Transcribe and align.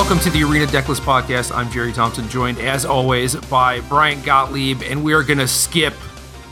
Welcome 0.00 0.18
to 0.20 0.30
the 0.30 0.42
Arena 0.44 0.64
Decklist 0.64 1.02
Podcast. 1.02 1.54
I'm 1.54 1.70
Jerry 1.70 1.92
Thompson, 1.92 2.26
joined 2.30 2.58
as 2.58 2.86
always 2.86 3.36
by 3.36 3.80
Brian 3.80 4.22
Gottlieb, 4.22 4.80
and 4.82 5.04
we 5.04 5.12
are 5.12 5.22
going 5.22 5.38
to 5.38 5.46
skip 5.46 5.92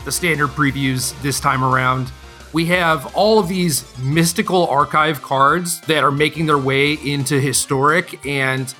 the 0.05 0.11
standard 0.11 0.49
previews 0.49 1.19
this 1.23 1.39
time 1.39 1.63
around. 1.63 2.11
We 2.53 2.67
have 2.67 3.11
all 3.15 3.39
of 3.39 3.47
these 3.47 3.85
mystical 3.97 4.67
archive 4.67 5.23
cards 5.23 5.81
that 5.81 6.03
are 6.03 6.11
making 6.11 6.45
their 6.45 6.59
way 6.59 6.93
into 6.93 7.41
historic, 7.41 8.23
and 8.23 8.71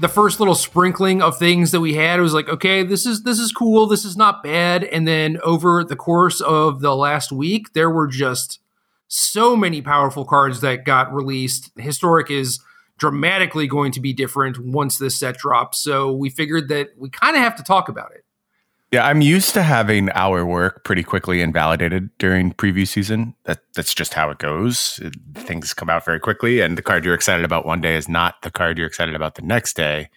the 0.00 0.08
first 0.08 0.40
little 0.40 0.54
sprinkling 0.54 1.20
of 1.20 1.38
things 1.38 1.70
that 1.72 1.80
we 1.80 1.92
had 1.92 2.18
was 2.18 2.32
like, 2.32 2.48
okay, 2.48 2.82
this 2.82 3.04
is 3.04 3.24
this 3.24 3.38
is 3.38 3.52
cool, 3.52 3.86
this 3.86 4.06
is 4.06 4.16
not 4.16 4.42
bad, 4.42 4.84
and 4.84 5.06
then 5.06 5.38
over 5.44 5.84
the 5.84 5.96
course 5.96 6.40
of 6.40 6.80
the 6.80 6.96
last 6.96 7.30
week, 7.30 7.74
there 7.74 7.90
were 7.90 8.06
just 8.06 8.58
so 9.06 9.54
many 9.54 9.82
powerful 9.82 10.24
cards 10.24 10.62
that 10.62 10.86
got 10.86 11.12
released. 11.12 11.70
Historic 11.76 12.30
is 12.30 12.58
dramatically 13.02 13.66
going 13.66 13.90
to 13.90 13.98
be 13.98 14.12
different 14.12 14.64
once 14.64 14.98
this 14.98 15.18
set 15.18 15.36
drops. 15.36 15.76
So 15.82 16.12
we 16.12 16.30
figured 16.30 16.68
that 16.68 16.90
we 16.96 17.10
kind 17.10 17.34
of 17.34 17.42
have 17.42 17.56
to 17.56 17.64
talk 17.64 17.88
about 17.88 18.12
it. 18.12 18.24
Yeah, 18.92 19.04
I'm 19.04 19.20
used 19.20 19.54
to 19.54 19.62
having 19.64 20.08
our 20.10 20.46
work 20.46 20.84
pretty 20.84 21.02
quickly 21.02 21.40
invalidated 21.40 22.10
during 22.18 22.52
preview 22.52 22.86
season. 22.86 23.34
That 23.42 23.58
that's 23.74 23.92
just 23.92 24.14
how 24.14 24.30
it 24.30 24.38
goes. 24.38 25.00
Things 25.34 25.74
come 25.74 25.90
out 25.90 26.04
very 26.04 26.20
quickly, 26.20 26.60
and 26.60 26.78
the 26.78 26.82
card 26.82 27.04
you're 27.04 27.14
excited 27.14 27.44
about 27.44 27.66
one 27.66 27.80
day 27.80 27.96
is 27.96 28.08
not 28.08 28.40
the 28.42 28.52
card 28.52 28.78
you're 28.78 28.86
excited 28.86 29.16
about 29.16 29.34
the 29.34 29.42
next 29.42 29.74
day. 29.74 30.08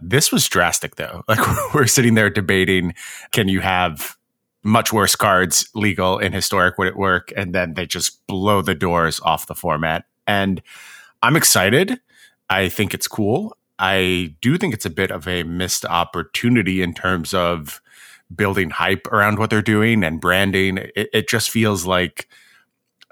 This 0.00 0.32
was 0.32 0.48
drastic, 0.48 0.96
though. 0.96 1.24
Like 1.28 1.74
we're 1.74 1.86
sitting 1.86 2.14
there 2.14 2.30
debating: 2.30 2.94
can 3.32 3.48
you 3.48 3.60
have 3.60 4.16
much 4.62 4.94
worse 4.94 5.14
cards 5.14 5.68
legal 5.74 6.18
in 6.18 6.32
historic? 6.32 6.78
Would 6.78 6.88
it 6.88 6.96
work? 6.96 7.34
And 7.36 7.54
then 7.54 7.74
they 7.74 7.84
just 7.84 8.26
blow 8.26 8.62
the 8.62 8.74
doors 8.74 9.20
off 9.20 9.46
the 9.46 9.54
format. 9.54 10.04
And 10.26 10.62
I'm 11.22 11.36
excited. 11.36 12.00
I 12.50 12.68
think 12.68 12.92
it's 12.92 13.08
cool. 13.08 13.56
I 13.78 14.34
do 14.42 14.58
think 14.58 14.74
it's 14.74 14.84
a 14.84 14.90
bit 14.90 15.10
of 15.10 15.26
a 15.26 15.44
missed 15.44 15.86
opportunity 15.86 16.82
in 16.82 16.92
terms 16.92 17.32
of 17.32 17.80
building 18.34 18.70
hype 18.70 19.06
around 19.06 19.38
what 19.38 19.50
they're 19.50 19.62
doing 19.62 20.04
and 20.04 20.20
branding. 20.20 20.78
It, 20.78 21.08
it 21.12 21.28
just 21.28 21.50
feels 21.50 21.86
like 21.86 22.28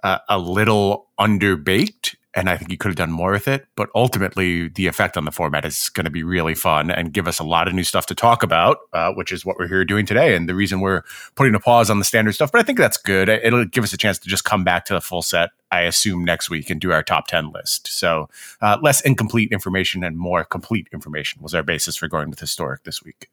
a, 0.02 0.20
a 0.28 0.38
little 0.38 1.08
underbaked 1.18 2.16
and 2.38 2.48
I 2.48 2.56
think 2.56 2.70
you 2.70 2.78
could 2.78 2.88
have 2.88 2.96
done 2.96 3.10
more 3.10 3.32
with 3.32 3.48
it. 3.48 3.66
But 3.74 3.90
ultimately, 3.96 4.68
the 4.68 4.86
effect 4.86 5.16
on 5.16 5.24
the 5.24 5.32
format 5.32 5.64
is 5.64 5.88
going 5.88 6.04
to 6.04 6.10
be 6.10 6.22
really 6.22 6.54
fun 6.54 6.90
and 6.90 7.12
give 7.12 7.26
us 7.26 7.40
a 7.40 7.44
lot 7.44 7.66
of 7.66 7.74
new 7.74 7.82
stuff 7.82 8.06
to 8.06 8.14
talk 8.14 8.44
about, 8.44 8.78
uh, 8.92 9.12
which 9.12 9.32
is 9.32 9.44
what 9.44 9.58
we're 9.58 9.66
here 9.66 9.84
doing 9.84 10.06
today. 10.06 10.36
And 10.36 10.48
the 10.48 10.54
reason 10.54 10.80
we're 10.80 11.02
putting 11.34 11.56
a 11.56 11.60
pause 11.60 11.90
on 11.90 11.98
the 11.98 12.04
standard 12.04 12.32
stuff, 12.32 12.52
but 12.52 12.60
I 12.60 12.62
think 12.62 12.78
that's 12.78 12.96
good. 12.96 13.28
It'll 13.28 13.64
give 13.64 13.82
us 13.82 13.92
a 13.92 13.96
chance 13.96 14.18
to 14.20 14.28
just 14.28 14.44
come 14.44 14.62
back 14.62 14.84
to 14.86 14.94
the 14.94 15.00
full 15.00 15.22
set, 15.22 15.50
I 15.72 15.82
assume, 15.82 16.24
next 16.24 16.48
week 16.48 16.70
and 16.70 16.80
do 16.80 16.92
our 16.92 17.02
top 17.02 17.26
10 17.26 17.50
list. 17.50 17.88
So 17.88 18.28
uh, 18.60 18.78
less 18.80 19.00
incomplete 19.00 19.50
information 19.50 20.04
and 20.04 20.16
more 20.16 20.44
complete 20.44 20.86
information 20.92 21.42
was 21.42 21.54
our 21.54 21.64
basis 21.64 21.96
for 21.96 22.06
going 22.06 22.30
with 22.30 22.38
historic 22.38 22.84
this 22.84 23.02
week. 23.02 23.28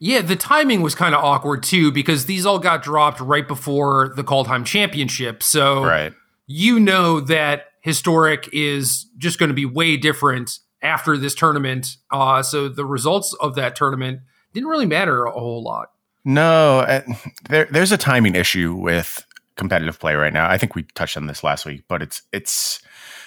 Yeah, 0.00 0.22
the 0.22 0.36
timing 0.36 0.82
was 0.82 0.94
kind 0.94 1.14
of 1.14 1.22
awkward 1.24 1.62
too 1.62 1.90
because 1.92 2.26
these 2.26 2.44
all 2.44 2.58
got 2.58 2.82
dropped 2.82 3.20
right 3.20 3.46
before 3.46 4.12
the 4.14 4.22
Kaldheim 4.22 4.64
Championship. 4.64 5.42
So 5.42 5.84
right. 5.84 6.12
you 6.46 6.78
know 6.78 7.20
that 7.20 7.67
historic 7.80 8.48
is 8.52 9.06
just 9.16 9.38
going 9.38 9.48
to 9.48 9.54
be 9.54 9.64
way 9.64 9.96
different 9.96 10.58
after 10.82 11.16
this 11.16 11.34
tournament. 11.34 11.96
Uh, 12.10 12.42
so 12.42 12.68
the 12.68 12.84
results 12.84 13.34
of 13.40 13.54
that 13.56 13.76
tournament 13.76 14.20
didn't 14.52 14.68
really 14.68 14.86
matter 14.86 15.24
a 15.24 15.32
whole 15.32 15.62
lot. 15.62 15.90
No, 16.24 16.80
uh, 16.80 17.02
there, 17.48 17.66
there's 17.70 17.92
a 17.92 17.96
timing 17.96 18.34
issue 18.34 18.74
with 18.74 19.24
competitive 19.56 19.98
play 19.98 20.14
right 20.14 20.32
now. 20.32 20.48
I 20.48 20.58
think 20.58 20.74
we 20.74 20.82
touched 20.94 21.16
on 21.16 21.26
this 21.26 21.42
last 21.42 21.64
week, 21.66 21.84
but 21.88 22.02
it's 22.02 22.22
it's 22.32 22.80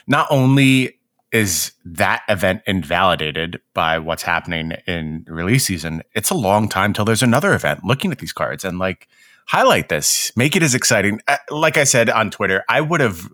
not 0.07 0.27
only 0.29 0.99
is 1.31 1.71
that 1.85 2.23
event 2.27 2.61
invalidated 2.67 3.61
by 3.73 3.97
what's 3.99 4.23
happening 4.23 4.73
in 4.85 5.25
release 5.27 5.65
season, 5.65 6.03
it's 6.13 6.29
a 6.29 6.35
long 6.35 6.67
time 6.67 6.91
till 6.91 7.05
there's 7.05 7.23
another 7.23 7.53
event 7.53 7.83
looking 7.85 8.11
at 8.11 8.19
these 8.19 8.33
cards 8.33 8.65
and 8.65 8.79
like 8.79 9.07
highlight 9.47 9.89
this, 9.89 10.31
make 10.35 10.55
it 10.55 10.63
as 10.63 10.75
exciting. 10.75 11.21
Uh, 11.27 11.37
like 11.49 11.77
I 11.77 11.85
said 11.85 12.09
on 12.09 12.31
Twitter, 12.31 12.63
I 12.67 12.81
would 12.81 12.99
have 12.99 13.29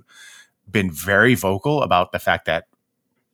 been 0.70 0.92
very 0.92 1.36
vocal 1.36 1.82
about 1.82 2.12
the 2.12 2.20
fact 2.20 2.46
that 2.46 2.66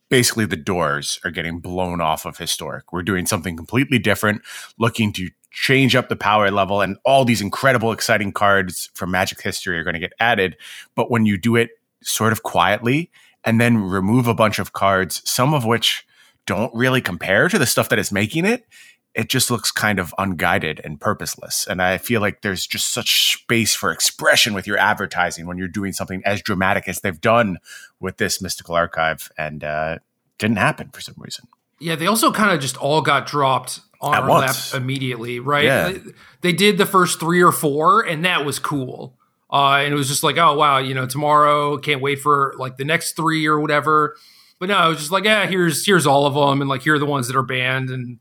basically 0.08 0.44
the 0.44 0.56
doors 0.56 1.18
are 1.24 1.30
getting 1.30 1.60
blown 1.60 2.00
off 2.00 2.24
of 2.26 2.38
historic. 2.38 2.92
We're 2.92 3.02
doing 3.02 3.26
something 3.26 3.56
completely 3.56 3.98
different, 3.98 4.42
looking 4.78 5.12
to 5.14 5.30
change 5.50 5.96
up 5.96 6.08
the 6.08 6.16
power 6.16 6.50
level, 6.50 6.80
and 6.80 6.96
all 7.04 7.24
these 7.24 7.40
incredible, 7.40 7.92
exciting 7.92 8.32
cards 8.32 8.90
from 8.94 9.10
Magic 9.10 9.40
history 9.40 9.78
are 9.78 9.84
going 9.84 9.94
to 9.94 10.00
get 10.00 10.12
added. 10.20 10.56
But 10.94 11.10
when 11.10 11.26
you 11.26 11.38
do 11.38 11.56
it 11.56 11.70
sort 12.02 12.32
of 12.32 12.42
quietly 12.42 13.10
and 13.44 13.60
then 13.60 13.78
remove 13.78 14.26
a 14.26 14.34
bunch 14.34 14.58
of 14.58 14.72
cards, 14.72 15.22
some 15.24 15.54
of 15.54 15.64
which 15.64 16.06
don't 16.46 16.74
really 16.74 17.00
compare 17.00 17.48
to 17.48 17.58
the 17.58 17.66
stuff 17.66 17.88
that 17.88 17.98
is 17.98 18.12
making 18.12 18.44
it, 18.44 18.66
it 19.14 19.28
just 19.28 19.50
looks 19.50 19.70
kind 19.70 19.98
of 19.98 20.12
unguided 20.18 20.80
and 20.82 21.00
purposeless. 21.00 21.66
And 21.68 21.80
I 21.80 21.98
feel 21.98 22.20
like 22.20 22.42
there's 22.42 22.66
just 22.66 22.92
such 22.92 23.32
space 23.32 23.74
for 23.74 23.92
expression 23.92 24.54
with 24.54 24.66
your 24.66 24.76
advertising 24.76 25.46
when 25.46 25.56
you're 25.56 25.68
doing 25.68 25.92
something 25.92 26.20
as 26.24 26.42
dramatic 26.42 26.88
as 26.88 27.00
they've 27.00 27.20
done 27.20 27.58
with 28.00 28.16
this 28.16 28.42
mystical 28.42 28.74
archive, 28.74 29.30
and 29.38 29.62
uh, 29.62 29.98
didn't 30.38 30.56
happen 30.56 30.90
for 30.90 31.00
some 31.00 31.14
reason. 31.18 31.46
Yeah, 31.80 31.96
they 31.96 32.06
also 32.06 32.32
kind 32.32 32.52
of 32.52 32.60
just 32.60 32.76
all 32.76 33.02
got 33.02 33.26
dropped 33.26 33.80
on 34.00 34.14
At 34.14 34.22
our 34.22 34.28
once. 34.28 34.72
lap 34.72 34.82
immediately, 34.82 35.38
right? 35.40 35.64
Yeah. 35.64 35.92
They, 35.92 36.00
they 36.40 36.52
did 36.52 36.78
the 36.78 36.86
first 36.86 37.20
three 37.20 37.42
or 37.42 37.52
four, 37.52 38.02
and 38.02 38.24
that 38.24 38.44
was 38.44 38.58
cool. 38.58 39.16
Uh, 39.52 39.82
and 39.84 39.94
it 39.94 39.96
was 39.96 40.08
just 40.08 40.24
like, 40.24 40.36
oh 40.36 40.54
wow, 40.54 40.78
you 40.78 40.94
know, 40.94 41.06
tomorrow 41.06 41.78
can't 41.78 42.00
wait 42.00 42.18
for 42.18 42.54
like 42.58 42.76
the 42.76 42.84
next 42.84 43.12
three 43.12 43.46
or 43.46 43.60
whatever. 43.60 44.16
But 44.58 44.68
no, 44.68 44.86
it 44.86 44.88
was 44.88 44.98
just 44.98 45.12
like, 45.12 45.24
yeah, 45.24 45.46
here's 45.46 45.86
here's 45.86 46.06
all 46.06 46.26
of 46.26 46.34
them, 46.34 46.60
and 46.60 46.68
like 46.68 46.82
here 46.82 46.94
are 46.94 46.98
the 46.98 47.06
ones 47.06 47.28
that 47.28 47.36
are 47.36 47.42
banned, 47.42 47.90
and 47.90 48.18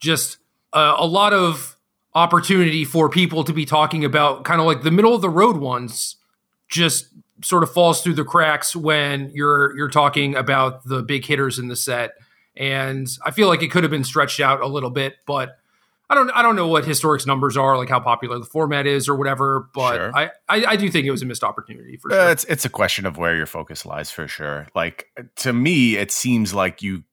just 0.00 0.38
uh, 0.72 0.94
a 0.98 1.06
lot 1.06 1.32
of 1.32 1.76
opportunity 2.14 2.84
for 2.84 3.08
people 3.08 3.44
to 3.44 3.52
be 3.52 3.64
talking 3.64 4.04
about 4.04 4.44
kind 4.44 4.60
of 4.60 4.66
like 4.66 4.82
the 4.82 4.90
middle 4.90 5.14
of 5.14 5.20
the 5.22 5.30
road 5.30 5.56
ones 5.58 6.16
just 6.68 7.08
sort 7.42 7.62
of 7.62 7.72
falls 7.72 8.02
through 8.02 8.14
the 8.14 8.24
cracks 8.24 8.74
when 8.74 9.30
you're 9.32 9.76
you're 9.76 9.88
talking 9.88 10.34
about 10.34 10.84
the 10.84 11.02
big 11.02 11.24
hitters 11.24 11.58
in 11.58 11.68
the 11.68 11.76
set 11.76 12.12
and 12.56 13.08
I 13.24 13.30
feel 13.30 13.46
like 13.48 13.62
it 13.62 13.70
could 13.70 13.84
have 13.84 13.90
been 13.92 14.04
stretched 14.04 14.40
out 14.40 14.60
a 14.60 14.66
little 14.66 14.90
bit 14.90 15.14
but 15.24 15.56
I 16.10 16.16
don't 16.16 16.30
I 16.32 16.42
don't 16.42 16.56
know 16.56 16.66
what 16.66 16.84
historic's 16.84 17.26
numbers 17.26 17.56
are 17.56 17.78
like 17.78 17.88
how 17.88 18.00
popular 18.00 18.38
the 18.40 18.44
format 18.44 18.88
is 18.88 19.08
or 19.08 19.14
whatever 19.14 19.68
but 19.72 19.94
Sure. 19.94 20.10
I, 20.16 20.30
I 20.48 20.64
I 20.66 20.76
do 20.76 20.90
think 20.90 21.06
it 21.06 21.12
was 21.12 21.22
a 21.22 21.26
missed 21.26 21.44
opportunity 21.44 21.96
for 21.96 22.10
Uh, 22.10 22.14
sure 22.16 22.30
it's 22.32 22.44
it's 22.44 22.64
a 22.64 22.70
question 22.70 23.06
of 23.06 23.16
where 23.18 23.36
your 23.36 23.46
focus 23.46 23.86
lies 23.86 24.10
for 24.10 24.26
sure. 24.26 24.66
Like 24.74 25.06
to 25.36 25.52
me, 25.52 25.96
it 25.96 26.10
seems 26.10 26.52
like 26.52 26.82
you. 26.82 27.04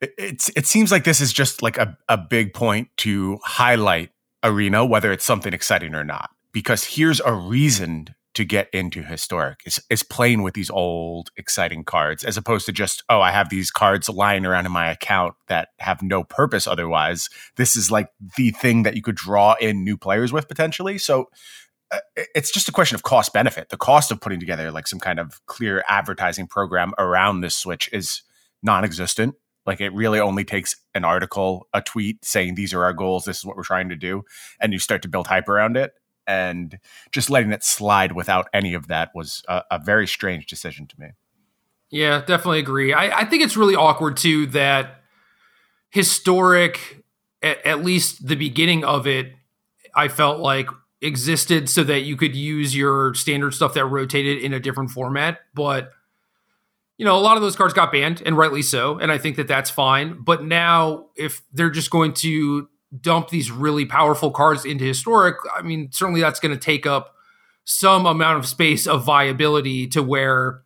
It- 0.00 0.14
It's 0.18 0.48
it 0.56 0.66
seems 0.66 0.90
like 0.92 1.04
this 1.04 1.20
is 1.20 1.32
just 1.32 1.62
like 1.62 1.78
a, 1.78 1.96
a 2.08 2.16
big 2.16 2.54
point 2.54 2.88
to 2.98 3.38
highlight 3.44 4.10
arena, 4.42 4.84
whether 4.84 5.12
it's 5.12 5.24
something 5.24 5.52
exciting 5.52 5.94
or 5.94 6.04
not. 6.04 6.30
Because 6.52 6.84
here's 6.84 7.20
a 7.20 7.32
reason 7.32 8.14
to 8.34 8.44
get 8.44 8.68
into 8.72 9.02
historic 9.02 9.60
is 9.66 9.82
is 9.90 10.02
playing 10.04 10.42
with 10.42 10.54
these 10.54 10.70
old 10.70 11.30
exciting 11.36 11.82
cards 11.82 12.22
as 12.22 12.36
opposed 12.36 12.66
to 12.66 12.72
just 12.72 13.02
oh 13.08 13.20
I 13.20 13.32
have 13.32 13.48
these 13.48 13.70
cards 13.72 14.08
lying 14.08 14.46
around 14.46 14.64
in 14.66 14.70
my 14.70 14.90
account 14.90 15.34
that 15.48 15.70
have 15.80 16.02
no 16.02 16.22
purpose 16.22 16.66
otherwise. 16.68 17.28
This 17.56 17.74
is 17.74 17.90
like 17.90 18.10
the 18.36 18.50
thing 18.50 18.84
that 18.84 18.94
you 18.94 19.02
could 19.02 19.16
draw 19.16 19.54
in 19.60 19.82
new 19.82 19.96
players 19.96 20.32
with 20.32 20.46
potentially. 20.46 20.98
So 20.98 21.30
uh, 21.90 21.98
it's 22.16 22.52
just 22.52 22.68
a 22.68 22.72
question 22.72 22.94
of 22.94 23.02
cost 23.02 23.32
benefit. 23.32 23.70
The 23.70 23.76
cost 23.76 24.12
of 24.12 24.20
putting 24.20 24.38
together 24.38 24.70
like 24.70 24.86
some 24.86 25.00
kind 25.00 25.18
of 25.18 25.44
clear 25.46 25.82
advertising 25.88 26.46
program 26.46 26.92
around 26.98 27.40
this 27.40 27.56
switch 27.56 27.88
is 27.92 28.22
non-existent. 28.62 29.34
Like 29.68 29.82
it 29.82 29.92
really 29.92 30.18
only 30.18 30.44
takes 30.44 30.76
an 30.94 31.04
article, 31.04 31.68
a 31.74 31.82
tweet 31.82 32.24
saying 32.24 32.54
these 32.54 32.72
are 32.72 32.84
our 32.84 32.94
goals, 32.94 33.26
this 33.26 33.36
is 33.36 33.44
what 33.44 33.54
we're 33.54 33.62
trying 33.62 33.90
to 33.90 33.96
do, 33.96 34.22
and 34.58 34.72
you 34.72 34.78
start 34.78 35.02
to 35.02 35.08
build 35.08 35.26
hype 35.26 35.46
around 35.46 35.76
it. 35.76 35.92
And 36.26 36.78
just 37.12 37.28
letting 37.28 37.52
it 37.52 37.62
slide 37.62 38.12
without 38.12 38.48
any 38.54 38.72
of 38.72 38.86
that 38.88 39.10
was 39.14 39.42
a, 39.46 39.62
a 39.70 39.78
very 39.78 40.06
strange 40.06 40.46
decision 40.46 40.86
to 40.86 40.98
me. 40.98 41.08
Yeah, 41.90 42.20
definitely 42.20 42.60
agree. 42.60 42.94
I, 42.94 43.20
I 43.20 43.24
think 43.26 43.42
it's 43.42 43.58
really 43.58 43.76
awkward 43.76 44.16
too 44.16 44.46
that 44.46 45.02
historic, 45.90 47.04
at, 47.42 47.64
at 47.66 47.84
least 47.84 48.26
the 48.26 48.36
beginning 48.36 48.84
of 48.84 49.06
it, 49.06 49.34
I 49.94 50.08
felt 50.08 50.40
like 50.40 50.68
existed 51.02 51.68
so 51.68 51.84
that 51.84 52.00
you 52.00 52.16
could 52.16 52.34
use 52.34 52.74
your 52.74 53.12
standard 53.12 53.52
stuff 53.52 53.74
that 53.74 53.84
rotated 53.84 54.42
in 54.42 54.54
a 54.54 54.60
different 54.60 54.92
format. 54.92 55.40
But, 55.54 55.90
you 56.98 57.04
know, 57.04 57.16
a 57.16 57.20
lot 57.20 57.36
of 57.36 57.42
those 57.42 57.56
cards 57.56 57.72
got 57.72 57.92
banned 57.92 58.22
and 58.26 58.36
rightly 58.36 58.60
so. 58.60 58.98
And 58.98 59.10
I 59.10 59.18
think 59.18 59.36
that 59.36 59.48
that's 59.48 59.70
fine. 59.70 60.20
But 60.20 60.44
now, 60.44 61.06
if 61.16 61.42
they're 61.52 61.70
just 61.70 61.90
going 61.90 62.12
to 62.14 62.68
dump 63.00 63.30
these 63.30 63.50
really 63.50 63.86
powerful 63.86 64.32
cards 64.32 64.64
into 64.64 64.84
historic, 64.84 65.36
I 65.56 65.62
mean, 65.62 65.90
certainly 65.92 66.20
that's 66.20 66.40
going 66.40 66.54
to 66.54 66.60
take 66.60 66.86
up 66.86 67.14
some 67.64 68.04
amount 68.04 68.38
of 68.38 68.46
space 68.46 68.86
of 68.86 69.04
viability 69.04 69.86
to 69.88 70.02
where 70.02 70.62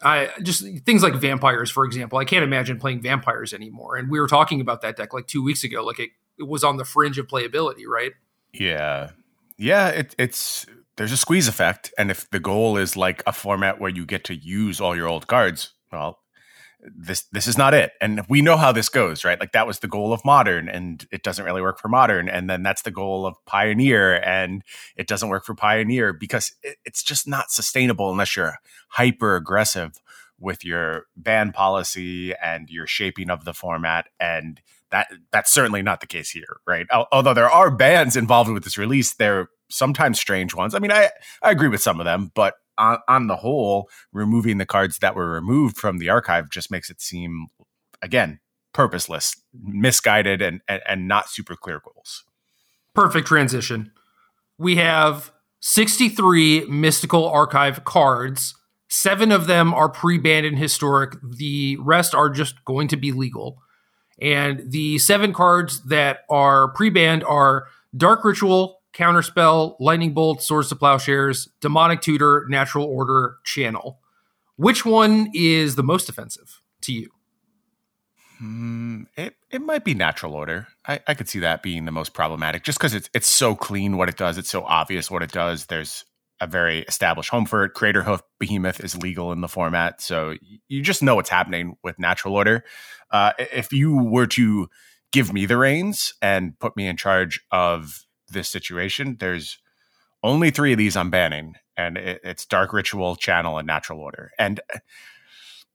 I 0.00 0.28
just 0.42 0.64
things 0.84 1.02
like 1.02 1.14
vampires, 1.14 1.70
for 1.70 1.84
example. 1.84 2.18
I 2.18 2.24
can't 2.24 2.44
imagine 2.44 2.78
playing 2.78 3.02
vampires 3.02 3.52
anymore. 3.52 3.96
And 3.96 4.10
we 4.10 4.20
were 4.20 4.28
talking 4.28 4.60
about 4.60 4.82
that 4.82 4.96
deck 4.96 5.12
like 5.12 5.26
two 5.26 5.42
weeks 5.42 5.64
ago. 5.64 5.82
Like 5.84 5.98
it, 5.98 6.10
it 6.38 6.46
was 6.46 6.62
on 6.62 6.76
the 6.76 6.84
fringe 6.84 7.18
of 7.18 7.26
playability, 7.26 7.86
right? 7.88 8.12
Yeah. 8.52 9.10
Yeah, 9.56 9.88
it, 9.88 10.14
it's 10.18 10.66
there's 10.96 11.12
a 11.12 11.16
squeeze 11.16 11.48
effect, 11.48 11.92
and 11.98 12.10
if 12.10 12.28
the 12.30 12.40
goal 12.40 12.76
is 12.76 12.96
like 12.96 13.22
a 13.26 13.32
format 13.32 13.80
where 13.80 13.90
you 13.90 14.06
get 14.06 14.24
to 14.24 14.34
use 14.34 14.80
all 14.80 14.94
your 14.94 15.08
old 15.08 15.26
cards, 15.26 15.72
well, 15.92 16.20
this 16.84 17.22
this 17.32 17.46
is 17.46 17.56
not 17.56 17.74
it. 17.74 17.92
And 18.00 18.22
we 18.28 18.42
know 18.42 18.56
how 18.56 18.72
this 18.72 18.88
goes 18.88 19.24
right? 19.24 19.40
Like 19.40 19.52
that 19.52 19.66
was 19.66 19.78
the 19.78 19.88
goal 19.88 20.12
of 20.12 20.24
modern 20.24 20.68
and 20.68 21.06
it 21.10 21.22
doesn't 21.22 21.44
really 21.44 21.62
work 21.62 21.78
for 21.78 21.88
modern 21.88 22.28
and 22.28 22.48
then 22.48 22.62
that's 22.62 22.82
the 22.82 22.90
goal 22.90 23.26
of 23.26 23.36
pioneer 23.46 24.14
and 24.22 24.62
it 24.96 25.06
doesn't 25.06 25.28
work 25.28 25.44
for 25.44 25.54
pioneer 25.54 26.12
because 26.12 26.52
it, 26.62 26.76
it's 26.84 27.02
just 27.02 27.26
not 27.26 27.50
sustainable 27.50 28.10
unless 28.10 28.36
you're 28.36 28.58
hyper 28.88 29.36
aggressive 29.36 30.00
with 30.38 30.64
your 30.64 31.06
ban 31.16 31.52
policy 31.52 32.34
and 32.34 32.68
your 32.68 32.86
shaping 32.86 33.30
of 33.30 33.44
the 33.44 33.54
format 33.54 34.06
and 34.20 34.60
that 34.90 35.08
that's 35.32 35.52
certainly 35.52 35.82
not 35.82 36.00
the 36.00 36.06
case 36.06 36.30
here 36.30 36.58
right? 36.66 36.86
Although 37.10 37.34
there 37.34 37.50
are 37.50 37.70
bans 37.70 38.16
involved 38.16 38.50
with 38.50 38.64
this 38.64 38.78
release 38.78 39.14
they're 39.14 39.48
sometimes 39.74 40.18
strange 40.18 40.54
ones 40.54 40.74
i 40.74 40.78
mean 40.78 40.92
i 40.92 41.10
i 41.42 41.50
agree 41.50 41.68
with 41.68 41.82
some 41.82 42.00
of 42.00 42.04
them 42.04 42.30
but 42.34 42.54
on, 42.78 42.98
on 43.08 43.26
the 43.26 43.36
whole, 43.36 43.88
removing 44.12 44.58
the 44.58 44.66
cards 44.66 44.98
that 44.98 45.14
were 45.14 45.30
removed 45.30 45.76
from 45.76 45.98
the 45.98 46.08
archive 46.08 46.50
just 46.50 46.70
makes 46.70 46.90
it 46.90 47.00
seem, 47.00 47.48
again, 48.02 48.40
purposeless, 48.72 49.40
misguided, 49.52 50.42
and, 50.42 50.60
and, 50.68 50.82
and 50.88 51.08
not 51.08 51.28
super 51.28 51.56
clear 51.56 51.80
goals. 51.80 52.24
Perfect 52.94 53.26
transition. 53.26 53.92
We 54.58 54.76
have 54.76 55.32
63 55.60 56.66
mystical 56.66 57.28
archive 57.28 57.84
cards. 57.84 58.54
Seven 58.88 59.32
of 59.32 59.46
them 59.46 59.74
are 59.74 59.88
pre 59.88 60.18
banned 60.18 60.46
and 60.46 60.58
historic. 60.58 61.16
The 61.22 61.76
rest 61.80 62.14
are 62.14 62.30
just 62.30 62.64
going 62.64 62.88
to 62.88 62.96
be 62.96 63.12
legal. 63.12 63.58
And 64.20 64.70
the 64.70 64.98
seven 64.98 65.32
cards 65.32 65.82
that 65.86 66.20
are 66.30 66.72
pre 66.72 66.90
banned 66.90 67.24
are 67.24 67.66
Dark 67.96 68.24
Ritual, 68.24 68.80
Counterspell, 68.94 69.76
Lightning 69.80 70.14
Bolt, 70.14 70.42
Swords 70.42 70.68
to 70.68 70.76
Plowshares, 70.76 71.48
Demonic 71.60 72.00
Tutor, 72.00 72.46
Natural 72.48 72.84
Order, 72.84 73.36
Channel. 73.44 73.98
Which 74.56 74.84
one 74.84 75.30
is 75.34 75.74
the 75.74 75.82
most 75.82 76.08
offensive 76.08 76.60
to 76.82 76.92
you? 76.92 77.10
Mm, 78.40 79.06
it 79.16 79.36
it 79.50 79.62
might 79.62 79.84
be 79.84 79.94
Natural 79.94 80.34
Order. 80.34 80.68
I, 80.86 81.00
I 81.06 81.14
could 81.14 81.28
see 81.28 81.40
that 81.40 81.62
being 81.62 81.84
the 81.84 81.92
most 81.92 82.14
problematic, 82.14 82.62
just 82.62 82.78
because 82.78 82.94
it's 82.94 83.10
it's 83.14 83.26
so 83.26 83.54
clean 83.54 83.96
what 83.96 84.08
it 84.08 84.16
does. 84.16 84.38
It's 84.38 84.50
so 84.50 84.64
obvious 84.64 85.10
what 85.10 85.22
it 85.22 85.32
does. 85.32 85.66
There's 85.66 86.04
a 86.40 86.46
very 86.46 86.80
established 86.80 87.30
home 87.30 87.46
for 87.46 87.64
it. 87.64 87.74
Craterhoof 87.74 88.22
Behemoth 88.38 88.80
is 88.80 88.96
legal 88.96 89.32
in 89.32 89.40
the 89.40 89.48
format, 89.48 90.00
so 90.00 90.34
you 90.68 90.82
just 90.82 91.02
know 91.02 91.14
what's 91.14 91.30
happening 91.30 91.76
with 91.82 91.98
Natural 91.98 92.34
Order. 92.34 92.64
Uh, 93.10 93.32
if 93.38 93.72
you 93.72 93.96
were 93.96 94.26
to 94.26 94.68
give 95.12 95.32
me 95.32 95.46
the 95.46 95.56
reins 95.56 96.14
and 96.20 96.58
put 96.58 96.76
me 96.76 96.88
in 96.88 96.96
charge 96.96 97.40
of 97.52 98.04
this 98.30 98.48
situation. 98.48 99.16
There's 99.20 99.58
only 100.22 100.50
three 100.50 100.72
of 100.72 100.78
these 100.78 100.96
I'm 100.96 101.10
banning, 101.10 101.54
and 101.76 101.96
it, 101.96 102.20
it's 102.24 102.46
Dark 102.46 102.72
Ritual, 102.72 103.16
Channel, 103.16 103.58
and 103.58 103.66
Natural 103.66 104.00
Order. 104.00 104.32
And 104.38 104.60
uh, 104.74 104.78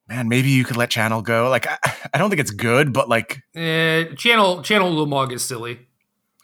man, 0.07 0.27
maybe 0.27 0.49
you 0.49 0.63
could 0.63 0.77
let 0.77 0.89
Channel 0.89 1.21
go. 1.21 1.49
Like 1.49 1.67
I, 1.67 1.77
I 2.13 2.17
don't 2.17 2.29
think 2.29 2.41
it's 2.41 2.51
good, 2.51 2.93
but 2.93 3.09
like 3.09 3.43
uh, 3.55 4.15
Channel 4.15 4.61
Channel 4.63 4.91
Ulamog 4.91 5.31
is 5.31 5.43
silly. 5.43 5.79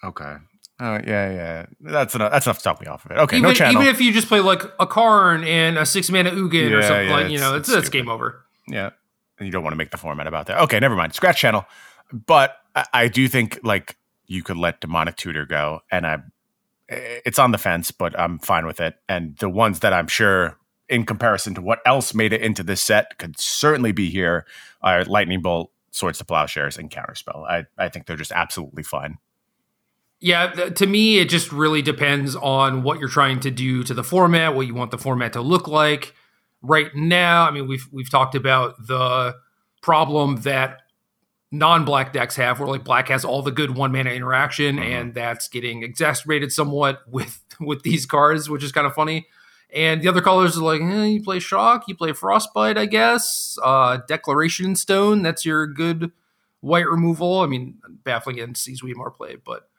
Okay. 0.04 0.36
Oh 0.80 0.96
yeah, 0.96 1.32
yeah. 1.32 1.66
That's 1.80 2.16
enough. 2.16 2.32
That's 2.32 2.46
enough 2.46 2.58
to 2.58 2.62
stop 2.62 2.82
me 2.82 2.88
off 2.88 3.06
of 3.06 3.12
it. 3.12 3.18
Okay, 3.18 3.38
even, 3.38 3.50
no 3.50 3.54
channel. 3.54 3.82
Even 3.82 3.94
if 3.94 4.02
you 4.02 4.12
just 4.12 4.28
play 4.28 4.42
like 4.42 4.62
a 4.80 4.86
Karn 4.86 5.44
and 5.46 5.78
a 5.78 5.86
six 5.86 6.10
mana 6.10 6.32
Ugin 6.32 6.70
yeah, 6.70 6.76
or 6.76 6.82
something 6.82 7.08
yeah, 7.08 7.16
like, 7.16 7.30
you 7.30 7.40
know, 7.40 7.56
it's, 7.56 7.70
it's, 7.70 7.78
it's 7.78 7.90
game 7.90 8.10
over. 8.10 8.46
Yeah, 8.68 8.90
and 9.40 9.48
you 9.48 9.52
don't 9.52 9.64
want 9.64 9.72
to 9.72 9.78
make 9.78 9.92
the 9.92 9.98
format 9.98 10.28
about 10.28 10.48
that. 10.48 10.60
Okay, 10.64 10.80
never 10.80 10.96
mind. 10.96 11.14
Scratch 11.14 11.40
channel. 11.40 11.66
But 12.12 12.58
I, 12.76 12.86
I 12.94 13.08
do 13.08 13.28
think 13.30 13.60
like 13.64 13.96
you 14.28 14.44
could 14.44 14.58
let 14.58 14.82
demonic 14.82 15.16
tutor 15.16 15.46
go, 15.46 15.82
and 15.92 16.06
I 16.06 16.20
it's 16.88 17.40
on 17.40 17.52
the 17.52 17.58
fence, 17.58 17.92
but 17.92 18.18
I'm 18.20 18.40
fine 18.40 18.66
with 18.66 18.80
it. 18.80 18.96
And 19.10 19.36
the 19.38 19.50
ones 19.50 19.80
that 19.80 19.94
I'm 19.94 20.08
sure, 20.08 20.58
in 20.88 21.06
comparison 21.06 21.56
to 21.56 21.62
what 21.62 21.80
else 21.86 22.14
made 22.14 22.34
it 22.34 22.42
into 22.42 22.64
this 22.64 22.82
set, 22.82 23.18
could 23.18 23.40
certainly 23.40 23.92
be 23.92 24.10
here 24.10 24.46
are 24.82 25.04
Lightning 25.06 25.42
Bolt, 25.42 25.72
Swords 25.92 26.20
to 26.20 26.26
Plowshares, 26.26 26.78
and 26.78 26.92
Counterspell. 26.92 27.48
I, 27.50 27.66
I 27.78 27.90
think 27.90 28.06
they're 28.06 28.16
just 28.16 28.32
absolutely 28.32 28.84
fine. 28.84 29.18
Yeah, 30.20 30.48
to 30.52 30.88
me, 30.88 31.18
it 31.20 31.30
just 31.30 31.52
really 31.52 31.82
depends 31.82 32.36
on 32.36 32.84
what 32.84 33.00
you're 33.00 33.10
trying 33.10 33.40
to 33.42 33.52
do 33.52 33.84
to 33.84 33.94
the 33.94 34.04
format, 34.04 34.56
what 34.56 34.66
you 34.66 34.74
want 34.74 34.92
the 34.92 34.98
format 34.98 35.34
to 35.34 35.42
look 35.42 35.68
like. 35.68 36.14
Right 36.62 36.96
now, 36.96 37.48
I 37.48 37.52
mean, 37.52 37.68
we've 37.68 37.88
we've 37.92 38.10
talked 38.10 38.34
about 38.34 38.76
the 38.88 39.36
problem 39.82 40.38
that 40.38 40.82
non-black 41.52 42.12
decks 42.12 42.36
have 42.36 42.60
where 42.60 42.68
like 42.68 42.84
black 42.84 43.08
has 43.08 43.24
all 43.24 43.42
the 43.42 43.52
good 43.52 43.76
one 43.76 43.92
mana 43.92 44.10
interaction 44.10 44.76
mm-hmm. 44.76 44.92
and 44.92 45.14
that's 45.14 45.48
getting 45.48 45.84
exacerbated 45.84 46.52
somewhat 46.52 47.02
with 47.08 47.44
with 47.60 47.84
these 47.84 48.06
cards 48.06 48.50
which 48.50 48.64
is 48.64 48.72
kind 48.72 48.88
of 48.88 48.94
funny. 48.94 49.28
And 49.74 50.02
the 50.02 50.08
other 50.08 50.22
colors 50.22 50.58
are 50.58 50.64
like 50.64 50.82
eh, 50.82 51.06
you 51.06 51.24
play 51.24 51.40
shock 51.40 51.84
you 51.88 51.96
play 51.96 52.14
frostbite 52.14 52.78
i 52.78 52.86
guess. 52.86 53.58
Uh 53.64 53.98
declaration 54.08 54.76
stone 54.76 55.22
that's 55.22 55.46
your 55.46 55.68
good 55.68 56.12
white 56.62 56.88
removal. 56.88 57.40
I 57.40 57.48
mean 57.48 57.76
Baffling 58.04 58.40
End 58.40 58.58
sees 58.58 58.84
we 58.84 58.94
more 58.94 59.12
play 59.12 59.36
but 59.44 59.70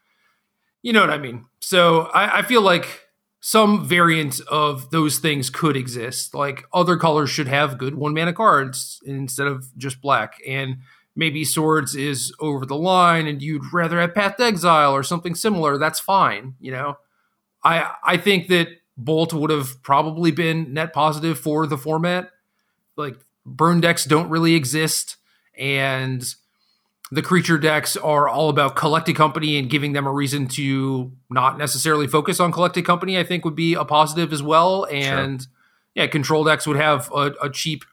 you 0.82 0.92
know 0.92 1.00
what 1.00 1.10
i 1.10 1.18
mean. 1.18 1.46
So 1.60 2.02
I, 2.14 2.38
I 2.38 2.42
feel 2.42 2.62
like 2.62 3.06
some 3.40 3.86
variant 3.86 4.40
of 4.48 4.90
those 4.90 5.18
things 5.18 5.50
could 5.50 5.76
exist. 5.76 6.34
Like 6.34 6.64
other 6.72 6.96
colors 6.96 7.30
should 7.30 7.46
have 7.46 7.78
good 7.78 7.94
one 7.94 8.12
mana 8.12 8.32
cards 8.32 9.00
instead 9.04 9.46
of 9.46 9.68
just 9.76 10.00
black. 10.00 10.40
And 10.46 10.78
maybe 11.16 11.44
swords 11.44 11.96
is 11.96 12.32
over 12.38 12.64
the 12.64 12.76
line 12.76 13.26
and 13.26 13.42
you'd 13.42 13.72
rather 13.72 14.00
have 14.00 14.14
path 14.14 14.36
to 14.36 14.44
exile 14.44 14.92
or 14.92 15.02
something 15.02 15.34
similar 15.34 15.78
that's 15.78 15.98
fine 15.98 16.54
you 16.60 16.70
know? 16.70 16.96
I 17.64 17.90
i 18.04 18.16
think 18.16 18.48
that 18.48 18.68
bolt 18.96 19.32
would 19.32 19.50
have 19.50 19.82
probably 19.82 20.30
been 20.30 20.72
net 20.72 20.92
positive 20.92 21.38
for 21.38 21.66
the 21.66 21.78
format. 21.78 22.30
Like 22.96 23.16
burn 23.44 23.80
decks 23.80 24.04
don't 24.04 24.30
really 24.30 24.54
exist 24.54 25.16
and 25.56 26.24
the 27.12 27.22
creature 27.22 27.58
decks 27.58 27.96
are 27.96 28.28
all 28.28 28.48
about 28.48 28.74
collected 28.74 29.14
company 29.14 29.58
and 29.58 29.70
giving 29.70 29.92
them 29.92 30.06
a 30.06 30.12
reason 30.12 30.48
to 30.48 31.12
not 31.30 31.56
necessarily 31.56 32.08
focus 32.08 32.40
on 32.40 32.50
collected 32.50 32.84
company 32.84 33.16
i 33.16 33.22
think 33.22 33.44
would 33.44 33.54
be 33.54 33.74
a 33.74 33.84
positive 33.84 34.32
as 34.32 34.42
well. 34.42 34.86
And 34.90 35.42
sure. 35.42 35.50
yeah 35.94 36.06
control 36.06 36.44
decks 36.44 36.66
would 36.66 36.76
have 36.76 37.10
a, 37.12 37.32
a 37.42 37.50
cheap 37.50 37.84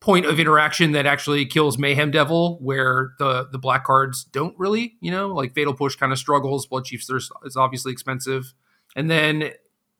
point 0.00 0.26
of 0.26 0.38
interaction 0.38 0.92
that 0.92 1.06
actually 1.06 1.44
kills 1.44 1.78
Mayhem 1.78 2.10
Devil, 2.10 2.58
where 2.60 3.12
the 3.18 3.48
the 3.50 3.58
black 3.58 3.84
cards 3.84 4.24
don't 4.24 4.54
really, 4.58 4.94
you 5.00 5.10
know, 5.10 5.28
like 5.28 5.54
Fatal 5.54 5.74
Push 5.74 5.96
kind 5.96 6.12
of 6.12 6.18
struggles. 6.18 6.66
Blood 6.66 6.84
Chiefs 6.84 7.10
is 7.10 7.56
obviously 7.56 7.92
expensive, 7.92 8.54
and 8.94 9.10
then 9.10 9.50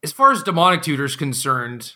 as 0.02 0.12
far 0.12 0.30
as 0.30 0.42
Demonic 0.42 0.82
Tutor 0.82 1.04
is 1.04 1.16
concerned, 1.16 1.94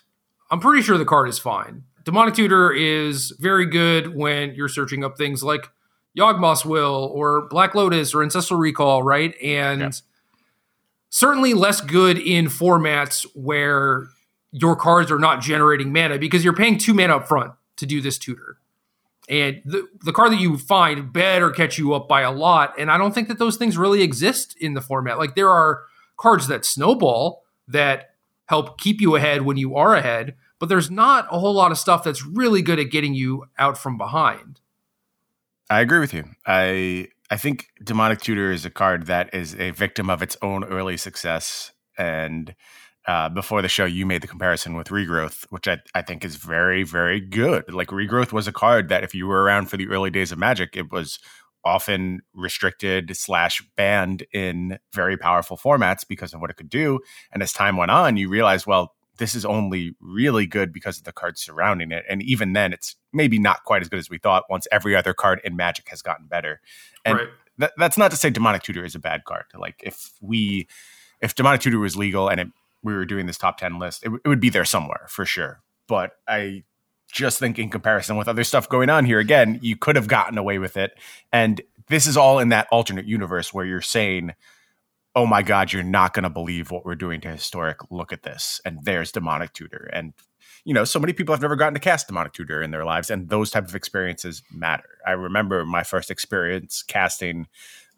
I'm 0.51 0.61
pretty 0.61 0.83
sure 0.83 0.99
the 0.99 1.05
card 1.05 1.29
is 1.29 1.39
fine. 1.39 1.85
Demonic 2.05 2.35
Tutor 2.35 2.73
is 2.73 3.33
very 3.39 3.67
good 3.67 4.17
when 4.17 4.55
you're 4.55 4.69
searching 4.69 5.05
up 5.05 5.17
things 5.17 5.45
like 5.45 5.71
Yawgmoth's 6.19 6.65
Will 6.65 7.11
or 7.15 7.47
Black 7.49 7.75
Lotus 7.77 8.13
or 8.13 8.23
Ancestral 8.23 8.59
Recall, 8.59 9.05
right? 9.05 9.35
And 9.41 9.81
yeah. 9.81 9.91
certainly 11.11 11.55
less 11.55 11.81
good 11.81 12.19
in 12.19 12.47
formats 12.47 13.25
where 13.35 14.09
your 14.51 14.75
cards 14.75 15.13
are 15.13 15.19
not 15.21 15.41
generating 15.41 15.93
mana 15.93 16.19
because 16.19 16.45
you're 16.45 16.53
paying 16.53 16.77
two 16.77 16.93
mana 16.93 17.17
up 17.17 17.29
front 17.29 17.53
to 17.83 17.87
do 17.87 18.01
this 18.01 18.19
tutor. 18.19 18.59
And 19.29 19.63
the, 19.65 19.89
the 20.05 20.13
card 20.13 20.33
that 20.33 20.41
you 20.41 20.59
find 20.59 21.13
better 21.13 21.51
catch 21.51 21.79
you 21.79 21.95
up 21.95 22.09
by 22.09 22.23
a 22.23 22.33
lot. 22.33 22.75
And 22.79 22.91
I 22.91 22.99
don't 22.99 23.15
think 23.15 23.29
that 23.29 23.39
those 23.39 23.57
things 23.57 23.77
really 23.77 24.03
exist 24.03 24.57
in 24.61 24.75
the 24.75 24.81
format. 24.81 25.19
Like 25.19 25.35
there 25.35 25.51
are 25.51 25.83
cards 26.17 26.49
that 26.49 26.65
snowball 26.65 27.45
that 27.69 28.15
help 28.47 28.79
keep 28.79 29.01
you 29.01 29.17
ahead 29.17 29.43
when 29.43 29.57
you 29.57 29.77
are 29.77 29.95
ahead, 29.95 30.35
but 30.59 30.69
there's 30.69 30.91
not 30.91 31.27
a 31.31 31.39
whole 31.39 31.55
lot 31.55 31.71
of 31.71 31.79
stuff 31.79 32.05
that's 32.05 32.25
really 32.25 32.63
good 32.63 32.79
at 32.79 32.91
getting 32.91 33.15
you 33.15 33.45
out 33.59 33.79
from 33.79 33.97
behind. 33.97 34.61
I 35.71 35.81
agree 35.81 36.01
with 36.01 36.13
you. 36.13 36.25
I 36.47 37.09
I 37.31 37.37
think 37.37 37.69
Demonic 37.83 38.21
Tutor 38.21 38.53
is 38.53 38.67
a 38.67 38.71
card 38.71 39.07
that 39.07 39.33
is 39.35 39.55
a 39.55 39.71
victim 39.71 40.11
of 40.11 40.21
its 40.21 40.37
own 40.43 40.65
early 40.65 40.99
success 40.99 41.73
and 41.97 42.55
uh, 43.07 43.29
before 43.29 43.63
the 43.63 43.69
show, 43.69 43.85
you 43.85 44.07
made 44.07 44.23
the 44.23 44.29
comparison 44.29 44.77
with 44.77 44.89
Regrowth, 44.89 45.45
which 45.51 45.67
I, 45.67 45.79
I 45.95 46.03
think 46.03 46.25
is 46.25 46.37
very, 46.37 46.85
very 46.85 47.21
good. 47.21 47.73
Like 47.73 47.89
Regrowth 47.89 48.33
was 48.33 48.47
a 48.47 48.53
card 48.53 48.89
that 48.91 49.03
if 49.03 49.15
you 49.15 49.27
were 49.27 49.43
around 49.43 49.67
for 49.67 49.77
the 49.77 49.89
early 49.89 50.11
days 50.11 50.31
of 50.31 50.39
Magic, 50.39 50.77
it 50.77 50.93
was 50.93 51.19
often 51.65 52.21
restricted 52.35 53.17
slash 53.17 53.63
banned 53.77 54.25
in 54.33 54.79
very 54.93 55.17
powerful 55.17 55.57
formats 55.57 56.07
because 56.07 56.35
of 56.35 56.41
what 56.41 56.51
it 56.51 56.57
could 56.57 56.71
do. 56.71 57.01
And 57.33 57.43
as 57.43 57.53
time 57.53 57.77
went 57.77 57.91
on, 57.91 58.17
you 58.17 58.29
realize, 58.29 58.67
well, 58.67 58.95
this 59.19 59.35
is 59.35 59.45
only 59.45 59.95
really 60.01 60.47
good 60.47 60.73
because 60.73 60.99
of 60.99 61.05
the 61.05 61.13
cards 61.13 61.41
surrounding 61.41 61.93
it. 61.93 62.05
And 62.09 62.23
even 62.23 62.53
then, 62.53 62.73
it's 62.73 62.97
maybe 63.13 63.39
not 63.39 63.65
quite 63.65 63.83
as 63.83 63.89
good 63.89 63.99
as 63.99 64.11
we 64.11 64.19
thought 64.19 64.45
once 64.49 64.67
every 64.73 64.97
other 64.97 65.15
card 65.15 65.41
in 65.45 65.55
Magic 65.55 65.89
has 65.89 66.03
gotten 66.03 66.27
better. 66.27 66.61
And 67.05 67.19
right. 67.19 67.29
th- 67.61 67.73
that's 67.77 67.99
not 67.99 68.11
to 68.11 68.17
say 68.17 68.31
Demonic 68.31 68.63
Tutor 68.63 68.85
is 68.85 68.95
a 68.95 68.99
bad 69.01 69.25
card. 69.25 69.45
Like 69.57 69.81
if 69.83 70.13
we, 70.21 70.67
if 71.21 71.35
Demonic 71.35 71.61
Tutor 71.61 71.79
was 71.79 71.97
legal 71.97 72.29
and 72.29 72.41
it 72.41 72.49
we 72.83 72.95
were 72.95 73.05
doing 73.05 73.27
this 73.27 73.39
top 73.39 73.59
10 73.59 73.79
list, 73.79 74.05
it, 74.05 74.13
it 74.25 74.29
would 74.29 74.41
be 74.41 74.51
there 74.51 74.65
somewhere 74.65 75.07
for 75.09 75.25
sure. 75.25 75.63
But 75.89 76.13
I 76.27 76.65
just 77.11 77.39
think 77.39 77.59
in 77.59 77.71
comparison 77.71 78.17
with 78.17 78.29
other 78.29 78.45
stuff 78.45 78.69
going 78.69 78.91
on 78.91 79.05
here, 79.05 79.19
again, 79.19 79.59
you 79.63 79.77
could 79.77 79.97
have 79.97 80.09
gotten 80.09 80.39
away 80.39 80.59
with 80.59 80.77
it. 80.77 80.93
And 81.33 81.61
this 81.89 82.07
is 82.07 82.17
all 82.17 82.39
in 82.39 82.49
that 82.51 82.69
alternate 82.71 83.07
universe 83.07 83.53
where 83.53 83.67
you're 83.67 83.81
saying, 83.81 84.35
oh 85.15 85.27
my 85.27 85.43
God, 85.43 85.73
you're 85.73 85.83
not 85.83 86.15
going 86.15 86.23
to 86.23 86.31
believe 86.31 86.71
what 86.71 86.87
we're 86.87 86.95
doing 86.95 87.21
to 87.21 87.29
historic. 87.29 87.79
Look 87.91 88.13
at 88.13 88.23
this. 88.23 88.61
And 88.65 88.79
there's 88.83 89.13
demonic 89.13 89.53
tutor. 89.53 89.91
And 89.93 90.15
you 90.65 90.75
know, 90.75 90.85
so 90.85 91.01
many 91.01 91.13
people 91.13 91.35
have 91.35 91.43
never 91.43 91.57
gotten 91.57 91.75
to 91.75 91.81
cast 91.81 92.07
demonic 92.07 92.33
tutor 92.33 92.63
in 92.63 92.71
their 92.71 92.85
lives, 92.85 93.11
and 93.11 93.29
those 93.29 93.51
type 93.51 93.67
of 93.67 93.75
experiences 93.75 94.43
matter. 94.53 94.99
I 95.07 95.13
remember 95.13 95.65
my 95.65 95.83
first 95.83 96.11
experience 96.11 96.83
casting 96.83 97.49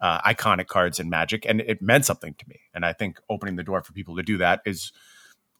uh, 0.05 0.21
iconic 0.21 0.67
cards 0.67 0.99
in 0.99 1.09
Magic, 1.09 1.47
and 1.47 1.61
it 1.61 1.81
meant 1.81 2.05
something 2.05 2.35
to 2.35 2.45
me. 2.47 2.59
And 2.75 2.85
I 2.85 2.93
think 2.93 3.19
opening 3.27 3.55
the 3.55 3.63
door 3.63 3.81
for 3.81 3.91
people 3.91 4.15
to 4.17 4.21
do 4.21 4.37
that 4.37 4.61
is 4.63 4.91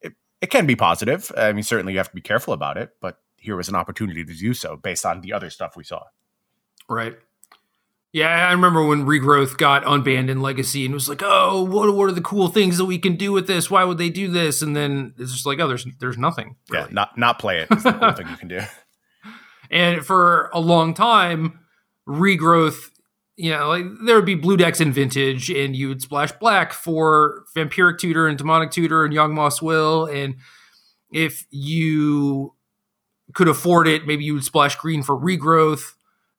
it, 0.02 0.14
it 0.40 0.52
can 0.52 0.68
be 0.68 0.76
positive. 0.76 1.32
I 1.36 1.52
mean, 1.52 1.64
certainly 1.64 1.94
you 1.94 1.98
have 1.98 2.10
to 2.10 2.16
be 2.16 2.22
careful 2.22 2.54
about 2.54 2.78
it, 2.78 2.92
but 3.02 3.18
here 3.38 3.56
was 3.56 3.70
an 3.70 3.76
opportunity 3.76 4.24
to 4.24 4.34
do 4.36 4.54
so 4.54 4.76
based 4.78 5.04
on 5.04 5.22
the 5.22 5.34
other 5.34 5.50
stuff 5.50 5.76
we 5.76 5.84
saw. 5.84 6.04
Right. 6.88 7.18
Yeah, 8.14 8.48
I 8.48 8.52
remember 8.52 8.86
when 8.86 9.08
Regrowth 9.08 9.58
got 9.58 9.84
unbanned 9.84 10.30
in 10.30 10.44
Legacy 10.44 10.86
and 10.86 10.94
it 10.94 10.96
was 10.96 11.10
like, 11.10 11.24
"Oh, 11.26 11.64
what 11.64 11.94
what 11.96 12.08
are 12.08 12.14
the 12.14 12.22
cool 12.22 12.48
things 12.48 12.78
that 12.78 12.86
we 12.86 13.00
can 13.00 13.16
do 13.16 13.32
with 13.32 13.48
this? 13.48 13.72
Why 13.72 13.84
would 13.84 13.98
they 13.98 14.12
do 14.12 14.28
this?" 14.28 14.62
And 14.62 14.76
then 14.76 15.16
it's 15.18 15.34
just 15.34 15.48
like, 15.48 15.60
"Oh, 15.60 15.68
there's 15.68 15.88
there's 16.00 16.20
nothing." 16.20 16.56
Really. 16.70 16.86
Yeah, 16.86 16.94
not 16.94 17.18
not 17.18 17.40
play 17.40 17.62
it. 17.62 17.68
Is 17.72 17.82
the 17.82 17.94
cool 17.94 18.12
thing 18.18 18.30
you 18.30 18.38
can 18.38 18.48
do. 18.48 18.62
And 19.72 20.06
for 20.06 20.52
a 20.54 20.60
long 20.60 20.94
time, 20.94 21.60
Regrowth, 22.08 22.92
you 23.38 23.52
know, 23.52 23.68
like 23.68 23.86
there 24.06 24.16
would 24.16 24.26
be 24.26 24.36
blue 24.36 24.58
decks 24.58 24.80
in 24.80 24.92
Vintage, 24.92 25.50
and 25.50 25.76
you 25.76 25.90
would 25.90 26.02
splash 26.02 26.32
black 26.34 26.74
for 26.74 27.44
Vampiric 27.56 27.98
Tutor 27.98 28.28
and 28.28 28.38
Demonic 28.38 28.72
Tutor 28.72 29.04
and 29.04 29.14
Yawgmoth's 29.14 29.62
Will, 29.62 30.06
and 30.06 30.36
if 31.12 31.46
you 31.52 32.54
could 33.34 33.48
afford 33.48 33.88
it, 33.88 34.06
maybe 34.06 34.24
you 34.24 34.34
would 34.34 34.44
splash 34.44 34.76
green 34.76 35.04
for 35.04 35.16
Regrowth 35.16 35.96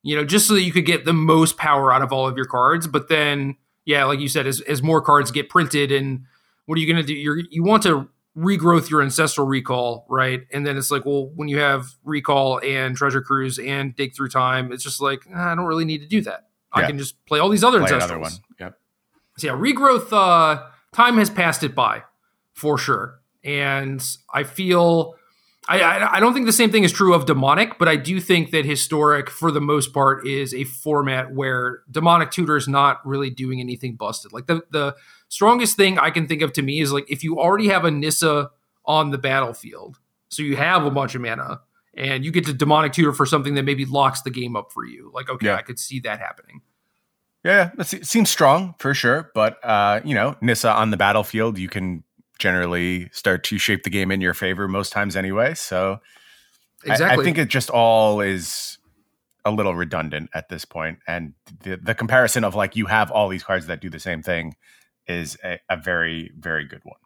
you 0.07 0.15
know, 0.15 0.23
just 0.23 0.47
so 0.47 0.53
that 0.53 0.61
you 0.61 0.71
could 0.71 0.85
get 0.85 1.03
the 1.03 1.11
most 1.11 1.57
power 1.57 1.91
out 1.91 2.01
of 2.01 2.13
all 2.13 2.25
of 2.27 2.37
your 2.37 2.45
cards. 2.45 2.87
But 2.87 3.09
then, 3.09 3.57
yeah, 3.83 4.05
like 4.05 4.21
you 4.21 4.29
said, 4.29 4.47
as, 4.47 4.61
as 4.61 4.81
more 4.81 5.01
cards 5.01 5.31
get 5.31 5.49
printed, 5.49 5.91
and 5.91 6.21
what 6.65 6.77
are 6.77 6.81
you 6.81 6.87
going 6.91 7.05
to 7.05 7.07
do? 7.07 7.13
You're, 7.13 7.41
you 7.49 7.61
want 7.61 7.83
to 7.83 8.09
regrowth 8.37 8.89
your 8.89 9.01
ancestral 9.01 9.45
recall, 9.45 10.05
right? 10.07 10.43
And 10.53 10.65
then 10.65 10.77
it's 10.77 10.91
like, 10.91 11.05
well, 11.05 11.31
when 11.35 11.49
you 11.49 11.57
have 11.57 11.87
recall 12.05 12.61
and 12.63 12.95
treasure 12.95 13.21
cruise 13.21 13.59
and 13.59 13.93
dig 13.97 14.15
through 14.15 14.29
time, 14.29 14.71
it's 14.71 14.83
just 14.83 15.01
like 15.01 15.27
I 15.35 15.55
don't 15.55 15.65
really 15.65 15.83
need 15.83 15.99
to 15.99 16.07
do 16.07 16.21
that. 16.21 16.46
Yeah. 16.75 16.83
I 16.83 16.87
can 16.87 16.97
just 16.97 17.23
play 17.25 17.39
all 17.39 17.49
these 17.49 17.63
other 17.63 17.79
play 17.79 17.91
ancestrals. 17.91 18.21
one. 18.21 18.31
Yep. 18.59 18.79
So 19.37 19.47
yeah, 19.47 19.53
regrowth. 19.53 20.11
Uh, 20.11 20.63
time 20.93 21.17
has 21.17 21.29
passed 21.29 21.63
it 21.63 21.75
by, 21.75 22.03
for 22.53 22.77
sure, 22.77 23.19
and 23.43 24.03
I 24.33 24.43
feel 24.43 25.15
I, 25.67 25.81
I, 25.81 26.15
I 26.15 26.19
don't 26.19 26.33
think 26.33 26.45
the 26.45 26.53
same 26.53 26.71
thing 26.71 26.83
is 26.83 26.91
true 26.91 27.13
of 27.13 27.25
demonic, 27.25 27.77
but 27.77 27.87
I 27.87 27.97
do 27.97 28.21
think 28.21 28.51
that 28.51 28.65
historic, 28.65 29.29
for 29.29 29.51
the 29.51 29.59
most 29.59 29.93
part, 29.93 30.25
is 30.25 30.53
a 30.53 30.63
format 30.63 31.33
where 31.33 31.81
demonic 31.91 32.31
tutor 32.31 32.55
is 32.55 32.67
not 32.67 33.05
really 33.05 33.29
doing 33.29 33.59
anything 33.59 33.95
busted. 33.95 34.31
Like 34.31 34.47
the 34.47 34.61
the 34.71 34.95
strongest 35.27 35.75
thing 35.75 35.99
I 35.99 36.09
can 36.09 36.27
think 36.27 36.41
of 36.41 36.53
to 36.53 36.61
me 36.61 36.79
is 36.79 36.93
like 36.93 37.09
if 37.11 37.23
you 37.23 37.39
already 37.39 37.67
have 37.67 37.83
a 37.83 37.91
Nissa 37.91 38.51
on 38.85 39.11
the 39.11 39.17
battlefield, 39.17 39.97
so 40.29 40.41
you 40.41 40.55
have 40.55 40.85
a 40.85 40.91
bunch 40.91 41.15
of 41.15 41.21
mana, 41.21 41.61
and 41.97 42.23
you 42.23 42.31
get 42.31 42.45
to 42.45 42.53
demonic 42.53 42.93
tutor 42.93 43.13
for 43.13 43.25
something 43.25 43.55
that 43.55 43.63
maybe 43.63 43.85
locks 43.85 44.21
the 44.21 44.29
game 44.29 44.55
up 44.55 44.71
for 44.71 44.85
you. 44.85 45.11
Like 45.13 45.29
okay, 45.29 45.47
yeah. 45.47 45.55
I 45.55 45.61
could 45.61 45.79
see 45.79 45.99
that 46.01 46.19
happening. 46.19 46.61
Yeah, 47.43 47.71
it 47.77 48.05
seems 48.05 48.29
strong 48.29 48.75
for 48.79 48.93
sure, 48.93 49.31
but 49.33 49.63
uh, 49.63 50.01
you 50.03 50.15
know, 50.15 50.35
Nissa 50.41 50.71
on 50.71 50.91
the 50.91 50.97
battlefield, 50.97 51.57
you 51.57 51.69
can 51.69 52.03
generally 52.39 53.09
start 53.11 53.43
to 53.45 53.57
shape 53.57 53.83
the 53.83 53.89
game 53.89 54.11
in 54.11 54.21
your 54.21 54.33
favor 54.33 54.67
most 54.67 54.91
times 54.91 55.15
anyway. 55.15 55.53
So 55.53 55.99
exactly. 56.83 57.17
I, 57.17 57.21
I 57.21 57.23
think 57.23 57.37
it 57.37 57.47
just 57.47 57.69
all 57.69 58.21
is 58.21 58.77
a 59.45 59.51
little 59.51 59.75
redundant 59.75 60.29
at 60.33 60.49
this 60.49 60.65
point. 60.65 60.99
And 61.07 61.33
the, 61.61 61.77
the 61.77 61.95
comparison 61.95 62.43
of 62.43 62.53
like 62.53 62.75
you 62.75 62.85
have 62.87 63.11
all 63.11 63.29
these 63.29 63.43
cards 63.43 63.67
that 63.67 63.81
do 63.81 63.89
the 63.89 63.99
same 63.99 64.21
thing 64.21 64.55
is 65.07 65.37
a, 65.43 65.59
a 65.69 65.77
very, 65.77 66.31
very 66.37 66.65
good 66.65 66.81
one. 66.83 66.99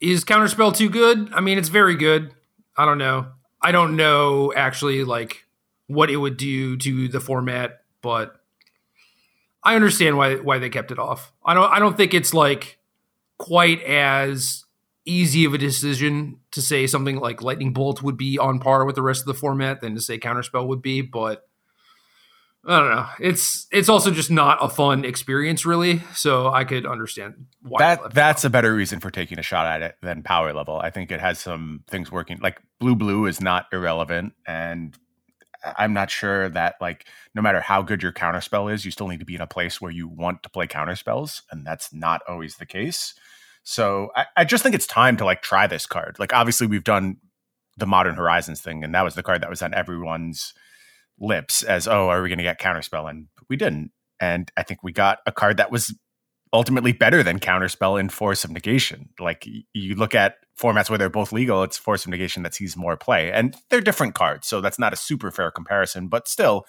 Is 0.00 0.24
Counterspell 0.24 0.76
too 0.76 0.90
good? 0.90 1.32
I 1.32 1.40
mean, 1.40 1.58
it's 1.58 1.68
very 1.68 1.96
good. 1.96 2.34
I 2.76 2.84
don't 2.84 2.98
know. 2.98 3.28
I 3.60 3.72
don't 3.72 3.96
know 3.96 4.52
actually 4.54 5.04
like 5.04 5.44
what 5.86 6.10
it 6.10 6.16
would 6.16 6.36
do 6.36 6.76
to 6.76 7.08
the 7.08 7.20
format, 7.20 7.82
but 8.02 8.40
I 9.62 9.74
understand 9.74 10.16
why 10.16 10.36
why 10.36 10.58
they 10.58 10.70
kept 10.70 10.90
it 10.90 10.98
off. 10.98 11.32
I 11.44 11.54
don't 11.54 11.70
I 11.70 11.78
don't 11.78 11.96
think 11.96 12.14
it's 12.14 12.34
like 12.34 12.78
quite 13.38 13.82
as 13.82 14.64
easy 15.04 15.44
of 15.44 15.54
a 15.54 15.58
decision 15.58 16.38
to 16.50 16.60
say 16.60 16.86
something 16.86 17.16
like 17.16 17.42
Lightning 17.42 17.72
Bolt 17.72 18.02
would 18.02 18.16
be 18.16 18.38
on 18.38 18.58
par 18.58 18.84
with 18.84 18.94
the 18.94 19.02
rest 19.02 19.22
of 19.22 19.26
the 19.26 19.34
format 19.34 19.80
than 19.80 19.94
to 19.94 20.00
say 20.00 20.18
Counterspell 20.18 20.66
would 20.66 20.82
be, 20.82 21.00
but 21.00 21.47
I 22.68 22.80
don't 22.80 22.90
know. 22.90 23.06
It's 23.18 23.66
it's 23.72 23.88
also 23.88 24.10
just 24.10 24.30
not 24.30 24.58
a 24.60 24.68
fun 24.68 25.06
experience, 25.06 25.64
really. 25.64 26.02
So 26.14 26.52
I 26.52 26.64
could 26.64 26.84
understand 26.84 27.46
why 27.62 27.78
that 27.78 28.12
that's 28.12 28.44
a 28.44 28.50
better 28.50 28.74
reason 28.74 29.00
for 29.00 29.10
taking 29.10 29.38
a 29.38 29.42
shot 29.42 29.64
at 29.64 29.80
it 29.80 29.96
than 30.02 30.22
power 30.22 30.52
level. 30.52 30.78
I 30.78 30.90
think 30.90 31.10
it 31.10 31.18
has 31.18 31.38
some 31.38 31.84
things 31.88 32.12
working. 32.12 32.38
Like 32.42 32.60
blue 32.78 32.94
blue 32.94 33.24
is 33.24 33.40
not 33.40 33.68
irrelevant, 33.72 34.34
and 34.46 34.94
I'm 35.64 35.94
not 35.94 36.10
sure 36.10 36.50
that 36.50 36.74
like 36.78 37.06
no 37.34 37.40
matter 37.40 37.62
how 37.62 37.80
good 37.80 38.02
your 38.02 38.12
counterspell 38.12 38.70
is, 38.70 38.84
you 38.84 38.90
still 38.90 39.08
need 39.08 39.20
to 39.20 39.26
be 39.26 39.34
in 39.34 39.40
a 39.40 39.46
place 39.46 39.80
where 39.80 39.90
you 39.90 40.06
want 40.06 40.42
to 40.42 40.50
play 40.50 40.66
counterspells, 40.66 41.40
and 41.50 41.66
that's 41.66 41.90
not 41.94 42.20
always 42.28 42.56
the 42.56 42.66
case. 42.66 43.14
So 43.62 44.10
I, 44.14 44.26
I 44.36 44.44
just 44.44 44.62
think 44.62 44.74
it's 44.74 44.86
time 44.86 45.16
to 45.16 45.24
like 45.24 45.40
try 45.40 45.66
this 45.66 45.86
card. 45.86 46.16
Like 46.18 46.34
obviously 46.34 46.66
we've 46.66 46.84
done 46.84 47.16
the 47.78 47.86
Modern 47.86 48.16
Horizons 48.16 48.60
thing, 48.60 48.84
and 48.84 48.94
that 48.94 49.04
was 49.04 49.14
the 49.14 49.22
card 49.22 49.40
that 49.40 49.48
was 49.48 49.62
on 49.62 49.72
everyone's 49.72 50.52
lips 51.20 51.62
as 51.62 51.88
oh, 51.88 52.08
are 52.08 52.22
we 52.22 52.28
going 52.28 52.38
to 52.38 52.44
get 52.44 52.60
counterspell? 52.60 53.08
And 53.08 53.28
we 53.48 53.56
didn't. 53.56 53.92
And 54.20 54.50
I 54.56 54.62
think 54.62 54.82
we 54.82 54.92
got 54.92 55.18
a 55.26 55.32
card 55.32 55.58
that 55.58 55.70
was 55.70 55.94
ultimately 56.52 56.92
better 56.92 57.22
than 57.22 57.38
counterspell 57.38 58.00
in 58.00 58.08
force 58.08 58.44
of 58.44 58.50
negation. 58.50 59.10
Like 59.18 59.46
you 59.72 59.94
look 59.94 60.14
at 60.14 60.36
formats 60.58 60.88
where 60.88 60.98
they're 60.98 61.10
both 61.10 61.32
legal, 61.32 61.62
it's 61.62 61.78
force 61.78 62.04
of 62.04 62.10
negation 62.10 62.42
that 62.42 62.54
sees 62.54 62.76
more 62.76 62.96
play, 62.96 63.30
and 63.30 63.54
they're 63.70 63.80
different 63.80 64.14
cards, 64.14 64.46
so 64.46 64.60
that's 64.60 64.78
not 64.78 64.92
a 64.92 64.96
super 64.96 65.30
fair 65.30 65.50
comparison. 65.50 66.08
But 66.08 66.26
still, 66.26 66.64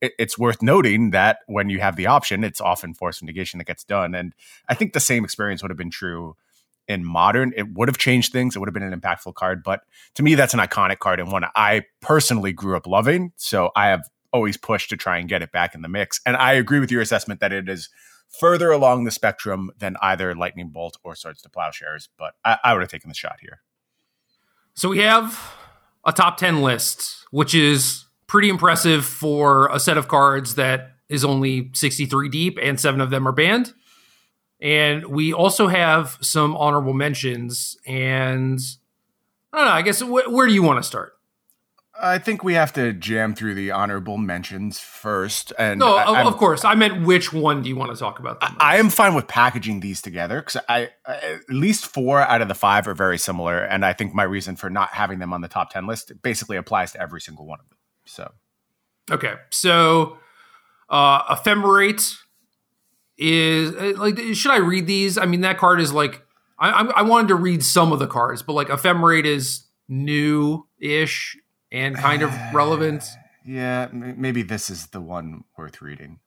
it, 0.00 0.12
it's 0.18 0.38
worth 0.38 0.62
noting 0.62 1.10
that 1.10 1.38
when 1.46 1.70
you 1.70 1.80
have 1.80 1.96
the 1.96 2.06
option, 2.06 2.44
it's 2.44 2.60
often 2.60 2.94
force 2.94 3.20
of 3.20 3.26
negation 3.26 3.58
that 3.58 3.66
gets 3.66 3.84
done. 3.84 4.14
And 4.14 4.34
I 4.68 4.74
think 4.74 4.92
the 4.92 5.00
same 5.00 5.24
experience 5.24 5.62
would 5.62 5.70
have 5.70 5.78
been 5.78 5.90
true 5.90 6.36
in 6.92 7.04
modern. 7.04 7.52
It 7.56 7.74
would 7.74 7.88
have 7.88 7.98
changed 7.98 8.32
things. 8.32 8.54
It 8.54 8.60
would 8.60 8.68
have 8.68 8.74
been 8.74 8.82
an 8.82 8.98
impactful 8.98 9.34
card, 9.34 9.62
but 9.64 9.80
to 10.14 10.22
me, 10.22 10.34
that's 10.34 10.54
an 10.54 10.60
iconic 10.60 11.00
card 11.00 11.18
and 11.18 11.32
one 11.32 11.44
I 11.56 11.82
personally 12.00 12.52
grew 12.52 12.76
up 12.76 12.86
loving. 12.86 13.32
So 13.36 13.70
I 13.74 13.86
have 13.88 14.08
always 14.32 14.56
pushed 14.56 14.90
to 14.90 14.96
try 14.96 15.18
and 15.18 15.28
get 15.28 15.42
it 15.42 15.52
back 15.52 15.74
in 15.74 15.82
the 15.82 15.88
mix. 15.88 16.20
And 16.24 16.36
I 16.36 16.52
agree 16.52 16.80
with 16.80 16.90
your 16.90 17.02
assessment 17.02 17.40
that 17.40 17.52
it 17.52 17.68
is 17.68 17.88
further 18.28 18.70
along 18.70 19.04
the 19.04 19.10
spectrum 19.10 19.70
than 19.78 19.96
either 20.00 20.34
Lightning 20.34 20.68
Bolt 20.68 20.98
or 21.04 21.14
Swords 21.14 21.42
to 21.42 21.50
Plowshares, 21.50 22.08
but 22.16 22.34
I, 22.44 22.58
I 22.64 22.72
would 22.72 22.80
have 22.80 22.90
taken 22.90 23.08
the 23.08 23.14
shot 23.14 23.38
here. 23.40 23.60
So 24.74 24.88
we 24.88 24.98
have 25.00 25.52
a 26.04 26.12
top 26.12 26.38
10 26.38 26.62
list, 26.62 27.26
which 27.30 27.54
is 27.54 28.06
pretty 28.26 28.48
impressive 28.48 29.04
for 29.04 29.68
a 29.68 29.78
set 29.78 29.98
of 29.98 30.08
cards 30.08 30.54
that 30.54 30.92
is 31.08 31.24
only 31.24 31.70
63 31.74 32.30
deep 32.30 32.58
and 32.60 32.80
seven 32.80 33.02
of 33.02 33.10
them 33.10 33.28
are 33.28 33.32
banned. 33.32 33.74
And 34.62 35.06
we 35.06 35.32
also 35.32 35.66
have 35.66 36.16
some 36.20 36.56
honorable 36.56 36.94
mentions. 36.94 37.76
And 37.84 38.60
I 39.52 39.58
don't 39.58 39.66
know, 39.66 39.72
I 39.72 39.82
guess 39.82 40.00
wh- 40.00 40.32
where 40.32 40.46
do 40.46 40.54
you 40.54 40.62
want 40.62 40.78
to 40.78 40.84
start? 40.84 41.14
I 42.00 42.18
think 42.18 42.42
we 42.42 42.54
have 42.54 42.72
to 42.74 42.92
jam 42.92 43.34
through 43.34 43.54
the 43.54 43.70
honorable 43.70 44.18
mentions 44.18 44.78
first. 44.78 45.52
And 45.58 45.80
no, 45.80 45.96
I, 45.96 46.22
of 46.22 46.36
course, 46.36 46.64
I 46.64 46.74
meant 46.74 47.04
which 47.04 47.32
one 47.32 47.62
do 47.62 47.68
you 47.68 47.76
want 47.76 47.92
to 47.92 47.98
talk 47.98 48.18
about? 48.18 48.38
I, 48.40 48.54
I 48.58 48.76
am 48.78 48.88
fine 48.88 49.14
with 49.14 49.28
packaging 49.28 49.80
these 49.80 50.00
together 50.00 50.40
because 50.40 50.62
I, 50.68 50.90
I, 51.06 51.14
at 51.14 51.50
least 51.50 51.86
four 51.86 52.20
out 52.20 52.40
of 52.40 52.48
the 52.48 52.54
five 52.54 52.88
are 52.88 52.94
very 52.94 53.18
similar, 53.18 53.58
and 53.58 53.84
I 53.84 53.92
think 53.92 54.14
my 54.14 54.22
reason 54.22 54.56
for 54.56 54.70
not 54.70 54.90
having 54.90 55.18
them 55.18 55.32
on 55.32 55.42
the 55.42 55.48
top 55.48 55.70
ten 55.70 55.86
list 55.86 56.12
basically 56.22 56.56
applies 56.56 56.92
to 56.92 57.00
every 57.00 57.20
single 57.20 57.46
one 57.46 57.60
of 57.60 57.68
them. 57.68 57.78
So, 58.06 58.32
okay, 59.10 59.34
so 59.50 60.18
uh, 60.88 61.36
ephemerate 61.36 62.16
is 63.18 63.74
uh, 63.74 63.92
like, 63.98 64.18
should 64.34 64.52
I 64.52 64.58
read 64.58 64.86
these? 64.86 65.18
I 65.18 65.26
mean, 65.26 65.42
that 65.42 65.58
card 65.58 65.80
is 65.80 65.92
like, 65.92 66.22
I, 66.58 66.84
I 66.96 67.02
wanted 67.02 67.28
to 67.28 67.34
read 67.34 67.64
some 67.64 67.92
of 67.92 67.98
the 67.98 68.06
cards, 68.06 68.42
but 68.42 68.52
like 68.52 68.68
ephemerate 68.68 69.24
is 69.24 69.64
new 69.88 70.66
ish 70.78 71.36
and 71.70 71.96
kind 71.96 72.22
of 72.22 72.32
relevant. 72.52 73.04
Yeah, 73.44 73.88
maybe 73.92 74.42
this 74.42 74.70
is 74.70 74.86
the 74.88 75.00
one 75.00 75.44
worth 75.56 75.82
reading. 75.82 76.20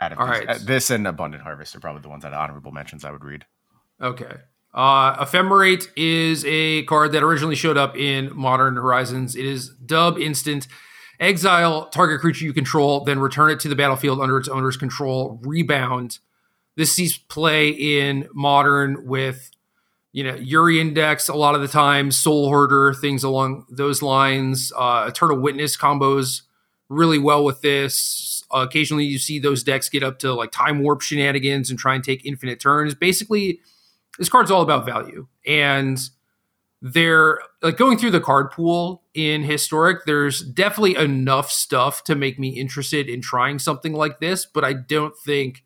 Out 0.00 0.12
of 0.12 0.18
All 0.18 0.26
these. 0.26 0.38
right. 0.38 0.48
Uh, 0.48 0.58
this 0.64 0.90
and 0.90 1.06
Abundant 1.06 1.44
Harvest 1.44 1.76
are 1.76 1.80
probably 1.80 2.02
the 2.02 2.08
ones 2.08 2.24
that 2.24 2.32
honorable 2.32 2.72
mentions 2.72 3.04
I 3.04 3.12
would 3.12 3.24
read. 3.24 3.44
Okay. 4.00 4.34
Uh, 4.74 5.24
Ephemerate 5.24 5.86
is 5.96 6.44
a 6.46 6.82
card 6.84 7.12
that 7.12 7.22
originally 7.22 7.54
showed 7.54 7.76
up 7.76 7.96
in 7.96 8.34
Modern 8.34 8.74
Horizons. 8.74 9.36
It 9.36 9.44
is 9.44 9.68
dub 9.68 10.18
instant. 10.18 10.66
Exile 11.22 11.86
target 11.86 12.20
creature 12.20 12.44
you 12.44 12.52
control, 12.52 13.04
then 13.04 13.18
return 13.18 13.50
it 13.50 13.60
to 13.60 13.68
the 13.68 13.76
battlefield 13.76 14.20
under 14.20 14.36
its 14.36 14.48
owner's 14.48 14.76
control. 14.76 15.40
Rebound. 15.42 16.18
This 16.76 16.92
sees 16.92 17.16
play 17.16 17.68
in 17.68 18.28
Modern 18.34 19.06
with 19.06 19.50
you 20.12 20.24
know, 20.24 20.34
Yuri 20.34 20.78
Index 20.78 21.28
a 21.28 21.34
lot 21.34 21.54
of 21.54 21.62
the 21.62 21.68
time, 21.68 22.10
Soulherder, 22.10 22.98
things 22.98 23.24
along 23.24 23.66
those 23.70 24.02
lines. 24.02 24.72
Uh, 24.76 25.06
Eternal 25.08 25.38
Witness 25.38 25.76
combos 25.76 26.42
really 26.90 27.18
well 27.18 27.44
with 27.44 27.62
this. 27.62 28.44
Uh, 28.54 28.66
occasionally, 28.68 29.04
you 29.04 29.18
see 29.18 29.38
those 29.38 29.62
decks 29.62 29.88
get 29.88 30.02
up 30.02 30.18
to 30.18 30.34
like 30.34 30.52
Time 30.52 30.82
Warp 30.82 31.00
shenanigans 31.00 31.70
and 31.70 31.78
try 31.78 31.94
and 31.94 32.04
take 32.04 32.26
infinite 32.26 32.60
turns. 32.60 32.94
Basically, 32.94 33.60
this 34.18 34.28
card's 34.28 34.50
all 34.50 34.60
about 34.60 34.84
value. 34.84 35.26
And 35.46 35.98
There, 36.84 37.38
like 37.62 37.76
going 37.76 37.96
through 37.96 38.10
the 38.10 38.20
card 38.20 38.50
pool 38.50 39.04
in 39.14 39.44
historic, 39.44 40.04
there's 40.04 40.40
definitely 40.40 40.96
enough 40.96 41.50
stuff 41.50 42.02
to 42.04 42.16
make 42.16 42.40
me 42.40 42.48
interested 42.58 43.08
in 43.08 43.20
trying 43.20 43.60
something 43.60 43.92
like 43.92 44.18
this, 44.18 44.44
but 44.46 44.64
I 44.64 44.72
don't 44.72 45.16
think 45.16 45.64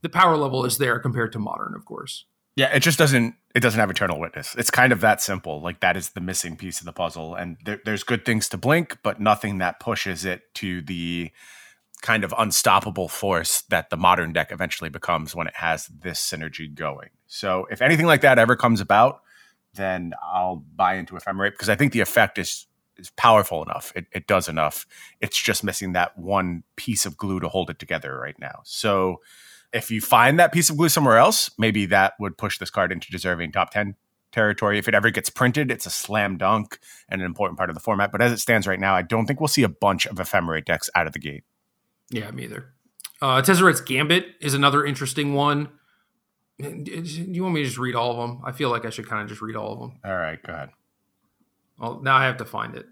the 0.00 0.08
power 0.08 0.36
level 0.38 0.64
is 0.64 0.78
there 0.78 0.98
compared 0.98 1.32
to 1.32 1.38
modern, 1.38 1.74
of 1.74 1.84
course. 1.84 2.24
Yeah, 2.56 2.74
it 2.74 2.80
just 2.80 2.98
doesn't 2.98 3.34
it 3.54 3.60
doesn't 3.60 3.78
have 3.78 3.90
eternal 3.90 4.18
witness. 4.18 4.54
It's 4.56 4.70
kind 4.70 4.92
of 4.92 5.00
that 5.00 5.20
simple. 5.20 5.60
Like 5.60 5.80
that 5.80 5.96
is 5.96 6.10
the 6.10 6.20
missing 6.20 6.56
piece 6.56 6.80
of 6.80 6.86
the 6.86 6.92
puzzle. 6.92 7.34
And 7.34 7.56
there, 7.64 7.80
there's 7.84 8.02
good 8.02 8.24
things 8.24 8.48
to 8.48 8.56
blink, 8.56 8.98
but 9.02 9.20
nothing 9.20 9.58
that 9.58 9.80
pushes 9.80 10.24
it 10.24 10.42
to 10.54 10.82
the 10.82 11.30
kind 12.02 12.24
of 12.24 12.34
unstoppable 12.36 13.08
force 13.08 13.62
that 13.70 13.90
the 13.90 13.96
modern 13.96 14.32
deck 14.32 14.50
eventually 14.50 14.90
becomes 14.90 15.34
when 15.34 15.46
it 15.46 15.56
has 15.56 15.86
this 15.86 16.20
synergy 16.20 16.72
going. 16.72 17.10
So 17.26 17.66
if 17.70 17.80
anything 17.80 18.06
like 18.06 18.20
that 18.22 18.38
ever 18.38 18.56
comes 18.56 18.80
about, 18.80 19.20
then 19.74 20.14
I'll 20.22 20.64
buy 20.76 20.94
into 20.94 21.14
ephemerate 21.14 21.52
because 21.52 21.68
I 21.68 21.76
think 21.76 21.92
the 21.92 22.00
effect 22.00 22.38
is 22.38 22.66
is 22.96 23.10
powerful 23.10 23.62
enough. 23.62 23.92
It, 23.96 24.06
it 24.12 24.26
does 24.26 24.48
enough. 24.48 24.86
It's 25.20 25.40
just 25.40 25.64
missing 25.64 25.92
that 25.92 26.16
one 26.16 26.62
piece 26.76 27.06
of 27.06 27.16
glue 27.16 27.40
to 27.40 27.48
hold 27.48 27.70
it 27.70 27.78
together 27.80 28.16
right 28.16 28.38
now. 28.38 28.60
So 28.64 29.20
if 29.72 29.90
you 29.90 30.00
find 30.00 30.38
that 30.38 30.52
piece 30.52 30.70
of 30.70 30.76
glue 30.76 30.88
somewhere 30.88 31.18
else, 31.18 31.50
maybe 31.58 31.86
that 31.86 32.14
would 32.20 32.38
push 32.38 32.58
this 32.58 32.70
card 32.70 32.92
into 32.92 33.10
deserving 33.10 33.50
top 33.50 33.70
10 33.70 33.96
territory. 34.30 34.78
If 34.78 34.86
it 34.86 34.94
ever 34.94 35.10
gets 35.10 35.28
printed, 35.28 35.70
it's 35.70 35.86
a 35.86 35.90
slam 35.90 36.36
dunk 36.36 36.78
and 37.08 37.20
an 37.20 37.26
important 37.26 37.56
part 37.56 37.70
of 37.70 37.74
the 37.74 37.80
format. 37.80 38.12
But 38.12 38.22
as 38.22 38.32
it 38.32 38.38
stands 38.38 38.66
right 38.66 38.78
now, 38.78 38.94
I 38.94 39.02
don't 39.02 39.26
think 39.26 39.40
we'll 39.40 39.48
see 39.48 39.62
a 39.64 39.68
bunch 39.68 40.06
of 40.06 40.16
ephemerate 40.16 40.64
decks 40.64 40.88
out 40.94 41.06
of 41.06 41.12
the 41.12 41.18
gate. 41.18 41.44
Yeah, 42.10 42.30
me 42.30 42.44
either. 42.44 42.74
Uh, 43.20 43.40
Gambit 43.40 44.26
is 44.40 44.54
another 44.54 44.84
interesting 44.84 45.34
one. 45.34 45.70
Do 46.58 46.68
you 46.68 47.42
want 47.42 47.54
me 47.54 47.62
to 47.62 47.66
just 47.66 47.78
read 47.78 47.94
all 47.94 48.12
of 48.12 48.16
them? 48.16 48.42
I 48.44 48.52
feel 48.52 48.70
like 48.70 48.84
I 48.84 48.90
should 48.90 49.08
kind 49.08 49.22
of 49.22 49.28
just 49.28 49.42
read 49.42 49.56
all 49.56 49.72
of 49.72 49.80
them. 49.80 50.00
All 50.04 50.16
right, 50.16 50.40
go 50.42 50.52
ahead. 50.52 50.70
Well, 51.78 52.00
now 52.00 52.16
I 52.16 52.24
have 52.24 52.36
to 52.36 52.44
find 52.44 52.76
it. 52.76 52.86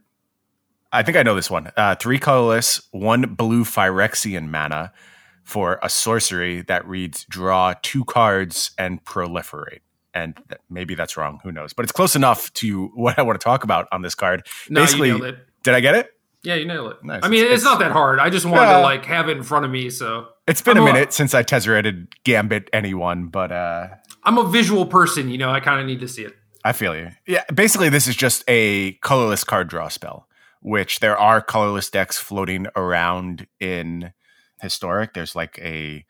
I 0.92 1.02
think 1.02 1.16
I 1.16 1.23
know 1.23 1.35
this 1.35 1.50
one. 1.50 1.71
Uh, 1.76 1.95
three 1.95 2.19
colorless, 2.19 2.83
one 2.90 3.35
blue 3.35 3.64
Phyrexian 3.64 4.49
mana 4.49 4.92
for 5.45 5.78
a 5.83 5.88
sorcery 5.88 6.62
that 6.62 6.87
reads 6.87 7.25
draw 7.25 7.75
two 7.83 8.04
cards 8.04 8.73
and 8.78 9.02
proliferate. 9.04 9.81
And 10.14 10.37
th- 10.37 10.61
maybe 10.69 10.95
that's 10.95 11.16
wrong. 11.16 11.40
Who 11.42 11.52
knows? 11.52 11.73
But 11.73 11.85
it's 11.85 11.92
close 11.92 12.14
enough 12.14 12.52
to 12.54 12.88
what 12.95 13.19
I 13.19 13.23
want 13.23 13.40
to 13.40 13.45
talk 13.45 13.64
about 13.64 13.88
on 13.92 14.02
this 14.02 14.14
card. 14.14 14.47
No, 14.69 14.83
Basically, 14.83 15.09
you 15.09 15.19
nailed 15.19 15.35
it. 15.35 15.38
Did 15.62 15.75
I 15.75 15.81
get 15.81 15.95
it? 15.95 16.11
Yeah, 16.42 16.57
you 16.57 16.66
nailed 16.66 16.92
it. 16.92 17.04
Nice. 17.04 17.21
I 17.23 17.28
mean, 17.28 17.45
it's, 17.45 17.54
it's, 17.54 17.64
not 17.64 17.78
that 17.78 17.92
hard. 17.92 18.19
I 18.19 18.28
just 18.28 18.45
wanted 18.45 18.73
to 18.73 18.81
like 18.81 19.04
have 19.07 19.28
it 19.28 19.37
in 19.37 19.45
front 19.45 19.64
of 19.64 19.71
me. 19.71 19.90
So 19.90 20.28
it's 20.52 20.61
been 20.61 20.76
I'm 20.76 20.82
a 20.82 20.87
minute 20.87 21.09
a, 21.09 21.12
since 21.12 21.32
I 21.32 21.42
Tezzereted 21.42 22.09
Gambit 22.25 22.68
anyone, 22.73 23.28
but 23.28 23.50
uh 23.50 23.88
I'm 24.23 24.38
a 24.38 24.44
visual 24.44 24.87
person. 24.87 25.30
You 25.30 25.38
know, 25.38 25.50
I 25.50 25.61
kind 25.61 25.80
of 25.80 25.87
need 25.87 26.00
to 26.00 26.09
see 26.09 26.25
it. 26.25 26.35
I 26.62 26.73
feel 26.73 26.94
you. 26.94 27.11
Yeah, 27.26 27.42
basically, 27.52 27.88
this 27.88 28.06
is 28.06 28.14
just 28.14 28.44
a 28.47 28.92
colorless 29.02 29.44
card 29.44 29.68
draw 29.68 29.88
spell, 29.88 30.28
which 30.61 31.00
there 31.00 31.18
are 31.18 31.40
colorless 31.40 31.90
decks 31.90 32.18
floating 32.18 32.66
around 32.76 33.47
in 33.59 34.12
historic. 34.61 35.14
There's 35.14 35.35
like 35.35 35.59
a 35.59 36.04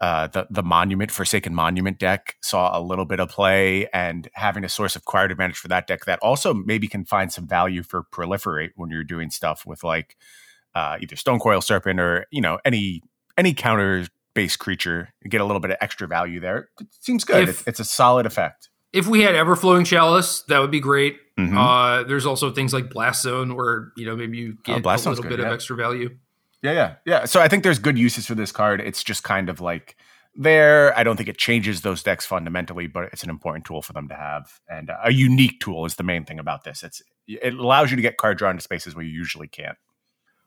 uh, 0.00 0.28
the 0.28 0.46
the 0.48 0.62
monument 0.62 1.10
Forsaken 1.10 1.52
Monument 1.52 1.98
deck 1.98 2.36
saw 2.40 2.76
a 2.76 2.80
little 2.80 3.04
bit 3.04 3.20
of 3.20 3.28
play, 3.30 3.88
and 3.92 4.28
having 4.34 4.64
a 4.64 4.68
source 4.68 4.94
of 4.94 5.04
card 5.04 5.32
advantage 5.32 5.58
for 5.58 5.68
that 5.68 5.88
deck 5.88 6.04
that 6.04 6.20
also 6.20 6.54
maybe 6.54 6.86
can 6.86 7.04
find 7.04 7.32
some 7.32 7.48
value 7.48 7.82
for 7.82 8.04
proliferate 8.04 8.70
when 8.76 8.90
you're 8.90 9.04
doing 9.04 9.28
stuff 9.28 9.66
with 9.66 9.82
like 9.82 10.16
uh, 10.74 10.96
either 11.00 11.16
Stonecoil 11.16 11.60
Serpent 11.60 12.00
or 12.00 12.26
you 12.30 12.40
know 12.40 12.58
any 12.64 13.02
any 13.36 13.54
counter 13.54 14.06
based 14.34 14.58
creature. 14.58 15.12
You 15.22 15.30
get 15.30 15.40
a 15.40 15.44
little 15.44 15.60
bit 15.60 15.70
of 15.70 15.76
extra 15.80 16.08
value 16.08 16.40
there. 16.40 16.68
It 16.80 16.88
seems 17.00 17.24
good. 17.24 17.48
If, 17.48 17.66
it's 17.66 17.80
a 17.80 17.84
solid 17.84 18.26
effect. 18.26 18.68
If 18.92 19.06
we 19.06 19.22
had 19.22 19.34
Everflowing 19.34 19.86
Chalice, 19.86 20.42
that 20.48 20.58
would 20.58 20.70
be 20.70 20.80
great. 20.80 21.16
Mm-hmm. 21.38 21.56
Uh, 21.56 22.02
there's 22.02 22.26
also 22.26 22.50
things 22.50 22.74
like 22.74 22.90
Blast 22.90 23.22
Zone 23.22 23.56
where 23.56 23.92
you 23.96 24.04
know 24.04 24.14
maybe 24.14 24.38
you 24.38 24.56
oh, 24.58 24.62
get 24.64 24.86
oh, 24.86 24.90
a 24.90 24.96
little 24.96 25.14
good, 25.14 25.28
bit 25.30 25.38
yeah. 25.38 25.46
of 25.46 25.52
extra 25.52 25.76
value. 25.76 26.16
Yeah, 26.62 26.72
yeah, 26.72 26.94
yeah. 27.04 27.24
So 27.24 27.40
I 27.40 27.48
think 27.48 27.64
there's 27.64 27.78
good 27.78 27.98
uses 27.98 28.26
for 28.26 28.34
this 28.34 28.52
card. 28.52 28.80
It's 28.80 29.02
just 29.02 29.24
kind 29.24 29.48
of 29.48 29.60
like 29.60 29.96
there. 30.34 30.96
I 30.96 31.02
don't 31.02 31.16
think 31.16 31.28
it 31.28 31.38
changes 31.38 31.80
those 31.80 32.02
decks 32.02 32.26
fundamentally, 32.26 32.86
but 32.86 33.04
it's 33.12 33.22
an 33.22 33.30
important 33.30 33.64
tool 33.64 33.82
for 33.82 33.94
them 33.94 34.08
to 34.08 34.14
have, 34.14 34.60
and 34.68 34.90
a 35.02 35.10
unique 35.10 35.60
tool 35.60 35.86
is 35.86 35.96
the 35.96 36.04
main 36.04 36.24
thing 36.24 36.38
about 36.38 36.64
this. 36.64 36.82
It's 36.82 37.02
it 37.26 37.54
allows 37.54 37.90
you 37.90 37.96
to 37.96 38.02
get 38.02 38.18
card 38.18 38.36
draw 38.36 38.50
into 38.50 38.62
spaces 38.62 38.94
where 38.94 39.04
you 39.04 39.12
usually 39.12 39.48
can't. 39.48 39.78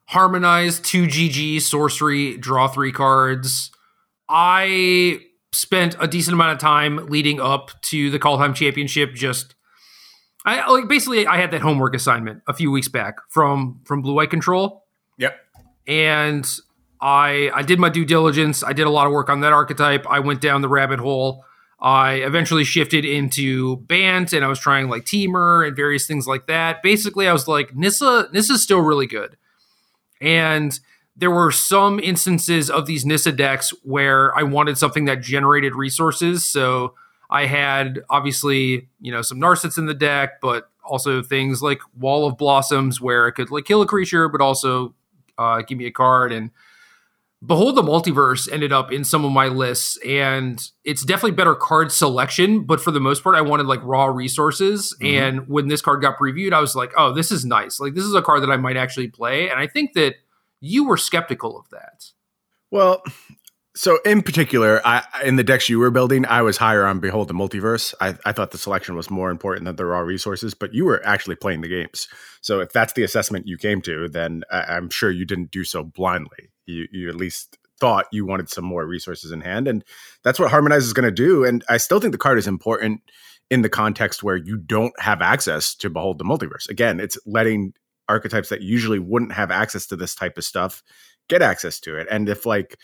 Harmonize 0.07 0.79
two 0.79 1.05
GG 1.05 1.61
sorcery, 1.61 2.37
draw 2.37 2.67
three 2.67 2.91
cards. 2.91 3.71
I 4.29 5.19
spent 5.51 5.95
a 5.99 6.07
decent 6.07 6.33
amount 6.33 6.53
of 6.53 6.59
time 6.59 7.07
leading 7.07 7.39
up 7.39 7.71
to 7.83 8.09
the 8.09 8.19
Kaldheim 8.19 8.53
Championship. 8.53 9.13
Just 9.15 9.55
I 10.45 10.69
like 10.71 10.87
basically 10.87 11.25
I 11.25 11.37
had 11.37 11.51
that 11.51 11.61
homework 11.61 11.95
assignment 11.95 12.43
a 12.47 12.53
few 12.53 12.71
weeks 12.71 12.87
back 12.87 13.15
from 13.29 13.81
from 13.85 14.01
Blue 14.01 14.13
White 14.13 14.29
Control. 14.29 14.83
Yep 15.17 15.39
and 15.87 16.47
I 17.01 17.51
I 17.53 17.61
did 17.61 17.79
my 17.79 17.89
due 17.89 18.05
diligence. 18.05 18.63
I 18.63 18.73
did 18.73 18.87
a 18.87 18.89
lot 18.89 19.07
of 19.07 19.13
work 19.13 19.29
on 19.29 19.41
that 19.41 19.53
archetype. 19.53 20.05
I 20.09 20.19
went 20.19 20.41
down 20.41 20.61
the 20.61 20.69
rabbit 20.69 20.99
hole. 20.99 21.43
I 21.79 22.15
eventually 22.15 22.63
shifted 22.63 23.05
into 23.05 23.77
Bant 23.77 24.33
and 24.33 24.45
I 24.45 24.47
was 24.47 24.59
trying 24.59 24.89
like 24.89 25.03
Temur 25.03 25.67
and 25.67 25.75
various 25.75 26.07
things 26.07 26.25
like 26.25 26.47
that. 26.47 26.81
Basically, 26.81 27.27
I 27.27 27.33
was 27.33 27.47
like, 27.47 27.75
Nissa, 27.75 28.29
Nissa's 28.31 28.63
still 28.63 28.79
really 28.79 29.07
good. 29.07 29.37
And 30.21 30.79
there 31.15 31.31
were 31.31 31.51
some 31.51 31.99
instances 31.99 32.69
of 32.69 32.85
these 32.85 33.05
Nissa 33.05 33.31
decks 33.31 33.73
where 33.83 34.37
I 34.37 34.43
wanted 34.43 34.77
something 34.77 35.05
that 35.05 35.21
generated 35.21 35.75
resources. 35.75 36.45
So 36.45 36.93
I 37.29 37.45
had 37.45 38.03
obviously, 38.09 38.89
you 38.99 39.11
know, 39.11 39.21
some 39.21 39.39
Narsets 39.39 39.77
in 39.77 39.85
the 39.85 39.93
deck, 39.93 40.41
but 40.41 40.69
also 40.83 41.23
things 41.23 41.61
like 41.61 41.79
Wall 41.97 42.27
of 42.27 42.37
Blossoms 42.37 43.01
where 43.01 43.27
it 43.27 43.33
could 43.33 43.49
like 43.49 43.65
kill 43.65 43.81
a 43.81 43.87
creature, 43.87 44.27
but 44.29 44.41
also 44.41 44.93
uh, 45.37 45.61
give 45.61 45.77
me 45.77 45.85
a 45.85 45.91
card. 45.91 46.31
And 46.31 46.51
Behold 47.45 47.75
the 47.75 47.83
Multiverse 47.83 48.51
ended 48.51 48.71
up 48.71 48.91
in 48.91 49.03
some 49.03 49.25
of 49.25 49.31
my 49.31 49.47
lists, 49.47 49.97
and 50.05 50.59
it's 50.83 51.05
definitely 51.05 51.31
better 51.31 51.53
card 51.53 51.91
selection. 51.91 52.63
But 52.63 52.81
for 52.81 52.91
the 52.91 52.99
most 52.99 53.23
part, 53.23 53.35
I 53.35 53.41
wanted 53.41 53.67
like 53.67 53.81
raw 53.83 54.05
resources. 54.05 54.95
Mm-hmm. 54.99 55.23
And 55.23 55.47
when 55.47 55.67
this 55.67 55.81
card 55.81 56.01
got 56.01 56.17
previewed, 56.17 56.53
I 56.53 56.59
was 56.59 56.75
like, 56.75 56.91
oh, 56.97 57.13
this 57.13 57.31
is 57.31 57.45
nice. 57.45 57.79
Like, 57.79 57.93
this 57.93 58.05
is 58.05 58.15
a 58.15 58.21
card 58.21 58.41
that 58.41 58.49
I 58.49 58.57
might 58.57 58.77
actually 58.77 59.09
play. 59.09 59.49
And 59.49 59.59
I 59.59 59.67
think 59.67 59.93
that 59.93 60.15
you 60.59 60.87
were 60.87 60.97
skeptical 60.97 61.59
of 61.59 61.69
that. 61.69 62.05
Well, 62.71 63.03
so 63.75 63.99
in 64.05 64.21
particular, 64.21 64.81
I, 64.85 65.03
in 65.23 65.35
the 65.35 65.43
decks 65.43 65.67
you 65.67 65.79
were 65.79 65.91
building, 65.91 66.25
I 66.25 66.41
was 66.41 66.55
higher 66.55 66.85
on 66.85 66.99
Behold 66.99 67.27
the 67.27 67.33
Multiverse. 67.33 67.93
I, 67.99 68.15
I, 68.25 68.31
thought 68.31 68.51
the 68.51 68.57
selection 68.57 68.95
was 68.95 69.09
more 69.09 69.29
important 69.29 69.65
than 69.65 69.75
the 69.75 69.85
raw 69.85 69.99
resources, 69.99 70.53
but 70.53 70.73
you 70.73 70.85
were 70.85 71.05
actually 71.05 71.35
playing 71.35 71.61
the 71.61 71.67
games. 71.67 72.07
So 72.39 72.61
if 72.61 72.71
that's 72.71 72.93
the 72.93 73.03
assessment 73.03 73.47
you 73.47 73.57
came 73.57 73.81
to, 73.81 74.07
then 74.07 74.43
I, 74.49 74.77
am 74.77 74.89
sure 74.89 75.11
you 75.11 75.25
didn't 75.25 75.51
do 75.51 75.65
so 75.65 75.83
blindly. 75.83 76.51
You, 76.65 76.87
you 76.91 77.09
at 77.09 77.15
least 77.15 77.57
thought 77.77 78.05
you 78.13 78.25
wanted 78.25 78.49
some 78.49 78.63
more 78.63 78.85
resources 78.85 79.33
in 79.33 79.41
hand, 79.41 79.67
and 79.67 79.83
that's 80.23 80.39
what 80.39 80.51
Harmonize 80.51 80.85
is 80.85 80.93
going 80.93 81.03
to 81.03 81.11
do. 81.11 81.43
And 81.43 81.63
I 81.67 81.75
still 81.75 81.99
think 81.99 82.13
the 82.13 82.17
card 82.17 82.37
is 82.37 82.47
important 82.47 83.01
in 83.49 83.61
the 83.61 83.69
context 83.69 84.23
where 84.23 84.37
you 84.37 84.55
don't 84.55 84.97
have 85.01 85.21
access 85.21 85.75
to 85.75 85.89
Behold 85.89 86.17
the 86.17 86.23
Multiverse. 86.23 86.69
Again, 86.69 87.01
it's 87.01 87.17
letting 87.25 87.73
archetypes 88.07 88.49
that 88.49 88.61
usually 88.61 88.99
wouldn't 88.99 89.33
have 89.33 89.51
access 89.51 89.85
to 89.87 89.95
this 89.95 90.15
type 90.15 90.37
of 90.37 90.45
stuff 90.45 90.81
get 91.27 91.41
access 91.41 91.79
to 91.81 91.97
it. 91.97 92.07
And 92.09 92.29
if 92.29 92.45
like 92.45 92.77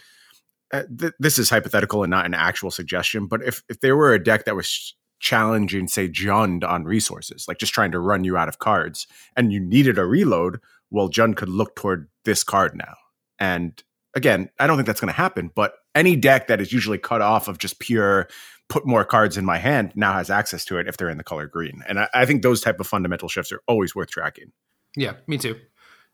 uh, 0.74 0.84
th- 0.98 1.14
this 1.20 1.38
is 1.38 1.50
hypothetical 1.50 2.04
and 2.04 2.12
not 2.12 2.26
an 2.26 2.34
actual 2.34 2.72
suggestion, 2.72 3.28
but 3.28 3.42
if 3.44 3.64
if 3.70 3.80
there 3.82 3.96
were 3.96 4.14
a 4.14 4.24
deck 4.24 4.46
that 4.46 4.56
was 4.56 4.96
challenging, 5.20 5.88
say, 5.88 6.10
Jund 6.10 6.68
on 6.68 6.84
resources, 6.84 7.46
like 7.48 7.60
just 7.60 7.74
trying 7.74 7.92
to 7.92 8.00
run 8.00 8.24
you 8.24 8.38
out 8.38 8.48
of 8.48 8.60
cards, 8.60 9.08
and 9.38 9.54
you 9.54 9.60
needed 9.60 9.98
a 9.98 10.06
reload, 10.06 10.60
well, 10.90 11.10
Jund 11.10 11.38
could 11.38 11.50
look 11.50 11.76
toward 11.76 12.10
this 12.26 12.44
card 12.44 12.76
now. 12.76 12.96
And 13.40 13.82
again, 14.16 14.50
I 14.60 14.68
don't 14.68 14.78
think 14.78 14.88
that's 14.88 15.00
going 15.00 15.14
to 15.14 15.18
happen, 15.18 15.52
but 15.56 15.76
any 15.96 16.16
deck 16.16 16.48
that 16.48 16.60
is 16.60 16.74
usually 16.74 16.98
cut 16.98 17.22
off 17.22 17.48
of 17.48 17.58
just 17.58 17.80
pure 17.80 18.28
put 18.68 18.88
more 18.88 19.04
cards 19.04 19.38
in 19.38 19.44
my 19.44 19.58
hand 19.58 19.92
now 19.96 20.14
has 20.14 20.30
access 20.30 20.64
to 20.64 20.78
it 20.78 20.88
if 20.88 20.96
they're 20.96 21.10
in 21.10 21.18
the 21.18 21.26
color 21.26 21.46
green. 21.46 21.84
And 21.90 22.00
I, 22.00 22.08
I 22.14 22.26
think 22.26 22.42
those 22.42 22.62
type 22.62 22.80
of 22.80 22.88
fundamental 22.88 23.28
shifts 23.28 23.52
are 23.52 23.62
always 23.68 23.94
worth 23.94 24.10
tracking. 24.10 24.54
Yeah, 24.96 25.14
me 25.28 25.38
too. 25.38 25.60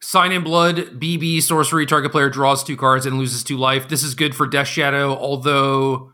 Sign 0.01 0.31
in 0.31 0.43
Blood, 0.43 0.77
BB, 0.99 1.41
sorcery, 1.41 1.85
target 1.85 2.11
player 2.11 2.29
draws 2.29 2.63
two 2.63 2.77
cards 2.77 3.05
and 3.05 3.17
loses 3.17 3.43
two 3.43 3.57
life. 3.57 3.89
This 3.89 4.03
is 4.03 4.13
good 4.13 4.35
for 4.35 4.45
Death 4.45 4.67
Shadow, 4.67 5.15
although 5.17 6.11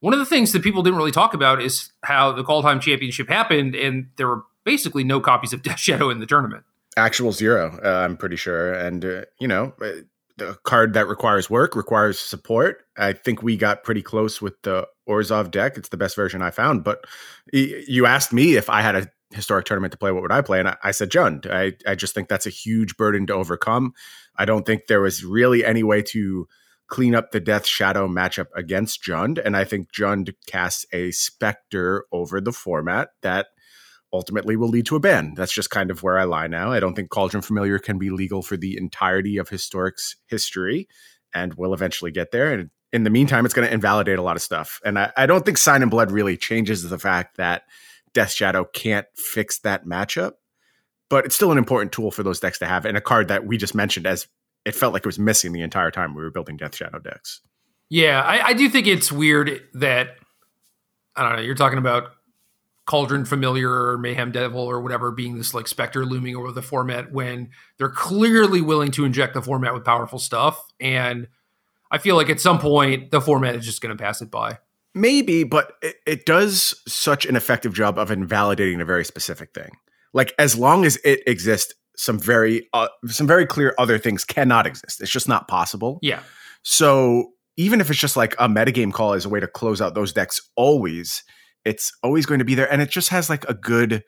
one 0.00 0.12
of 0.12 0.18
the 0.18 0.26
things 0.26 0.52
that 0.52 0.62
people 0.62 0.82
didn't 0.82 0.96
really 0.96 1.12
talk 1.12 1.34
about 1.34 1.60
is 1.60 1.92
how 2.02 2.32
the 2.32 2.44
Kaldheim 2.44 2.80
Championship 2.80 3.28
happened, 3.28 3.74
and 3.74 4.08
there 4.16 4.28
were 4.28 4.44
basically 4.64 5.04
no 5.04 5.20
copies 5.20 5.52
of 5.52 5.62
Death 5.64 5.78
Shadow 5.78 6.10
in 6.10 6.18
the 6.18 6.26
tournament. 6.26 6.64
Actual 6.96 7.32
zero, 7.32 7.78
uh, 7.84 8.04
I'm 8.04 8.16
pretty 8.16 8.36
sure. 8.36 8.72
And, 8.72 9.04
uh, 9.04 9.22
you 9.38 9.46
know, 9.46 9.74
uh, 9.82 9.92
the 10.38 10.54
card 10.64 10.94
that 10.94 11.08
requires 11.08 11.50
work 11.50 11.76
requires 11.76 12.18
support. 12.18 12.84
I 12.96 13.12
think 13.12 13.42
we 13.42 13.56
got 13.56 13.84
pretty 13.84 14.02
close 14.02 14.40
with 14.40 14.60
the 14.62 14.86
Orzhov 15.08 15.50
deck. 15.50 15.76
It's 15.76 15.88
the 15.88 15.96
best 15.96 16.16
version 16.16 16.42
I 16.42 16.50
found. 16.50 16.84
But 16.84 17.04
you 17.52 18.06
asked 18.06 18.32
me 18.32 18.56
if 18.56 18.68
I 18.68 18.82
had 18.82 18.96
a 18.96 19.10
historic 19.30 19.66
tournament 19.66 19.92
to 19.92 19.98
play, 19.98 20.12
what 20.12 20.22
would 20.22 20.32
I 20.32 20.40
play? 20.40 20.60
And 20.60 20.68
I, 20.68 20.76
I 20.82 20.90
said 20.92 21.10
Jund. 21.10 21.50
I, 21.50 21.72
I 21.90 21.94
just 21.94 22.14
think 22.14 22.28
that's 22.28 22.46
a 22.46 22.50
huge 22.50 22.96
burden 22.96 23.26
to 23.26 23.34
overcome. 23.34 23.92
I 24.36 24.44
don't 24.44 24.64
think 24.64 24.86
there 24.86 25.00
was 25.00 25.24
really 25.24 25.64
any 25.64 25.82
way 25.82 26.02
to 26.02 26.46
clean 26.88 27.14
up 27.14 27.30
the 27.30 27.40
Death 27.40 27.66
Shadow 27.66 28.06
matchup 28.06 28.46
against 28.54 29.02
Jund. 29.02 29.40
And 29.44 29.56
I 29.56 29.64
think 29.64 29.92
Jund 29.92 30.34
casts 30.46 30.86
a 30.92 31.10
specter 31.10 32.04
over 32.12 32.40
the 32.40 32.52
format 32.52 33.10
that 33.22 33.48
ultimately 34.12 34.56
will 34.56 34.68
lead 34.68 34.86
to 34.86 34.96
a 34.96 35.00
ban. 35.00 35.34
That's 35.36 35.52
just 35.52 35.70
kind 35.70 35.90
of 35.90 36.02
where 36.02 36.18
I 36.18 36.24
lie 36.24 36.46
now. 36.46 36.70
I 36.70 36.80
don't 36.80 36.94
think 36.94 37.10
Cauldron 37.10 37.42
Familiar 37.42 37.78
can 37.78 37.98
be 37.98 38.10
legal 38.10 38.42
for 38.42 38.56
the 38.56 38.76
entirety 38.76 39.36
of 39.36 39.48
Historic's 39.48 40.16
history, 40.26 40.88
and 41.34 41.54
we'll 41.54 41.74
eventually 41.74 42.12
get 42.12 42.30
there. 42.30 42.52
And 42.52 42.70
in 42.92 43.02
the 43.02 43.10
meantime, 43.10 43.44
it's 43.44 43.54
going 43.54 43.66
to 43.66 43.74
invalidate 43.74 44.18
a 44.18 44.22
lot 44.22 44.36
of 44.36 44.42
stuff. 44.42 44.80
And 44.84 44.98
I, 44.98 45.12
I 45.16 45.26
don't 45.26 45.44
think 45.44 45.58
Sign 45.58 45.82
in 45.82 45.88
Blood 45.88 46.12
really 46.12 46.36
changes 46.36 46.88
the 46.88 46.98
fact 46.98 47.36
that 47.36 47.62
Death 48.16 48.32
Shadow 48.32 48.64
can't 48.64 49.06
fix 49.14 49.58
that 49.58 49.84
matchup, 49.84 50.32
but 51.10 51.26
it's 51.26 51.34
still 51.34 51.52
an 51.52 51.58
important 51.58 51.92
tool 51.92 52.10
for 52.10 52.22
those 52.22 52.40
decks 52.40 52.58
to 52.60 52.66
have, 52.66 52.86
and 52.86 52.96
a 52.96 53.00
card 53.02 53.28
that 53.28 53.44
we 53.44 53.58
just 53.58 53.74
mentioned 53.74 54.06
as 54.06 54.26
it 54.64 54.74
felt 54.74 54.94
like 54.94 55.00
it 55.00 55.06
was 55.06 55.18
missing 55.18 55.52
the 55.52 55.60
entire 55.60 55.90
time 55.90 56.14
we 56.14 56.22
were 56.22 56.30
building 56.30 56.56
Death 56.56 56.74
Shadow 56.74 56.98
decks. 56.98 57.42
Yeah, 57.90 58.22
I, 58.22 58.46
I 58.46 58.52
do 58.54 58.70
think 58.70 58.86
it's 58.86 59.12
weird 59.12 59.60
that 59.74 60.16
I 61.14 61.24
don't 61.24 61.36
know. 61.36 61.42
You're 61.42 61.54
talking 61.54 61.76
about 61.76 62.12
Cauldron 62.86 63.26
Familiar 63.26 63.70
or 63.70 63.98
Mayhem 63.98 64.32
Devil 64.32 64.62
or 64.62 64.80
whatever 64.80 65.10
being 65.10 65.36
this 65.36 65.52
like 65.52 65.68
specter 65.68 66.06
looming 66.06 66.36
over 66.36 66.52
the 66.52 66.62
format 66.62 67.12
when 67.12 67.50
they're 67.76 67.90
clearly 67.90 68.62
willing 68.62 68.92
to 68.92 69.04
inject 69.04 69.34
the 69.34 69.42
format 69.42 69.74
with 69.74 69.84
powerful 69.84 70.18
stuff. 70.18 70.58
And 70.80 71.28
I 71.90 71.98
feel 71.98 72.16
like 72.16 72.30
at 72.30 72.40
some 72.40 72.60
point 72.60 73.10
the 73.10 73.20
format 73.20 73.56
is 73.56 73.66
just 73.66 73.82
going 73.82 73.94
to 73.94 74.02
pass 74.02 74.22
it 74.22 74.30
by. 74.30 74.58
Maybe, 74.96 75.44
but 75.44 75.74
it, 75.82 75.96
it 76.06 76.24
does 76.24 76.74
such 76.88 77.26
an 77.26 77.36
effective 77.36 77.74
job 77.74 77.98
of 77.98 78.10
invalidating 78.10 78.80
a 78.80 78.84
very 78.86 79.04
specific 79.04 79.52
thing. 79.52 79.72
Like 80.14 80.32
as 80.38 80.56
long 80.56 80.86
as 80.86 80.96
it 81.04 81.20
exists, 81.26 81.74
some 81.98 82.18
very 82.18 82.66
uh, 82.72 82.88
some 83.06 83.26
very 83.26 83.44
clear 83.44 83.74
other 83.78 83.98
things 83.98 84.24
cannot 84.24 84.66
exist. 84.66 85.02
It's 85.02 85.10
just 85.10 85.28
not 85.28 85.48
possible. 85.48 85.98
Yeah. 86.00 86.20
So 86.62 87.32
even 87.58 87.82
if 87.82 87.90
it's 87.90 87.98
just 87.98 88.16
like 88.16 88.34
a 88.38 88.48
metagame 88.48 88.90
call 88.90 89.12
as 89.12 89.26
a 89.26 89.28
way 89.28 89.38
to 89.38 89.46
close 89.46 89.82
out 89.82 89.94
those 89.94 90.14
decks, 90.14 90.40
always 90.56 91.22
it's 91.66 91.92
always 92.02 92.24
going 92.24 92.38
to 92.38 92.44
be 92.44 92.54
there, 92.54 92.72
and 92.72 92.80
it 92.80 92.88
just 92.88 93.10
has 93.10 93.28
like 93.28 93.44
a 93.50 93.54
good 93.54 94.02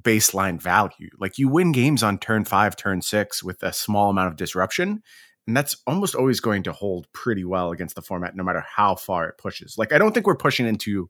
baseline 0.00 0.62
value. 0.62 1.08
Like 1.18 1.36
you 1.38 1.48
win 1.48 1.72
games 1.72 2.04
on 2.04 2.18
turn 2.18 2.44
five, 2.44 2.76
turn 2.76 3.02
six 3.02 3.42
with 3.42 3.60
a 3.64 3.72
small 3.72 4.10
amount 4.10 4.28
of 4.28 4.36
disruption. 4.36 5.02
And 5.48 5.56
that's 5.56 5.78
almost 5.86 6.14
always 6.14 6.40
going 6.40 6.62
to 6.64 6.72
hold 6.72 7.10
pretty 7.14 7.42
well 7.42 7.72
against 7.72 7.94
the 7.94 8.02
format, 8.02 8.36
no 8.36 8.44
matter 8.44 8.62
how 8.68 8.94
far 8.94 9.26
it 9.26 9.38
pushes. 9.38 9.78
Like, 9.78 9.94
I 9.94 9.98
don't 9.98 10.12
think 10.12 10.26
we're 10.26 10.36
pushing 10.36 10.66
into 10.66 11.08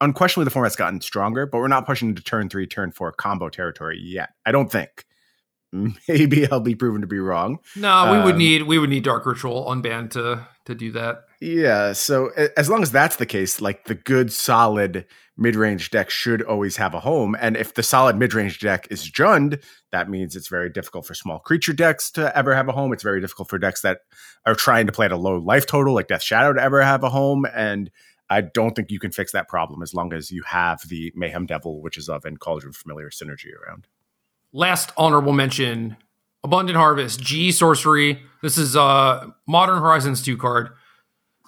unquestionably 0.00 0.44
the 0.44 0.52
format's 0.52 0.76
gotten 0.76 1.00
stronger, 1.00 1.44
but 1.44 1.58
we're 1.58 1.66
not 1.66 1.86
pushing 1.86 2.10
into 2.10 2.22
turn 2.22 2.48
three, 2.48 2.68
turn 2.68 2.92
four 2.92 3.10
combo 3.10 3.48
territory 3.48 3.98
yet. 4.00 4.30
I 4.46 4.52
don't 4.52 4.70
think. 4.70 5.06
Maybe 6.08 6.48
I'll 6.48 6.60
be 6.60 6.76
proven 6.76 7.00
to 7.00 7.08
be 7.08 7.18
wrong. 7.18 7.58
No, 7.74 8.12
we 8.12 8.18
um, 8.18 8.24
would 8.24 8.36
need 8.36 8.62
we 8.62 8.78
would 8.78 8.90
need 8.90 9.02
Dark 9.02 9.26
Ritual 9.26 9.66
unbanned 9.66 10.10
to 10.10 10.46
to 10.70 10.74
do 10.74 10.92
that. 10.92 11.24
Yeah, 11.40 11.92
so 11.92 12.30
as 12.56 12.68
long 12.70 12.82
as 12.82 12.90
that's 12.90 13.16
the 13.16 13.26
case, 13.26 13.60
like 13.60 13.84
the 13.84 13.94
good 13.94 14.32
solid 14.32 15.06
mid-range 15.36 15.90
deck 15.90 16.10
should 16.10 16.42
always 16.42 16.76
have 16.76 16.92
a 16.94 17.00
home. 17.00 17.36
And 17.40 17.56
if 17.56 17.74
the 17.74 17.82
solid 17.82 18.16
mid-range 18.16 18.58
deck 18.58 18.86
is 18.90 19.10
Jund, 19.10 19.62
that 19.90 20.10
means 20.10 20.36
it's 20.36 20.48
very 20.48 20.68
difficult 20.68 21.06
for 21.06 21.14
small 21.14 21.38
creature 21.38 21.72
decks 21.72 22.10
to 22.12 22.36
ever 22.36 22.54
have 22.54 22.68
a 22.68 22.72
home. 22.72 22.92
It's 22.92 23.02
very 23.02 23.20
difficult 23.20 23.48
for 23.48 23.58
decks 23.58 23.80
that 23.82 24.00
are 24.44 24.54
trying 24.54 24.86
to 24.86 24.92
play 24.92 25.06
at 25.06 25.12
a 25.12 25.16
low 25.16 25.38
life 25.38 25.66
total, 25.66 25.94
like 25.94 26.08
Death 26.08 26.22
Shadow, 26.22 26.52
to 26.52 26.62
ever 26.62 26.82
have 26.82 27.02
a 27.04 27.10
home. 27.10 27.46
And 27.54 27.90
I 28.28 28.42
don't 28.42 28.76
think 28.76 28.90
you 28.90 29.00
can 29.00 29.12
fix 29.12 29.32
that 29.32 29.48
problem 29.48 29.82
as 29.82 29.94
long 29.94 30.12
as 30.12 30.30
you 30.30 30.42
have 30.42 30.82
the 30.88 31.10
Mayhem 31.16 31.46
Devil, 31.46 31.80
which 31.80 31.96
is 31.96 32.08
of 32.08 32.24
and 32.24 32.38
Cauldron 32.38 32.72
Familiar 32.72 33.08
synergy 33.08 33.48
around. 33.54 33.86
Last 34.52 34.92
honorable 34.96 35.32
mention 35.32 35.96
Abundant 36.42 36.76
Harvest, 36.76 37.20
G 37.20 37.52
Sorcery. 37.52 38.22
This 38.42 38.56
is 38.56 38.74
a 38.74 39.34
Modern 39.46 39.78
Horizons 39.78 40.22
2 40.22 40.36
card. 40.36 40.70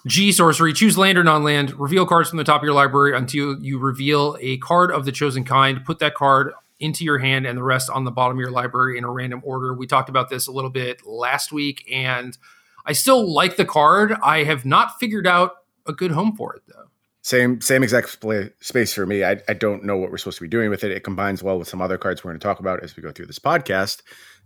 G 0.05 0.31
Sorcery, 0.31 0.73
choose 0.73 0.97
land 0.97 1.17
or 1.17 1.23
non 1.23 1.43
land, 1.43 1.79
reveal 1.79 2.05
cards 2.05 2.29
from 2.29 2.37
the 2.37 2.43
top 2.43 2.61
of 2.61 2.65
your 2.65 2.73
library 2.73 3.17
until 3.17 3.61
you 3.63 3.79
reveal 3.79 4.37
a 4.39 4.57
card 4.57 4.91
of 4.91 5.05
the 5.05 5.11
chosen 5.11 5.43
kind. 5.43 5.83
Put 5.85 5.99
that 5.99 6.13
card 6.13 6.53
into 6.79 7.05
your 7.05 7.17
hand 7.17 7.45
and 7.47 7.57
the 7.57 7.63
rest 7.63 7.89
on 7.89 8.03
the 8.03 8.11
bottom 8.11 8.37
of 8.37 8.41
your 8.41 8.51
library 8.51 8.97
in 8.97 9.03
a 9.03 9.09
random 9.09 9.41
order. 9.45 9.73
We 9.73 9.87
talked 9.87 10.09
about 10.09 10.29
this 10.29 10.47
a 10.47 10.51
little 10.51 10.69
bit 10.69 11.05
last 11.07 11.51
week, 11.51 11.87
and 11.91 12.37
I 12.85 12.91
still 12.91 13.33
like 13.33 13.55
the 13.55 13.65
card. 13.65 14.13
I 14.21 14.43
have 14.43 14.65
not 14.65 14.99
figured 14.99 15.25
out 15.25 15.53
a 15.87 15.93
good 15.93 16.11
home 16.11 16.35
for 16.35 16.53
it, 16.55 16.63
though. 16.67 16.82
Same 17.23 17.61
same 17.61 17.83
exact 17.83 18.17
space 18.59 18.93
for 18.93 19.05
me. 19.05 19.23
I, 19.23 19.37
I 19.47 19.53
don't 19.53 19.85
know 19.85 19.95
what 19.95 20.11
we're 20.11 20.17
supposed 20.17 20.39
to 20.39 20.43
be 20.43 20.49
doing 20.49 20.69
with 20.69 20.83
it. 20.83 20.91
It 20.91 21.05
combines 21.05 21.41
well 21.41 21.57
with 21.57 21.69
some 21.69 21.81
other 21.81 21.97
cards 21.97 22.21
we're 22.21 22.31
going 22.31 22.39
to 22.39 22.43
talk 22.43 22.59
about 22.59 22.83
as 22.83 22.97
we 22.97 23.01
go 23.01 23.13
through 23.13 23.27
this 23.27 23.39
podcast. 23.39 24.01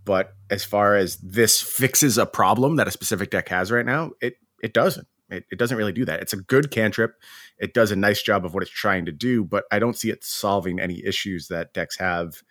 But 0.05 0.35
as 0.51 0.63
far 0.63 0.95
as 0.95 1.17
this 1.17 1.59
fixes 1.59 2.19
a 2.19 2.27
problem 2.27 2.75
that 2.75 2.87
a 2.87 2.91
specific 2.91 3.31
deck 3.31 3.49
has 3.49 3.71
right 3.71 3.85
now, 3.85 4.11
it 4.21 4.35
it 4.61 4.73
doesn't. 4.73 5.07
It, 5.29 5.45
it 5.51 5.59
doesn't 5.59 5.77
really 5.77 5.91
do 5.91 6.05
that. 6.05 6.21
It's 6.21 6.33
a 6.33 6.37
good 6.37 6.69
cantrip. 6.69 7.15
It 7.57 7.73
does 7.73 7.91
a 7.91 7.95
nice 7.95 8.21
job 8.21 8.45
of 8.45 8.53
what 8.53 8.63
it's 8.63 8.71
trying 8.71 9.05
to 9.05 9.11
do, 9.11 9.43
but 9.43 9.65
I 9.71 9.79
don't 9.79 9.97
see 9.97 10.09
it 10.09 10.23
solving 10.23 10.79
any 10.79 11.03
issues 11.03 11.47
that 11.47 11.73
decks 11.73 11.97
have 11.97 12.43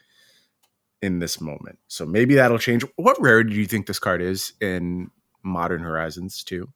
in 1.01 1.21
this 1.21 1.41
moment. 1.41 1.79
So 1.87 2.05
maybe 2.05 2.35
that'll 2.35 2.59
change. 2.59 2.85
What 2.97 3.17
rarity 3.21 3.51
do 3.51 3.57
you 3.57 3.67
think 3.67 3.87
this 3.87 4.01
card 4.01 4.21
is 4.21 4.53
in 4.61 5.11
Modern 5.43 5.81
Horizons 5.81 6.43
2? 6.45 6.69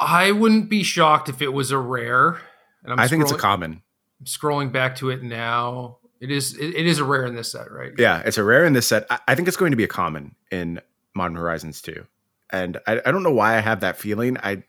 I 0.00 0.32
wouldn't 0.32 0.68
be 0.68 0.82
shocked 0.82 1.28
if 1.28 1.42
it 1.42 1.52
was 1.52 1.70
a 1.70 1.78
rare. 1.78 2.40
And 2.84 3.00
i 3.00 3.08
think 3.08 3.22
it's 3.22 3.32
a 3.32 3.38
common. 3.38 3.82
I'm 4.20 4.26
scrolling 4.26 4.72
back 4.72 4.96
to 4.96 5.10
it 5.10 5.22
now. 5.22 5.98
It 6.20 6.30
is 6.30 6.56
it, 6.56 6.74
it 6.74 6.86
is 6.86 6.98
a 6.98 7.04
rare 7.04 7.26
in 7.26 7.34
this 7.34 7.52
set, 7.52 7.70
right? 7.70 7.92
Yeah, 7.96 8.22
it's 8.24 8.38
a 8.38 8.44
rare 8.44 8.64
in 8.64 8.72
this 8.72 8.86
set. 8.86 9.06
I, 9.10 9.18
I 9.28 9.34
think 9.34 9.48
it's 9.48 9.56
going 9.56 9.70
to 9.70 9.76
be 9.76 9.84
a 9.84 9.88
common 9.88 10.34
in 10.50 10.80
Modern 11.14 11.36
Horizons 11.36 11.80
2. 11.82 12.04
And 12.50 12.78
I, 12.86 13.00
I 13.04 13.12
don't 13.12 13.22
know 13.22 13.32
why 13.32 13.56
I 13.56 13.60
have 13.60 13.80
that 13.80 13.98
feeling. 13.98 14.38
I 14.38 14.62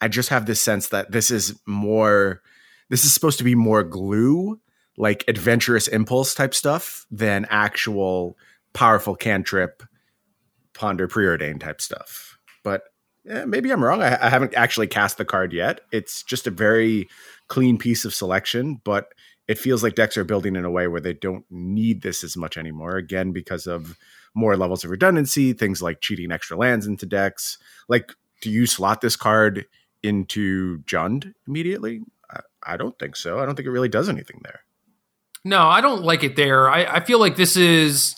I 0.00 0.08
just 0.08 0.28
have 0.30 0.46
this 0.46 0.62
sense 0.62 0.88
that 0.88 1.10
this 1.10 1.30
is 1.30 1.58
more 1.66 2.42
this 2.88 3.04
is 3.04 3.12
supposed 3.12 3.38
to 3.38 3.44
be 3.44 3.54
more 3.54 3.82
glue, 3.82 4.60
like 4.96 5.24
adventurous 5.28 5.88
impulse 5.88 6.34
type 6.34 6.54
stuff 6.54 7.06
than 7.10 7.46
actual 7.50 8.36
powerful 8.72 9.14
cantrip 9.14 9.82
ponder 10.72 11.08
preordained 11.08 11.60
type 11.60 11.80
stuff. 11.80 12.38
But 12.62 12.84
eh, 13.28 13.44
maybe 13.44 13.70
I'm 13.70 13.82
wrong. 13.82 14.02
I, 14.02 14.18
I, 14.24 14.28
haven't 14.28 14.54
actually 14.54 14.86
cast 14.86 15.18
the 15.18 15.24
card 15.24 15.52
yet. 15.52 15.80
It's 15.92 16.22
just 16.22 16.46
a 16.46 16.50
very 16.50 17.08
clean 17.48 17.78
piece 17.78 18.04
of 18.04 18.14
selection, 18.14 18.80
but 18.84 19.12
it 19.46 19.58
feels 19.58 19.82
like 19.82 19.94
decks 19.94 20.16
are 20.16 20.24
building 20.24 20.56
in 20.56 20.64
a 20.64 20.70
way 20.70 20.88
where 20.88 21.00
they 21.00 21.14
don't 21.14 21.44
need 21.50 22.02
this 22.02 22.22
as 22.22 22.36
much 22.36 22.56
anymore. 22.56 22.96
Again, 22.96 23.32
because 23.32 23.66
of 23.66 23.96
more 24.34 24.56
levels 24.56 24.84
of 24.84 24.90
redundancy, 24.90 25.52
things 25.52 25.82
like 25.82 26.00
cheating 26.00 26.30
extra 26.30 26.56
lands 26.56 26.86
into 26.86 27.06
decks. 27.06 27.58
Like, 27.88 28.12
do 28.42 28.50
you 28.50 28.66
slot 28.66 29.00
this 29.00 29.16
card 29.16 29.66
into 30.02 30.78
Jund 30.80 31.32
immediately? 31.46 32.02
I, 32.30 32.40
I 32.62 32.76
don't 32.76 32.98
think 32.98 33.16
so. 33.16 33.40
I 33.40 33.46
don't 33.46 33.54
think 33.54 33.66
it 33.66 33.72
really 33.72 33.88
does 33.88 34.08
anything 34.08 34.40
there. 34.44 34.60
No, 35.44 35.66
I 35.66 35.80
don't 35.80 36.02
like 36.02 36.24
it 36.24 36.36
there. 36.36 36.68
I, 36.68 36.84
I 36.84 37.00
feel 37.00 37.18
like 37.18 37.36
this 37.36 37.56
is 37.56 38.16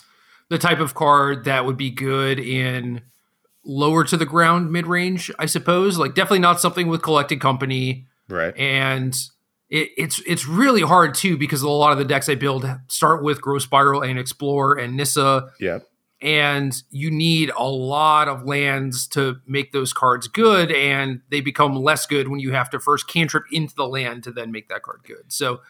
the 0.48 0.58
type 0.58 0.80
of 0.80 0.94
card 0.94 1.44
that 1.44 1.64
would 1.64 1.76
be 1.76 1.90
good 1.90 2.40
in 2.40 3.02
lower 3.64 4.04
to 4.04 4.16
the 4.16 4.26
ground 4.26 4.72
mid 4.72 4.86
range, 4.86 5.30
I 5.38 5.46
suppose. 5.46 5.98
Like 5.98 6.14
definitely 6.14 6.40
not 6.40 6.60
something 6.60 6.88
with 6.88 7.02
collected 7.02 7.40
company. 7.40 8.06
Right. 8.28 8.56
And 8.56 9.14
it, 9.68 9.90
it's 9.96 10.20
it's 10.26 10.46
really 10.46 10.82
hard 10.82 11.14
too 11.14 11.36
because 11.36 11.62
a 11.62 11.68
lot 11.68 11.92
of 11.92 11.98
the 11.98 12.04
decks 12.04 12.28
I 12.28 12.34
build 12.34 12.68
start 12.88 13.22
with 13.22 13.40
Growth 13.40 13.62
Spiral 13.62 14.02
and 14.02 14.18
Explore 14.18 14.78
and 14.78 14.96
Nissa. 14.96 15.50
Yeah. 15.60 15.80
And 16.22 16.74
you 16.90 17.10
need 17.10 17.50
a 17.56 17.64
lot 17.64 18.28
of 18.28 18.44
lands 18.44 19.06
to 19.08 19.40
make 19.46 19.72
those 19.72 19.94
cards 19.94 20.28
good, 20.28 20.70
and 20.70 21.22
they 21.30 21.40
become 21.40 21.74
less 21.74 22.04
good 22.04 22.28
when 22.28 22.40
you 22.40 22.52
have 22.52 22.68
to 22.70 22.78
first 22.78 23.08
cantrip 23.08 23.44
into 23.50 23.74
the 23.74 23.86
land 23.86 24.24
to 24.24 24.30
then 24.30 24.52
make 24.52 24.68
that 24.68 24.82
card 24.82 25.00
good. 25.06 25.24
So 25.28 25.62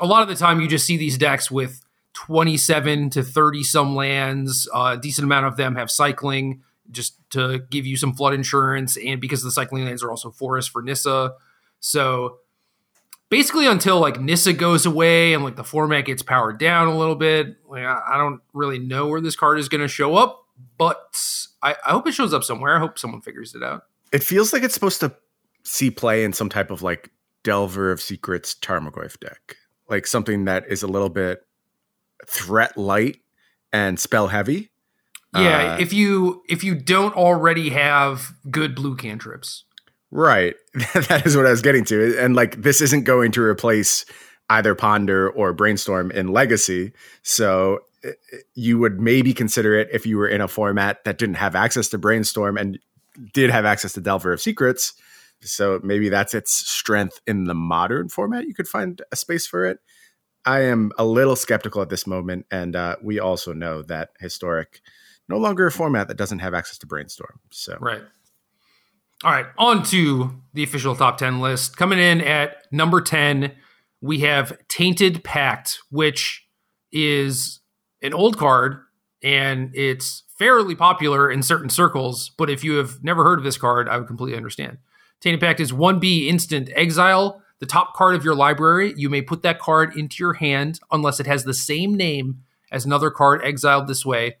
a 0.00 0.06
lot 0.06 0.22
of 0.22 0.28
the 0.28 0.34
time 0.34 0.62
you 0.62 0.68
just 0.68 0.86
see 0.86 0.96
these 0.96 1.18
decks 1.18 1.50
with 1.50 1.82
27 2.14 3.10
to 3.10 3.22
30 3.22 3.62
some 3.64 3.94
lands. 3.94 4.66
Uh, 4.74 4.94
a 4.96 5.00
decent 5.00 5.26
amount 5.26 5.44
of 5.44 5.58
them 5.58 5.74
have 5.76 5.90
cycling 5.90 6.62
just 6.90 7.18
to 7.30 7.60
give 7.70 7.86
you 7.86 7.96
some 7.96 8.14
flood 8.14 8.34
insurance. 8.34 8.96
And 8.96 9.20
because 9.20 9.42
the 9.42 9.50
cycling 9.50 9.84
lands 9.84 10.02
are 10.02 10.10
also 10.10 10.30
forest 10.30 10.70
for 10.70 10.82
Nissa. 10.82 11.34
So 11.80 12.38
basically 13.30 13.66
until 13.66 14.00
like 14.00 14.20
Nissa 14.20 14.52
goes 14.52 14.86
away 14.86 15.34
and 15.34 15.44
like 15.44 15.56
the 15.56 15.64
format 15.64 16.04
gets 16.04 16.22
powered 16.22 16.58
down 16.58 16.88
a 16.88 16.96
little 16.96 17.16
bit, 17.16 17.56
like 17.68 17.84
I, 17.84 18.16
don't 18.16 18.40
really 18.52 18.78
know 18.78 19.08
where 19.08 19.20
this 19.20 19.36
card 19.36 19.58
is 19.58 19.68
going 19.68 19.80
to 19.80 19.88
show 19.88 20.16
up, 20.16 20.44
but 20.78 21.20
I, 21.62 21.76
I 21.84 21.90
hope 21.90 22.06
it 22.06 22.12
shows 22.12 22.32
up 22.32 22.44
somewhere. 22.44 22.76
I 22.76 22.78
hope 22.78 22.98
someone 22.98 23.20
figures 23.20 23.54
it 23.54 23.62
out. 23.62 23.84
It 24.12 24.22
feels 24.22 24.52
like 24.52 24.62
it's 24.62 24.74
supposed 24.74 25.00
to 25.00 25.14
see 25.64 25.90
play 25.90 26.24
in 26.24 26.32
some 26.32 26.48
type 26.48 26.70
of 26.70 26.82
like 26.82 27.10
Delver 27.42 27.90
of 27.90 28.00
Secrets 28.00 28.54
Tarmogoyf 28.54 29.18
deck, 29.20 29.56
like 29.88 30.06
something 30.06 30.44
that 30.46 30.64
is 30.68 30.82
a 30.82 30.86
little 30.86 31.08
bit 31.08 31.40
threat 32.26 32.76
light 32.76 33.18
and 33.72 33.98
spell 33.98 34.28
heavy. 34.28 34.70
Yeah, 35.42 35.74
uh, 35.74 35.78
if 35.78 35.92
you 35.92 36.42
if 36.48 36.64
you 36.64 36.74
don't 36.74 37.14
already 37.16 37.70
have 37.70 38.32
good 38.50 38.74
blue 38.74 38.96
cantrips. 38.96 39.64
Right. 40.10 40.54
that 40.94 41.22
is 41.26 41.36
what 41.36 41.46
I 41.46 41.50
was 41.50 41.62
getting 41.62 41.84
to. 41.86 42.18
And 42.18 42.34
like 42.34 42.62
this 42.62 42.80
isn't 42.80 43.04
going 43.04 43.32
to 43.32 43.42
replace 43.42 44.04
either 44.48 44.74
Ponder 44.74 45.28
or 45.28 45.52
Brainstorm 45.52 46.10
in 46.10 46.28
Legacy. 46.28 46.92
So 47.22 47.80
eh, 48.04 48.12
eh, 48.32 48.36
you 48.54 48.78
would 48.78 49.00
maybe 49.00 49.34
consider 49.34 49.74
it 49.74 49.88
if 49.92 50.06
you 50.06 50.16
were 50.16 50.28
in 50.28 50.40
a 50.40 50.48
format 50.48 51.04
that 51.04 51.18
didn't 51.18 51.36
have 51.36 51.56
access 51.56 51.88
to 51.88 51.98
Brainstorm 51.98 52.56
and 52.56 52.78
did 53.32 53.50
have 53.50 53.64
access 53.64 53.92
to 53.94 54.00
Delver 54.00 54.32
of 54.32 54.40
Secrets. 54.40 54.94
So 55.42 55.80
maybe 55.82 56.08
that's 56.08 56.34
its 56.34 56.52
strength 56.52 57.20
in 57.26 57.44
the 57.44 57.54
modern 57.54 58.08
format. 58.08 58.46
You 58.46 58.54
could 58.54 58.68
find 58.68 59.02
a 59.12 59.16
space 59.16 59.46
for 59.46 59.64
it. 59.64 59.80
I 60.44 60.60
am 60.60 60.92
a 60.96 61.04
little 61.04 61.34
skeptical 61.34 61.82
at 61.82 61.88
this 61.88 62.06
moment, 62.06 62.46
and 62.52 62.76
uh, 62.76 62.96
we 63.02 63.18
also 63.18 63.52
know 63.52 63.82
that 63.82 64.10
historic 64.20 64.80
no 65.28 65.38
longer 65.38 65.66
a 65.66 65.72
format 65.72 66.08
that 66.08 66.16
doesn't 66.16 66.38
have 66.40 66.54
access 66.54 66.78
to 66.78 66.86
brainstorm. 66.86 67.40
So 67.50 67.76
right. 67.80 68.02
All 69.24 69.32
right, 69.32 69.46
on 69.56 69.82
to 69.84 70.42
the 70.52 70.62
official 70.62 70.94
top 70.94 71.16
10 71.16 71.40
list. 71.40 71.76
Coming 71.78 71.98
in 71.98 72.20
at 72.20 72.70
number 72.70 73.00
10, 73.00 73.52
we 74.02 74.20
have 74.20 74.58
Tainted 74.68 75.24
Pact, 75.24 75.78
which 75.90 76.46
is 76.92 77.60
an 78.02 78.12
old 78.12 78.36
card 78.36 78.78
and 79.22 79.70
it's 79.74 80.24
fairly 80.38 80.74
popular 80.74 81.30
in 81.30 81.42
certain 81.42 81.70
circles. 81.70 82.30
But 82.36 82.50
if 82.50 82.62
you 82.62 82.74
have 82.74 83.02
never 83.02 83.24
heard 83.24 83.38
of 83.38 83.44
this 83.44 83.56
card, 83.56 83.88
I 83.88 83.96
would 83.96 84.06
completely 84.06 84.36
understand. 84.36 84.78
Tainted 85.20 85.40
Pact 85.40 85.60
is 85.60 85.72
1B 85.72 86.26
instant 86.26 86.70
exile, 86.74 87.42
the 87.58 87.66
top 87.66 87.94
card 87.94 88.14
of 88.14 88.24
your 88.24 88.34
library. 88.34 88.92
You 88.96 89.08
may 89.08 89.22
put 89.22 89.42
that 89.42 89.58
card 89.58 89.96
into 89.96 90.16
your 90.22 90.34
hand 90.34 90.78
unless 90.92 91.20
it 91.20 91.26
has 91.26 91.44
the 91.44 91.54
same 91.54 91.96
name 91.96 92.42
as 92.70 92.84
another 92.84 93.10
card 93.10 93.40
exiled 93.42 93.86
this 93.86 94.04
way. 94.04 94.36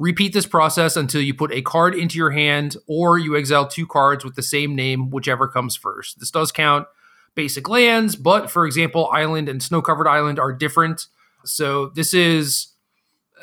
Repeat 0.00 0.32
this 0.32 0.46
process 0.46 0.96
until 0.96 1.20
you 1.20 1.34
put 1.34 1.52
a 1.52 1.60
card 1.60 1.94
into 1.94 2.16
your 2.16 2.30
hand 2.30 2.74
or 2.86 3.18
you 3.18 3.36
exile 3.36 3.68
two 3.68 3.86
cards 3.86 4.24
with 4.24 4.34
the 4.34 4.42
same 4.42 4.74
name, 4.74 5.10
whichever 5.10 5.46
comes 5.46 5.76
first. 5.76 6.18
This 6.18 6.30
does 6.30 6.50
count 6.50 6.86
basic 7.34 7.68
lands, 7.68 8.16
but 8.16 8.50
for 8.50 8.64
example, 8.64 9.10
Island 9.12 9.46
and 9.46 9.62
Snow 9.62 9.82
Covered 9.82 10.08
Island 10.08 10.38
are 10.38 10.54
different. 10.54 11.06
So 11.44 11.90
this 11.90 12.14
is, 12.14 12.68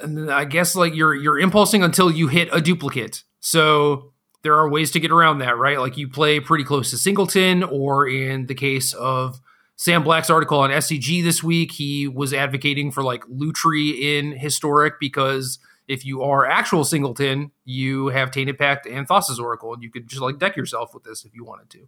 I 0.04 0.46
guess, 0.46 0.76
like 0.76 0.96
you're 0.96 1.14
you're 1.14 1.38
impulsing 1.38 1.84
until 1.84 2.10
you 2.10 2.28
hit 2.28 2.50
a 2.52 2.60
duplicate. 2.60 3.22
So 3.40 4.14
there 4.42 4.56
are 4.56 4.68
ways 4.68 4.90
to 4.92 5.00
get 5.00 5.12
around 5.12 5.38
that, 5.40 5.60
right? 5.60 5.80
Like 5.80 5.96
you 5.96 6.08
play 6.08 6.40
pretty 6.40 6.64
close 6.64 6.90
to 6.90 6.98
Singleton, 6.98 7.62
or 7.62 8.08
in 8.08 8.48
the 8.48 8.56
case 8.56 8.94
of 8.94 9.40
Sam 9.76 10.04
Black's 10.04 10.32
article 10.32 10.58
on 10.58 10.72
SCG 10.72 11.24
this 11.24 11.44
week, 11.44 11.74
he 11.74 12.08
was 12.08 12.34
advocating 12.34 12.90
for 12.90 13.04
like 13.04 13.24
Lutri 13.26 14.00
in 14.00 14.32
Historic 14.32 15.00
because 15.00 15.60
if 15.88 16.06
you 16.06 16.22
are 16.24 16.46
actual 16.46 16.84
Singleton, 16.84 17.52
you 17.64 18.08
have 18.08 18.32
Tainted 18.32 18.58
Pact 18.58 18.86
and 18.86 19.08
Thassa's 19.08 19.40
Oracle, 19.40 19.74
and 19.74 19.82
you 19.82 19.90
could 19.90 20.08
just 20.08 20.22
like 20.22 20.40
deck 20.40 20.58
yourself 20.58 20.94
with 20.94 21.04
this 21.04 21.26
if 21.26 21.34
you 21.34 21.44
wanted 21.44 21.70
to. 21.72 21.88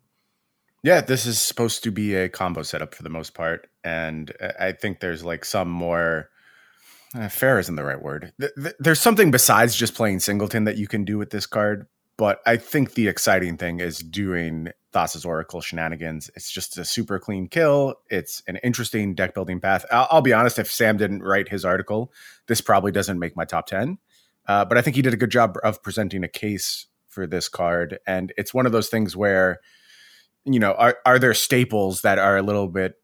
Yeah, 0.81 1.01
this 1.01 1.25
is 1.25 1.39
supposed 1.39 1.83
to 1.83 1.91
be 1.91 2.15
a 2.15 2.29
combo 2.29 2.63
setup 2.63 2.95
for 2.95 3.03
the 3.03 3.09
most 3.09 3.33
part, 3.33 3.67
and 3.83 4.31
I 4.59 4.71
think 4.71 4.99
there's 4.99 5.23
like 5.23 5.43
some 5.43 5.69
more. 5.69 6.29
Uh, 7.15 7.27
fair 7.27 7.57
isn't 7.57 7.75
the 7.75 7.83
right 7.83 8.01
word. 8.01 8.31
Th- 8.39 8.51
th- 8.55 8.75
there's 8.79 9.01
something 9.01 9.31
besides 9.31 9.75
just 9.75 9.95
playing 9.95 10.19
Singleton 10.19 10.65
that 10.65 10.77
you 10.77 10.87
can 10.87 11.05
do 11.05 11.17
with 11.17 11.31
this 11.31 11.47
card, 11.47 11.87
but 12.17 12.39
I 12.45 12.57
think 12.57 12.93
the 12.93 13.07
exciting 13.07 13.57
thing 13.57 13.79
is 13.79 13.97
doing 13.97 14.69
Thassa's 14.91 15.25
Oracle 15.25 15.61
shenanigans. 15.61 16.29
It's 16.35 16.51
just 16.51 16.77
a 16.77 16.85
super 16.85 17.19
clean 17.19 17.47
kill. 17.47 17.95
It's 18.09 18.41
an 18.47 18.57
interesting 18.57 19.15
deck 19.15 19.33
building 19.33 19.59
path. 19.59 19.85
I'll, 19.91 20.07
I'll 20.11 20.21
be 20.21 20.33
honest, 20.33 20.59
if 20.59 20.71
Sam 20.71 20.97
didn't 20.97 21.23
write 21.23 21.49
his 21.49 21.63
article, 21.63 22.11
this 22.47 22.61
probably 22.61 22.91
doesn't 22.91 23.19
make 23.19 23.35
my 23.35 23.45
top 23.45 23.67
10. 23.67 23.97
Uh, 24.47 24.65
but 24.65 24.77
I 24.77 24.81
think 24.81 24.95
he 24.95 25.01
did 25.01 25.13
a 25.13 25.17
good 25.17 25.29
job 25.29 25.57
of 25.63 25.83
presenting 25.83 26.23
a 26.23 26.27
case 26.27 26.87
for 27.07 27.27
this 27.27 27.49
card. 27.49 27.99
And 28.07 28.33
it's 28.37 28.53
one 28.53 28.65
of 28.65 28.71
those 28.71 28.89
things 28.89 29.15
where 29.15 29.59
you 30.45 30.59
know, 30.59 30.73
are 30.73 30.97
are 31.05 31.19
there 31.19 31.33
staples 31.33 32.01
that 32.01 32.17
are 32.17 32.37
a 32.37 32.41
little 32.41 32.67
bit 32.67 32.95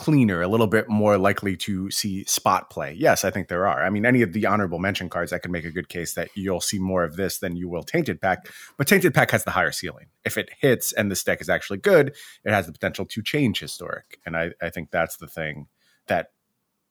cleaner, 0.00 0.40
a 0.40 0.48
little 0.48 0.66
bit 0.66 0.88
more 0.88 1.18
likely 1.18 1.58
to 1.58 1.90
see 1.90 2.24
spot 2.24 2.70
play? 2.70 2.96
Yes, 2.98 3.22
I 3.22 3.30
think 3.30 3.48
there 3.48 3.66
are. 3.66 3.84
I 3.84 3.90
mean, 3.90 4.06
any 4.06 4.22
of 4.22 4.32
the 4.32 4.46
honorable 4.46 4.78
mention 4.78 5.10
cards, 5.10 5.30
I 5.30 5.38
can 5.38 5.52
make 5.52 5.66
a 5.66 5.70
good 5.70 5.90
case 5.90 6.14
that 6.14 6.30
you'll 6.34 6.62
see 6.62 6.78
more 6.78 7.04
of 7.04 7.16
this 7.16 7.38
than 7.38 7.54
you 7.54 7.68
will 7.68 7.82
Tainted 7.82 8.18
Pact, 8.18 8.48
But 8.78 8.88
Tainted 8.88 9.12
Pact 9.12 9.32
has 9.32 9.44
the 9.44 9.50
higher 9.50 9.72
ceiling. 9.72 10.06
If 10.24 10.38
it 10.38 10.48
hits 10.58 10.92
and 10.94 11.10
this 11.10 11.22
deck 11.22 11.42
is 11.42 11.50
actually 11.50 11.80
good, 11.80 12.14
it 12.44 12.50
has 12.50 12.64
the 12.64 12.72
potential 12.72 13.04
to 13.04 13.22
change 13.22 13.60
historic. 13.60 14.18
And 14.24 14.38
I, 14.38 14.52
I 14.62 14.70
think 14.70 14.90
that's 14.90 15.18
the 15.18 15.26
thing 15.26 15.66
that 16.06 16.28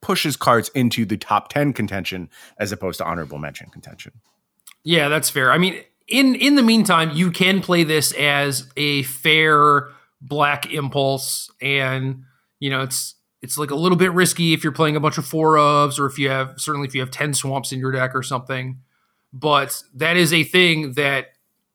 pushes 0.04 0.38
cards 0.38 0.70
into 0.76 1.04
the 1.04 1.18
top 1.18 1.50
10 1.50 1.74
contention 1.74 2.30
as 2.60 2.72
opposed 2.72 3.00
to 3.00 3.06
honorable 3.06 3.40
mention 3.40 3.72
contention. 3.72 4.14
Yeah, 4.84 5.10
that's 5.10 5.32
fair. 5.32 5.52
I 5.52 5.58
mean, 5.58 5.82
in 6.08 6.36
in 6.36 6.56
the 6.56 6.64
meantime, 6.64 7.12
you 7.12 7.32
can 7.32 7.62
play 7.62 7.84
this 7.84 8.12
as 8.14 8.68
a 8.78 9.04
fair 9.04 9.90
black 10.22 10.72
impulse, 10.72 11.50
and 11.62 12.24
you 12.60 12.70
know 12.70 12.82
it's 12.82 13.16
it's 13.42 13.58
like 13.58 13.72
a 13.72 13.76
little 13.76 13.98
bit 13.98 14.12
risky 14.12 14.54
if 14.54 14.64
you're 14.64 14.74
playing 14.74 14.96
a 14.96 15.00
bunch 15.00 15.18
of 15.18 15.26
four 15.26 15.56
ofs, 15.56 16.00
or 16.00 16.06
if 16.06 16.20
you 16.20 16.30
have 16.30 16.54
certainly 16.58 16.88
if 16.88 16.94
you 16.94 17.02
have 17.02 17.12
ten 17.12 17.34
swamps 17.34 17.72
in 17.72 17.80
your 17.80 17.92
deck 17.92 18.14
or 18.14 18.24
something. 18.24 18.80
But 19.32 19.82
that 19.96 20.18
is 20.18 20.34
a 20.34 20.44
thing 20.44 20.94
that 20.94 21.28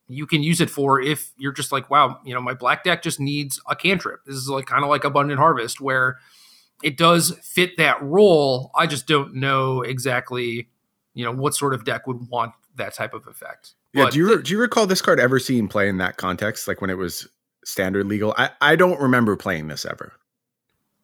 you 0.08 0.26
can 0.26 0.42
use 0.42 0.60
it 0.60 0.68
for 0.68 1.00
if 1.00 1.32
you're 1.38 1.52
just 1.52 1.72
like, 1.72 1.88
wow, 1.88 2.18
you 2.24 2.34
know, 2.34 2.40
my 2.40 2.54
black 2.54 2.84
deck 2.84 3.02
just 3.02 3.20
needs 3.20 3.60
a 3.68 3.76
cantrip. 3.76 4.24
This 4.26 4.34
is 4.34 4.48
like 4.48 4.66
kind 4.66 4.84
of 4.84 4.90
like 4.90 5.04
Abundant 5.04 5.38
Harvest, 5.38 5.80
where 5.80 6.18
it 6.82 6.96
does 6.96 7.38
fit 7.42 7.76
that 7.78 8.02
role. 8.02 8.70
I 8.74 8.86
just 8.86 9.06
don't 9.06 9.34
know 9.34 9.82
exactly, 9.82 10.68
you 11.14 11.24
know, 11.24 11.32
what 11.32 11.54
sort 11.54 11.72
of 11.72 11.84
deck 11.84 12.06
would 12.06 12.28
want 12.28 12.52
that 12.76 12.92
type 12.94 13.14
of 13.14 13.26
effect. 13.26 13.74
Yeah. 13.92 14.04
But 14.04 14.12
do 14.12 14.18
you 14.18 14.42
do 14.42 14.52
you 14.52 14.60
recall 14.60 14.86
this 14.86 15.00
card 15.00 15.20
ever 15.20 15.38
seeing 15.38 15.68
play 15.68 15.88
in 15.88 15.98
that 15.98 16.16
context, 16.16 16.68
like 16.68 16.80
when 16.80 16.90
it 16.90 16.98
was 16.98 17.28
standard 17.64 18.06
legal? 18.06 18.34
I 18.36 18.50
I 18.60 18.76
don't 18.76 19.00
remember 19.00 19.36
playing 19.36 19.68
this 19.68 19.86
ever. 19.86 20.12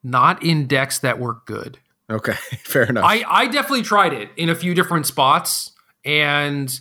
Not 0.02 0.42
in 0.42 0.66
decks 0.66 0.98
that 1.00 1.18
were 1.18 1.42
good. 1.46 1.78
Okay, 2.10 2.32
fair 2.64 2.84
enough. 2.84 3.04
I 3.04 3.24
I 3.28 3.46
definitely 3.46 3.82
tried 3.82 4.12
it 4.12 4.30
in 4.36 4.48
a 4.48 4.54
few 4.54 4.74
different 4.74 5.06
spots, 5.06 5.72
and 6.04 6.80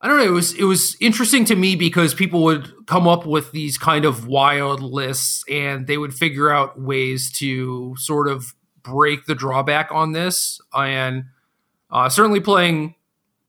I 0.00 0.08
don't 0.08 0.18
know. 0.18 0.24
It 0.24 0.30
was 0.30 0.54
it 0.54 0.64
was 0.64 0.96
interesting 1.00 1.44
to 1.46 1.56
me 1.56 1.76
because 1.76 2.14
people 2.14 2.42
would 2.44 2.86
come 2.86 3.06
up 3.06 3.26
with 3.26 3.52
these 3.52 3.78
kind 3.78 4.04
of 4.04 4.26
wild 4.26 4.80
lists, 4.80 5.44
and 5.50 5.86
they 5.86 5.98
would 5.98 6.14
figure 6.14 6.50
out 6.50 6.80
ways 6.80 7.30
to 7.38 7.94
sort 7.98 8.28
of 8.28 8.54
break 8.82 9.26
the 9.26 9.34
drawback 9.34 9.90
on 9.92 10.12
this, 10.12 10.60
and 10.74 11.24
uh, 11.90 12.08
certainly 12.08 12.40
playing 12.40 12.94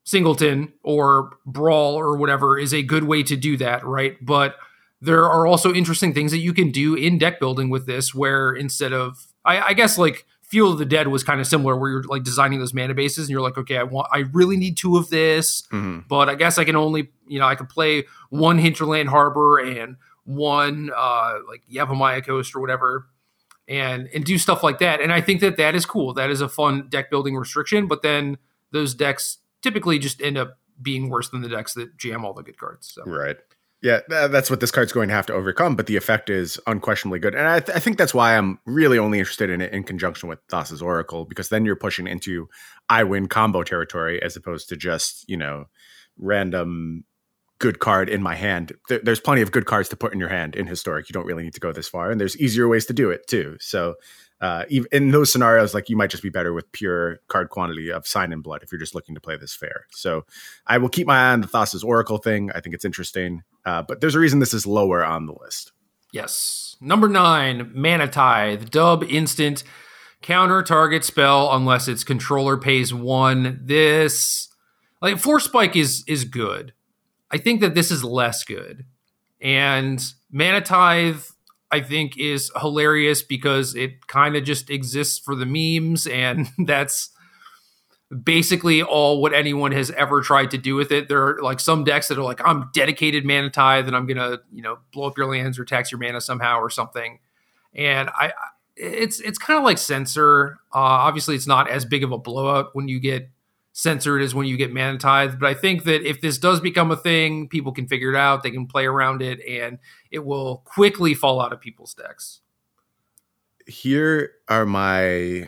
Singleton 0.04 0.74
or 0.84 1.38
Brawl 1.46 1.96
or 1.96 2.18
whatever 2.18 2.60
is 2.60 2.74
a 2.74 2.84
good 2.84 3.06
way 3.06 3.24
to 3.24 3.36
do 3.36 3.58
that, 3.58 3.86
right? 3.86 4.18
But 4.24 4.56
there 5.04 5.30
are 5.30 5.46
also 5.46 5.74
interesting 5.74 6.14
things 6.14 6.32
that 6.32 6.40
you 6.40 6.54
can 6.54 6.72
do 6.72 6.96
in 6.96 7.18
deck 7.18 7.40
building 7.40 7.70
with 7.70 7.86
this, 7.86 8.16
where 8.16 8.54
instead 8.54 8.94
of, 8.94 9.28
I, 9.44 9.62
I 9.62 9.74
guess, 9.74 9.98
like 9.98 10.26
Field 10.42 10.74
of 10.74 10.80
the 10.80 10.86
Dead 10.86 11.08
was 11.10 11.24
kind 11.24 11.42
of 11.42 11.48
similar, 11.48 11.76
where 11.76 11.92
you're 11.92 12.04
like 12.04 12.24
designing 12.24 12.60
those 12.60 12.74
mana 12.74 12.94
bases, 12.94 13.26
and 13.26 13.30
you're 13.30 13.42
like, 13.42 13.58
okay, 13.58 13.78
I 13.78 13.84
want, 13.84 14.08
I 14.12 14.20
really 14.32 14.56
need 14.56 14.78
two 14.78 14.98
of 14.98 15.10
this, 15.10 15.64
mm-hmm. 15.74 16.08
but 16.08 16.30
I 16.30 16.36
guess 16.36 16.58
I 16.58 16.64
can 16.64 16.76
only, 16.76 17.10
you 17.28 17.40
know, 17.40 17.46
I 17.48 17.56
can 17.56 17.66
play 17.66 18.06
one 18.30 18.58
Hinterland 18.58 19.10
Harbor 19.10 19.60
and 19.60 19.98
one 20.26 20.90
uh 20.96 21.40
like 21.50 21.64
Yavimaya 21.70 22.26
Coast 22.26 22.56
or 22.56 22.62
whatever, 22.62 23.08
and 23.68 24.08
and 24.14 24.24
do 24.24 24.38
stuff 24.38 24.64
like 24.64 24.80
that. 24.80 25.02
And 25.02 25.12
I 25.12 25.20
think 25.20 25.42
that 25.42 25.58
that 25.58 25.76
is 25.76 25.86
cool. 25.86 26.14
That 26.14 26.30
is 26.30 26.40
a 26.40 26.48
fun 26.48 26.88
deck 26.88 27.10
building 27.10 27.36
restriction. 27.36 27.88
But 27.88 28.04
then 28.04 28.38
those 28.72 28.96
decks 28.96 29.40
typically 29.62 30.00
just 30.00 30.22
end 30.22 30.38
up 30.38 30.58
being 30.82 31.10
worse 31.10 31.30
than 31.30 31.42
the 31.42 31.50
decks 31.50 31.74
that 31.74 31.98
jam 31.98 32.24
all 32.24 32.34
the 32.34 32.42
good 32.42 32.58
cards. 32.58 32.92
So. 32.94 33.04
Right. 33.04 33.36
Yeah, 33.84 34.00
that's 34.08 34.50
what 34.50 34.62
this 34.62 34.72
card's 34.72 34.94
going 34.94 35.10
to 35.10 35.14
have 35.14 35.26
to 35.26 35.34
overcome, 35.34 35.76
but 35.76 35.88
the 35.88 35.98
effect 35.98 36.30
is 36.30 36.58
unquestionably 36.68 37.20
good. 37.20 37.36
And 37.36 37.46
I, 37.46 37.60
th- 37.60 37.76
I 37.76 37.82
think 37.82 37.98
that's 37.98 38.14
why 38.14 38.38
I'm 38.38 38.58
really 38.66 38.98
only 38.98 39.20
interested 39.20 39.50
in 39.50 39.60
it 39.60 39.74
in 39.74 39.84
conjunction 39.84 40.30
with 40.30 40.40
Thassa's 40.48 40.82
Oracle, 40.82 41.26
because 41.26 41.50
then 41.50 41.66
you're 41.66 41.76
pushing 41.76 42.08
into 42.08 42.48
I 42.88 43.04
win 43.04 43.28
combo 43.28 43.62
territory 43.62 44.24
as 44.24 44.38
opposed 44.38 44.70
to 44.70 44.78
just, 44.78 45.28
you 45.28 45.36
know, 45.36 45.66
random 46.18 47.04
good 47.60 47.80
card 47.80 48.10
in 48.10 48.24
my 48.24 48.36
hand. 48.36 48.72
there's 48.88 49.20
plenty 49.20 49.42
of 49.42 49.52
good 49.52 49.66
cards 49.66 49.90
to 49.90 49.98
put 49.98 50.14
in 50.14 50.20
your 50.20 50.30
hand 50.30 50.56
in 50.56 50.66
Historic. 50.66 51.10
You 51.10 51.14
don't 51.14 51.26
really 51.26 51.44
need 51.44 51.54
to 51.54 51.60
go 51.60 51.74
this 51.74 51.90
far. 51.90 52.10
And 52.10 52.22
there's 52.22 52.38
easier 52.38 52.70
ways 52.70 52.86
to 52.86 52.94
do 52.94 53.12
it 53.12 53.28
too. 53.28 53.58
So 53.60 53.96
uh, 54.40 54.64
in 54.70 55.12
those 55.12 55.32
scenarios, 55.32 55.74
like 55.74 55.90
you 55.90 55.98
might 55.98 56.10
just 56.10 56.24
be 56.24 56.30
better 56.30 56.54
with 56.54 56.72
pure 56.72 57.20
card 57.28 57.50
quantity 57.50 57.92
of 57.92 58.08
Sign 58.08 58.32
in 58.32 58.42
Blood 58.42 58.64
if 58.64 58.72
you're 58.72 58.80
just 58.80 58.96
looking 58.96 59.16
to 59.16 59.22
play 59.22 59.38
this 59.38 59.54
fair. 59.54 59.88
So 59.92 60.26
I 60.68 60.78
will 60.78 60.90
keep 60.90 61.08
my 61.08 61.18
eye 61.18 61.34
on 61.34 61.42
the 61.42 61.48
Thassa's 61.48 61.84
Oracle 61.84 62.18
thing. 62.18 62.50
I 62.54 62.60
think 62.60 62.76
it's 62.76 62.86
interesting, 62.86 63.44
uh, 63.66 63.82
but 63.82 64.02
there's 64.02 64.16
a 64.16 64.20
reason 64.20 64.40
this 64.40 64.54
is 64.54 64.68
lower 64.68 65.04
on 65.04 65.26
the 65.26 65.36
list. 65.42 65.72
Yes. 66.12 66.76
Number 66.82 67.08
nine, 67.08 67.72
Mana 67.74 68.08
Tithe, 68.08 68.70
dub 68.70 69.04
instant 69.04 69.64
counter 70.22 70.64
target 70.64 71.04
spell 71.04 71.54
unless 71.54 71.88
its 71.88 72.04
controller 72.04 72.58
pays 72.58 72.94
one. 72.94 73.60
This 73.64 74.50
like 75.02 75.18
Force 75.18 75.46
Spike 75.46 75.76
is 75.76 76.04
is 76.08 76.26
good. 76.26 76.74
I 77.32 77.38
think 77.38 77.62
that 77.62 77.76
this 77.76 77.92
is 77.92 78.04
less 78.04 78.44
good. 78.44 78.86
And 79.42 80.04
Mana 80.32 80.62
Tithe 80.62 81.22
I 81.74 81.82
think 81.82 82.20
is 82.20 82.52
hilarious 82.56 83.24
because 83.24 83.76
it 83.76 84.06
kind 84.06 84.36
of 84.36 84.44
just 84.44 84.70
exists 84.70 85.18
for 85.18 85.36
the 85.36 85.48
memes, 85.48 86.06
and 86.06 86.48
that's 86.68 87.10
basically 88.14 88.84
all 88.84 89.22
what 89.22 89.34
anyone 89.34 89.72
has 89.72 89.92
ever 89.92 90.22
tried 90.22 90.52
to 90.52 90.58
do 90.58 90.76
with 90.76 90.92
it. 90.92 91.08
There 91.08 91.28
are 91.28 91.42
like 91.42 91.60
some 91.60 91.84
decks 91.84 92.08
that 92.08 92.18
are 92.18 92.24
like, 92.24 92.42
I'm 92.46 92.70
dedicated 92.74 93.26
mana 93.26 93.50
tithe, 93.50 93.88
and 93.88 93.96
I'm 93.96 94.06
gonna, 94.06 94.40
you 94.52 94.62
know, 94.62 94.80
blow 94.92 95.08
up 95.08 95.18
your 95.18 95.28
lands 95.28 95.58
or 95.58 95.66
tax 95.66 95.92
your 95.92 96.00
mana 96.00 96.22
somehow 96.22 96.60
or 96.60 96.70
something. 96.70 97.20
And 97.74 98.10
I, 98.10 98.34
it's 98.76 99.20
it's 99.20 99.38
kind 99.38 99.58
of 99.58 99.64
like 99.64 99.78
censor. 99.78 100.60
Uh, 100.74 100.80
obviously, 100.80 101.36
it's 101.36 101.48
not 101.48 101.70
as 101.70 101.86
big 101.86 102.04
of 102.04 102.12
a 102.12 102.18
blowout 102.18 102.70
when 102.74 102.88
you 102.88 103.00
get 103.00 103.30
censored 103.72 104.22
as 104.22 104.36
when 104.36 104.46
you 104.46 104.58
get 104.58 104.74
mana 104.74 104.98
tithe. 104.98 105.40
But 105.40 105.50
I 105.50 105.54
think 105.54 105.84
that 105.84 106.08
if 106.08 106.22
this 106.22 106.38
does 106.38 106.60
become 106.60 106.92
a 106.92 106.96
thing, 106.96 107.48
people 107.48 107.72
can 107.72 107.88
figure 107.88 108.14
it 108.14 108.18
out. 108.18 108.44
They 108.44 108.52
can 108.52 108.68
play 108.68 108.86
around 108.86 109.22
it, 109.22 109.40
and 109.48 109.80
it 110.12 110.26
will 110.26 110.58
quickly 110.66 111.14
fall 111.14 111.42
out 111.42 111.54
of 111.54 111.60
people's 111.60 111.94
decks. 111.94 112.42
Here 113.66 114.32
are 114.50 114.66
my 114.66 115.48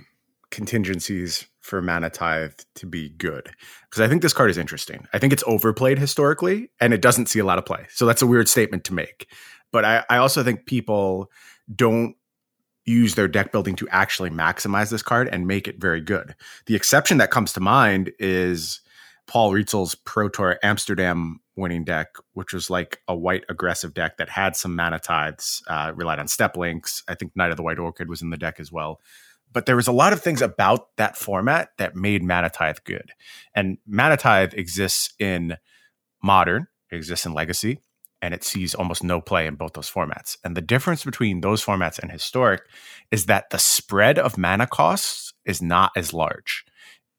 contingencies 0.50 1.48
for 1.66 1.82
mana 1.82 2.12
tithe 2.12 2.54
to 2.76 2.86
be 2.86 3.10
good 3.10 3.50
because 3.90 4.00
I 4.00 4.08
think 4.08 4.22
this 4.22 4.34
card 4.34 4.52
is 4.52 4.58
interesting. 4.58 5.08
I 5.14 5.20
think 5.20 5.34
it's 5.34 5.44
overplayed 5.48 5.98
historically, 5.98 6.70
and 6.80 6.94
it 6.94 7.02
doesn't 7.02 7.26
see 7.26 7.40
a 7.40 7.46
lot 7.46 7.58
of 7.58 7.66
play. 7.66 7.88
So 7.90 8.06
that's 8.06 8.22
a 8.22 8.28
weird 8.28 8.48
statement 8.48 8.84
to 8.86 8.94
make. 8.94 9.28
But 9.72 9.84
I, 9.84 10.06
I 10.08 10.18
also 10.18 10.44
think 10.44 10.68
people 10.68 11.32
don't 11.76 12.16
use 12.86 13.16
their 13.16 13.28
deck 13.28 13.52
building 13.52 13.76
to 13.78 13.90
actually 13.90 14.30
maximize 14.30 14.92
this 14.92 15.02
card 15.02 15.28
and 15.32 15.48
make 15.48 15.68
it 15.68 15.82
very 15.82 16.02
good. 16.02 16.36
The 16.68 16.76
exception 16.76 17.18
that 17.18 17.32
comes 17.32 17.52
to 17.54 17.60
mind 17.60 18.12
is 18.20 18.82
Paul 19.26 19.52
Rietzl's 19.52 19.96
Pro 19.96 20.30
Tour 20.30 20.60
Amsterdam 20.62 21.40
winning 21.56 21.84
deck, 21.84 22.10
which 22.34 22.54
was 22.54 22.70
like 22.70 23.02
a 23.08 23.16
white 23.16 23.44
aggressive 23.50 23.96
deck 23.96 24.18
that 24.18 24.30
had 24.30 24.56
some 24.56 24.76
mana 24.76 25.00
tithes, 25.00 25.64
uh, 25.68 25.94
relied 25.96 26.20
on 26.20 26.28
Steppe 26.28 26.58
Lynx. 26.58 27.02
I 27.08 27.16
think 27.16 27.36
Knight 27.36 27.50
of 27.50 27.58
the 27.58 27.64
White 27.64 27.80
Orchid 27.80 28.08
was 28.08 28.22
in 28.22 28.30
the 28.30 28.38
deck 28.38 28.60
as 28.60 28.72
well. 28.72 29.02
But 29.56 29.68
there 29.68 29.78
was 29.78 29.88
a 29.88 29.94
lot 29.94 30.12
of 30.12 30.22
things 30.22 30.42
about 30.42 30.96
that 30.98 31.16
format 31.16 31.70
that 31.78 31.96
made 31.96 32.22
Mana 32.22 32.50
Tithe 32.50 32.80
good. 32.84 33.14
And 33.56 33.78
Mana 33.88 34.18
Tithe 34.18 34.54
exists 34.54 35.14
in 35.18 35.56
modern, 36.22 36.68
exists 36.92 37.26
in 37.26 37.34
legacy, 37.34 37.80
and 38.22 38.34
it 38.34 38.44
sees 38.44 38.76
almost 38.76 39.02
no 39.02 39.22
play 39.22 39.48
in 39.48 39.56
both 39.56 39.72
those 39.72 39.90
formats. 39.90 40.36
And 40.44 40.58
the 40.58 40.62
difference 40.62 41.06
between 41.06 41.40
those 41.40 41.64
formats 41.64 41.98
and 41.98 42.12
historic 42.12 42.64
is 43.12 43.28
that 43.28 43.50
the 43.50 43.58
spread 43.58 44.20
of 44.20 44.38
mana 44.38 44.68
costs 44.68 45.34
is 45.46 45.62
not 45.62 45.92
as 45.96 46.12
large. 46.14 46.66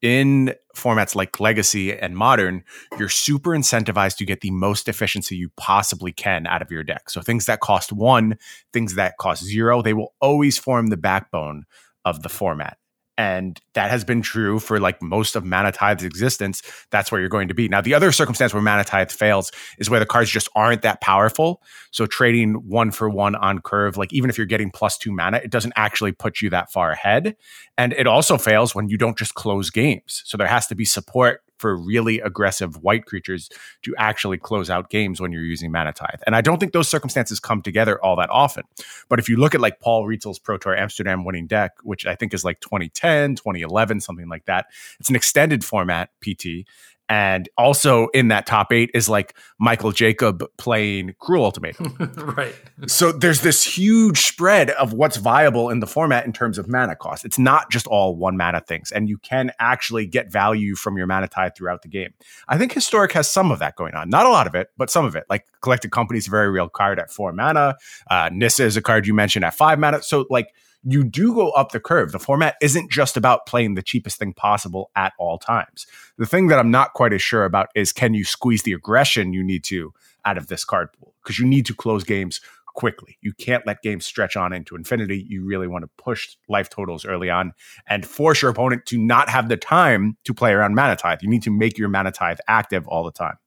In 0.02 0.52
formats 0.76 1.14
like 1.14 1.40
legacy 1.40 1.96
and 1.96 2.18
modern, 2.18 2.64
you're 2.98 3.08
super 3.08 3.52
incentivized 3.52 4.18
to 4.18 4.26
get 4.26 4.42
the 4.42 4.50
most 4.50 4.90
efficiency 4.90 5.36
you 5.36 5.48
possibly 5.56 6.12
can 6.12 6.46
out 6.46 6.60
of 6.60 6.70
your 6.70 6.84
deck. 6.84 7.08
So 7.08 7.22
things 7.22 7.46
that 7.46 7.60
cost 7.60 7.94
one, 7.94 8.36
things 8.74 8.94
that 8.96 9.16
cost 9.16 9.42
zero, 9.42 9.80
they 9.80 9.94
will 9.94 10.12
always 10.20 10.58
form 10.58 10.88
the 10.88 10.98
backbone 10.98 11.64
of 12.06 12.22
the 12.22 12.30
format. 12.30 12.78
And 13.18 13.58
that 13.72 13.90
has 13.90 14.04
been 14.04 14.20
true 14.20 14.58
for 14.58 14.78
like 14.78 15.00
most 15.00 15.36
of 15.36 15.44
Mana 15.44 15.72
Tithe's 15.72 16.04
existence. 16.04 16.60
That's 16.90 17.10
where 17.10 17.18
you're 17.18 17.30
going 17.30 17.48
to 17.48 17.54
be. 17.54 17.66
Now, 17.66 17.80
the 17.80 17.94
other 17.94 18.12
circumstance 18.12 18.52
where 18.52 18.62
Mana 18.62 18.84
Tithe 18.84 19.10
fails 19.10 19.50
is 19.78 19.88
where 19.88 20.00
the 20.00 20.06
cards 20.06 20.30
just 20.30 20.50
aren't 20.54 20.82
that 20.82 21.00
powerful. 21.00 21.62
So 21.92 22.04
trading 22.04 22.52
one 22.54 22.90
for 22.90 23.08
one 23.08 23.34
on 23.34 23.60
curve, 23.60 23.96
like 23.96 24.12
even 24.12 24.28
if 24.28 24.36
you're 24.36 24.46
getting 24.46 24.70
plus 24.70 24.98
two 24.98 25.12
mana, 25.12 25.38
it 25.38 25.50
doesn't 25.50 25.72
actually 25.76 26.12
put 26.12 26.42
you 26.42 26.50
that 26.50 26.70
far 26.70 26.90
ahead. 26.90 27.36
And 27.78 27.94
it 27.94 28.06
also 28.06 28.36
fails 28.36 28.74
when 28.74 28.90
you 28.90 28.98
don't 28.98 29.16
just 29.16 29.34
close 29.34 29.70
games. 29.70 30.22
So 30.26 30.36
there 30.36 30.46
has 30.46 30.66
to 30.66 30.74
be 30.74 30.84
support 30.84 31.40
for 31.58 31.76
really 31.76 32.20
aggressive 32.20 32.82
white 32.82 33.06
creatures 33.06 33.48
to 33.82 33.94
actually 33.96 34.38
close 34.38 34.70
out 34.70 34.90
games 34.90 35.20
when 35.20 35.32
you're 35.32 35.44
using 35.44 35.72
Mana 35.72 35.92
Tithe. 35.92 36.20
And 36.26 36.36
I 36.36 36.40
don't 36.40 36.58
think 36.58 36.72
those 36.72 36.88
circumstances 36.88 37.40
come 37.40 37.62
together 37.62 38.02
all 38.02 38.16
that 38.16 38.30
often. 38.30 38.64
But 39.08 39.18
if 39.18 39.28
you 39.28 39.36
look 39.36 39.54
at 39.54 39.60
like 39.60 39.80
Paul 39.80 40.06
Rietzl's 40.06 40.38
Pro 40.38 40.58
Tour 40.58 40.76
Amsterdam 40.76 41.24
winning 41.24 41.46
deck, 41.46 41.72
which 41.82 42.06
I 42.06 42.14
think 42.14 42.34
is 42.34 42.44
like 42.44 42.60
2010, 42.60 43.36
2011, 43.36 44.00
something 44.00 44.28
like 44.28 44.44
that, 44.46 44.66
it's 45.00 45.08
an 45.08 45.16
extended 45.16 45.64
format 45.64 46.10
PT. 46.20 46.66
And 47.08 47.48
also 47.56 48.08
in 48.08 48.28
that 48.28 48.46
top 48.46 48.72
eight 48.72 48.90
is 48.92 49.08
like 49.08 49.36
Michael 49.60 49.92
Jacob 49.92 50.44
playing 50.56 51.14
Cruel 51.20 51.44
Ultimatum. 51.44 51.96
right. 52.36 52.54
So 52.88 53.12
there's 53.12 53.42
this 53.42 53.62
huge 53.62 54.22
spread 54.22 54.70
of 54.70 54.92
what's 54.92 55.16
viable 55.16 55.70
in 55.70 55.80
the 55.80 55.86
format 55.86 56.26
in 56.26 56.32
terms 56.32 56.58
of 56.58 56.68
mana 56.68 56.96
cost. 56.96 57.24
It's 57.24 57.38
not 57.38 57.70
just 57.70 57.86
all 57.86 58.16
one 58.16 58.36
mana 58.36 58.60
things, 58.60 58.90
and 58.90 59.08
you 59.08 59.18
can 59.18 59.52
actually 59.60 60.06
get 60.06 60.32
value 60.32 60.74
from 60.74 60.96
your 60.96 61.06
mana 61.06 61.28
tithe 61.28 61.52
throughout 61.56 61.82
the 61.82 61.88
game. 61.88 62.12
I 62.48 62.58
think 62.58 62.72
Historic 62.72 63.12
has 63.12 63.30
some 63.30 63.52
of 63.52 63.60
that 63.60 63.76
going 63.76 63.94
on. 63.94 64.10
Not 64.10 64.26
a 64.26 64.30
lot 64.30 64.46
of 64.46 64.54
it, 64.54 64.70
but 64.76 64.90
some 64.90 65.04
of 65.04 65.14
it. 65.14 65.24
Like 65.30 65.46
Collected 65.60 65.92
Company 65.92 66.18
is 66.18 66.26
a 66.26 66.30
very 66.30 66.50
real 66.50 66.68
card 66.68 66.98
at 66.98 67.10
four 67.10 67.32
mana. 67.32 67.76
Uh, 68.10 68.30
Nissa 68.32 68.64
is 68.64 68.76
a 68.76 68.82
card 68.82 69.06
you 69.06 69.14
mentioned 69.14 69.44
at 69.44 69.54
five 69.54 69.78
mana. 69.78 70.02
So 70.02 70.26
like 70.28 70.52
you 70.88 71.02
do 71.02 71.34
go 71.34 71.50
up 71.50 71.72
the 71.72 71.80
curve. 71.80 72.12
The 72.12 72.20
format 72.20 72.54
isn't 72.62 72.92
just 72.92 73.16
about 73.16 73.44
playing 73.44 73.74
the 73.74 73.82
cheapest 73.82 74.18
thing 74.18 74.32
possible 74.32 74.90
at 74.94 75.12
all 75.18 75.36
times. 75.36 75.84
The 76.16 76.26
thing 76.26 76.46
that 76.46 76.60
I'm 76.60 76.70
not 76.70 76.92
quite 76.92 77.12
as 77.12 77.20
sure 77.20 77.44
about 77.44 77.68
is 77.74 77.92
can 77.92 78.14
you 78.14 78.24
squeeze 78.24 78.62
the 78.62 78.72
aggression 78.72 79.32
you 79.32 79.42
need 79.42 79.64
to 79.64 79.92
out 80.24 80.38
of 80.38 80.46
this 80.46 80.64
card 80.64 80.92
pool? 80.92 81.14
Because 81.22 81.40
you 81.40 81.46
need 81.46 81.66
to 81.66 81.74
close 81.74 82.04
games 82.04 82.40
quickly. 82.76 83.18
You 83.20 83.32
can't 83.32 83.66
let 83.66 83.82
games 83.82 84.06
stretch 84.06 84.36
on 84.36 84.52
into 84.52 84.76
infinity. 84.76 85.26
You 85.28 85.44
really 85.44 85.66
want 85.66 85.82
to 85.82 85.90
push 86.00 86.36
life 86.48 86.70
totals 86.70 87.04
early 87.04 87.30
on 87.30 87.52
and 87.88 88.06
force 88.06 88.40
your 88.40 88.52
opponent 88.52 88.86
to 88.86 88.98
not 88.98 89.28
have 89.28 89.48
the 89.48 89.56
time 89.56 90.16
to 90.22 90.32
play 90.32 90.52
around 90.52 90.76
mana 90.76 90.94
tithe. 90.94 91.18
You 91.20 91.28
need 91.28 91.42
to 91.42 91.50
make 91.50 91.78
your 91.78 91.88
mana 91.88 92.12
tithe 92.12 92.38
active 92.46 92.86
all 92.86 93.02
the 93.02 93.10
time. 93.10 93.38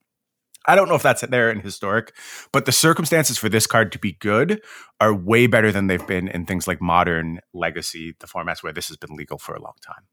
I 0.68 0.76
don't 0.76 0.90
know 0.90 0.96
if 0.96 1.04
that's 1.04 1.22
there 1.22 1.50
in 1.50 1.62
historic, 1.62 2.14
but 2.52 2.66
the 2.66 2.72
circumstances 2.72 3.38
for 3.38 3.50
this 3.50 3.66
card 3.66 3.92
to 3.94 4.00
be 4.00 4.14
good 4.14 4.62
are 5.00 5.14
way 5.14 5.48
better 5.48 5.72
than 5.72 5.88
they've 5.88 6.06
been 6.06 6.28
in 6.28 6.46
things 6.46 6.68
like 6.68 6.82
modern 6.82 7.40
legacy, 7.54 8.16
the 8.20 8.28
formats 8.28 8.62
where 8.62 8.74
this 8.74 8.88
has 8.90 8.98
been 8.98 9.16
legal 9.16 9.38
for 9.38 9.56
a 9.56 9.62
long 9.62 9.76
time. 9.82 10.04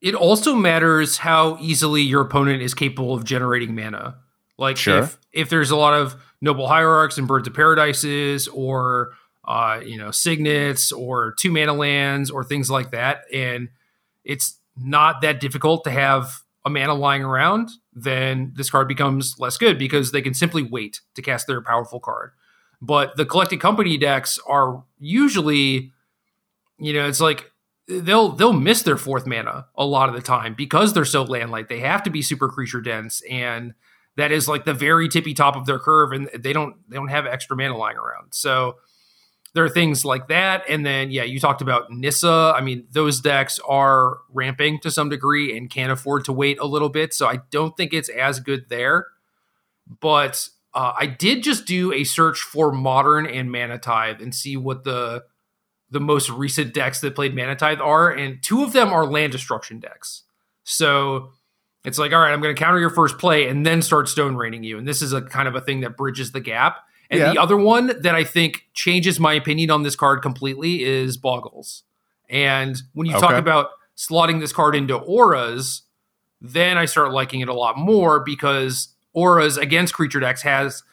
It 0.00 0.14
also 0.14 0.54
matters 0.54 1.18
how 1.18 1.58
easily 1.60 2.02
your 2.02 2.22
opponent 2.22 2.62
is 2.62 2.74
capable 2.74 3.14
of 3.14 3.24
generating 3.24 3.74
mana. 3.74 4.16
Like 4.58 4.76
sure. 4.76 4.98
if 4.98 5.18
if 5.32 5.48
there's 5.48 5.70
a 5.70 5.76
lot 5.76 5.94
of 5.94 6.16
noble 6.40 6.66
hierarchs 6.66 7.18
and 7.18 7.28
birds 7.28 7.46
of 7.46 7.54
paradises 7.54 8.48
or 8.48 9.12
uh, 9.44 9.80
you 9.84 9.98
know, 9.98 10.10
signets 10.10 10.92
or 10.92 11.32
two 11.32 11.50
mana 11.50 11.72
lands 11.72 12.30
or 12.30 12.44
things 12.44 12.70
like 12.70 12.92
that, 12.92 13.22
and 13.32 13.68
it's 14.24 14.58
not 14.76 15.20
that 15.22 15.40
difficult 15.40 15.84
to 15.84 15.90
have 15.90 16.42
a 16.64 16.70
mana 16.70 16.94
lying 16.94 17.24
around, 17.24 17.70
then 17.92 18.52
this 18.56 18.70
card 18.70 18.88
becomes 18.88 19.36
less 19.38 19.56
good 19.58 19.78
because 19.78 20.12
they 20.12 20.22
can 20.22 20.34
simply 20.34 20.62
wait 20.62 21.00
to 21.14 21.22
cast 21.22 21.46
their 21.46 21.60
powerful 21.60 22.00
card. 22.00 22.32
But 22.80 23.16
the 23.16 23.26
collected 23.26 23.60
company 23.60 23.96
decks 23.96 24.38
are 24.46 24.82
usually, 24.98 25.92
you 26.78 26.92
know, 26.92 27.06
it's 27.06 27.20
like 27.20 27.50
they'll 27.86 28.30
they'll 28.30 28.52
miss 28.52 28.82
their 28.82 28.96
fourth 28.96 29.26
mana 29.26 29.66
a 29.76 29.84
lot 29.84 30.08
of 30.08 30.14
the 30.14 30.22
time 30.22 30.54
because 30.54 30.92
they're 30.92 31.04
so 31.04 31.22
land 31.22 31.50
light. 31.50 31.68
They 31.68 31.80
have 31.80 32.02
to 32.04 32.10
be 32.10 32.22
super 32.22 32.48
creature 32.48 32.80
dense, 32.80 33.22
and 33.30 33.74
that 34.16 34.32
is 34.32 34.48
like 34.48 34.64
the 34.64 34.74
very 34.74 35.08
tippy 35.08 35.34
top 35.34 35.54
of 35.54 35.66
their 35.66 35.78
curve, 35.78 36.12
and 36.12 36.28
they 36.36 36.52
don't 36.52 36.76
they 36.88 36.96
don't 36.96 37.08
have 37.08 37.26
extra 37.26 37.56
mana 37.56 37.76
lying 37.76 37.96
around. 37.96 38.28
So 38.32 38.76
there 39.54 39.64
are 39.64 39.68
things 39.68 40.04
like 40.04 40.28
that. 40.28 40.64
And 40.68 40.84
then, 40.84 41.10
yeah, 41.10 41.24
you 41.24 41.38
talked 41.38 41.60
about 41.60 41.90
Nissa. 41.90 42.54
I 42.56 42.60
mean, 42.62 42.86
those 42.90 43.20
decks 43.20 43.58
are 43.68 44.18
ramping 44.32 44.80
to 44.80 44.90
some 44.90 45.08
degree 45.08 45.56
and 45.56 45.68
can't 45.68 45.92
afford 45.92 46.24
to 46.24 46.32
wait 46.32 46.58
a 46.58 46.66
little 46.66 46.88
bit. 46.88 47.12
So 47.12 47.26
I 47.26 47.40
don't 47.50 47.76
think 47.76 47.92
it's 47.92 48.08
as 48.08 48.40
good 48.40 48.68
there. 48.68 49.08
But 50.00 50.48
uh, 50.74 50.92
I 50.98 51.06
did 51.06 51.42
just 51.42 51.66
do 51.66 51.92
a 51.92 52.04
search 52.04 52.40
for 52.40 52.72
Modern 52.72 53.26
and 53.26 53.52
Mana 53.52 53.78
and 54.20 54.34
see 54.34 54.56
what 54.56 54.84
the 54.84 55.24
the 55.90 56.00
most 56.00 56.30
recent 56.30 56.72
decks 56.72 57.02
that 57.02 57.14
played 57.14 57.34
Mana 57.36 57.54
are. 57.60 58.10
And 58.10 58.42
two 58.42 58.64
of 58.64 58.72
them 58.72 58.90
are 58.94 59.04
land 59.04 59.32
destruction 59.32 59.78
decks. 59.78 60.22
So 60.64 61.32
it's 61.84 61.98
like, 61.98 62.12
all 62.12 62.20
right, 62.20 62.32
I'm 62.32 62.40
going 62.40 62.54
to 62.54 62.58
counter 62.58 62.80
your 62.80 62.88
first 62.88 63.18
play 63.18 63.46
and 63.46 63.66
then 63.66 63.82
start 63.82 64.08
stone 64.08 64.34
raining 64.34 64.64
you. 64.64 64.78
And 64.78 64.88
this 64.88 65.02
is 65.02 65.12
a 65.12 65.20
kind 65.20 65.46
of 65.46 65.54
a 65.54 65.60
thing 65.60 65.80
that 65.80 65.98
bridges 65.98 66.32
the 66.32 66.40
gap. 66.40 66.78
And 67.12 67.20
yeah. 67.20 67.32
the 67.34 67.40
other 67.40 67.58
one 67.58 67.92
that 68.00 68.14
I 68.14 68.24
think 68.24 68.68
changes 68.72 69.20
my 69.20 69.34
opinion 69.34 69.70
on 69.70 69.82
this 69.82 69.94
card 69.94 70.22
completely 70.22 70.82
is 70.82 71.18
Boggles. 71.18 71.82
And 72.30 72.80
when 72.94 73.06
you 73.06 73.14
okay. 73.14 73.20
talk 73.20 73.34
about 73.34 73.68
slotting 73.98 74.40
this 74.40 74.50
card 74.50 74.74
into 74.74 74.96
auras, 74.96 75.82
then 76.40 76.78
I 76.78 76.86
start 76.86 77.12
liking 77.12 77.40
it 77.40 77.50
a 77.50 77.54
lot 77.54 77.76
more 77.76 78.20
because 78.20 78.94
auras 79.12 79.58
against 79.58 79.92
creature 79.92 80.20
decks 80.20 80.40
has 80.40 80.84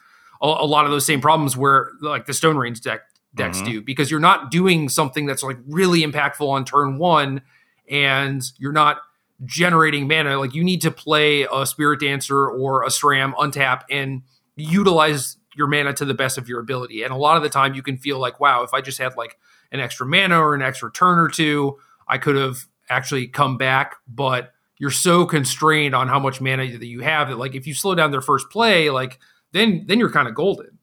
a, 0.42 0.46
a 0.46 0.66
lot 0.66 0.84
of 0.84 0.90
those 0.90 1.06
same 1.06 1.22
problems 1.22 1.56
where 1.56 1.90
like 2.02 2.26
the 2.26 2.34
Stone 2.34 2.58
Rains 2.58 2.80
deck 2.80 3.00
decks 3.34 3.56
mm-hmm. 3.56 3.70
do 3.70 3.80
because 3.80 4.10
you're 4.10 4.20
not 4.20 4.50
doing 4.50 4.90
something 4.90 5.24
that's 5.24 5.42
like 5.42 5.56
really 5.66 6.02
impactful 6.02 6.46
on 6.46 6.66
turn 6.66 6.98
one 6.98 7.40
and 7.88 8.42
you're 8.58 8.72
not 8.72 8.98
generating 9.46 10.06
mana. 10.06 10.38
Like 10.38 10.54
you 10.54 10.62
need 10.62 10.82
to 10.82 10.90
play 10.90 11.46
a 11.50 11.64
Spirit 11.64 12.00
Dancer 12.00 12.46
or 12.46 12.82
a 12.82 12.88
SRAM 12.88 13.32
untap 13.36 13.84
and 13.88 14.20
utilize 14.56 15.38
your 15.60 15.68
mana 15.68 15.92
to 15.92 16.06
the 16.06 16.14
best 16.14 16.38
of 16.38 16.48
your 16.48 16.58
ability. 16.58 17.02
And 17.02 17.12
a 17.12 17.16
lot 17.16 17.36
of 17.36 17.42
the 17.42 17.50
time 17.50 17.74
you 17.74 17.82
can 17.82 17.98
feel 17.98 18.18
like, 18.18 18.40
wow, 18.40 18.62
if 18.62 18.72
I 18.72 18.80
just 18.80 18.98
had 18.98 19.14
like 19.14 19.38
an 19.70 19.78
extra 19.78 20.06
mana 20.06 20.40
or 20.40 20.54
an 20.54 20.62
extra 20.62 20.90
turn 20.90 21.18
or 21.18 21.28
two, 21.28 21.78
I 22.08 22.16
could 22.16 22.34
have 22.34 22.64
actually 22.88 23.28
come 23.28 23.58
back. 23.58 23.96
But 24.08 24.52
you're 24.78 24.90
so 24.90 25.26
constrained 25.26 25.94
on 25.94 26.08
how 26.08 26.18
much 26.18 26.40
mana 26.40 26.78
that 26.78 26.86
you 26.86 27.00
have 27.00 27.28
that 27.28 27.36
like 27.36 27.54
if 27.54 27.66
you 27.66 27.74
slow 27.74 27.94
down 27.94 28.10
their 28.10 28.22
first 28.22 28.48
play, 28.48 28.88
like 28.88 29.20
then 29.52 29.84
then 29.86 29.98
you're 29.98 30.10
kind 30.10 30.26
of 30.26 30.34
golden. 30.34 30.78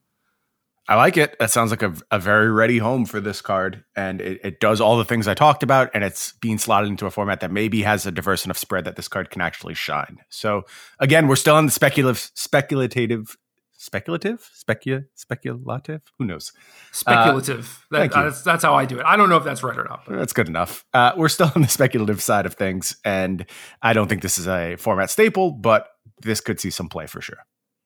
I 0.90 0.94
like 0.94 1.18
it. 1.18 1.36
That 1.38 1.50
sounds 1.50 1.70
like 1.70 1.82
a, 1.82 1.92
a 2.10 2.18
very 2.18 2.50
ready 2.50 2.78
home 2.78 3.04
for 3.04 3.20
this 3.20 3.42
card. 3.42 3.84
And 3.94 4.22
it, 4.22 4.40
it 4.42 4.60
does 4.60 4.80
all 4.80 4.96
the 4.96 5.04
things 5.04 5.28
I 5.28 5.34
talked 5.34 5.62
about, 5.62 5.90
and 5.92 6.02
it's 6.02 6.32
being 6.40 6.56
slotted 6.56 6.88
into 6.88 7.04
a 7.04 7.10
format 7.10 7.40
that 7.40 7.50
maybe 7.50 7.82
has 7.82 8.06
a 8.06 8.10
diverse 8.10 8.46
enough 8.46 8.56
spread 8.56 8.86
that 8.86 8.96
this 8.96 9.06
card 9.06 9.28
can 9.28 9.42
actually 9.42 9.74
shine. 9.74 10.16
So 10.30 10.62
again, 10.98 11.28
we're 11.28 11.36
still 11.36 11.56
on 11.56 11.66
the 11.66 11.72
speculative 11.72 12.30
speculative 12.34 13.36
speculative, 13.78 14.50
specu 14.54 15.06
speculative. 15.14 16.02
Who 16.18 16.26
knows? 16.26 16.52
Speculative. 16.92 17.86
Uh, 17.90 18.00
that, 18.00 18.12
that's 18.12 18.42
that's 18.42 18.62
how 18.62 18.74
I 18.74 18.84
do 18.84 18.98
it. 18.98 19.06
I 19.06 19.16
don't 19.16 19.30
know 19.30 19.38
if 19.38 19.44
that's 19.44 19.62
right 19.62 19.78
or 19.78 19.84
not. 19.84 20.02
But. 20.06 20.18
That's 20.18 20.34
good 20.34 20.48
enough. 20.48 20.84
Uh, 20.92 21.12
we're 21.16 21.30
still 21.30 21.50
on 21.56 21.62
the 21.62 21.68
speculative 21.68 22.20
side 22.20 22.44
of 22.44 22.54
things, 22.54 22.96
and 23.04 23.46
I 23.80 23.94
don't 23.94 24.08
think 24.08 24.20
this 24.20 24.36
is 24.36 24.46
a 24.46 24.76
format 24.76 25.08
staple, 25.08 25.52
but 25.52 25.88
this 26.20 26.40
could 26.40 26.60
see 26.60 26.70
some 26.70 26.90
play 26.90 27.06
for 27.06 27.22
sure. 27.22 27.38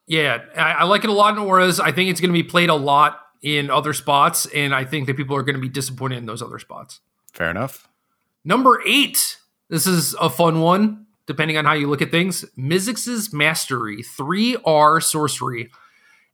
Yeah, 0.09 0.38
I, 0.57 0.72
I 0.72 0.82
like 0.84 1.05
it 1.05 1.11
a 1.11 1.12
lot 1.12 1.36
in 1.36 1.38
auras. 1.38 1.78
I 1.78 1.93
think 1.93 2.11
it's 2.11 2.20
going 2.20 2.32
to 2.32 2.43
be 2.43 2.43
played 2.43 2.70
a 2.70 2.74
lot 2.74 3.20
in 3.43 3.70
other 3.70 3.93
spots, 3.93 4.47
and 4.47 4.74
I 4.74 4.84
think 4.84 5.07
that 5.07 5.16
people 5.16 5.36
are 5.36 5.43
going 5.43 5.55
to 5.55 5.61
be 5.61 5.68
disappointed 5.68 6.18
in 6.18 6.26
those 6.26 6.43
other 6.43 6.59
spots. 6.59 7.01
Fair 7.32 7.51
enough. 7.51 7.88
Number 8.45 8.82
eight. 8.86 9.36
This 9.68 9.86
is 9.86 10.14
a 10.20 10.28
fun 10.28 10.61
one, 10.61 11.07
depending 11.26 11.57
on 11.57 11.64
how 11.64 11.72
you 11.72 11.88
look 11.88 12.03
at 12.03 12.11
things. 12.11 12.45
Mizzix's 12.59 13.32
Mastery, 13.32 14.03
3R 14.03 15.03
sorcery. 15.03 15.70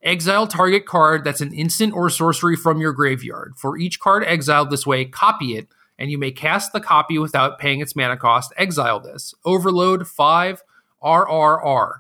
Exile 0.03 0.46
target 0.46 0.86
card 0.86 1.24
that's 1.24 1.40
an 1.40 1.53
instant 1.53 1.92
or 1.92 2.09
sorcery 2.09 2.55
from 2.57 2.80
your 2.80 2.92
graveyard. 2.92 3.55
For 3.57 3.76
each 3.76 3.99
card 3.99 4.24
exiled 4.24 4.70
this 4.70 4.86
way, 4.86 5.05
copy 5.05 5.57
it, 5.57 5.68
and 5.99 6.11
you 6.11 6.18
may 6.18 6.30
cast 6.30 6.72
the 6.72 6.80
copy 6.80 7.18
without 7.18 7.59
paying 7.59 7.80
its 7.80 7.96
mana 7.96 8.16
cost. 8.16 8.53
Exile 8.57 9.01
this. 9.01 9.34
Overload 9.44 10.07
5 10.07 10.62
RRR. 11.03 11.92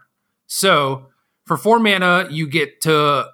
So 0.46 1.08
for 1.44 1.56
4 1.56 1.80
mana, 1.80 2.28
you 2.30 2.46
get 2.48 2.80
to 2.82 3.26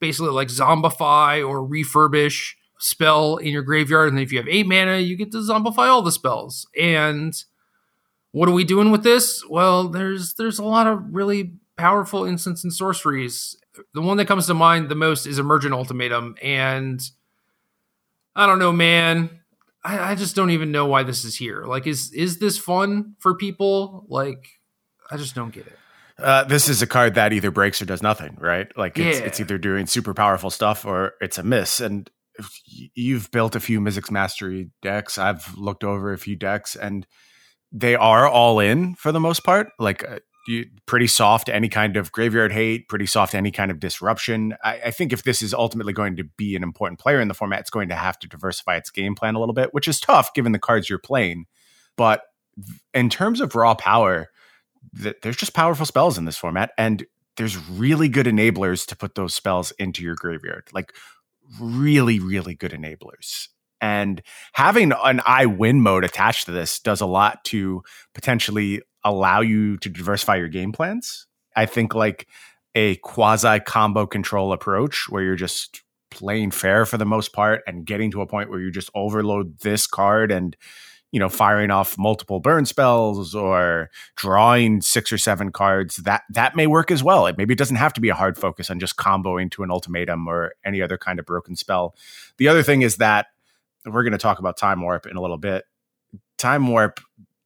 basically 0.00 0.30
like 0.30 0.48
zombify 0.48 1.46
or 1.46 1.66
refurbish 1.66 2.54
spell 2.78 3.36
in 3.36 3.52
your 3.52 3.62
graveyard. 3.62 4.08
And 4.08 4.20
if 4.20 4.32
you 4.32 4.38
have 4.38 4.48
8 4.48 4.66
mana, 4.66 4.98
you 4.98 5.16
get 5.16 5.30
to 5.32 5.38
zombify 5.38 5.86
all 5.86 6.02
the 6.02 6.10
spells. 6.10 6.66
And 6.78 7.34
what 8.32 8.48
are 8.48 8.52
we 8.52 8.64
doing 8.64 8.90
with 8.90 9.04
this? 9.04 9.44
Well, 9.48 9.88
there's 9.88 10.34
there's 10.34 10.58
a 10.58 10.64
lot 10.64 10.86
of 10.86 11.14
really 11.14 11.52
powerful 11.76 12.24
instants 12.24 12.64
and 12.64 12.72
sorceries 12.72 13.56
the 13.94 14.02
one 14.02 14.16
that 14.16 14.26
comes 14.26 14.46
to 14.46 14.54
mind 14.54 14.88
the 14.88 14.94
most 14.94 15.26
is 15.26 15.38
Emergent 15.38 15.74
Ultimatum, 15.74 16.36
and 16.42 17.00
I 18.34 18.46
don't 18.46 18.58
know, 18.58 18.72
man. 18.72 19.40
I, 19.82 20.12
I, 20.12 20.14
just 20.14 20.36
don't 20.36 20.50
even 20.50 20.72
know 20.72 20.86
why 20.86 21.04
this 21.04 21.24
is 21.24 21.36
here. 21.36 21.64
Like, 21.64 21.86
is 21.86 22.12
is 22.12 22.38
this 22.38 22.58
fun 22.58 23.14
for 23.18 23.34
people? 23.34 24.04
Like, 24.08 24.46
I 25.10 25.16
just 25.16 25.34
don't 25.34 25.52
get 25.52 25.66
it. 25.66 25.78
Uh, 26.18 26.44
this 26.44 26.68
is 26.68 26.82
a 26.82 26.86
card 26.86 27.14
that 27.14 27.32
either 27.32 27.50
breaks 27.50 27.80
or 27.80 27.86
does 27.86 28.02
nothing, 28.02 28.36
right? 28.38 28.70
Like, 28.76 28.98
it's, 28.98 29.20
yeah. 29.20 29.24
it's 29.24 29.40
either 29.40 29.56
doing 29.56 29.86
super 29.86 30.12
powerful 30.12 30.50
stuff 30.50 30.84
or 30.84 31.14
it's 31.20 31.38
a 31.38 31.42
miss. 31.42 31.80
And 31.80 32.10
you've 32.66 33.30
built 33.30 33.56
a 33.56 33.60
few 33.60 33.80
Mizzix 33.80 34.10
Mastery 34.10 34.70
decks. 34.82 35.16
I've 35.16 35.56
looked 35.56 35.82
over 35.82 36.12
a 36.12 36.18
few 36.18 36.36
decks, 36.36 36.76
and 36.76 37.06
they 37.72 37.94
are 37.94 38.28
all 38.28 38.60
in 38.60 38.96
for 38.96 39.12
the 39.12 39.20
most 39.20 39.44
part. 39.44 39.68
Like, 39.78 40.04
uh, 40.06 40.18
you, 40.46 40.66
pretty 40.86 41.06
soft 41.06 41.48
any 41.48 41.68
kind 41.68 41.96
of 41.96 42.12
graveyard 42.12 42.52
hate, 42.52 42.88
pretty 42.88 43.06
soft 43.06 43.34
any 43.34 43.50
kind 43.50 43.70
of 43.70 43.80
disruption. 43.80 44.54
I, 44.64 44.80
I, 44.86 44.90
think 44.90 45.12
if 45.12 45.22
this 45.22 45.42
is 45.42 45.52
ultimately 45.52 45.92
going 45.92 46.16
to 46.16 46.24
be 46.24 46.56
an 46.56 46.62
important 46.62 46.98
player 46.98 47.20
in 47.20 47.28
the 47.28 47.34
format, 47.34 47.60
it's 47.60 47.70
going 47.70 47.88
to 47.90 47.94
have 47.94 48.18
to 48.20 48.28
diversify 48.28 48.76
its 48.76 48.90
game 48.90 49.14
plan 49.14 49.34
a 49.34 49.38
little 49.38 49.54
bit, 49.54 49.72
which 49.72 49.86
is 49.86 50.00
tough 50.00 50.32
given 50.34 50.52
the 50.52 50.58
cards 50.58 50.88
you're 50.88 50.98
playing. 50.98 51.46
But 51.96 52.22
in 52.94 53.10
terms 53.10 53.40
of 53.40 53.54
raw 53.54 53.74
power, 53.74 54.28
th- 55.00 55.16
there's 55.22 55.36
just 55.36 55.54
powerful 55.54 55.86
spells 55.86 56.18
in 56.18 56.24
this 56.24 56.38
format, 56.38 56.72
and 56.78 57.04
there's 57.36 57.56
really 57.70 58.08
good 58.08 58.26
enablers 58.26 58.86
to 58.86 58.96
put 58.96 59.14
those 59.14 59.34
spells 59.34 59.72
into 59.72 60.02
your 60.02 60.14
graveyard. 60.14 60.68
Like 60.72 60.92
really, 61.60 62.18
really 62.18 62.54
good 62.54 62.72
enablers. 62.72 63.48
And 63.80 64.22
having 64.52 64.92
an 64.92 65.20
I 65.24 65.46
win 65.46 65.80
mode 65.80 66.04
attached 66.04 66.46
to 66.46 66.52
this 66.52 66.80
does 66.80 67.00
a 67.00 67.06
lot 67.06 67.44
to 67.46 67.82
potentially 68.14 68.82
allow 69.04 69.40
you 69.40 69.78
to 69.78 69.88
diversify 69.88 70.36
your 70.36 70.48
game 70.48 70.72
plans. 70.72 71.26
I 71.56 71.66
think 71.66 71.94
like 71.94 72.28
a 72.74 72.96
quasi 72.96 73.60
combo 73.60 74.06
control 74.06 74.52
approach 74.52 75.08
where 75.08 75.22
you're 75.22 75.36
just 75.36 75.82
playing 76.10 76.50
fair 76.50 76.84
for 76.84 76.98
the 76.98 77.04
most 77.04 77.32
part 77.32 77.62
and 77.66 77.86
getting 77.86 78.10
to 78.10 78.20
a 78.20 78.26
point 78.26 78.50
where 78.50 78.60
you 78.60 78.70
just 78.70 78.90
overload 78.94 79.58
this 79.60 79.86
card 79.86 80.30
and 80.30 80.56
you 81.12 81.18
know 81.18 81.28
firing 81.28 81.70
off 81.70 81.96
multiple 81.98 82.40
burn 82.40 82.64
spells 82.64 83.34
or 83.34 83.90
drawing 84.16 84.80
six 84.80 85.12
or 85.12 85.18
seven 85.18 85.50
cards 85.50 85.96
that 85.96 86.22
that 86.30 86.56
may 86.56 86.66
work 86.66 86.90
as 86.90 87.02
well 87.02 87.26
it 87.26 87.38
maybe 87.38 87.52
it 87.52 87.58
doesn't 87.58 87.76
have 87.76 87.92
to 87.92 88.00
be 88.00 88.08
a 88.08 88.14
hard 88.14 88.36
focus 88.36 88.70
on 88.70 88.80
just 88.80 88.96
comboing 88.96 89.50
to 89.50 89.62
an 89.62 89.70
ultimatum 89.70 90.26
or 90.28 90.52
any 90.64 90.82
other 90.82 90.98
kind 90.98 91.18
of 91.18 91.26
broken 91.26 91.56
spell 91.56 91.94
the 92.38 92.48
other 92.48 92.62
thing 92.62 92.82
is 92.82 92.96
that 92.96 93.26
we're 93.86 94.02
going 94.02 94.12
to 94.12 94.18
talk 94.18 94.38
about 94.38 94.56
time 94.56 94.80
warp 94.82 95.06
in 95.06 95.16
a 95.16 95.20
little 95.20 95.38
bit 95.38 95.64
time 96.38 96.66
warp 96.66 97.00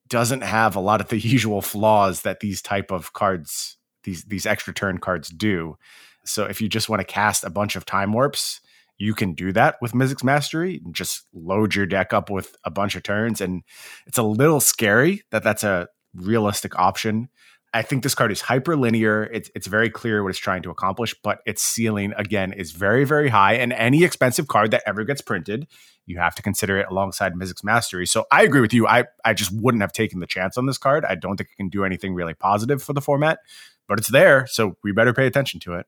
doesn't 0.08 0.42
have 0.42 0.76
a 0.76 0.80
lot 0.80 1.00
of 1.00 1.08
the 1.08 1.18
usual 1.34 1.60
flaws 1.60 2.22
that 2.22 2.40
these 2.40 2.62
type 2.62 2.90
of 2.90 3.12
cards 3.12 3.76
these 4.04 4.24
these 4.24 4.46
extra 4.46 4.72
turn 4.72 4.98
cards 4.98 5.28
do. 5.28 5.76
So 6.24 6.44
if 6.44 6.60
you 6.60 6.68
just 6.68 6.88
want 6.88 7.00
to 7.00 7.06
cast 7.06 7.44
a 7.44 7.50
bunch 7.50 7.74
of 7.74 7.84
time 7.84 8.12
warps, 8.12 8.60
you 8.96 9.14
can 9.14 9.34
do 9.34 9.52
that 9.52 9.76
with 9.80 9.92
Mizzix 9.92 10.22
Mastery. 10.22 10.80
And 10.84 10.94
just 10.94 11.26
load 11.34 11.74
your 11.74 11.86
deck 11.86 12.12
up 12.12 12.30
with 12.30 12.54
a 12.64 12.70
bunch 12.70 12.94
of 12.94 13.02
turns, 13.02 13.40
and 13.40 13.62
it's 14.06 14.18
a 14.18 14.22
little 14.22 14.60
scary 14.60 15.22
that 15.30 15.42
that's 15.42 15.64
a 15.64 15.88
realistic 16.14 16.78
option. 16.78 17.28
I 17.74 17.82
think 17.82 18.04
this 18.04 18.14
card 18.14 18.30
is 18.30 18.40
hyper 18.40 18.76
linear. 18.76 19.24
It's 19.24 19.50
it's 19.54 19.66
very 19.66 19.90
clear 19.90 20.22
what 20.22 20.28
it's 20.28 20.38
trying 20.38 20.62
to 20.62 20.70
accomplish, 20.70 21.12
but 21.22 21.40
its 21.44 21.60
ceiling 21.60 22.14
again 22.16 22.52
is 22.52 22.70
very 22.70 23.04
very 23.04 23.28
high. 23.28 23.54
And 23.54 23.72
any 23.72 24.04
expensive 24.04 24.46
card 24.46 24.70
that 24.70 24.84
ever 24.86 25.02
gets 25.02 25.20
printed, 25.20 25.66
you 26.06 26.18
have 26.18 26.36
to 26.36 26.42
consider 26.42 26.78
it 26.78 26.86
alongside 26.88 27.34
Mizzix 27.34 27.64
Mastery. 27.64 28.06
So 28.06 28.26
I 28.30 28.44
agree 28.44 28.60
with 28.60 28.72
you. 28.72 28.86
I 28.86 29.06
I 29.24 29.34
just 29.34 29.50
wouldn't 29.52 29.82
have 29.82 29.92
taken 29.92 30.20
the 30.20 30.26
chance 30.26 30.56
on 30.56 30.66
this 30.66 30.78
card. 30.78 31.04
I 31.04 31.16
don't 31.16 31.36
think 31.36 31.50
it 31.50 31.56
can 31.56 31.68
do 31.68 31.84
anything 31.84 32.14
really 32.14 32.34
positive 32.34 32.80
for 32.80 32.92
the 32.92 33.00
format, 33.00 33.40
but 33.88 33.98
it's 33.98 34.08
there, 34.08 34.46
so 34.46 34.76
we 34.84 34.92
better 34.92 35.12
pay 35.12 35.26
attention 35.26 35.58
to 35.60 35.74
it. 35.74 35.86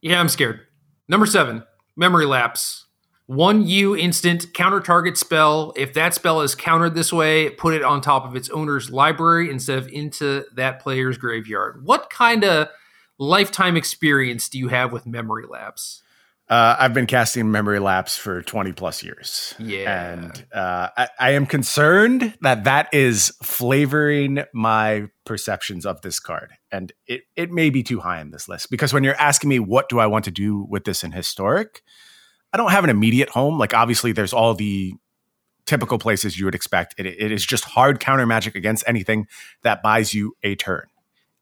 Yeah, 0.00 0.18
I'm 0.18 0.28
scared. 0.28 0.60
Number 1.06 1.26
seven, 1.26 1.62
Memory 1.96 2.26
Lapse. 2.26 2.87
One 3.28 3.66
U 3.66 3.94
instant 3.94 4.54
counter 4.54 4.80
target 4.80 5.18
spell. 5.18 5.74
If 5.76 5.92
that 5.92 6.14
spell 6.14 6.40
is 6.40 6.54
countered 6.54 6.94
this 6.94 7.12
way, 7.12 7.50
put 7.50 7.74
it 7.74 7.82
on 7.82 8.00
top 8.00 8.24
of 8.24 8.34
its 8.34 8.48
owner's 8.48 8.90
library 8.90 9.50
instead 9.50 9.76
of 9.76 9.86
into 9.88 10.46
that 10.56 10.80
player's 10.80 11.18
graveyard. 11.18 11.84
What 11.84 12.08
kind 12.08 12.42
of 12.42 12.68
lifetime 13.18 13.76
experience 13.76 14.48
do 14.48 14.58
you 14.58 14.68
have 14.68 14.92
with 14.92 15.06
Memory 15.06 15.44
Lapse? 15.46 16.02
Uh, 16.48 16.76
I've 16.78 16.94
been 16.94 17.04
casting 17.04 17.50
Memory 17.50 17.80
Lapse 17.80 18.16
for 18.16 18.40
20 18.40 18.72
plus 18.72 19.02
years. 19.02 19.54
Yeah. 19.58 20.14
And 20.14 20.46
uh, 20.50 20.88
I, 20.96 21.08
I, 21.20 21.30
am 21.32 21.44
concerned 21.44 22.34
that 22.40 22.64
that 22.64 22.88
is 22.94 23.34
flavoring 23.42 24.42
my 24.54 25.08
perceptions 25.26 25.84
of 25.84 26.00
this 26.00 26.18
card. 26.18 26.52
And 26.72 26.90
it, 27.06 27.24
it 27.36 27.50
may 27.50 27.68
be 27.68 27.82
too 27.82 28.00
high 28.00 28.20
on 28.20 28.30
this 28.30 28.48
list 28.48 28.70
because 28.70 28.94
when 28.94 29.04
you're 29.04 29.14
asking 29.16 29.50
me, 29.50 29.58
what 29.58 29.90
do 29.90 29.98
I 29.98 30.06
want 30.06 30.24
to 30.24 30.30
do 30.30 30.66
with 30.70 30.84
this 30.84 31.04
in 31.04 31.12
Historic? 31.12 31.82
I 32.52 32.56
don't 32.56 32.70
have 32.70 32.84
an 32.84 32.90
immediate 32.90 33.30
home. 33.30 33.58
Like 33.58 33.74
obviously, 33.74 34.12
there's 34.12 34.32
all 34.32 34.54
the 34.54 34.94
typical 35.66 35.98
places 35.98 36.38
you 36.38 36.46
would 36.46 36.54
expect. 36.54 36.94
It, 36.98 37.06
it 37.06 37.30
is 37.30 37.44
just 37.44 37.64
hard 37.64 38.00
counter 38.00 38.26
magic 38.26 38.54
against 38.54 38.84
anything 38.86 39.26
that 39.62 39.82
buys 39.82 40.14
you 40.14 40.34
a 40.42 40.54
turn. 40.54 40.86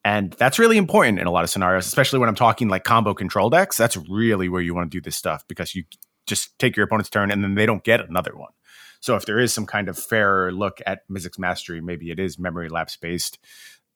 And 0.04 0.32
that's 0.34 0.58
really 0.58 0.76
important 0.76 1.18
in 1.18 1.26
a 1.26 1.30
lot 1.30 1.44
of 1.44 1.50
scenarios, 1.50 1.86
especially 1.86 2.18
when 2.20 2.28
I'm 2.28 2.34
talking 2.34 2.68
like 2.68 2.84
combo 2.84 3.14
control 3.14 3.50
decks. 3.50 3.76
That's 3.76 3.96
really 4.08 4.48
where 4.48 4.62
you 4.62 4.74
want 4.74 4.90
to 4.90 4.96
do 4.96 5.00
this 5.00 5.16
stuff 5.16 5.44
because 5.48 5.74
you 5.74 5.84
just 6.26 6.56
take 6.58 6.76
your 6.76 6.84
opponent's 6.84 7.10
turn 7.10 7.30
and 7.30 7.42
then 7.42 7.54
they 7.54 7.66
don't 7.66 7.82
get 7.82 8.00
another 8.00 8.36
one. 8.36 8.52
So 9.00 9.14
if 9.14 9.26
there 9.26 9.38
is 9.38 9.52
some 9.52 9.66
kind 9.66 9.88
of 9.88 9.98
fairer 9.98 10.52
look 10.52 10.80
at 10.86 11.08
Mizzix 11.08 11.38
Mastery, 11.38 11.80
maybe 11.80 12.10
it 12.10 12.18
is 12.18 12.38
memory 12.38 12.68
lapse 12.68 12.96
based. 12.96 13.38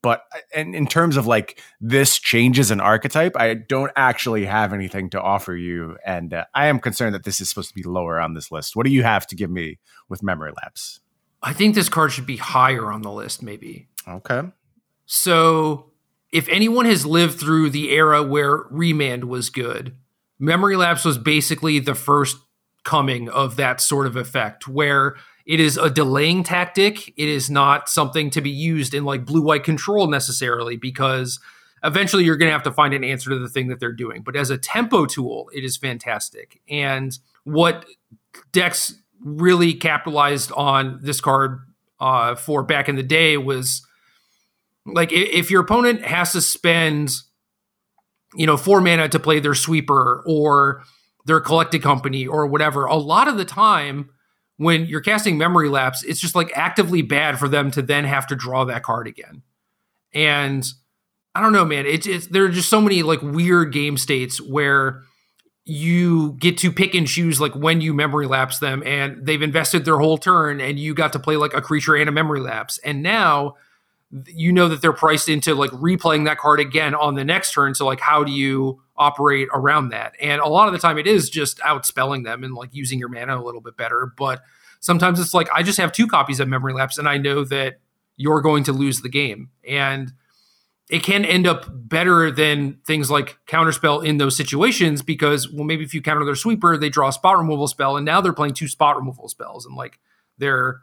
But 0.03 0.25
and 0.55 0.75
in 0.75 0.87
terms 0.87 1.17
of 1.17 1.27
like 1.27 1.61
this 1.81 2.19
changes 2.19 2.71
an 2.71 2.81
archetype, 2.81 3.37
I 3.37 3.55
don't 3.55 3.93
actually 3.97 4.47
have 4.47 4.73
anything 4.73 5.11
to 5.11 5.21
offer 5.21 5.55
you, 5.55 5.99
and 6.05 6.33
uh, 6.33 6.45
I 6.55 6.67
am 6.67 6.79
concerned 6.79 7.15
that 7.15 7.25
this 7.25 7.41
is 7.41 7.51
supposed 7.51 7.69
to 7.69 7.75
be 7.75 7.83
lower 7.83 8.19
on 8.19 8.35
this 8.35 8.51
list. 8.51 8.75
What 8.75 8.87
do 8.87 8.93
you 8.93 9.03
have 9.03 9.27
to 9.27 9.37
give 9.37 9.51
me 9.51 9.79
with 10.09 10.23
memory 10.23 10.53
lapse? 10.63 11.01
I 11.43 11.53
think 11.53 11.75
this 11.75 11.89
card 11.89 12.13
should 12.13 12.27
be 12.27 12.37
higher 12.37 12.91
on 12.91 13.03
the 13.03 13.13
list, 13.13 13.43
maybe. 13.43 13.89
Okay. 14.09 14.43
So, 15.05 15.91
if 16.33 16.49
anyone 16.49 16.87
has 16.87 17.05
lived 17.05 17.39
through 17.39 17.71
the 17.71 17.91
era 17.91 18.23
where 18.23 18.65
Remand 18.71 19.25
was 19.25 19.51
good, 19.51 19.97
Memory 20.39 20.77
Lapse 20.77 21.05
was 21.05 21.19
basically 21.19 21.79
the 21.79 21.95
first 21.95 22.39
coming 22.85 23.29
of 23.29 23.57
that 23.57 23.81
sort 23.81 24.07
of 24.07 24.17
effect 24.17 24.67
where 24.67 25.17
it 25.51 25.59
is 25.59 25.77
a 25.77 25.91
delaying 25.91 26.45
tactic. 26.45 27.09
It 27.17 27.29
is 27.29 27.51
not 27.51 27.89
something 27.89 28.31
to 28.31 28.41
be 28.41 28.53
used 28.53 28.95
in 28.95 29.05
like 29.05 29.25
blue 29.25 29.43
white 29.43 29.65
control 29.65 30.07
necessarily 30.07 30.77
because 30.77 31.41
eventually 31.83 32.23
you're 32.23 32.37
going 32.37 32.51
to 32.51 32.53
have 32.53 32.63
to 32.63 32.71
find 32.71 32.95
an 32.95 33.03
answer 33.03 33.31
to 33.31 33.39
the 33.41 33.49
thing 33.49 33.67
that 33.67 33.81
they're 33.81 33.91
doing. 33.91 34.23
But 34.23 34.37
as 34.37 34.51
a 34.51 34.57
tempo 34.57 35.07
tool, 35.07 35.51
it 35.53 35.65
is 35.65 35.77
fantastic. 35.77 36.61
And 36.71 37.19
what 37.43 37.85
decks 38.53 38.95
really 39.25 39.75
capitalized 39.75 40.53
on 40.53 41.01
this 41.03 41.21
card 41.21 41.59
uh, 41.99 42.37
for 42.37 42.63
back 42.63 42.89
in 42.89 42.95
the 42.95 43.03
day 43.03 43.37
was 43.37 43.85
like 44.87 45.11
if 45.11 45.51
your 45.51 45.63
opponent 45.63 46.03
has 46.03 46.31
to 46.31 46.41
spend 46.41 47.11
you 48.37 48.47
know 48.47 48.57
four 48.57 48.81
mana 48.81 49.09
to 49.09 49.19
play 49.19 49.41
their 49.41 49.55
sweeper 49.57 50.23
or 50.25 50.85
their 51.27 51.41
collected 51.41 51.83
company 51.83 52.25
or 52.25 52.47
whatever 52.47 52.85
a 52.85 52.95
lot 52.95 53.27
of 53.27 53.37
the 53.37 53.45
time 53.45 54.11
when 54.61 54.85
you're 54.85 55.01
casting 55.01 55.39
memory 55.39 55.71
lapse, 55.71 56.03
it's 56.03 56.21
just 56.21 56.35
like 56.35 56.53
actively 56.55 57.01
bad 57.01 57.39
for 57.39 57.49
them 57.49 57.71
to 57.71 57.81
then 57.81 58.05
have 58.05 58.27
to 58.27 58.37
draw 58.37 58.63
that 58.67 58.83
card 58.83 59.07
again. 59.07 59.41
And 60.13 60.71
I 61.35 61.41
don't 61.41 61.55
know, 61.55 61.65
man. 61.65 61.87
It's 61.87 62.07
it's 62.07 62.27
there 62.27 62.45
are 62.45 62.51
just 62.51 62.69
so 62.69 62.79
many 62.79 63.03
like 63.03 63.23
weird 63.23 63.73
game 63.73 63.97
states 63.97 64.39
where 64.39 65.01
you 65.65 66.33
get 66.33 66.59
to 66.59 66.71
pick 66.71 66.95
and 66.95 67.07
choose 67.07 67.41
like 67.41 67.55
when 67.55 67.81
you 67.81 67.95
memory 67.95 68.27
lapse 68.27 68.59
them 68.59 68.83
and 68.85 69.25
they've 69.25 69.41
invested 69.41 69.87
their 69.87 69.97
whole 69.97 70.19
turn 70.19 70.61
and 70.61 70.79
you 70.79 70.93
got 70.93 71.15
to 71.15 71.19
play 71.19 71.37
like 71.37 71.55
a 71.55 71.63
creature 71.63 71.97
and 71.97 72.09
a 72.11 72.13
memory 72.13 72.41
lapse 72.41 72.79
and 72.79 73.03
now 73.03 73.55
you 74.27 74.53
know 74.53 74.69
that 74.69 74.83
they're 74.83 74.93
priced 74.93 75.29
into 75.29 75.55
like 75.55 75.71
replaying 75.71 76.25
that 76.25 76.39
card 76.39 76.61
again 76.61 76.95
on 76.95 77.15
the 77.15 77.25
next 77.25 77.53
turn 77.53 77.75
so 77.75 77.87
like 77.87 78.01
how 78.01 78.25
do 78.25 78.33
you 78.33 78.83
operate 79.01 79.49
around 79.53 79.89
that. 79.89 80.15
And 80.21 80.41
a 80.41 80.47
lot 80.47 80.69
of 80.69 80.73
the 80.73 80.79
time 80.79 80.99
it 80.99 81.09
is 81.09 81.29
just 81.29 81.59
outspelling 81.59 82.23
them 82.23 82.45
and 82.45 82.55
like 82.55 82.69
using 82.73 83.01
your 83.01 83.09
mana 83.09 83.37
a 83.37 83.43
little 83.43 83.61
bit 83.61 83.77
better. 83.77 84.13
But 84.17 84.43
sometimes 84.83 85.21
it's 85.21 85.35
like 85.35 85.47
i 85.53 85.63
just 85.63 85.77
have 85.77 85.93
two 85.93 86.07
copies 86.07 86.41
of 86.41 86.49
memory 86.49 86.73
lapse 86.73 86.97
and 86.97 87.07
i 87.07 87.19
know 87.19 87.45
that 87.45 87.81
you're 88.21 88.43
going 88.43 88.63
to 88.65 88.73
lose 88.73 89.01
the 89.01 89.09
game. 89.09 89.49
And 89.67 90.13
it 90.91 91.03
can 91.03 91.25
end 91.25 91.47
up 91.47 91.65
better 91.71 92.31
than 92.31 92.79
things 92.87 93.11
like 93.11 93.39
counterspell 93.47 94.05
in 94.05 94.19
those 94.19 94.37
situations 94.37 95.01
because 95.01 95.51
well 95.51 95.65
maybe 95.65 95.85
if 95.85 95.95
you 95.95 96.03
counter 96.03 96.25
their 96.27 96.35
sweeper 96.35 96.77
they 96.77 96.91
draw 96.91 97.09
a 97.09 97.13
spot 97.13 97.39
removal 97.39 97.67
spell 97.67 97.97
and 97.97 98.05
now 98.05 98.21
they're 98.21 98.35
playing 98.35 98.53
two 98.53 98.69
spot 98.69 98.97
removal 98.97 99.27
spells 99.27 99.65
and 99.65 99.75
like 99.75 99.99
they're 100.37 100.83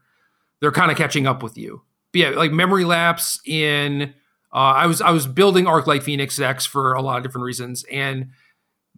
they're 0.62 0.72
kind 0.72 0.90
of 0.90 0.98
catching 0.98 1.28
up 1.28 1.44
with 1.44 1.58
you. 1.58 1.84
But 2.12 2.20
yeah 2.20 2.30
like 2.32 2.52
memory 2.52 2.86
lapse 2.86 3.40
in 3.46 4.16
uh, 4.58 4.74
i 4.74 4.86
was 4.86 5.02
i 5.02 5.12
was 5.12 5.28
building 5.28 5.66
Arclight 5.66 6.04
Phoenix 6.04 6.38
decks 6.38 6.66
for 6.66 6.94
a 6.94 7.02
lot 7.02 7.18
of 7.18 7.24
different 7.24 7.46
reasons 7.46 7.86
and 7.92 8.32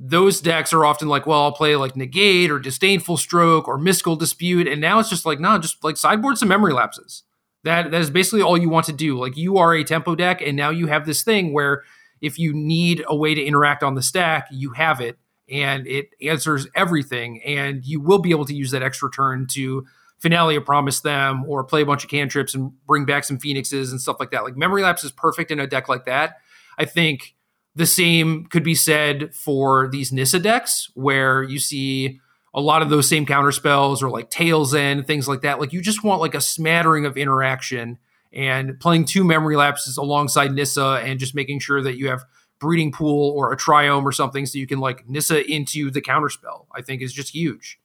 those 0.02 0.40
decks 0.40 0.72
are 0.72 0.86
often 0.86 1.08
like 1.10 1.26
well 1.26 1.44
i'll 1.44 1.52
play 1.52 1.76
like 1.76 1.96
negate 1.96 2.50
or 2.50 2.60
disdainful 2.60 3.18
stroke 3.18 3.68
or 3.68 3.78
mystical 3.78 4.16
dispute 4.16 4.68
and 4.68 4.80
now 4.80 5.00
it's 5.00 5.10
just 5.10 5.26
like 5.26 5.40
no 5.40 5.58
just 5.58 5.84
like 5.84 5.98
sideboard 5.98 6.38
some 6.38 6.50
memory 6.50 6.74
lapses 6.74 7.24
that 7.64 7.92
that 7.92 8.02
is 8.02 8.10
basically 8.10 8.42
all 8.42 8.58
you 8.58 8.70
want 8.70 8.86
to 8.86 8.94
do. 8.94 9.18
Like 9.18 9.38
you 9.38 9.58
are 9.58 9.74
a 9.74 9.84
tempo 9.84 10.16
deck, 10.16 10.42
and 10.42 10.56
now 10.56 10.70
you 10.70 10.88
have 10.88 11.06
this 11.06 11.24
thing 11.24 11.54
where 11.54 11.84
if 12.22 12.40
you 12.40 12.54
need 12.54 13.04
a 13.08 13.16
way 13.16 13.34
to 13.34 13.44
interact 13.44 13.84
on 13.84 13.96
the 13.96 14.02
stack, 14.02 14.48
you 14.52 14.72
have 14.72 15.02
it, 15.02 15.18
and 15.50 15.88
it 15.88 16.10
answers 16.22 16.68
everything. 16.76 17.42
And 17.44 17.86
you 17.86 18.00
will 18.00 18.20
be 18.20 18.32
able 18.32 18.46
to 18.46 18.56
use 18.56 18.72
that 18.72 18.84
extra 18.84 19.10
turn 19.12 19.48
to 19.52 19.86
Finale 20.20 20.56
of 20.56 20.66
Promise 20.66 21.02
them 21.02 21.46
or 21.48 21.64
play 21.64 21.82
a 21.82 21.86
bunch 21.86 22.04
of 22.04 22.10
cantrips 22.10 22.54
and 22.54 22.72
bring 22.86 23.06
back 23.06 23.24
some 23.24 23.40
phoenixes 23.40 23.92
and 23.92 24.00
stuff 24.00 24.18
like 24.20 24.32
that. 24.32 24.44
Like 24.44 24.58
memory 24.58 24.84
lapse 24.84 25.04
is 25.04 25.12
perfect 25.12 25.52
in 25.52 25.60
a 25.60 25.68
deck 25.68 25.90
like 25.90 26.06
that. 26.06 26.38
I 26.78 26.86
think 26.86 27.36
the 27.76 27.86
same 27.86 28.46
could 28.46 28.64
be 28.64 28.76
said 28.76 29.34
for 29.34 29.88
these 29.88 30.12
Nissa 30.12 30.40
decks 30.40 30.90
where 30.94 31.44
you 31.44 31.60
see 31.60 32.20
a 32.54 32.62
lot 32.62 32.82
of 32.82 32.90
those 32.90 33.08
same 33.08 33.26
counter 33.26 33.52
spells 33.52 34.04
or 34.04 34.10
like 34.10 34.30
Tale's 34.30 34.74
End, 34.74 35.08
things 35.08 35.28
like 35.28 35.42
that. 35.42 35.60
Like 35.60 35.72
you 35.72 35.82
just 35.82 36.04
want 36.04 36.20
like 36.20 36.36
a 36.36 36.42
smattering 36.42 37.06
of 37.06 37.18
interaction 37.18 37.98
and 38.34 38.80
playing 38.80 39.06
two 39.06 39.24
memory 39.24 39.56
lapses 39.56 39.98
alongside 39.98 40.54
Nissa 40.54 41.02
and 41.04 41.20
just 41.20 41.36
making 41.36 41.60
sure 41.60 41.82
that 41.82 41.98
you 41.98 42.10
have 42.10 42.26
breeding 42.60 42.92
pool 42.92 43.32
or 43.36 43.52
a 43.52 43.58
triome 43.58 44.04
or 44.04 44.12
something 44.12 44.46
so 44.46 44.58
you 44.58 44.68
can 44.68 44.80
like 44.80 45.08
Nissa 45.08 45.50
into 45.50 45.90
the 45.90 46.02
counter 46.02 46.30
spell, 46.30 46.68
I 46.76 46.82
think 46.82 47.02
is 47.02 47.14
just 47.14 47.34
huge. 47.34 47.79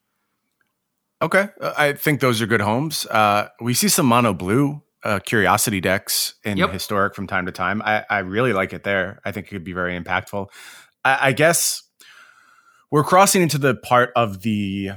Okay. 1.24 1.48
Uh, 1.58 1.72
I 1.76 1.94
think 1.94 2.20
those 2.20 2.42
are 2.42 2.46
good 2.46 2.60
homes. 2.60 3.06
Uh, 3.06 3.48
we 3.58 3.72
see 3.72 3.88
some 3.88 4.04
mono 4.04 4.34
blue 4.34 4.82
uh, 5.02 5.20
curiosity 5.20 5.80
decks 5.80 6.34
in 6.44 6.58
yep. 6.58 6.70
historic 6.70 7.14
from 7.14 7.26
time 7.26 7.46
to 7.46 7.52
time. 7.52 7.80
I, 7.82 8.04
I 8.10 8.18
really 8.18 8.52
like 8.52 8.74
it 8.74 8.84
there. 8.84 9.20
I 9.24 9.32
think 9.32 9.46
it 9.46 9.50
could 9.50 9.64
be 9.64 9.72
very 9.72 9.98
impactful. 9.98 10.48
I, 11.02 11.28
I 11.28 11.32
guess 11.32 11.82
we're 12.90 13.04
crossing 13.04 13.40
into 13.40 13.56
the 13.56 13.74
part 13.74 14.10
of 14.14 14.42
the 14.42 14.90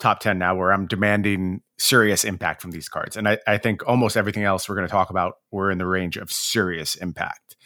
top 0.00 0.18
10 0.18 0.36
now 0.36 0.56
where 0.56 0.72
I'm 0.72 0.88
demanding 0.88 1.62
serious 1.78 2.24
impact 2.24 2.60
from 2.60 2.72
these 2.72 2.88
cards. 2.88 3.16
And 3.16 3.28
I, 3.28 3.38
I 3.46 3.58
think 3.58 3.86
almost 3.86 4.16
everything 4.16 4.42
else 4.42 4.68
we're 4.68 4.74
going 4.74 4.86
to 4.86 4.92
talk 4.92 5.10
about, 5.10 5.34
we're 5.52 5.70
in 5.70 5.78
the 5.78 5.86
range 5.86 6.16
of 6.16 6.32
serious 6.32 6.96
impact. 6.96 7.56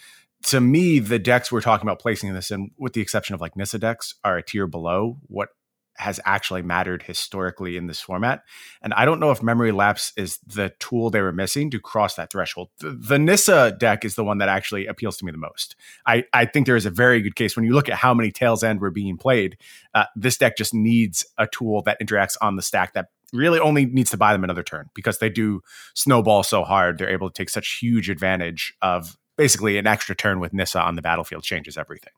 To 0.49 0.61
me, 0.61 0.99
the 0.99 1.19
decks 1.19 1.51
we're 1.51 1.63
talking 1.63 1.87
about 1.87 1.99
placing 1.99 2.35
this 2.35 2.51
in, 2.51 2.73
with 2.77 2.93
the 2.93 3.01
exception 3.01 3.35
of 3.35 3.41
like 3.41 3.57
Nissa 3.57 3.79
decks, 3.79 4.17
are 4.23 4.37
a 4.37 4.43
tier 4.43 4.67
below 4.67 5.19
what 5.29 5.49
has 5.97 6.19
actually 6.25 6.63
mattered 6.63 7.03
historically 7.03 7.77
in 7.77 7.87
this 7.87 8.01
format. 8.01 8.43
And 8.83 8.95
I 8.95 9.05
don't 9.05 9.21
know 9.21 9.31
if 9.31 9.43
memory 9.43 9.73
lapse 9.73 10.13
is 10.17 10.39
the 10.47 10.73
tool 10.79 11.11
they 11.11 11.21
were 11.21 11.33
missing 11.33 11.71
to 11.71 11.81
cross 11.81 12.15
that 12.15 12.31
threshold. 12.31 12.71
The, 12.79 12.91
the 12.91 13.19
Nissa 13.19 13.77
deck 13.79 14.05
is 14.05 14.15
the 14.15 14.25
one 14.25 14.39
that 14.39 14.49
actually 14.49 14.87
appeals 14.87 15.17
to 15.19 15.25
me 15.25 15.33
the 15.33 15.39
most. 15.39 15.77
I, 16.07 16.25
I 16.33 16.47
think 16.47 16.67
there 16.67 16.77
is 16.77 16.87
a 16.87 16.91
very 16.91 17.21
good 17.21 17.37
case 17.37 17.57
when 17.57 17.65
you 17.65 17.75
look 17.75 17.89
at 17.89 17.97
how 17.97 18.15
many 18.15 18.31
Tale's 18.31 18.63
End 18.63 18.81
were 18.81 18.91
being 18.91 19.17
played. 19.17 19.59
Uh, 19.95 20.05
this 20.17 20.37
deck 20.37 20.57
just 20.57 20.75
needs 20.75 21.27
a 21.39 21.47
tool 21.47 21.83
that 21.83 22.01
interacts 22.01 22.37
on 22.41 22.57
the 22.57 22.63
stack 22.63 22.95
that 22.95 23.09
really 23.33 23.61
only 23.61 23.87
needs 23.87 24.11
to 24.11 24.17
buy 24.17 24.33
them 24.33 24.45
another 24.45 24.63
turn 24.63 24.91
because 24.95 25.19
they 25.19 25.31
do 25.31 25.61
snowball 25.95 26.43
so 26.43 26.65
hard. 26.65 26.99
They're 26.99 27.11
able 27.11 27.31
to 27.31 27.35
take 27.35 27.51
such 27.51 27.79
huge 27.81 28.11
advantage 28.11 28.75
of 28.83 29.17
basically 29.37 29.79
an 29.79 29.87
extra 29.87 30.15
turn 30.15 30.41
with 30.41 30.53
Nissa 30.53 30.81
on 30.81 30.97
the 30.97 31.03
battlefield 31.03 31.43
changes 31.43 31.79
everything. 31.79 32.13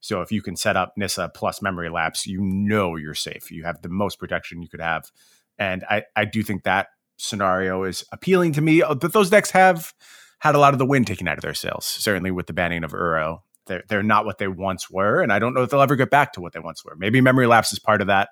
So 0.00 0.20
if 0.20 0.30
you 0.30 0.42
can 0.42 0.56
set 0.56 0.76
up 0.76 0.94
Nissa 0.96 1.30
plus 1.34 1.60
memory 1.60 1.90
lapse, 1.90 2.26
you 2.26 2.40
know 2.40 2.96
you're 2.96 3.14
safe. 3.14 3.50
You 3.50 3.64
have 3.64 3.82
the 3.82 3.88
most 3.88 4.18
protection 4.18 4.62
you 4.62 4.68
could 4.68 4.80
have. 4.80 5.10
And 5.58 5.84
I, 5.90 6.04
I 6.14 6.24
do 6.24 6.42
think 6.42 6.62
that 6.62 6.88
scenario 7.16 7.82
is 7.84 8.04
appealing 8.12 8.52
to 8.52 8.60
me. 8.60 8.82
But 8.82 9.12
those 9.12 9.30
decks 9.30 9.50
have 9.50 9.92
had 10.38 10.54
a 10.54 10.58
lot 10.58 10.72
of 10.72 10.78
the 10.78 10.86
wind 10.86 11.06
taken 11.06 11.26
out 11.26 11.36
of 11.36 11.42
their 11.42 11.54
sails, 11.54 11.84
certainly 11.84 12.30
with 12.30 12.46
the 12.46 12.52
banning 12.52 12.84
of 12.84 12.92
Uro. 12.92 13.40
They're, 13.66 13.82
they're 13.88 14.02
not 14.02 14.24
what 14.24 14.38
they 14.38 14.48
once 14.48 14.88
were. 14.88 15.20
And 15.20 15.32
I 15.32 15.38
don't 15.38 15.52
know 15.52 15.62
if 15.62 15.70
they'll 15.70 15.82
ever 15.82 15.96
get 15.96 16.10
back 16.10 16.32
to 16.34 16.40
what 16.40 16.52
they 16.52 16.60
once 16.60 16.84
were. 16.84 16.94
Maybe 16.96 17.20
memory 17.20 17.46
lapse 17.46 17.72
is 17.72 17.78
part 17.78 18.00
of 18.00 18.06
that. 18.06 18.30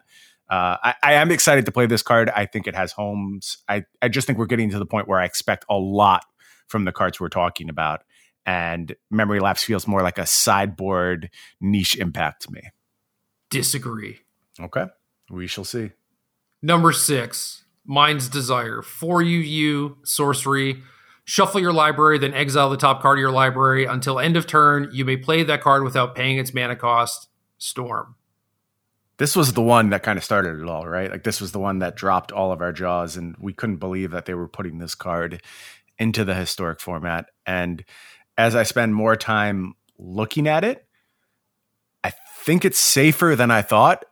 Uh, 0.49 0.77
I, 0.83 0.95
I, 1.03 1.13
am 1.15 1.33
excited 1.33 1.67
to 1.67 1.73
play 1.73 1.87
this 1.87 2.05
card. 2.05 2.31
I 2.31 2.47
think 2.47 2.69
it 2.69 2.77
has 2.77 2.93
homes. 2.93 3.59
I, 3.69 3.83
I 4.01 4.07
just 4.07 4.29
think 4.29 4.39
we're 4.39 4.47
getting 4.47 4.71
to 4.71 4.79
the 4.79 4.87
point 4.87 5.09
where 5.09 5.19
I 5.19 5.25
expect 5.25 5.65
a 5.69 5.75
lot 5.75 6.23
from 6.69 6.85
the 6.85 6.93
cards 6.93 7.19
we're 7.19 7.29
talking 7.29 7.69
about 7.69 8.03
and 8.47 8.95
memory 9.11 9.41
lapse 9.41 9.65
feels 9.65 9.87
more 9.87 10.03
like 10.03 10.19
a 10.19 10.27
sideboard 10.27 11.29
niche 11.61 11.97
impact 11.97 12.43
to 12.43 12.53
me. 12.53 12.63
Disagree. 13.51 14.21
Okay. 14.61 14.87
We 15.31 15.47
shall 15.49 15.65
see. 15.65 15.91
Number 16.63 16.93
six, 16.93 17.65
Mind's 17.85 18.29
Desire. 18.29 18.81
For 18.83 19.21
you, 19.21 19.39
you, 19.39 19.99
sorcery. 20.05 20.83
Shuffle 21.25 21.61
your 21.61 21.73
library, 21.73 22.19
then 22.19 22.35
exile 22.35 22.71
the 22.71 22.77
top 22.77 23.03
card 23.03 23.19
of 23.19 23.21
your 23.21 23.33
library. 23.33 23.85
Until 23.85 24.21
end 24.21 24.37
of 24.37 24.47
turn, 24.47 24.89
you 24.93 25.05
may 25.05 25.17
play 25.17 25.43
that 25.43 25.61
card 25.61 25.83
without 25.83 26.15
paying 26.15 26.39
its 26.39 26.55
mana 26.55 26.77
cost. 26.77 27.29
Storm. 27.59 28.15
This 29.19 29.35
was 29.35 29.55
the 29.55 29.63
one 29.63 29.91
that 29.91 30.03
kind 30.03 30.19
of 30.19 30.25
started 30.25 30.61
it 30.61 30.69
all, 30.69 30.87
right? 30.87 31.11
Like 31.11 31.25
this 31.25 31.41
was 31.41 31.53
the 31.53 31.59
one 31.59 31.79
that 31.81 31.97
dropped 31.97 32.31
all 32.31 32.53
of 32.53 32.61
our 32.61 32.73
jaws, 32.73 33.17
and 33.17 33.35
we 33.41 33.53
couldn't 33.53 33.79
believe 33.79 34.11
that 34.13 34.27
they 34.27 34.35
were 34.35 34.49
putting 34.49 34.79
this 34.79 34.95
card 34.95 35.43
into 35.99 36.25
the 36.25 36.35
historic 36.35 36.81
format. 36.81 37.31
And 37.47 37.85
as 38.39 38.55
I 38.55 38.63
spend 38.63 38.95
more 38.95 39.17
time 39.17 39.75
looking 39.99 40.47
at 40.47 40.65
it, 40.65 40.87
I 42.05 42.13
think 42.45 42.65
it's 42.65 42.79
safer 42.79 43.35
than 43.37 43.51
I 43.51 43.63
thought, 43.63 44.05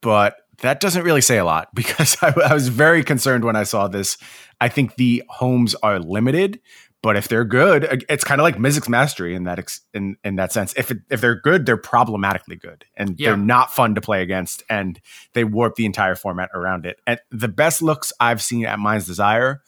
but 0.00 0.36
that 0.58 0.80
doesn't 0.80 1.02
really 1.02 1.20
say 1.20 1.38
a 1.38 1.44
lot 1.44 1.68
because 1.74 2.16
I, 2.22 2.32
I, 2.44 2.54
was 2.54 2.68
very 2.68 3.02
concerned 3.02 3.44
when 3.44 3.56
I 3.56 3.64
saw 3.64 3.88
this. 3.88 4.18
I 4.60 4.68
think 4.68 4.96
the 4.96 5.22
homes 5.28 5.74
are 5.76 5.98
limited, 5.98 6.60
but 7.02 7.16
if 7.16 7.28
they're 7.28 7.46
good, 7.46 8.04
it's 8.10 8.24
kind 8.24 8.40
of 8.40 8.42
like 8.42 8.56
Mizzix 8.56 8.88
Mastery 8.88 9.34
in 9.34 9.44
that 9.44 9.58
ex, 9.58 9.80
in 9.94 10.16
in 10.22 10.36
that 10.36 10.52
sense. 10.52 10.74
If 10.76 10.90
it, 10.90 10.98
if 11.10 11.22
they're 11.22 11.40
good, 11.40 11.64
they're 11.64 11.78
problematically 11.78 12.56
good, 12.56 12.84
and 12.94 13.18
yeah. 13.18 13.30
they're 13.30 13.38
not 13.38 13.72
fun 13.72 13.94
to 13.94 14.02
play 14.02 14.20
against, 14.20 14.62
and 14.68 15.00
they 15.32 15.44
warp 15.44 15.76
the 15.76 15.86
entire 15.86 16.14
format 16.14 16.50
around 16.52 16.84
it. 16.84 17.00
And 17.06 17.18
the 17.30 17.48
best 17.48 17.80
looks 17.80 18.12
I've 18.20 18.42
seen 18.42 18.66
at 18.66 18.78
Mind's 18.78 19.06
Desire 19.06 19.62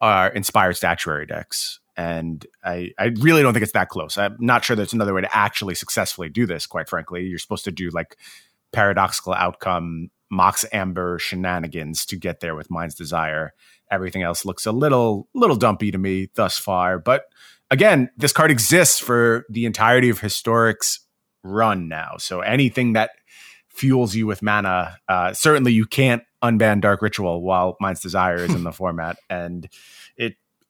are 0.00 0.28
inspired 0.28 0.76
statuary 0.76 1.24
decks 1.24 1.78
and 2.02 2.44
I, 2.64 2.90
I 2.98 3.12
really 3.20 3.42
don't 3.42 3.52
think 3.52 3.62
it's 3.62 3.72
that 3.72 3.88
close. 3.88 4.18
I'm 4.18 4.36
not 4.40 4.64
sure 4.64 4.74
there's 4.74 4.92
another 4.92 5.14
way 5.14 5.20
to 5.20 5.36
actually 5.36 5.76
successfully 5.76 6.28
do 6.28 6.46
this, 6.46 6.66
quite 6.66 6.88
frankly. 6.88 7.22
You're 7.22 7.38
supposed 7.38 7.62
to 7.64 7.70
do 7.70 7.90
like 7.90 8.16
paradoxical 8.72 9.34
outcome, 9.34 10.10
Mox 10.28 10.64
Amber 10.72 11.20
shenanigans 11.20 12.04
to 12.06 12.16
get 12.16 12.40
there 12.40 12.56
with 12.56 12.72
Mind's 12.72 12.96
Desire. 12.96 13.52
Everything 13.88 14.22
else 14.22 14.44
looks 14.44 14.66
a 14.66 14.72
little 14.72 15.28
little 15.32 15.54
dumpy 15.54 15.92
to 15.92 15.98
me 15.98 16.28
thus 16.34 16.58
far. 16.58 16.98
But 16.98 17.26
again, 17.70 18.10
this 18.16 18.32
card 18.32 18.50
exists 18.50 18.98
for 18.98 19.46
the 19.48 19.64
entirety 19.64 20.08
of 20.08 20.18
Historic's 20.18 21.06
run 21.44 21.86
now. 21.86 22.16
So 22.18 22.40
anything 22.40 22.94
that 22.94 23.10
fuels 23.68 24.16
you 24.16 24.26
with 24.26 24.42
mana, 24.42 24.96
uh, 25.08 25.34
certainly 25.34 25.72
you 25.72 25.86
can't 25.86 26.24
unban 26.42 26.80
Dark 26.80 27.00
Ritual 27.00 27.42
while 27.42 27.76
Mind's 27.80 28.00
Desire 28.00 28.38
is 28.38 28.52
in 28.52 28.64
the 28.64 28.72
format. 28.82 29.18
And 29.30 29.68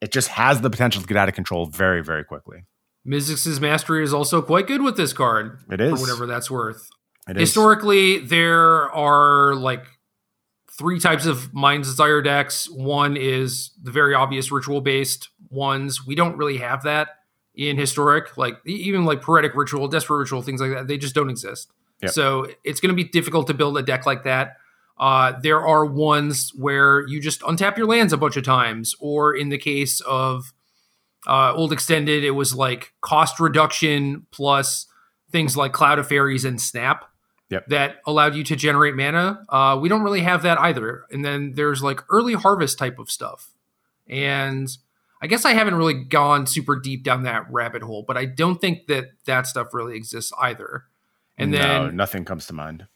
it 0.03 0.11
just 0.11 0.29
has 0.29 0.61
the 0.61 0.69
potential 0.69 1.01
to 1.01 1.07
get 1.07 1.17
out 1.17 1.29
of 1.29 1.35
control 1.35 1.67
very, 1.67 2.03
very 2.03 2.25
quickly. 2.25 2.65
Mizzix's 3.07 3.61
mastery 3.61 4.03
is 4.03 4.13
also 4.13 4.43
quite 4.43 4.67
good 4.67 4.83
with 4.83 4.97
this 4.97 5.13
card. 5.13 5.61
It 5.71 5.81
is. 5.81 5.93
For 5.93 6.01
whatever 6.01 6.27
that's 6.27 6.51
worth. 6.51 6.91
It 7.29 7.37
Historically, 7.37 8.15
is. 8.15 8.29
there 8.29 8.91
are 8.91 9.55
like 9.55 9.87
three 10.77 10.99
types 10.99 11.25
of 11.25 11.55
Mind's 11.55 11.89
Desire 11.89 12.21
decks. 12.21 12.69
One 12.69 13.17
is 13.17 13.71
the 13.81 13.93
very 13.93 14.13
obvious 14.13 14.51
ritual 14.51 14.81
based 14.81 15.29
ones. 15.51 16.05
We 16.05 16.17
don't 16.17 16.37
really 16.37 16.59
have 16.59 16.83
that 16.83 17.11
in 17.55 17.79
Historic. 17.79 18.37
Like 18.37 18.57
even 18.67 19.05
like 19.05 19.23
Pyretic 19.23 19.55
Ritual, 19.55 19.87
Desperate 19.87 20.19
Ritual, 20.19 20.43
things 20.43 20.61
like 20.61 20.73
that. 20.73 20.89
They 20.89 20.99
just 20.99 21.15
don't 21.15 21.31
exist. 21.31 21.71
Yep. 22.03 22.11
So 22.11 22.49
it's 22.65 22.81
going 22.81 22.95
to 22.95 23.01
be 23.01 23.09
difficult 23.09 23.47
to 23.47 23.55
build 23.55 23.79
a 23.79 23.83
deck 23.83 24.05
like 24.05 24.25
that. 24.25 24.57
Uh, 24.99 25.33
there 25.43 25.67
are 25.67 25.85
ones 25.85 26.53
where 26.55 27.07
you 27.09 27.21
just 27.21 27.41
untap 27.43 27.77
your 27.77 27.87
lands 27.87 28.13
a 28.13 28.17
bunch 28.17 28.37
of 28.37 28.45
times, 28.45 28.95
or 29.01 29.35
in 29.35 29.49
the 29.49 29.59
case 29.59 30.01
of 30.03 30.53
Uh, 31.25 31.53
old 31.55 31.73
extended, 31.73 32.25
it 32.25 32.33
was 32.33 32.53
like 32.53 32.93
cost 33.01 33.39
reduction 33.39 34.27
plus 34.33 34.87
things 35.31 35.57
like 35.57 35.73
Cloud 35.73 36.01
of 36.01 36.09
Faeries 36.09 36.45
and 36.45 36.61
Snap 36.61 37.05
Yep. 37.49 37.69
that 37.69 37.97
allowed 38.07 38.35
you 38.35 38.43
to 38.43 38.57
generate 38.57 38.97
mana. 38.97 39.45
Uh, 39.49 39.79
we 39.81 39.89
don't 39.89 40.03
really 40.03 40.23
have 40.23 40.43
that 40.43 40.59
either. 40.59 41.05
And 41.13 41.25
then 41.25 41.53
there's 41.55 41.81
like 41.81 42.01
early 42.11 42.35
harvest 42.35 42.77
type 42.77 42.99
of 42.99 43.09
stuff. 43.09 43.53
And 44.09 44.69
I 45.23 45.29
guess 45.29 45.45
I 45.45 45.53
haven't 45.53 45.77
really 45.77 46.03
gone 46.03 46.47
super 46.49 46.75
deep 46.75 47.05
down 47.05 47.23
that 47.23 47.45
rabbit 47.53 47.83
hole, 47.83 48.05
but 48.05 48.17
I 48.17 48.25
don't 48.25 48.61
think 48.61 48.89
that 48.89 49.05
that 49.27 49.47
stuff 49.47 49.69
really 49.73 49.95
exists 49.97 50.33
either. 50.41 50.87
And 51.39 51.55
then 51.55 51.95
nothing 51.95 52.25
comes 52.25 52.47
to 52.49 52.53
mind. 52.53 52.89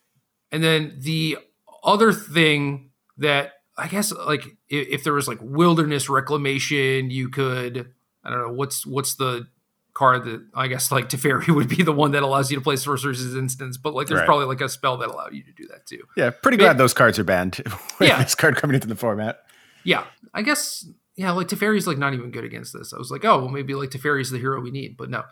and 0.51 0.65
then 0.65 0.97
the 0.99 1.39
other 1.87 2.13
thing 2.13 2.91
that 3.19 3.53
I 3.79 3.89
guess 3.89 4.13
like 4.13 4.45
if, 4.69 4.89
if 4.89 5.05
there 5.05 5.13
was 5.15 5.29
like 5.29 5.39
wilderness 5.41 6.09
reclamation, 6.11 7.11
you 7.11 7.29
could 7.31 7.93
I 8.25 8.31
don't 8.31 8.41
know 8.41 8.53
what's 8.53 8.85
what's 8.87 9.15
the 9.15 9.47
card 9.95 10.25
that 10.25 10.45
I 10.55 10.67
guess 10.67 10.93
like 10.93 11.09
Teferi 11.09 11.49
would 11.55 11.69
be 11.69 11.83
the 11.83 11.93
one 11.93 12.11
that 12.11 12.23
allows 12.23 12.51
you 12.51 12.57
to 12.59 12.63
play 12.63 12.77
sorcerer's 12.77 13.35
instance, 13.35 13.77
but 13.79 13.95
like 13.95 14.09
there's 14.09 14.19
Right. 14.21 14.27
probably 14.27 14.45
like 14.47 14.61
a 14.61 14.69
spell 14.69 14.99
that 14.99 15.09
allowed 15.09 15.33
you 15.33 15.43
to 15.45 15.53
do 15.53 15.67
that 15.69 15.87
too. 15.87 16.03
Yeah, 16.17 16.31
pretty 16.31 16.59
But- 16.59 16.65
glad 16.65 16.79
those 16.79 16.93
cards 16.93 17.19
are 17.19 17.25
banned. 17.25 17.63
Yeah. 18.01 18.23
this 18.23 18.35
card 18.35 18.57
coming 18.57 18.75
into 18.75 18.89
the 18.89 18.95
format. 18.97 19.39
Yeah, 19.85 20.05
I 20.35 20.43
guess 20.43 20.87
yeah, 21.15 21.31
like 21.31 21.49
Teferi's 21.49 21.87
like 21.87 21.97
not 21.97 22.13
even 22.13 22.31
good 22.31 22.45
against 22.45 22.75
this. 22.75 22.93
I 22.93 22.99
was 22.99 23.11
like, 23.11 23.25
oh, 23.25 23.39
well, 23.39 23.49
maybe 23.49 23.75
like 23.75 23.89
Teferi's 23.91 24.31
the 24.31 24.39
hero 24.39 24.61
we 24.61 24.71
need, 24.71 24.97
but 24.99 25.09
no. 25.09 25.23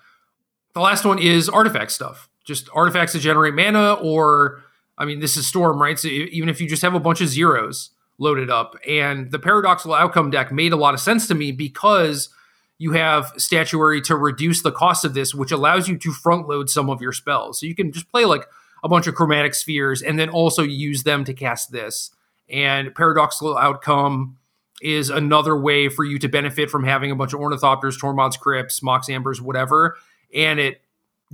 The 0.72 0.80
last 0.80 1.05
one 1.05 1.18
is 1.18 1.48
artifact 1.50 1.92
stuff, 1.92 2.28
just 2.46 2.68
artifacts 2.74 3.12
that 3.12 3.18
generate 3.18 3.55
mana, 3.55 3.92
or 3.94 4.62
I 4.97 5.05
mean, 5.05 5.20
this 5.20 5.36
is 5.36 5.47
Storm, 5.47 5.80
right? 5.80 5.99
So 5.99 6.09
even 6.09 6.49
if 6.49 6.61
you 6.61 6.68
just 6.68 6.82
have 6.82 6.95
a 6.95 7.01
bunch 7.01 7.20
of 7.20 7.28
zeros 7.28 7.90
loaded 8.18 8.51
up, 8.51 8.76
and 8.86 9.30
the 9.30 9.38
paradoxical 9.38 9.95
outcome 9.95 10.30
deck 10.30 10.53
made 10.53 10.72
a 10.72 10.76
lot 10.76 10.95
of 10.95 11.01
sense 11.01 11.26
to 11.28 11.34
me 11.34 11.51
because 11.53 12.28
you 12.78 12.92
have 12.92 13.32
statuary 13.36 14.01
to 14.03 14.16
reduce 14.16 14.62
the 14.62 14.72
cost 14.72 15.05
of 15.05 15.14
this, 15.14 15.34
which 15.34 15.53
allows 15.53 15.88
you 15.88 15.97
to 15.99 16.12
front 16.12 16.49
load 16.49 16.68
some 16.68 16.90
of 16.90 17.01
your 17.01 17.12
spells. 17.12 17.61
So 17.61 17.66
you 17.66 17.74
can 17.74 17.92
just 17.92 18.11
play 18.11 18.24
like 18.24 18.47
a 18.82 18.88
bunch 18.88 19.07
of 19.07 19.14
chromatic 19.14 19.55
spheres 19.55 20.03
and 20.03 20.18
then 20.18 20.28
also 20.28 20.62
use 20.62 21.03
them 21.03 21.24
to 21.24 21.34
cast 21.34 21.72
this. 21.72 22.11
And 22.49 22.95
paradoxical 22.95 23.57
outcome 23.57 24.36
is 24.82 25.09
another 25.09 25.57
way 25.57 25.88
for 25.88 26.05
you 26.05 26.18
to 26.18 26.28
benefit 26.28 26.70
from 26.70 26.84
having 26.84 27.11
a 27.11 27.16
bunch 27.16 27.32
of 27.32 27.40
ornithopters, 27.40 27.99
tormods, 27.99 28.38
crypts, 28.38 28.82
mox 28.82 29.09
ambers, 29.09 29.40
whatever. 29.40 29.97
And 30.34 30.61
it 30.61 30.82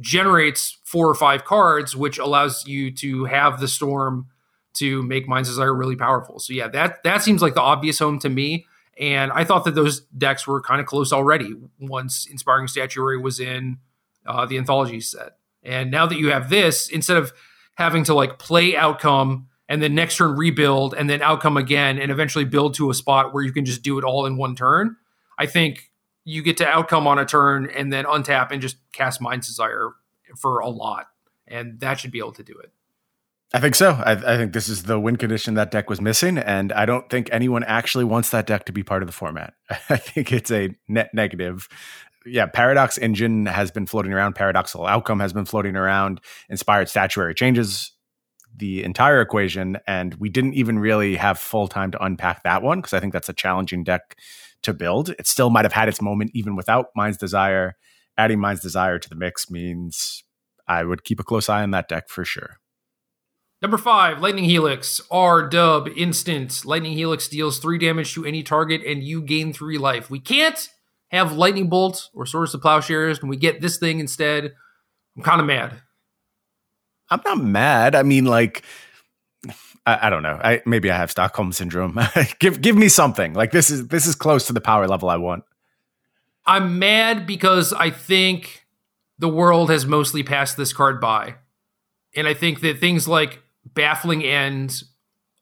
generates 0.01 0.79
four 0.85 1.09
or 1.09 1.15
five 1.15 1.45
cards, 1.45 1.95
which 1.95 2.19
allows 2.19 2.67
you 2.67 2.91
to 2.97 3.25
have 3.25 3.61
the 3.61 3.69
storm 3.69 4.27
to 4.75 5.03
make 5.03 5.29
Mind's 5.29 5.49
Desire 5.49 5.75
really 5.75 5.97
powerful. 5.97 6.39
So 6.39 6.53
yeah, 6.53 6.69
that 6.69 7.03
that 7.05 7.23
seems 7.23 7.43
like 7.43 7.55
the 7.55 7.61
obvious 7.61 7.99
home 7.99 8.19
to 8.21 8.29
me. 8.29 8.67
And 8.99 9.33
I 9.33 9.45
thought 9.45 9.65
that 9.65 9.75
those 9.75 10.01
decks 10.17 10.47
were 10.47 10.61
kind 10.61 10.81
of 10.81 10.87
close 10.87 11.13
already 11.13 11.55
once 11.79 12.27
Inspiring 12.27 12.69
Statuary 12.69 13.19
was 13.19 13.41
in 13.41 13.79
uh, 14.27 14.47
the 14.47 14.59
anthology 14.59 15.01
set. 15.01 15.37
And 15.63 15.91
now 15.91 16.07
that 16.07 16.19
you 16.19 16.31
have 16.31 16.51
this, 16.51 16.89
instead 16.89 17.17
of 17.17 17.33
having 17.75 18.05
to 18.05 18.15
like 18.15 18.39
play 18.39 18.77
outcome 18.77 19.49
and 19.69 19.83
then 19.83 19.95
next 19.95 20.17
turn 20.17 20.37
rebuild 20.37 20.95
and 20.95 21.09
then 21.09 21.23
outcome 21.23 21.57
again 21.57 21.99
and 21.99 22.11
eventually 22.11 22.45
build 22.45 22.75
to 22.75 22.91
a 22.91 22.95
spot 22.95 23.33
where 23.33 23.43
you 23.43 23.53
can 23.53 23.65
just 23.65 23.83
do 23.83 23.99
it 23.99 24.05
all 24.05 24.27
in 24.27 24.37
one 24.37 24.55
turn, 24.55 24.97
I 25.39 25.47
think 25.47 25.90
you 26.31 26.43
get 26.43 26.57
to 26.59 26.67
outcome 26.67 27.07
on 27.07 27.19
a 27.19 27.25
turn 27.25 27.69
and 27.75 27.93
then 27.93 28.05
untap 28.05 28.51
and 28.51 28.63
just 28.63 28.77
cast 28.93 29.21
Mind's 29.21 29.49
Desire 29.49 29.91
for 30.37 30.61
a 30.61 30.69
lot. 30.69 31.07
And 31.47 31.81
that 31.81 31.99
should 31.99 32.13
be 32.13 32.19
able 32.19 32.33
to 32.33 32.45
do 32.45 32.57
it. 32.59 32.71
I 33.53 33.59
think 33.59 33.75
so. 33.75 33.91
I, 33.91 34.13
I 34.13 34.37
think 34.37 34.53
this 34.53 34.69
is 34.69 34.85
the 34.85 35.01
win 35.01 35.17
condition 35.17 35.55
that 35.55 35.73
deck 35.73 35.91
was 35.91 36.01
missing, 36.01 36.39
and 36.39 36.73
I 36.73 36.87
don't 36.87 37.11
think 37.11 37.29
anyone 37.33 37.65
actually 37.65 38.05
wants 38.05 38.31
that 38.31 38.47
deck 38.47 38.65
to 38.67 38.73
be 38.73 38.85
part 38.85 39.03
of 39.03 39.09
the 39.09 39.13
format. 39.13 39.55
I 39.89 39.97
think 39.97 40.33
it's 40.33 40.53
a 40.53 40.71
net 40.87 41.11
negative. 41.13 41.69
Yeah, 42.25 42.47
Paradox 42.47 42.97
Engine 42.97 43.47
has 43.47 43.73
been 43.73 43.87
floating 43.87 44.13
around. 44.13 44.35
Paradoxical 44.35 44.87
Outcome 44.87 45.19
has 45.19 45.33
been 45.33 45.47
floating 45.47 45.75
around. 45.75 46.21
Inspired 46.49 46.89
Statuary 46.89 47.35
changes 47.35 47.91
the 48.55 48.85
entire 48.85 49.21
equation, 49.21 49.79
and 49.85 50.15
we 50.15 50.29
didn't 50.29 50.55
even 50.55 50.79
really 50.79 51.17
have 51.17 51.37
full 51.37 51.67
time 51.67 51.91
to 51.91 52.05
unpack 52.05 52.45
that 52.45 52.63
one 52.63 52.79
because 52.79 52.93
I 52.93 53.01
think 53.01 53.13
that's 53.13 53.29
a 53.29 53.33
challenging 53.33 53.83
deck 53.83 54.17
to 54.63 54.73
build. 54.73 55.11
It 55.11 55.27
still 55.27 55.51
might 55.51 55.65
have 55.65 55.73
had 55.73 55.89
its 55.89 56.03
moment 56.03 56.31
even 56.35 56.57
without 56.57 56.87
Mind's 56.95 57.19
Desire. 57.19 57.77
Adding 58.17 58.41
Mind's 58.41 58.61
Desire 58.61 58.99
to 58.99 59.09
the 59.09 59.15
mix 59.15 59.51
means 59.51 60.25
I 60.67 60.85
would 60.85 61.05
keep 61.05 61.21
a 61.21 61.25
close 61.25 61.49
eye 61.49 61.63
on 61.63 61.71
that 61.73 61.89
deck 61.89 62.09
for 62.09 62.25
sure. 62.25 62.59
Number 63.63 63.77
five, 63.77 64.21
Lightning 64.21 64.45
Helix. 64.45 65.01
R 65.11 65.47
dub 65.47 65.89
instant. 65.97 66.65
Lightning 66.65 66.93
Helix 66.93 67.29
deals 67.29 67.59
three 67.59 67.79
damage 67.79 68.15
to 68.15 68.25
any 68.25 68.43
target 68.43 68.83
and 68.87 69.03
you 69.03 69.21
gain 69.21 69.53
three 69.53 69.77
life. 69.79 70.11
We 70.11 70.21
can't 70.21 70.69
have 71.09 71.33
Lightning 71.33 71.69
Bolt 71.69 72.09
or 72.15 72.25
Swords 72.25 72.53
to 72.53 72.59
Plowshares 72.59 73.19
and 73.19 73.29
we 73.29 73.37
get 73.37 73.61
this 73.61 73.79
thing 73.79 74.01
instead. 74.01 74.53
I'm 75.17 75.23
kind 75.23 75.41
of 75.41 75.47
mad. 75.47 75.83
I'm 77.11 77.21
not 77.25 77.43
mad. 77.43 77.95
I 77.95 78.03
mean, 78.03 78.25
like, 78.25 78.63
I, 79.91 80.07
I 80.07 80.11
don't 80.11 80.23
know. 80.23 80.39
I 80.43 80.63
maybe 80.67 80.91
I 80.91 80.97
have 80.97 81.11
Stockholm 81.11 81.53
syndrome. 81.53 81.99
give 82.39 82.61
give 82.61 82.77
me 82.77 82.89
something. 82.89 83.35
Like 83.35 83.51
this 83.51 83.71
is 83.71 83.89
this 83.89 84.07
is 84.07 84.15
close 84.15 84.47
to 84.47 84.53
the 84.53 84.61
power 84.61 84.87
level 84.87 85.09
I 85.09 85.17
want. 85.17 85.45
I'm 86.47 86.79
mad 86.79 87.27
because 87.27 87.73
I 87.73 87.91
think 87.91 88.67
the 89.19 89.29
world 89.29 89.71
has 89.71 89.87
mostly 89.87 90.23
passed 90.23 90.57
this 90.57 90.73
card 90.73 91.01
by. 91.01 91.37
And 92.17 92.27
I 92.27 92.35
think 92.35 92.61
that 92.61 92.79
things 92.79 93.07
like 93.07 93.43
Baffling 93.65 94.25
End 94.25 94.83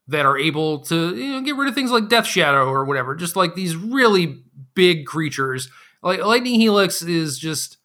that 0.09 0.27
are 0.27 0.37
able 0.37 0.81
to 0.81 1.15
you 1.15 1.33
know, 1.33 1.41
get 1.43 1.57
rid 1.57 1.69
of 1.69 1.75
things 1.75 1.91
like 1.91 2.09
Death 2.09 2.27
Shadow 2.27 2.67
or 2.69 2.85
whatever, 2.85 3.15
just 3.15 3.37
like 3.37 3.55
these 3.55 3.77
really 3.77 4.43
big 4.75 5.07
creatures. 5.07 5.71
Like 6.03 6.25
Lightning 6.25 6.61
Helix 6.61 7.03
is 7.03 7.39
just 7.39 7.79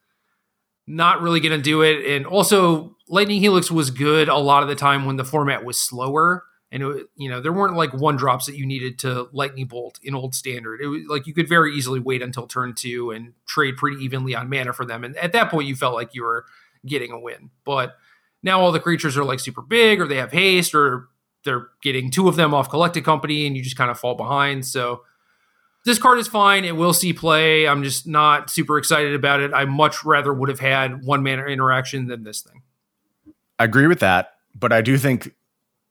not 0.87 1.21
really 1.21 1.39
going 1.39 1.57
to 1.57 1.61
do 1.61 1.81
it. 1.81 2.05
And 2.15 2.25
also, 2.25 2.95
Lightning 3.07 3.41
Helix 3.41 3.69
was 3.69 3.91
good 3.91 4.29
a 4.29 4.37
lot 4.37 4.63
of 4.63 4.69
the 4.69 4.75
time 4.75 5.05
when 5.05 5.17
the 5.17 5.25
format 5.25 5.63
was 5.63 5.77
slower. 5.77 6.43
And 6.73 6.81
it, 6.81 7.05
you 7.15 7.29
know 7.29 7.39
there 7.39 7.53
weren't 7.53 7.75
like 7.75 7.93
one 7.93 8.17
drops 8.17 8.47
that 8.47 8.57
you 8.57 8.65
needed 8.65 8.97
to 8.99 9.29
lightning 9.31 9.67
bolt 9.67 9.99
in 10.01 10.15
old 10.15 10.33
standard. 10.33 10.81
It 10.81 10.87
was 10.87 11.03
like 11.07 11.27
you 11.27 11.33
could 11.33 11.47
very 11.47 11.73
easily 11.73 11.99
wait 11.99 12.23
until 12.23 12.47
turn 12.47 12.73
two 12.73 13.11
and 13.11 13.33
trade 13.45 13.77
pretty 13.77 14.03
evenly 14.03 14.35
on 14.35 14.49
mana 14.49 14.73
for 14.73 14.83
them. 14.83 15.03
And 15.03 15.15
at 15.17 15.33
that 15.33 15.51
point, 15.51 15.67
you 15.67 15.75
felt 15.75 15.93
like 15.93 16.15
you 16.15 16.23
were 16.23 16.45
getting 16.83 17.11
a 17.11 17.19
win. 17.19 17.51
But 17.63 17.95
now 18.41 18.59
all 18.59 18.71
the 18.71 18.79
creatures 18.79 19.15
are 19.15 19.23
like 19.23 19.39
super 19.39 19.61
big, 19.61 20.01
or 20.01 20.07
they 20.07 20.17
have 20.17 20.31
haste, 20.31 20.73
or 20.73 21.09
they're 21.45 21.67
getting 21.83 22.09
two 22.09 22.27
of 22.27 22.35
them 22.35 22.55
off 22.55 22.71
collected 22.71 23.05
company, 23.05 23.45
and 23.45 23.55
you 23.55 23.61
just 23.61 23.77
kind 23.77 23.91
of 23.91 23.99
fall 23.99 24.15
behind. 24.15 24.65
So 24.65 25.03
this 25.85 25.99
card 25.99 26.17
is 26.17 26.27
fine. 26.27 26.65
It 26.65 26.75
will 26.75 26.93
see 26.93 27.13
play. 27.13 27.67
I'm 27.67 27.83
just 27.83 28.07
not 28.07 28.49
super 28.49 28.79
excited 28.79 29.13
about 29.13 29.41
it. 29.41 29.53
I 29.53 29.65
much 29.65 30.03
rather 30.03 30.33
would 30.33 30.49
have 30.49 30.59
had 30.59 31.03
one 31.05 31.21
mana 31.21 31.45
interaction 31.45 32.07
than 32.07 32.23
this 32.23 32.41
thing. 32.41 32.63
I 33.59 33.65
agree 33.65 33.85
with 33.85 33.99
that, 33.99 34.33
but 34.55 34.71
I 34.71 34.81
do 34.81 34.97
think 34.97 35.33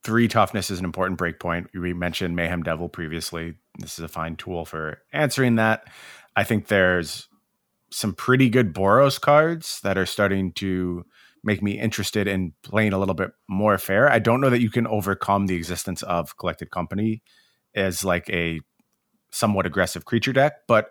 three 0.05 0.29
toughness 0.29 0.71
is 0.71 0.79
an 0.79 0.85
important 0.85 1.19
breakpoint. 1.19 1.67
We 1.75 1.93
mentioned 1.93 2.37
Mayhem 2.37 2.63
Devil 2.63 2.89
previously. 2.89 3.55
This 3.79 3.99
is 3.99 4.05
a 4.05 4.09
fine 4.09 4.37
tool 4.37 4.65
for 4.65 5.03
answering 5.13 5.57
that. 5.57 5.89
I 6.37 6.45
think 6.45 6.67
there's 6.67 7.29
some 7.91 8.15
pretty 8.15 8.49
good 8.49 8.75
Boros 8.75 9.21
cards 9.21 9.81
that 9.83 9.99
are 9.99 10.07
starting 10.07 10.53
to 10.53 11.05
make 11.45 11.63
me 11.63 11.79
interested 11.79 12.27
in 12.27 12.53
playing 12.63 12.93
a 12.93 12.99
little 12.99 13.15
bit 13.15 13.33
more 13.49 13.77
fair. 13.79 14.11
I 14.11 14.19
don't 14.19 14.41
know 14.41 14.51
that 14.51 14.61
you 14.61 14.71
can 14.71 14.87
overcome 14.87 15.47
the 15.47 15.57
existence 15.57 16.03
of 16.03 16.37
Collected 16.37 16.71
Company 16.71 17.23
as 17.75 18.05
like 18.05 18.29
a 18.31 18.61
somewhat 19.31 19.67
aggressive 19.67 20.05
creature 20.05 20.33
deck, 20.33 20.55
but 20.69 20.91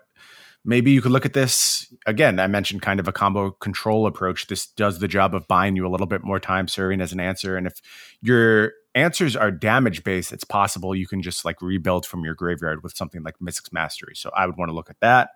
maybe 0.64 0.90
you 0.90 1.00
could 1.00 1.12
look 1.12 1.26
at 1.26 1.32
this 1.32 1.92
again. 2.06 2.38
I 2.38 2.46
mentioned 2.46 2.82
kind 2.82 3.00
of 3.00 3.08
a 3.08 3.12
combo 3.12 3.50
control 3.50 4.06
approach. 4.06 4.46
This 4.46 4.66
does 4.66 4.98
the 4.98 5.08
job 5.08 5.34
of 5.34 5.48
buying 5.48 5.74
you 5.74 5.86
a 5.86 5.90
little 5.90 6.06
bit 6.06 6.22
more 6.22 6.38
time 6.38 6.68
serving 6.68 7.00
as 7.00 7.12
an 7.12 7.20
answer. 7.20 7.56
And 7.56 7.66
if 7.66 7.80
your 8.20 8.72
answers 8.94 9.36
are 9.36 9.50
damage 9.50 10.04
based, 10.04 10.32
it's 10.32 10.44
possible 10.44 10.94
you 10.94 11.06
can 11.06 11.22
just 11.22 11.44
like 11.44 11.60
rebuild 11.62 12.06
from 12.06 12.24
your 12.24 12.34
graveyard 12.34 12.82
with 12.82 12.96
something 12.96 13.22
like 13.22 13.38
Mizzix's 13.38 13.72
Mastery. 13.72 14.14
So 14.14 14.30
I 14.36 14.46
would 14.46 14.56
want 14.56 14.68
to 14.68 14.74
look 14.74 14.90
at 14.90 15.00
that. 15.00 15.30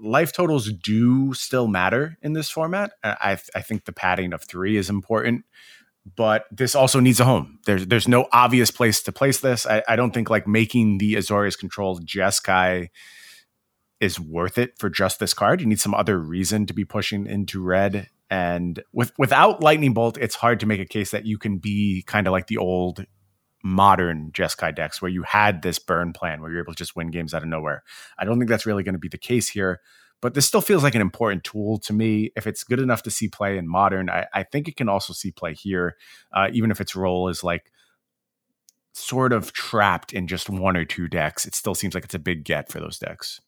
Life 0.00 0.32
totals 0.32 0.72
do 0.72 1.34
still 1.34 1.66
matter 1.66 2.16
in 2.22 2.32
this 2.32 2.50
format. 2.50 2.92
I, 3.02 3.38
I 3.54 3.62
think 3.62 3.84
the 3.84 3.92
padding 3.92 4.32
of 4.32 4.42
three 4.42 4.76
is 4.76 4.88
important, 4.88 5.44
but 6.16 6.44
this 6.52 6.74
also 6.74 7.00
needs 7.00 7.18
a 7.18 7.24
home. 7.24 7.58
There's 7.66 7.86
there's 7.86 8.06
no 8.06 8.28
obvious 8.32 8.70
place 8.70 9.02
to 9.02 9.12
place 9.12 9.40
this. 9.40 9.66
I, 9.66 9.82
I 9.88 9.96
don't 9.96 10.14
think 10.14 10.30
like 10.30 10.46
making 10.46 10.98
the 10.98 11.14
Azorius 11.14 11.58
controlled 11.58 12.06
Jeskai 12.06 12.88
is 14.00 14.20
worth 14.20 14.58
it 14.58 14.78
for 14.78 14.88
just 14.88 15.18
this 15.18 15.34
card. 15.34 15.60
You 15.60 15.66
need 15.66 15.80
some 15.80 15.94
other 15.94 16.18
reason 16.18 16.66
to 16.66 16.74
be 16.74 16.84
pushing 16.84 17.26
into 17.26 17.60
red. 17.60 18.08
And 18.30 18.82
with 18.92 19.12
without 19.18 19.62
Lightning 19.62 19.94
Bolt, 19.94 20.18
it's 20.18 20.34
hard 20.34 20.60
to 20.60 20.66
make 20.66 20.80
a 20.80 20.86
case 20.86 21.10
that 21.12 21.26
you 21.26 21.38
can 21.38 21.58
be 21.58 22.04
kind 22.06 22.26
of 22.26 22.32
like 22.32 22.46
the 22.46 22.58
old 22.58 23.04
modern 23.64 24.30
Jeskai 24.32 24.74
decks 24.74 25.02
where 25.02 25.10
you 25.10 25.22
had 25.22 25.62
this 25.62 25.78
burn 25.78 26.12
plan 26.12 26.40
where 26.40 26.50
you're 26.50 26.62
able 26.62 26.74
to 26.74 26.78
just 26.78 26.94
win 26.94 27.10
games 27.10 27.34
out 27.34 27.42
of 27.42 27.48
nowhere. 27.48 27.82
I 28.18 28.24
don't 28.24 28.38
think 28.38 28.48
that's 28.48 28.66
really 28.66 28.82
going 28.82 28.94
to 28.94 28.98
be 28.98 29.08
the 29.08 29.18
case 29.18 29.48
here. 29.48 29.80
But 30.20 30.34
this 30.34 30.46
still 30.46 30.60
feels 30.60 30.82
like 30.82 30.96
an 30.96 31.00
important 31.00 31.44
tool 31.44 31.78
to 31.80 31.92
me. 31.92 32.32
If 32.34 32.46
it's 32.46 32.64
good 32.64 32.80
enough 32.80 33.02
to 33.04 33.10
see 33.10 33.28
play 33.28 33.56
in 33.56 33.68
modern, 33.68 34.10
I, 34.10 34.26
I 34.34 34.42
think 34.42 34.66
it 34.66 34.76
can 34.76 34.88
also 34.88 35.12
see 35.12 35.30
play 35.30 35.54
here, 35.54 35.96
uh, 36.32 36.48
even 36.52 36.72
if 36.72 36.80
its 36.80 36.96
role 36.96 37.28
is 37.28 37.44
like 37.44 37.70
sort 38.92 39.32
of 39.32 39.52
trapped 39.52 40.12
in 40.12 40.26
just 40.26 40.50
one 40.50 40.76
or 40.76 40.84
two 40.84 41.06
decks. 41.06 41.46
It 41.46 41.54
still 41.54 41.74
seems 41.74 41.94
like 41.94 42.04
it's 42.04 42.14
a 42.14 42.18
big 42.18 42.44
get 42.44 42.70
for 42.70 42.80
those 42.80 42.98
decks. 42.98 43.40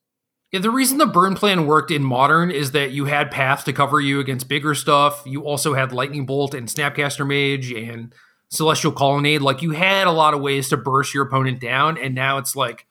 Yeah, 0.53 0.61
the 0.61 0.71
reason 0.71 0.99
the 0.99 1.07
burn 1.07 1.37
plan 1.37 1.67
worked 1.67 1.93
in 1.93 2.03
modern 2.03 2.51
is 2.51 2.73
that 2.73 2.91
you 2.91 3.05
had 3.05 3.31
path 3.31 3.65
to 3.65 3.73
cover 3.73 4.01
you 4.01 4.19
against 4.19 4.49
bigger 4.49 4.75
stuff. 4.75 5.23
You 5.25 5.45
also 5.45 5.75
had 5.75 5.93
lightning 5.93 6.27
bolt 6.27 6.55
and 6.55 6.67
snapcaster 6.67 7.27
mage 7.27 7.71
and 7.73 8.13
celestial 8.49 8.91
colonnade. 8.91 9.43
Like 9.43 9.63
you 9.63 9.71
had 9.71 10.09
a 10.09 10.13
lot 10.13 10.35
of 10.35 10.41
ways 10.41 10.69
to 10.71 10.77
burst 10.77 11.15
your 11.15 11.25
opponent 11.25 11.61
down, 11.61 11.97
and 11.99 12.15
now 12.17 12.39
it's 12.39 12.57
like, 12.57 12.87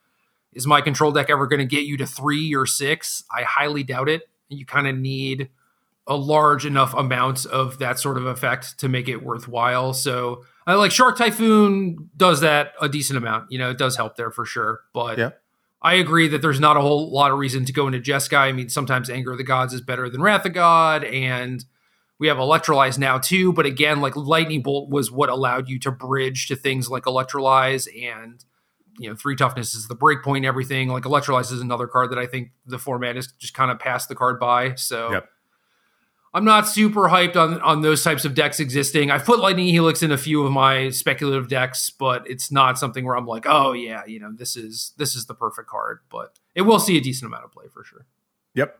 is 0.54 0.66
my 0.66 0.80
control 0.80 1.12
deck 1.12 1.28
ever 1.28 1.46
going 1.46 1.60
to 1.60 1.66
get 1.66 1.84
you 1.84 1.96
to 1.98 2.06
three 2.06 2.54
or 2.54 2.64
six? 2.66 3.24
I 3.30 3.42
highly 3.42 3.82
doubt 3.82 4.08
it. 4.08 4.22
You 4.48 4.64
kind 4.64 4.88
of 4.88 4.96
need 4.96 5.50
a 6.06 6.16
large 6.16 6.66
enough 6.66 6.94
amount 6.94 7.44
of 7.46 7.78
that 7.78 8.00
sort 8.00 8.16
of 8.16 8.26
effect 8.26 8.78
to 8.80 8.88
make 8.88 9.06
it 9.06 9.22
worthwhile. 9.22 9.92
So, 9.92 10.44
I 10.66 10.74
like 10.74 10.92
Shark 10.92 11.18
Typhoon 11.18 12.10
does 12.16 12.40
that 12.40 12.72
a 12.80 12.88
decent 12.88 13.16
amount. 13.18 13.52
You 13.52 13.58
know, 13.58 13.70
it 13.70 13.78
does 13.78 13.96
help 13.96 14.16
there 14.16 14.30
for 14.30 14.44
sure. 14.44 14.80
But 14.92 15.18
Yeah. 15.18 15.30
I 15.82 15.94
agree 15.94 16.28
that 16.28 16.42
there's 16.42 16.60
not 16.60 16.76
a 16.76 16.80
whole 16.80 17.10
lot 17.10 17.30
of 17.30 17.38
reason 17.38 17.64
to 17.64 17.72
go 17.72 17.86
into 17.86 18.00
Jeskai. 18.00 18.36
I 18.36 18.52
mean, 18.52 18.68
sometimes 18.68 19.08
Anger 19.08 19.32
of 19.32 19.38
the 19.38 19.44
Gods 19.44 19.72
is 19.72 19.80
better 19.80 20.10
than 20.10 20.20
Wrath 20.20 20.44
of 20.44 20.52
God, 20.52 21.04
and 21.04 21.64
we 22.18 22.28
have 22.28 22.36
Electrolyze 22.36 22.98
now 22.98 23.18
too. 23.18 23.52
But 23.52 23.64
again, 23.66 24.00
like 24.00 24.14
Lightning 24.14 24.62
Bolt 24.62 24.90
was 24.90 25.10
what 25.10 25.30
allowed 25.30 25.68
you 25.68 25.78
to 25.80 25.90
bridge 25.90 26.48
to 26.48 26.56
things 26.56 26.90
like 26.90 27.04
Electrolyze 27.04 27.88
and 28.04 28.44
you 28.98 29.08
know, 29.08 29.16
three 29.16 29.34
toughness 29.34 29.74
is 29.74 29.88
the 29.88 29.94
break 29.94 30.22
point 30.22 30.44
and 30.44 30.46
everything. 30.46 30.88
Like 30.90 31.04
Electrolyze 31.04 31.50
is 31.50 31.62
another 31.62 31.86
card 31.86 32.10
that 32.10 32.18
I 32.18 32.26
think 32.26 32.50
the 32.66 32.78
format 32.78 33.16
is 33.16 33.32
just 33.38 33.54
kind 33.54 33.70
of 33.70 33.78
passed 33.78 34.10
the 34.10 34.14
card 34.14 34.38
by. 34.38 34.74
So 34.74 35.12
Yep. 35.12 35.28
I'm 36.32 36.44
not 36.44 36.68
super 36.68 37.08
hyped 37.08 37.36
on 37.36 37.60
on 37.60 37.82
those 37.82 38.04
types 38.04 38.24
of 38.24 38.34
decks 38.34 38.60
existing. 38.60 39.10
I've 39.10 39.24
put 39.24 39.40
Lightning 39.40 39.66
Helix 39.66 40.02
in 40.02 40.12
a 40.12 40.18
few 40.18 40.44
of 40.44 40.52
my 40.52 40.90
speculative 40.90 41.48
decks, 41.48 41.90
but 41.90 42.28
it's 42.28 42.52
not 42.52 42.78
something 42.78 43.04
where 43.04 43.16
I'm 43.16 43.26
like, 43.26 43.46
oh 43.48 43.72
yeah, 43.72 44.04
you 44.06 44.20
know, 44.20 44.32
this 44.32 44.56
is 44.56 44.92
this 44.96 45.14
is 45.16 45.26
the 45.26 45.34
perfect 45.34 45.68
card. 45.68 46.00
But 46.08 46.38
it 46.54 46.62
will 46.62 46.78
see 46.78 46.96
a 46.96 47.00
decent 47.00 47.26
amount 47.26 47.44
of 47.44 47.52
play 47.52 47.66
for 47.72 47.82
sure. 47.82 48.06
Yep. 48.54 48.78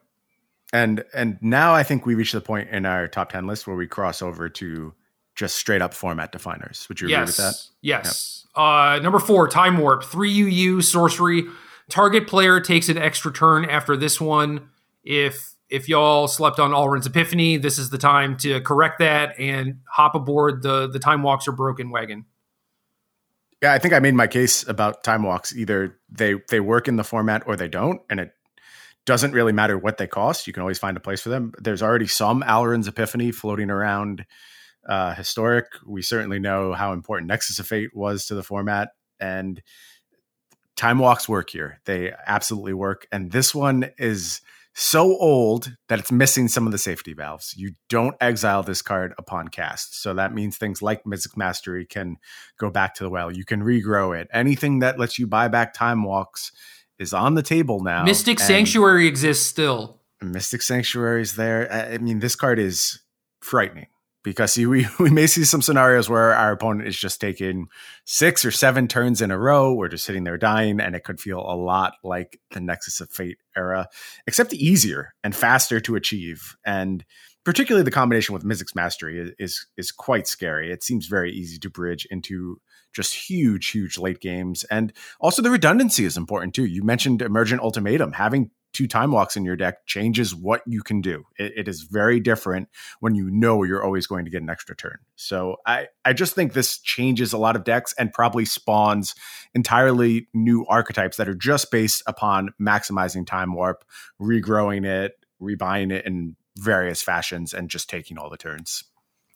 And 0.72 1.04
and 1.12 1.38
now 1.40 1.74
I 1.74 1.82
think 1.82 2.06
we 2.06 2.14
reach 2.14 2.32
the 2.32 2.40
point 2.40 2.70
in 2.70 2.86
our 2.86 3.08
top 3.08 3.32
ten 3.32 3.46
list 3.48 3.66
where 3.66 3.76
we 3.76 3.88
cross 3.88 4.22
over 4.22 4.48
to 4.48 4.94
just 5.34 5.56
straight 5.56 5.82
up 5.82 5.92
format 5.92 6.30
definers. 6.30 6.86
Would 6.88 7.00
you 7.00 7.08
agree 7.08 7.20
with 7.20 7.36
that? 7.38 7.54
Yes. 7.80 8.46
Uh, 8.54 9.00
number 9.02 9.18
four, 9.18 9.48
Time 9.48 9.78
Warp. 9.78 10.04
Three 10.04 10.30
UU 10.40 10.82
sorcery. 10.82 11.44
Target 11.88 12.28
player 12.28 12.60
takes 12.60 12.88
an 12.88 12.98
extra 12.98 13.32
turn 13.32 13.64
after 13.64 13.96
this 13.96 14.20
one. 14.20 14.68
If 15.02 15.54
if 15.70 15.88
y'all 15.88 16.28
slept 16.28 16.58
on 16.58 16.72
Alrund's 16.72 17.06
Epiphany, 17.06 17.56
this 17.56 17.78
is 17.78 17.90
the 17.90 17.98
time 17.98 18.36
to 18.38 18.60
correct 18.60 18.98
that 18.98 19.38
and 19.38 19.80
hop 19.88 20.14
aboard 20.14 20.62
the 20.62 20.88
the 20.88 20.98
Time 20.98 21.22
Walks 21.22 21.46
are 21.48 21.52
broken 21.52 21.90
wagon. 21.90 22.26
Yeah, 23.62 23.72
I 23.72 23.78
think 23.78 23.92
I 23.92 23.98
made 23.98 24.14
my 24.14 24.26
case 24.26 24.66
about 24.66 25.04
time 25.04 25.22
walks. 25.22 25.54
Either 25.54 25.98
they 26.10 26.34
they 26.48 26.60
work 26.60 26.88
in 26.88 26.96
the 26.96 27.04
format 27.04 27.42
or 27.46 27.56
they 27.56 27.68
don't, 27.68 28.00
and 28.08 28.18
it 28.18 28.32
doesn't 29.04 29.32
really 29.32 29.52
matter 29.52 29.76
what 29.78 29.98
they 29.98 30.06
cost. 30.06 30.46
You 30.46 30.52
can 30.52 30.62
always 30.62 30.78
find 30.78 30.96
a 30.96 31.00
place 31.00 31.20
for 31.20 31.28
them. 31.28 31.52
There's 31.58 31.82
already 31.82 32.06
some 32.06 32.42
Alrund's 32.42 32.88
Epiphany 32.88 33.32
floating 33.32 33.70
around 33.70 34.24
uh, 34.88 35.14
historic. 35.14 35.66
We 35.86 36.00
certainly 36.00 36.38
know 36.38 36.72
how 36.72 36.92
important 36.92 37.28
Nexus 37.28 37.58
of 37.58 37.66
Fate 37.66 37.94
was 37.94 38.26
to 38.26 38.34
the 38.34 38.42
format, 38.42 38.90
and 39.18 39.62
time 40.74 40.98
walks 40.98 41.28
work 41.28 41.50
here. 41.50 41.80
They 41.84 42.12
absolutely 42.26 42.72
work, 42.72 43.06
and 43.12 43.30
this 43.30 43.54
one 43.54 43.90
is 43.98 44.40
so 44.74 45.16
old 45.16 45.72
that 45.88 45.98
it's 45.98 46.12
missing 46.12 46.48
some 46.48 46.66
of 46.66 46.72
the 46.72 46.78
safety 46.78 47.12
valves. 47.12 47.54
You 47.56 47.72
don't 47.88 48.16
exile 48.20 48.62
this 48.62 48.82
card 48.82 49.14
upon 49.18 49.48
cast. 49.48 50.00
So 50.00 50.14
that 50.14 50.32
means 50.32 50.56
things 50.56 50.80
like 50.80 51.04
Mizzix 51.04 51.36
Mastery 51.36 51.84
can 51.86 52.16
go 52.58 52.70
back 52.70 52.94
to 52.94 53.04
the 53.04 53.10
well. 53.10 53.30
You 53.30 53.44
can 53.44 53.62
regrow 53.62 54.18
it. 54.18 54.28
Anything 54.32 54.78
that 54.80 54.98
lets 54.98 55.18
you 55.18 55.26
buy 55.26 55.48
back 55.48 55.74
time 55.74 56.04
walks 56.04 56.52
is 56.98 57.12
on 57.12 57.34
the 57.34 57.42
table 57.42 57.82
now. 57.82 58.04
Mystic 58.04 58.38
Sanctuary 58.38 59.06
exists 59.06 59.46
still. 59.46 60.00
Mystic 60.22 60.62
Sanctuary 60.62 61.22
is 61.22 61.36
there. 61.36 61.72
I 61.72 61.98
mean, 61.98 62.20
this 62.20 62.36
card 62.36 62.58
is 62.58 63.00
frightening 63.40 63.86
because 64.22 64.56
we, 64.56 64.86
we 64.98 65.10
may 65.10 65.26
see 65.26 65.44
some 65.44 65.62
scenarios 65.62 66.08
where 66.08 66.34
our 66.34 66.52
opponent 66.52 66.88
is 66.88 66.96
just 66.96 67.20
taking 67.20 67.68
six 68.04 68.44
or 68.44 68.50
seven 68.50 68.88
turns 68.88 69.22
in 69.22 69.30
a 69.30 69.38
row. 69.38 69.72
We're 69.72 69.88
just 69.88 70.04
sitting 70.04 70.24
there 70.24 70.38
dying, 70.38 70.80
and 70.80 70.94
it 70.94 71.04
could 71.04 71.20
feel 71.20 71.40
a 71.40 71.56
lot 71.56 71.94
like 72.04 72.40
the 72.50 72.60
Nexus 72.60 73.00
of 73.00 73.10
Fate 73.10 73.38
era, 73.56 73.88
except 74.26 74.52
easier 74.52 75.14
and 75.24 75.34
faster 75.34 75.80
to 75.80 75.96
achieve. 75.96 76.56
And 76.64 77.04
particularly 77.44 77.84
the 77.84 77.90
combination 77.90 78.32
with 78.32 78.44
Mizzix's 78.44 78.74
Mastery 78.74 79.18
is, 79.18 79.32
is 79.38 79.66
is 79.76 79.92
quite 79.92 80.26
scary. 80.26 80.72
It 80.72 80.82
seems 80.82 81.06
very 81.06 81.32
easy 81.32 81.58
to 81.58 81.70
bridge 81.70 82.06
into 82.10 82.60
just 82.92 83.14
huge, 83.14 83.70
huge 83.70 83.98
late 83.98 84.20
games. 84.20 84.64
And 84.64 84.92
also 85.20 85.42
the 85.42 85.50
redundancy 85.50 86.04
is 86.04 86.16
important 86.16 86.54
too. 86.54 86.66
You 86.66 86.82
mentioned 86.82 87.22
Emergent 87.22 87.62
Ultimatum. 87.62 88.12
Having 88.12 88.50
two 88.72 88.86
time 88.86 89.12
walks 89.12 89.36
in 89.36 89.44
your 89.44 89.56
deck 89.56 89.86
changes 89.86 90.34
what 90.34 90.62
you 90.66 90.82
can 90.82 91.00
do. 91.00 91.24
It, 91.38 91.52
it 91.56 91.68
is 91.68 91.82
very 91.82 92.20
different 92.20 92.68
when 93.00 93.14
you 93.14 93.30
know 93.30 93.62
you're 93.62 93.84
always 93.84 94.06
going 94.06 94.24
to 94.24 94.30
get 94.30 94.42
an 94.42 94.50
extra 94.50 94.76
turn. 94.76 94.98
So 95.16 95.56
I, 95.66 95.88
I 96.04 96.12
just 96.12 96.34
think 96.34 96.52
this 96.52 96.78
changes 96.78 97.32
a 97.32 97.38
lot 97.38 97.56
of 97.56 97.64
decks 97.64 97.94
and 97.98 98.12
probably 98.12 98.44
spawns 98.44 99.14
entirely 99.54 100.28
new 100.32 100.64
archetypes 100.66 101.16
that 101.16 101.28
are 101.28 101.34
just 101.34 101.70
based 101.70 102.02
upon 102.06 102.50
maximizing 102.60 103.26
time 103.26 103.54
warp, 103.54 103.84
regrowing 104.20 104.86
it, 104.86 105.12
rebuying 105.40 105.92
it 105.92 106.06
in 106.06 106.36
various 106.56 107.02
fashions, 107.02 107.52
and 107.54 107.70
just 107.70 107.88
taking 107.88 108.18
all 108.18 108.30
the 108.30 108.36
turns. 108.36 108.84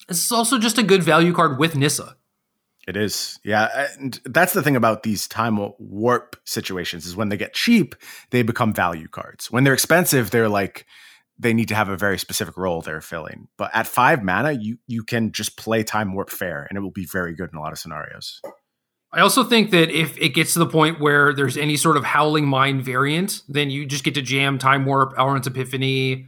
This 0.08 0.24
is 0.24 0.32
also 0.32 0.58
just 0.58 0.78
a 0.78 0.82
good 0.82 1.02
value 1.02 1.32
card 1.32 1.58
with 1.58 1.74
Nissa. 1.74 2.16
It 2.86 2.96
is. 2.96 3.38
Yeah. 3.44 3.86
And 3.98 4.20
that's 4.24 4.52
the 4.52 4.62
thing 4.62 4.76
about 4.76 5.02
these 5.02 5.26
time 5.26 5.58
warp 5.78 6.36
situations 6.44 7.06
is 7.06 7.16
when 7.16 7.30
they 7.30 7.36
get 7.36 7.54
cheap, 7.54 7.94
they 8.30 8.42
become 8.42 8.74
value 8.74 9.08
cards. 9.08 9.50
When 9.50 9.64
they're 9.64 9.74
expensive, 9.74 10.30
they're 10.30 10.48
like 10.48 10.86
they 11.38 11.52
need 11.52 11.68
to 11.68 11.74
have 11.74 11.88
a 11.88 11.96
very 11.96 12.18
specific 12.18 12.56
role 12.56 12.80
they're 12.80 13.00
filling. 13.00 13.48
But 13.56 13.70
at 13.74 13.86
five 13.86 14.22
mana, 14.22 14.52
you 14.52 14.78
you 14.86 15.02
can 15.02 15.32
just 15.32 15.56
play 15.56 15.82
time 15.82 16.14
warp 16.14 16.30
fair 16.30 16.66
and 16.68 16.76
it 16.76 16.82
will 16.82 16.90
be 16.90 17.06
very 17.06 17.34
good 17.34 17.50
in 17.52 17.58
a 17.58 17.60
lot 17.60 17.72
of 17.72 17.78
scenarios. 17.78 18.40
I 19.12 19.20
also 19.20 19.44
think 19.44 19.70
that 19.70 19.90
if 19.90 20.18
it 20.18 20.30
gets 20.30 20.54
to 20.54 20.58
the 20.58 20.66
point 20.66 21.00
where 21.00 21.32
there's 21.32 21.56
any 21.56 21.76
sort 21.76 21.96
of 21.96 22.02
Howling 22.04 22.48
Mine 22.48 22.82
variant, 22.82 23.42
then 23.48 23.70
you 23.70 23.86
just 23.86 24.02
get 24.02 24.14
to 24.14 24.22
jam 24.22 24.58
Time 24.58 24.84
Warp, 24.84 25.14
Alrund's 25.16 25.46
Epiphany, 25.46 26.26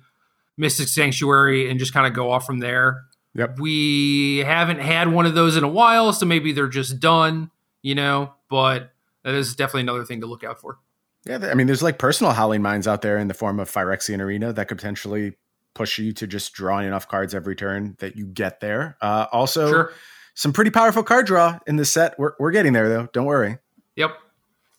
Mystic 0.57 0.87
Sanctuary, 0.87 1.69
and 1.69 1.81
just 1.81 1.93
kind 1.93 2.07
of 2.07 2.13
go 2.13 2.31
off 2.31 2.47
from 2.47 2.61
there. 2.61 3.03
Yep. 3.37 3.59
We 3.61 4.39
haven't 4.39 4.80
had 4.80 5.12
one 5.12 5.26
of 5.26 5.34
those 5.34 5.57
in 5.57 5.64
a 5.64 5.68
while, 5.68 6.12
so 6.12 6.24
maybe 6.26 6.53
they're 6.53 6.68
just 6.68 7.01
done, 7.01 7.51
you 7.82 7.95
know, 7.95 8.32
but 8.49 8.93
that 9.24 9.34
is 9.34 9.55
definitely 9.55 9.82
another 9.82 10.05
thing 10.05 10.20
to 10.22 10.26
look 10.26 10.43
out 10.43 10.59
for. 10.61 10.78
Yeah, 11.26 11.39
I 11.51 11.55
mean, 11.55 11.66
there's 11.66 11.82
like 11.82 11.99
personal 11.99 12.32
howling 12.32 12.62
mines 12.62 12.87
out 12.89 13.03
there 13.03 13.18
in 13.18 13.28
the 13.28 13.34
form 13.34 13.59
of 13.61 13.70
Phyrexian 13.70 14.20
Arena 14.20 14.53
that 14.53 14.68
could 14.68 14.78
potentially 14.78 15.34
push 15.74 15.99
you 15.99 16.12
to 16.12 16.26
just 16.26 16.53
drawing 16.55 16.87
enough 16.87 17.07
cards 17.09 17.34
every 17.34 17.55
turn 17.57 17.97
that 17.99 18.16
you 18.16 18.26
get 18.26 18.61
there. 18.61 18.97
Uh, 19.03 19.26
also, 19.32 19.68
Sure. 19.68 19.93
some 20.34 20.53
pretty 20.53 20.70
powerful 20.70 21.03
card 21.03 21.26
draw 21.26 21.59
in 21.66 21.76
this 21.76 21.91
set. 21.93 22.18
We're, 22.18 22.32
we're 22.39 22.53
getting 22.53 22.72
there 22.72 22.89
though. 22.89 23.09
Don't 23.12 23.26
worry. 23.26 23.59
Yep. 23.97 24.16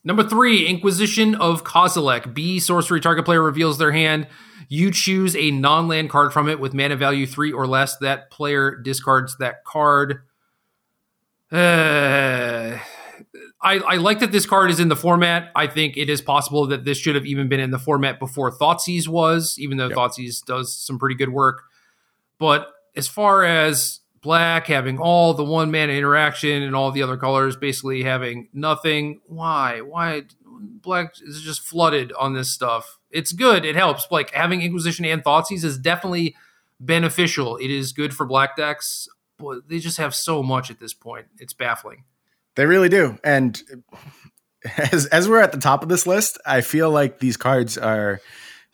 Number 0.08 0.24
three, 0.24 0.66
Inquisition 0.66 1.36
of 1.36 1.66
Kozilek. 1.66 2.34
B 2.34 2.60
sorcery 2.62 3.02
target 3.02 3.26
player 3.26 3.44
reveals 3.44 3.78
their 3.78 3.92
hand. 3.92 4.28
You 4.70 4.90
choose 4.90 5.36
a 5.36 5.52
non-land 5.52 6.10
card 6.10 6.32
from 6.32 6.48
it 6.48 6.62
with 6.62 6.74
mana 6.74 6.96
value 6.96 7.28
three 7.28 7.52
or 7.52 7.68
less. 7.68 7.98
That 7.98 8.32
player 8.32 8.74
discards 8.74 9.36
that 9.40 9.66
card. 9.66 10.22
Uh, 11.52 12.78
I, 13.62 13.80
I 13.80 13.98
like 13.98 14.20
that 14.20 14.32
this 14.32 14.46
card 14.46 14.72
is 14.72 14.80
in 14.80 14.88
the 14.88 14.96
format. 14.96 15.52
I 15.54 15.68
think 15.68 15.98
it 15.98 16.10
is 16.10 16.22
possible 16.22 16.68
that 16.68 16.86
this 16.86 16.98
should 16.98 17.16
have 17.16 17.26
even 17.26 17.50
been 17.50 17.60
in 17.60 17.72
the 17.72 17.80
format 17.80 18.18
before 18.18 18.50
Thoughtseize 18.50 19.10
was, 19.10 19.58
even 19.60 19.76
though 19.76 19.90
Yep. 19.90 19.98
Thoughtseize 19.98 20.46
does 20.46 20.74
some 20.74 20.98
pretty 20.98 21.16
good 21.16 21.34
work. 21.34 21.64
But 22.40 22.70
as 22.96 23.10
far 23.10 23.44
as 23.44 24.00
black 24.22 24.68
having 24.68 25.00
all 25.00 25.34
the 25.34 25.44
one 25.44 25.72
man 25.72 25.90
interaction 25.90 26.64
and 26.64 26.76
all 26.76 26.92
the 26.92 27.04
other 27.04 27.18
colors 27.18 27.56
basically 27.56 28.04
having 28.04 28.50
nothing, 28.54 29.22
why? 29.28 29.82
Why 29.82 30.24
black 30.46 31.14
is 31.22 31.42
just 31.42 31.62
flooded 31.62 32.12
on 32.14 32.34
this 32.34 32.52
stuff? 32.52 33.00
It's 33.12 33.32
good. 33.32 33.66
It 33.66 33.76
helps. 33.76 34.08
Like 34.12 34.32
having 34.32 34.62
Inquisition 34.62 35.06
and 35.06 35.24
Thoughtseize 35.24 35.64
is 35.64 35.78
definitely 35.78 36.36
beneficial. 36.80 37.58
It 37.58 37.72
is 37.72 37.92
good 37.92 38.14
for 38.14 38.26
black 38.26 38.56
decks, 38.56 39.08
but 39.38 39.68
they 39.70 39.80
just 39.80 39.98
have 39.98 40.14
so 40.14 40.44
much 40.44 40.70
at 40.70 40.80
this 40.80 40.94
point. 40.94 41.28
It's 41.40 41.54
baffling. 41.54 42.04
They 42.56 42.66
really 42.66 42.90
do. 42.90 43.18
And 43.24 43.62
as 44.92 45.06
as 45.08 45.30
we're 45.30 45.42
at 45.42 45.52
the 45.52 45.60
top 45.60 45.84
of 45.84 45.90
this 45.90 46.08
list, 46.08 46.38
I 46.46 46.62
feel 46.62 46.90
like 46.90 47.20
these 47.20 47.38
cards 47.38 47.78
are 47.78 48.20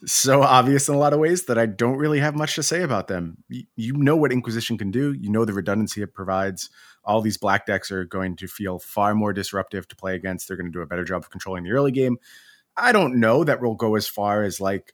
so 0.05 0.41
obvious 0.41 0.89
in 0.89 0.95
a 0.95 0.97
lot 0.97 1.13
of 1.13 1.19
ways 1.19 1.45
that 1.45 1.57
I 1.57 1.65
don't 1.65 1.97
really 1.97 2.19
have 2.19 2.35
much 2.35 2.55
to 2.55 2.63
say 2.63 2.81
about 2.81 3.07
them. 3.07 3.37
You, 3.49 3.93
know 3.93 4.15
what 4.15 4.31
Inquisition 4.31 4.77
can 4.77 4.91
do. 4.91 5.13
You 5.13 5.29
know 5.29 5.45
the 5.45 5.53
redundancy 5.53 6.01
it 6.01 6.13
provides. 6.13 6.69
All 7.03 7.21
these 7.21 7.37
black 7.37 7.65
decks 7.65 7.91
are 7.91 8.05
going 8.05 8.35
to 8.37 8.47
feel 8.47 8.79
far 8.79 9.15
more 9.15 9.33
disruptive 9.33 9.87
to 9.87 9.95
play 9.95 10.15
against. 10.15 10.47
They're 10.47 10.57
going 10.57 10.71
to 10.71 10.77
do 10.77 10.81
a 10.81 10.87
better 10.87 11.03
job 11.03 11.23
of 11.23 11.29
controlling 11.29 11.63
the 11.63 11.71
early 11.71 11.91
game. 11.91 12.17
I 12.75 12.91
don't 12.91 13.19
know 13.19 13.43
that 13.43 13.61
we'll 13.61 13.75
go 13.75 13.95
as 13.95 14.07
far 14.07 14.43
as 14.43 14.59
like 14.59 14.93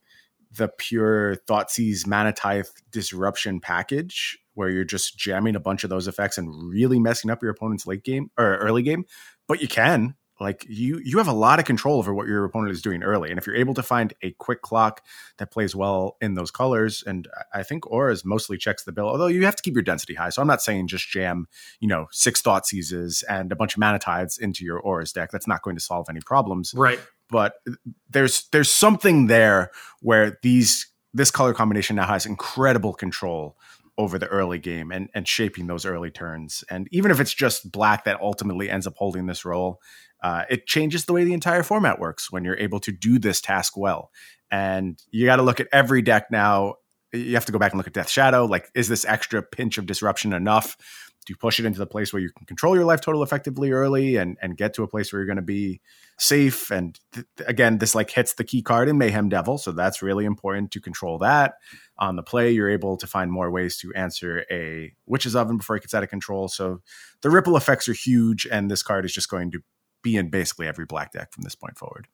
the 0.51 0.67
pure 0.67 1.35
Thoughtseize 1.47 2.05
Manatithe 2.05 2.69
disruption 2.91 3.59
package, 3.59 4.37
where 4.53 4.69
you're 4.69 4.83
just 4.83 5.17
jamming 5.17 5.55
a 5.55 5.59
bunch 5.59 5.83
of 5.83 5.89
those 5.89 6.07
effects 6.07 6.37
and 6.37 6.69
really 6.69 6.99
messing 6.99 7.31
up 7.31 7.41
your 7.41 7.51
opponent's 7.51 7.87
late 7.87 8.03
game 8.03 8.31
or 8.37 8.57
early 8.57 8.83
game. 8.83 9.05
But 9.47 9.61
you 9.61 9.67
can. 9.67 10.15
Like 10.39 10.65
you 10.67 10.99
you 11.03 11.17
have 11.17 11.27
a 11.27 11.33
lot 11.33 11.59
of 11.59 11.65
control 11.65 11.97
over 11.97 12.13
what 12.13 12.27
your 12.27 12.45
opponent 12.45 12.71
is 12.71 12.81
doing 12.81 13.03
early 13.03 13.29
and 13.29 13.37
if 13.37 13.45
you're 13.45 13.55
able 13.55 13.73
to 13.73 13.83
find 13.83 14.13
a 14.21 14.31
quick 14.31 14.61
clock 14.61 15.03
that 15.37 15.51
plays 15.51 15.75
well 15.75 16.15
in 16.21 16.35
those 16.35 16.49
colors 16.49 17.03
and 17.05 17.27
i 17.53 17.61
think 17.61 17.85
auras 17.91 18.23
mostly 18.23 18.57
checks 18.57 18.83
the 18.83 18.91
bill 18.91 19.07
although 19.07 19.27
you 19.27 19.43
have 19.43 19.55
to 19.55 19.61
keep 19.61 19.73
your 19.73 19.83
density 19.83 20.13
high 20.13 20.29
so 20.29 20.41
i'm 20.41 20.47
not 20.47 20.61
saying 20.61 20.87
just 20.87 21.09
jam 21.09 21.47
you 21.81 21.87
know 21.87 22.07
six 22.11 22.41
Thoughtseizes 22.41 23.23
and 23.29 23.51
a 23.51 23.55
bunch 23.55 23.75
of 23.75 23.79
mana 23.79 23.99
tithes 23.99 24.37
into 24.37 24.63
your 24.63 24.79
auras 24.79 25.11
deck. 25.13 25.31
That's 25.31 25.47
not 25.47 25.61
going 25.61 25.75
to 25.75 25.81
solve 25.81 26.07
any 26.09 26.21
problems. 26.21 26.73
Right. 26.75 26.99
But 27.29 27.55
there's 28.09 28.47
there's 28.51 28.71
something 28.71 29.27
there 29.27 29.71
where 30.01 30.39
these 30.41 30.87
this 31.13 31.31
color 31.31 31.53
combination 31.53 31.95
now 31.95 32.07
has 32.07 32.25
incredible 32.25 32.93
control 32.93 33.55
over 33.97 34.17
the 34.17 34.27
early 34.27 34.57
game 34.57 34.91
and, 34.91 35.09
and 35.13 35.27
shaping 35.27 35.67
those 35.67 35.85
early 35.85 36.09
turns. 36.09 36.63
And 36.69 36.87
even 36.91 37.11
if 37.11 37.19
it's 37.19 37.33
just 37.33 37.69
black 37.69 38.05
that 38.05 38.21
ultimately 38.21 38.69
ends 38.69 38.87
up 38.87 38.95
holding 38.95 39.25
this 39.25 39.43
role, 39.43 39.81
uh, 40.21 40.43
it 40.49 40.67
changes 40.67 41.05
the 41.05 41.13
way 41.13 41.23
the 41.23 41.33
entire 41.33 41.63
format 41.63 41.99
works 41.99 42.31
when 42.31 42.43
you're 42.43 42.57
able 42.57 42.79
to 42.81 42.91
do 42.91 43.19
this 43.19 43.41
task 43.41 43.77
well. 43.77 44.11
And 44.51 45.01
you 45.11 45.25
got 45.25 45.37
to 45.37 45.43
look 45.43 45.59
at 45.59 45.67
every 45.71 46.01
deck 46.01 46.27
now. 46.31 46.75
You 47.13 47.33
have 47.35 47.45
to 47.45 47.51
go 47.51 47.59
back 47.59 47.71
and 47.71 47.77
look 47.77 47.87
at 47.87 47.93
Death 47.93 48.09
Shadow. 48.09 48.45
Like, 48.45 48.69
is 48.75 48.87
this 48.87 49.05
extra 49.05 49.41
pinch 49.41 49.77
of 49.77 49.85
disruption 49.85 50.33
enough? 50.33 50.77
Do 51.25 51.33
you 51.33 51.37
push 51.37 51.59
it 51.59 51.65
into 51.65 51.79
the 51.79 51.85
place 51.85 52.13
where 52.13 52.21
you 52.21 52.31
can 52.35 52.45
control 52.45 52.75
your 52.75 52.85
life 52.85 53.01
total 53.01 53.23
effectively 53.23 53.71
early 53.71 54.15
and, 54.15 54.37
and 54.41 54.57
get 54.57 54.73
to 54.75 54.83
a 54.83 54.87
place 54.87 55.11
where 55.11 55.19
you're 55.19 55.27
going 55.27 55.35
to 55.35 55.41
be 55.41 55.81
safe? 56.17 56.71
And 56.71 56.99
th- 57.13 57.25
again, 57.45 57.77
this 57.77 57.93
like 57.93 58.09
hits 58.09 58.33
the 58.33 58.43
key 58.43 58.61
card 58.61 58.89
in 58.89 58.97
Mayhem 58.97 59.29
Devil. 59.29 59.57
So 59.57 59.71
that's 59.71 60.01
really 60.01 60.25
important 60.25 60.71
to 60.71 60.81
control 60.81 61.19
that 61.19 61.55
on 61.99 62.15
the 62.15 62.23
play, 62.23 62.51
you're 62.51 62.69
able 62.69 62.97
to 62.97 63.05
find 63.05 63.31
more 63.31 63.51
ways 63.51 63.77
to 63.77 63.93
answer 63.93 64.45
a 64.49 64.93
witch's 65.05 65.35
oven 65.35 65.57
before 65.57 65.75
it 65.75 65.81
gets 65.81 65.93
out 65.93 66.03
of 66.03 66.09
control. 66.09 66.47
So 66.47 66.81
the 67.21 67.29
ripple 67.29 67.57
effects 67.57 67.89
are 67.89 67.93
huge, 67.93 68.47
and 68.49 68.71
this 68.71 68.81
card 68.81 69.05
is 69.05 69.13
just 69.13 69.29
going 69.29 69.51
to 69.51 69.59
be 70.01 70.15
in 70.15 70.29
basically 70.29 70.67
every 70.67 70.85
black 70.85 71.11
deck 71.11 71.31
from 71.31 71.43
this 71.43 71.55
point 71.55 71.77
forward. 71.77 72.07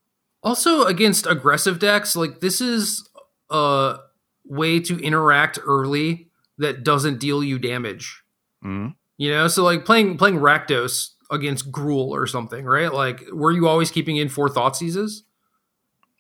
Also, 0.43 0.83
against 0.83 1.25
aggressive 1.25 1.79
decks, 1.79 2.15
like 2.15 2.39
this 2.39 2.61
is 2.61 3.09
a 3.49 3.97
way 4.45 4.79
to 4.79 4.99
interact 4.99 5.59
early 5.65 6.29
that 6.57 6.83
doesn't 6.83 7.19
deal 7.19 7.43
you 7.43 7.57
damage. 7.59 8.23
Mm-hmm. 8.63 8.89
You 9.17 9.31
know, 9.31 9.47
so 9.47 9.63
like 9.63 9.86
playing 9.86 10.17
playing 10.17 10.38
Rakdos 10.38 11.11
against 11.31 11.71
Gruul 11.71 12.09
or 12.09 12.27
something, 12.27 12.65
right? 12.65 12.93
Like, 12.93 13.23
were 13.31 13.51
you 13.51 13.67
always 13.67 13.91
keeping 13.91 14.17
in 14.17 14.29
four 14.29 14.49
Thoughtseizes? 14.49 15.21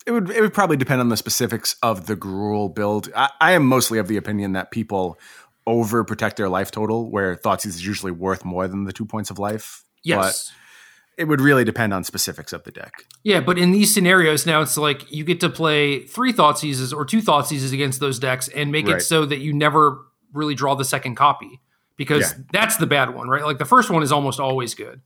It 0.05 0.11
would 0.11 0.29
it 0.29 0.41
would 0.41 0.53
probably 0.53 0.77
depend 0.77 1.01
on 1.01 1.09
the 1.09 1.17
specifics 1.17 1.75
of 1.83 2.07
the 2.07 2.15
Gruul 2.15 2.73
build. 2.73 3.11
I, 3.15 3.29
I 3.41 3.51
am 3.53 3.65
mostly 3.65 3.99
of 3.99 4.07
the 4.07 4.17
opinion 4.17 4.53
that 4.53 4.71
people 4.71 5.19
overprotect 5.67 6.35
their 6.35 6.49
life 6.49 6.71
total, 6.71 7.09
where 7.09 7.35
Thoughtseize 7.35 7.67
is 7.67 7.85
usually 7.85 8.11
worth 8.11 8.45
more 8.45 8.67
than 8.67 8.85
the 8.85 8.93
two 8.93 9.05
points 9.05 9.29
of 9.29 9.39
life. 9.39 9.83
Yes. 10.03 10.51
But 10.51 10.55
it 11.17 11.25
would 11.25 11.41
really 11.41 11.63
depend 11.63 11.93
on 11.93 12.03
specifics 12.03 12.53
of 12.53 12.63
the 12.63 12.71
deck. 12.71 13.05
Yeah, 13.23 13.39
but 13.39 13.57
in 13.57 13.71
these 13.71 13.93
scenarios 13.93 14.45
now 14.45 14.61
it's 14.61 14.77
like 14.77 15.11
you 15.11 15.23
get 15.23 15.39
to 15.41 15.49
play 15.49 16.01
three 16.05 16.33
Thoughtseizes 16.33 16.93
or 16.93 17.05
two 17.05 17.21
Thoughtseizes 17.21 17.73
against 17.73 17.99
those 17.99 18.19
decks 18.19 18.47
and 18.49 18.71
make 18.71 18.87
right. 18.87 18.97
it 18.97 19.01
so 19.01 19.25
that 19.25 19.39
you 19.39 19.53
never 19.53 20.05
really 20.33 20.55
draw 20.55 20.75
the 20.75 20.85
second 20.85 21.15
copy. 21.15 21.61
Because 21.97 22.33
yeah. 22.33 22.43
that's 22.51 22.75
the 22.75 22.87
bad 22.87 23.15
one, 23.15 23.29
right? 23.29 23.45
Like 23.45 23.57
the 23.57 23.63
first 23.63 23.89
one 23.89 24.03
is 24.03 24.11
almost 24.11 24.39
always 24.39 24.75
good. 24.75 25.01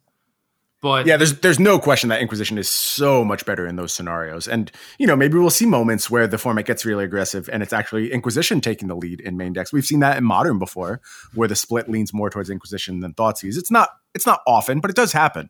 But 0.82 1.06
yeah, 1.06 1.18
there's 1.18 1.40
there's 1.42 1.60
no 1.60 1.78
question 1.78 2.10
that 2.10 2.22
Inquisition 2.22 2.58
is 2.58 2.70
so 2.70 3.26
much 3.26 3.46
better 3.46 3.68
in 3.68 3.76
those 3.76 3.94
scenarios. 3.94 4.48
And 4.48 4.72
you 4.98 5.06
know, 5.06 5.16
maybe 5.16 5.38
we'll 5.38 5.50
see 5.50 5.66
moments 5.66 6.10
where 6.10 6.26
the 6.26 6.38
format 6.38 6.66
gets 6.66 6.86
really 6.86 7.04
aggressive 7.04 7.50
and 7.52 7.62
it's 7.62 7.74
actually 7.74 8.14
Inquisition 8.14 8.62
taking 8.62 8.88
the 8.88 8.96
lead 8.96 9.20
in 9.20 9.36
main 9.36 9.52
decks. 9.52 9.74
We've 9.74 9.86
seen 9.86 10.00
that 10.00 10.18
in 10.18 10.24
modern 10.24 10.58
before, 10.58 11.02
where 11.36 11.50
the 11.50 11.56
split 11.56 11.90
leans 11.90 12.14
more 12.14 12.30
towards 12.30 12.50
Inquisition 12.50 13.02
than 13.02 13.14
Thoughtseize. 13.14 13.58
It's 13.58 13.70
not 13.70 13.90
it's 14.16 14.26
not 14.26 14.42
often, 14.48 14.80
but 14.80 14.90
it 14.90 14.96
does 14.96 15.12
happen. 15.12 15.50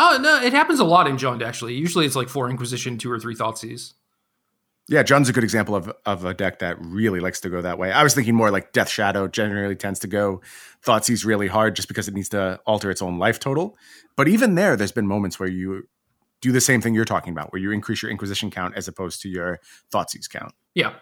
Oh 0.00 0.16
no, 0.20 0.40
it 0.40 0.52
happens 0.52 0.78
a 0.78 0.84
lot 0.84 1.08
in 1.08 1.16
Jund 1.16 1.42
actually. 1.42 1.74
Usually 1.74 2.06
it's 2.06 2.14
like 2.14 2.28
four 2.28 2.48
Inquisition, 2.48 2.98
two 2.98 3.10
or 3.10 3.18
three 3.18 3.34
Thoughtseize. 3.34 3.94
Yeah, 4.88 5.02
Jund's 5.02 5.28
a 5.28 5.32
good 5.34 5.44
example 5.44 5.74
of, 5.74 5.92
of 6.06 6.24
a 6.24 6.32
deck 6.32 6.60
that 6.60 6.78
really 6.80 7.20
likes 7.20 7.40
to 7.40 7.50
go 7.50 7.60
that 7.60 7.78
way. 7.78 7.92
I 7.92 8.02
was 8.02 8.14
thinking 8.14 8.34
more 8.34 8.50
like 8.50 8.72
Death 8.72 8.88
Shadow 8.88 9.28
generally 9.28 9.76
tends 9.76 9.98
to 9.98 10.06
go 10.06 10.40
Thoughtseize 10.86 11.26
really 11.26 11.48
hard 11.48 11.76
just 11.76 11.88
because 11.88 12.08
it 12.08 12.14
needs 12.14 12.30
to 12.30 12.58
alter 12.64 12.90
its 12.90 13.02
own 13.02 13.18
life 13.18 13.38
total. 13.38 13.76
But 14.16 14.28
even 14.28 14.54
there, 14.54 14.76
there's 14.76 14.92
been 14.92 15.06
moments 15.06 15.38
where 15.38 15.48
you 15.48 15.88
do 16.40 16.52
the 16.52 16.60
same 16.60 16.80
thing 16.80 16.94
you're 16.94 17.04
talking 17.04 17.32
about, 17.32 17.52
where 17.52 17.60
you 17.60 17.72
increase 17.72 18.00
your 18.00 18.10
Inquisition 18.10 18.50
count 18.50 18.76
as 18.76 18.88
opposed 18.88 19.20
to 19.22 19.28
your 19.28 19.58
Thoughtseize 19.92 20.30
count. 20.30 20.54
Yeah. 20.74 20.94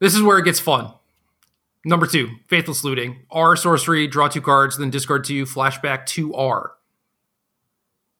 This 0.00 0.14
is 0.14 0.22
where 0.22 0.38
it 0.38 0.44
gets 0.44 0.60
fun. 0.60 0.92
Number 1.84 2.06
two, 2.06 2.28
Faithless 2.46 2.84
Looting. 2.84 3.24
R 3.30 3.56
sorcery, 3.56 4.06
draw 4.06 4.28
two 4.28 4.42
cards, 4.42 4.76
then 4.76 4.90
discard 4.90 5.24
two, 5.24 5.44
flashback 5.44 6.06
two 6.06 6.34
R. 6.34 6.75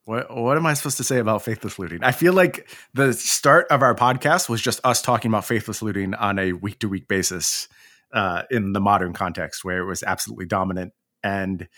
What 0.07 0.35
what 0.35 0.57
am 0.57 0.67
I 0.67 0.75
supposed 0.75 0.99
to 0.99 1.05
say 1.05 1.19
about 1.19 1.43
faithless 1.43 1.81
looting? 1.81 2.05
I 2.05 2.13
feel 2.13 2.33
like 2.33 2.71
the 2.95 3.13
start 3.13 3.67
of 3.71 3.83
our 3.83 3.95
podcast 3.95 4.49
was 4.49 4.63
just 4.63 4.81
us 4.85 5.03
talking 5.03 5.33
about 5.33 5.45
faithless 5.45 5.83
looting 5.83 6.15
on 6.15 6.39
a 6.39 6.53
week 6.53 6.79
to 6.79 6.89
week 6.89 7.09
basis 7.09 7.67
uh, 8.13 8.43
in 8.49 8.73
the 8.73 8.81
modern 8.81 9.13
context 9.13 9.65
where 9.65 9.79
it 9.79 9.85
was 9.85 10.05
absolutely 10.05 10.47
dominant 10.47 10.93
and 11.25 11.69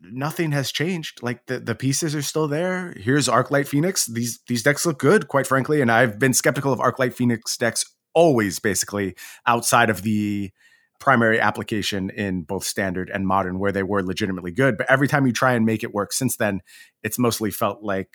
nothing 0.00 0.52
has 0.52 0.72
changed. 0.72 1.22
Like 1.22 1.44
the, 1.44 1.60
the 1.60 1.74
pieces 1.74 2.14
are 2.14 2.22
still 2.22 2.48
there. 2.48 2.94
Here's 2.96 3.28
Arclight 3.28 3.68
Phoenix. 3.68 4.06
These 4.06 4.40
these 4.48 4.62
decks 4.62 4.86
look 4.86 4.98
good, 4.98 5.28
quite 5.28 5.46
frankly, 5.46 5.82
and 5.82 5.92
I've 5.92 6.18
been 6.18 6.32
skeptical 6.32 6.72
of 6.72 6.78
Arclight 6.78 7.12
Phoenix 7.12 7.58
decks 7.58 7.84
always, 8.14 8.58
basically 8.60 9.14
outside 9.46 9.90
of 9.90 10.00
the 10.00 10.52
primary 10.98 11.40
application 11.40 12.10
in 12.10 12.42
both 12.42 12.64
standard 12.64 13.10
and 13.12 13.26
modern 13.26 13.58
where 13.58 13.72
they 13.72 13.82
were 13.82 14.02
legitimately 14.02 14.52
good. 14.52 14.76
But 14.76 14.90
every 14.90 15.08
time 15.08 15.26
you 15.26 15.32
try 15.32 15.54
and 15.54 15.66
make 15.66 15.82
it 15.82 15.94
work 15.94 16.12
since 16.12 16.36
then, 16.36 16.60
it's 17.02 17.18
mostly 17.18 17.50
felt 17.50 17.82
like 17.82 18.10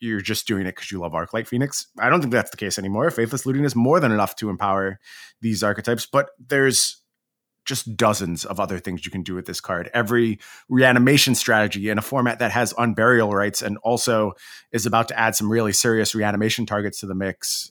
you're 0.00 0.20
just 0.20 0.46
doing 0.46 0.66
it 0.66 0.74
because 0.74 0.90
you 0.90 0.98
love 0.98 1.12
Arclight 1.12 1.46
Phoenix. 1.46 1.86
I 1.98 2.08
don't 2.08 2.20
think 2.20 2.32
that's 2.32 2.50
the 2.50 2.56
case 2.56 2.78
anymore. 2.78 3.10
Faithless 3.10 3.46
Looting 3.46 3.64
is 3.64 3.76
more 3.76 4.00
than 4.00 4.12
enough 4.12 4.34
to 4.36 4.50
empower 4.50 4.98
these 5.40 5.62
archetypes, 5.62 6.06
but 6.06 6.30
there's 6.38 7.00
just 7.64 7.96
dozens 7.96 8.44
of 8.46 8.58
other 8.58 8.78
things 8.78 9.04
you 9.04 9.12
can 9.12 9.22
do 9.22 9.34
with 9.34 9.46
this 9.46 9.60
card. 9.60 9.90
Every 9.92 10.40
reanimation 10.68 11.34
strategy 11.34 11.90
in 11.90 11.98
a 11.98 12.02
format 12.02 12.38
that 12.38 12.50
has 12.50 12.72
unburial 12.72 13.32
rites 13.32 13.60
and 13.60 13.76
also 13.82 14.32
is 14.72 14.86
about 14.86 15.08
to 15.08 15.18
add 15.18 15.36
some 15.36 15.52
really 15.52 15.74
serious 15.74 16.14
reanimation 16.14 16.64
targets 16.64 17.00
to 17.00 17.06
the 17.06 17.14
mix 17.14 17.70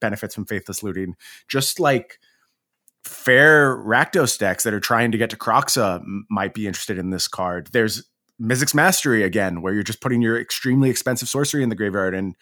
benefits 0.00 0.34
from 0.34 0.46
Faithless 0.46 0.82
Looting. 0.82 1.14
Just 1.48 1.78
like 1.78 2.18
fair 3.06 3.76
Rakdos 3.76 4.38
decks 4.38 4.64
that 4.64 4.74
are 4.74 4.80
trying 4.80 5.12
to 5.12 5.18
get 5.18 5.30
to 5.30 5.36
Kroxa 5.36 6.02
might 6.28 6.54
be 6.54 6.66
interested 6.66 6.98
in 6.98 7.10
this 7.10 7.28
card. 7.28 7.68
There's 7.72 8.04
Mizzix 8.40 8.74
Mastery 8.74 9.22
again, 9.22 9.62
where 9.62 9.72
you're 9.72 9.82
just 9.82 10.00
putting 10.00 10.20
your 10.20 10.38
extremely 10.38 10.90
expensive 10.90 11.28
sorcery 11.28 11.62
in 11.62 11.68
the 11.68 11.74
graveyard 11.74 12.14
and 12.14 12.36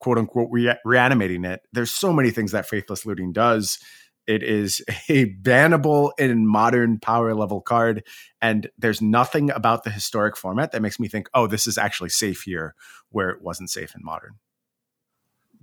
quote 0.00 0.18
unquote 0.18 0.48
re- 0.50 0.78
reanimating 0.84 1.44
it. 1.44 1.60
There's 1.72 1.90
so 1.90 2.12
many 2.12 2.30
things 2.30 2.52
that 2.52 2.68
Faithless 2.68 3.04
Looting 3.04 3.32
does. 3.32 3.78
It 4.26 4.42
is 4.42 4.82
a 5.08 5.34
bannable 5.34 6.12
in 6.18 6.46
modern 6.46 6.98
power 6.98 7.34
level 7.34 7.60
card, 7.60 8.04
and 8.40 8.70
there's 8.78 9.02
nothing 9.02 9.50
about 9.50 9.84
the 9.84 9.90
historic 9.90 10.36
format 10.36 10.72
that 10.72 10.82
makes 10.82 10.98
me 10.98 11.08
think, 11.08 11.28
oh, 11.34 11.46
this 11.46 11.66
is 11.66 11.78
actually 11.78 12.10
safe 12.10 12.42
here 12.42 12.74
where 13.10 13.30
it 13.30 13.42
wasn't 13.42 13.70
safe 13.70 13.94
in 13.94 14.04
modern. 14.04 14.32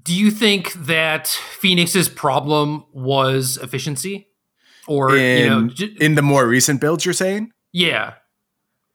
Do 0.04 0.14
you 0.14 0.32
think 0.32 0.74
that 0.74 1.28
Phoenix's 1.28 2.10
problem 2.10 2.86
was 2.91 3.58
efficiency? 3.58 4.28
Or 4.88 5.16
in, 5.16 5.44
you 5.44 5.50
know 5.50 5.68
j- 5.68 5.96
in 6.00 6.16
the 6.16 6.22
more 6.22 6.48
recent 6.48 6.82
builds 6.82 7.06
you're 7.06 7.14
saying? 7.14 7.52
Yeah. 7.72 8.16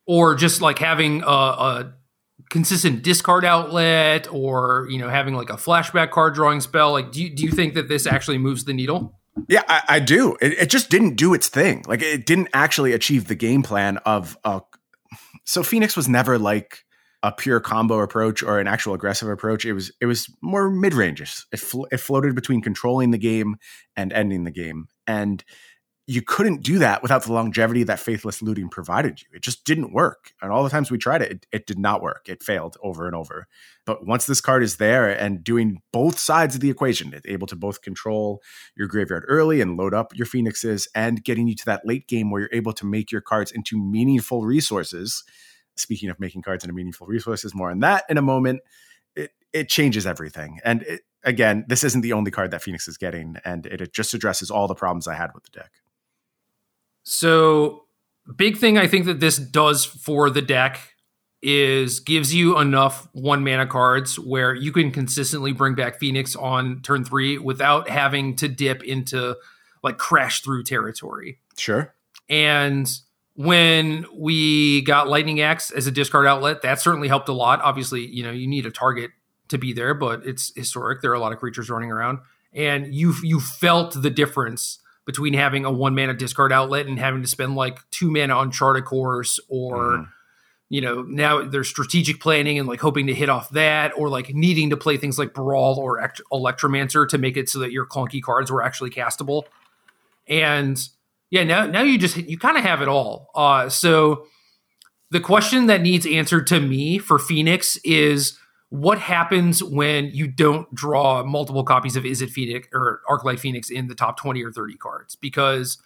Or 0.06 0.34
just 0.34 0.62
like 0.62 0.78
having 0.78 1.22
a, 1.22 1.26
a, 1.26 1.94
consistent 2.50 3.02
discard 3.02 3.44
outlet 3.44 4.26
or 4.32 4.86
you 4.88 4.96
know 4.96 5.10
having 5.10 5.34
like 5.34 5.50
a 5.50 5.54
flashback 5.56 6.10
card 6.10 6.34
drawing 6.34 6.60
spell. 6.60 6.92
Like 6.92 7.12
do 7.12 7.22
you, 7.22 7.34
do 7.34 7.42
you 7.42 7.50
think 7.50 7.74
that 7.74 7.88
this 7.88 8.06
actually 8.06 8.38
moves 8.38 8.64
the 8.64 8.72
needle? 8.72 9.18
Yeah 9.48 9.62
i, 9.68 9.82
I 9.88 10.00
do. 10.00 10.36
It, 10.40 10.52
it, 10.58 10.70
just 10.70 10.88
didn't 10.88 11.16
do 11.16 11.34
its 11.34 11.48
thing. 11.48 11.84
Like 11.86 12.02
it 12.02 12.24
didn't 12.24 12.48
actually 12.54 12.92
achieve 12.92 13.28
the 13.28 13.34
game 13.34 13.62
plan 13.62 13.98
of 13.98 14.38
a 14.44 14.62
so 15.44 15.62
phoenix 15.62 15.96
was 15.96 16.08
never 16.08 16.38
like 16.38 16.84
a 17.22 17.32
pure 17.32 17.60
combo 17.60 18.00
approach 18.00 18.42
or 18.42 18.60
an 18.60 18.68
actual 18.68 18.94
aggressive 18.94 19.28
approach. 19.28 19.64
It 19.64 19.72
was 19.72 19.92
it 20.00 20.06
was 20.06 20.28
more 20.40 20.70
mid 20.70 20.94
ranges. 20.94 21.46
It, 21.52 21.60
fl- 21.60 21.86
it 21.90 21.98
floated 21.98 22.34
between 22.34 22.62
controlling 22.62 23.10
the 23.10 23.18
game 23.18 23.56
and 23.96 24.12
ending 24.12 24.44
the 24.44 24.50
game, 24.50 24.86
and 25.06 25.42
you 26.10 26.22
couldn't 26.22 26.62
do 26.62 26.78
that 26.78 27.02
without 27.02 27.22
the 27.24 27.32
longevity 27.34 27.82
that 27.82 28.00
faithless 28.00 28.40
looting 28.40 28.70
provided 28.70 29.20
you. 29.20 29.28
It 29.34 29.42
just 29.42 29.66
didn't 29.66 29.92
work. 29.92 30.32
And 30.40 30.50
all 30.50 30.64
the 30.64 30.70
times 30.70 30.90
we 30.90 30.96
tried 30.96 31.20
it, 31.20 31.32
it, 31.32 31.46
it, 31.52 31.66
did 31.66 31.78
not 31.78 32.00
work. 32.00 32.30
It 32.30 32.42
failed 32.42 32.78
over 32.82 33.06
and 33.06 33.14
over. 33.14 33.46
But 33.84 34.06
once 34.06 34.24
this 34.24 34.40
card 34.40 34.62
is 34.62 34.78
there 34.78 35.10
and 35.10 35.44
doing 35.44 35.82
both 35.92 36.18
sides 36.18 36.54
of 36.54 36.62
the 36.62 36.70
equation, 36.70 37.12
it's 37.12 37.28
able 37.28 37.46
to 37.48 37.56
both 37.56 37.82
control 37.82 38.40
your 38.74 38.88
graveyard 38.88 39.26
early 39.28 39.60
and 39.60 39.76
load 39.76 39.92
up 39.92 40.16
your 40.16 40.24
phoenixes 40.24 40.88
and 40.94 41.22
getting 41.22 41.46
you 41.46 41.54
to 41.56 41.64
that 41.66 41.86
late 41.86 42.08
game 42.08 42.30
where 42.30 42.40
you're 42.40 42.50
able 42.54 42.72
to 42.72 42.86
make 42.86 43.12
your 43.12 43.20
cards 43.20 43.52
into 43.52 43.76
meaningful 43.76 44.46
resources. 44.46 45.24
Speaking 45.76 46.08
of 46.08 46.18
making 46.18 46.40
cards 46.40 46.64
into 46.64 46.74
meaningful 46.74 47.06
resources, 47.06 47.54
more 47.54 47.70
on 47.70 47.80
that 47.80 48.04
in 48.08 48.16
a 48.16 48.22
moment. 48.22 48.60
It, 49.14 49.32
it 49.52 49.68
changes 49.68 50.06
everything. 50.06 50.58
And 50.64 50.84
it, 50.84 51.02
again, 51.22 51.66
this 51.68 51.84
isn't 51.84 52.00
the 52.00 52.14
only 52.14 52.30
card 52.30 52.50
that 52.52 52.62
Phoenix 52.62 52.88
is 52.88 52.96
getting, 52.96 53.36
and 53.44 53.66
it, 53.66 53.82
it 53.82 53.92
just 53.92 54.14
addresses 54.14 54.50
all 54.50 54.68
the 54.68 54.74
problems 54.74 55.06
I 55.06 55.14
had 55.14 55.32
with 55.34 55.44
the 55.44 55.50
deck. 55.50 55.70
So, 57.08 57.86
big 58.36 58.58
thing 58.58 58.76
I 58.76 58.86
think 58.86 59.06
that 59.06 59.18
this 59.18 59.38
does 59.38 59.86
for 59.86 60.28
the 60.28 60.42
deck 60.42 60.94
is 61.40 62.00
gives 62.00 62.34
you 62.34 62.58
enough 62.58 63.08
one 63.12 63.42
mana 63.42 63.66
cards 63.66 64.18
where 64.18 64.54
you 64.54 64.72
can 64.72 64.90
consistently 64.90 65.52
bring 65.52 65.74
back 65.74 65.98
Phoenix 65.98 66.36
on 66.36 66.82
turn 66.82 67.04
three 67.04 67.38
without 67.38 67.88
having 67.88 68.36
to 68.36 68.48
dip 68.48 68.82
into 68.82 69.36
like 69.82 69.96
crash 69.96 70.42
through 70.42 70.64
territory. 70.64 71.38
Sure. 71.56 71.94
And 72.28 72.86
when 73.34 74.04
we 74.12 74.82
got 74.82 75.08
Lightning 75.08 75.40
Axe 75.40 75.70
as 75.70 75.86
a 75.86 75.90
discard 75.90 76.26
outlet, 76.26 76.60
that 76.60 76.78
certainly 76.78 77.08
helped 77.08 77.30
a 77.30 77.32
lot. 77.32 77.62
Obviously, 77.62 78.04
you 78.04 78.22
know, 78.22 78.32
you 78.32 78.46
need 78.46 78.66
a 78.66 78.70
target 78.70 79.12
to 79.48 79.56
be 79.56 79.72
there, 79.72 79.94
but 79.94 80.26
it's 80.26 80.52
historic. 80.54 81.00
There 81.00 81.10
are 81.12 81.14
a 81.14 81.20
lot 81.20 81.32
of 81.32 81.38
creatures 81.38 81.70
running 81.70 81.90
around. 81.90 82.18
And 82.52 82.94
you 82.94 83.14
you 83.22 83.40
felt 83.40 84.02
the 84.02 84.10
difference 84.10 84.80
between 85.08 85.32
having 85.32 85.64
a 85.64 85.72
one 85.72 85.94
mana 85.94 86.12
discard 86.12 86.52
outlet 86.52 86.86
and 86.86 86.98
having 86.98 87.22
to 87.22 87.28
spend 87.28 87.56
like 87.56 87.80
two 87.90 88.10
mana 88.10 88.36
on 88.36 88.50
Chart 88.52 88.84
Course 88.84 89.40
or 89.48 89.76
mm 89.76 90.08
you 90.70 90.82
know, 90.82 91.02
now 91.02 91.42
there's 91.42 91.68
strategic 91.68 92.20
planning 92.20 92.58
and 92.58 92.68
like 92.68 92.80
hoping 92.80 93.06
to 93.06 93.14
hit 93.14 93.30
off 93.30 93.48
that, 93.50 93.92
or 93.96 94.08
like 94.08 94.34
needing 94.34 94.70
to 94.70 94.76
play 94.76 94.98
things 94.98 95.18
like 95.18 95.32
Brawl 95.32 95.78
or 95.78 96.12
Electromancer 96.30 97.08
to 97.08 97.18
make 97.18 97.36
it 97.36 97.48
so 97.48 97.60
that 97.60 97.72
your 97.72 97.86
clunky 97.86 98.22
cards 98.22 98.52
were 98.52 98.62
actually 98.62 98.90
castable. 98.90 99.44
And 100.26 100.78
yeah, 101.30 101.44
now 101.44 101.66
now 101.66 101.80
you 101.80 101.96
just 101.96 102.16
you 102.16 102.38
kind 102.38 102.58
of 102.58 102.64
have 102.64 102.82
it 102.82 102.88
all. 102.88 103.30
Uh, 103.34 103.70
so 103.70 104.26
the 105.10 105.20
question 105.20 105.66
that 105.66 105.80
needs 105.80 106.06
answered 106.06 106.46
to 106.48 106.60
me 106.60 106.98
for 106.98 107.18
Phoenix 107.18 107.76
is 107.76 108.38
what 108.70 108.98
happens 108.98 109.62
when 109.62 110.06
you 110.06 110.26
don't 110.26 110.72
draw 110.74 111.24
multiple 111.24 111.64
copies 111.64 111.96
of 111.96 112.04
Is 112.04 112.20
It 112.20 112.30
Phoenix 112.30 112.68
or 112.72 113.00
Arclight 113.08 113.38
Phoenix 113.38 113.70
in 113.70 113.88
the 113.88 113.94
top 113.94 114.18
20 114.18 114.42
or 114.44 114.52
30 114.52 114.76
cards? 114.76 115.16
Because 115.16 115.78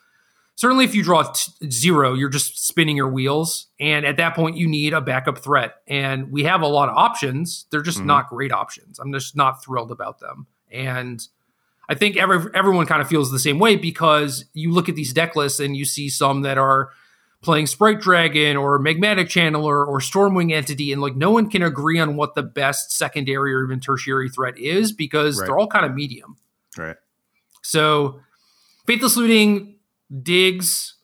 certainly 0.57 0.85
if 0.85 0.95
you 0.95 1.05
draw 1.05 1.23
t- 1.23 1.71
zero, 1.71 2.15
you're 2.15 2.29
just 2.29 2.67
spinning 2.67 2.97
your 2.97 3.09
wheels. 3.09 3.69
And 3.79 4.05
at 4.05 4.17
that 4.17 4.35
point, 4.35 4.57
you 4.57 4.67
need 4.67 4.95
a 4.95 5.01
backup 5.01 5.39
threat. 5.39 5.77
And 5.87 6.33
we 6.33 6.43
have 6.43 6.63
a 6.63 6.67
lot 6.67 6.89
of 6.89 6.97
options. 6.97 7.67
They're 7.71 7.83
just 7.83 7.99
mm-hmm. 7.99 8.09
not 8.09 8.29
great 8.29 8.53
options. 8.53 8.99
I'm 8.99 9.13
just 9.13 9.37
not 9.37 9.63
thrilled 9.63 9.93
about 9.93 10.19
them. 10.19 10.49
And 10.71 11.27
I 11.89 11.95
think 11.95 12.17
every, 12.17 12.51
everyone 12.55 12.87
kind 12.87 13.03
of 13.03 13.09
feels 13.09 13.31
the 13.31 13.39
same 13.39 13.61
way 13.61 13.77
because 13.77 14.47
you 14.55 14.73
look 14.73 14.89
at 14.89 14.97
these 14.97 15.13
deck 15.13 15.37
lists 15.37 15.61
and 15.61 15.77
you 15.77 15.85
see 15.85 16.09
some 16.09 16.43
that 16.43 16.59
are 16.59 16.91
playing 17.43 17.67
Sprite 17.67 18.01
Dragon 18.01 18.57
or 18.57 18.79
Magmatic 18.79 19.27
Channeler 19.27 19.87
or 19.87 19.99
Stormwing 19.99 20.53
Entity, 20.53 20.93
and 20.93 21.03
like 21.03 21.17
no 21.17 21.31
one 21.31 21.51
can 21.51 21.63
agree 21.63 21.99
on 21.99 22.17
what 22.17 22.35
the 22.35 22.43
best 22.43 22.93
secondary 22.93 23.53
or 23.53 23.65
even 23.65 23.81
tertiary 23.81 24.29
threat 24.29 24.57
is 24.57 24.93
because 24.93 25.39
right. 25.39 25.47
they're 25.47 25.59
all 25.59 25.67
kind 25.67 25.85
of 25.85 25.95
medium. 25.95 26.37
Right. 26.79 26.97
So 27.63 28.21
Faithless 28.87 29.17
Looting 29.17 29.77
digs 30.23 30.95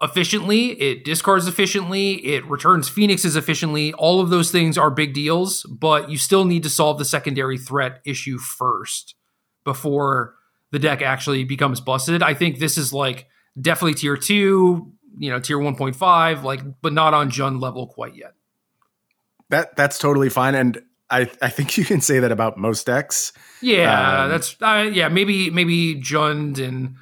efficiently, 0.00 0.80
it 0.80 1.04
discards 1.04 1.46
efficiently, 1.46 2.14
it 2.24 2.46
returns 2.46 2.88
phoenixes 2.88 3.36
efficiently. 3.36 3.92
All 3.94 4.20
of 4.20 4.30
those 4.30 4.50
things 4.50 4.78
are 4.78 4.90
big 4.90 5.12
deals, 5.12 5.64
but 5.64 6.10
you 6.10 6.18
still 6.18 6.44
need 6.44 6.62
to 6.62 6.70
solve 6.70 6.98
the 6.98 7.04
secondary 7.04 7.58
threat 7.58 8.00
issue 8.04 8.38
first 8.38 9.16
before 9.64 10.34
the 10.70 10.78
deck 10.78 11.02
actually 11.02 11.44
becomes 11.44 11.80
busted. 11.80 12.22
I 12.22 12.34
think 12.34 12.58
this 12.58 12.78
is 12.78 12.92
like 12.92 13.26
definitely 13.60 13.94
tier 13.94 14.16
two, 14.16 14.92
you 15.18 15.30
know, 15.30 15.40
tier 15.40 15.58
1.5, 15.58 16.42
like, 16.42 16.60
but 16.80 16.92
not 16.92 17.14
on 17.14 17.30
Jund 17.30 17.60
level 17.60 17.86
quite 17.86 18.14
yet. 18.14 18.34
That 19.50 19.76
that's 19.76 19.98
totally 19.98 20.28
fine. 20.28 20.54
And 20.54 20.82
I, 21.10 21.30
I 21.40 21.48
think 21.48 21.78
you 21.78 21.84
can 21.84 22.00
say 22.00 22.18
that 22.18 22.32
about 22.32 22.58
most 22.58 22.86
decks. 22.86 23.32
Yeah, 23.62 24.24
um, 24.24 24.30
that's 24.30 24.56
uh, 24.60 24.90
yeah, 24.92 25.08
maybe 25.08 25.50
maybe 25.50 25.94
Jund 25.94 26.62
and 26.62 26.96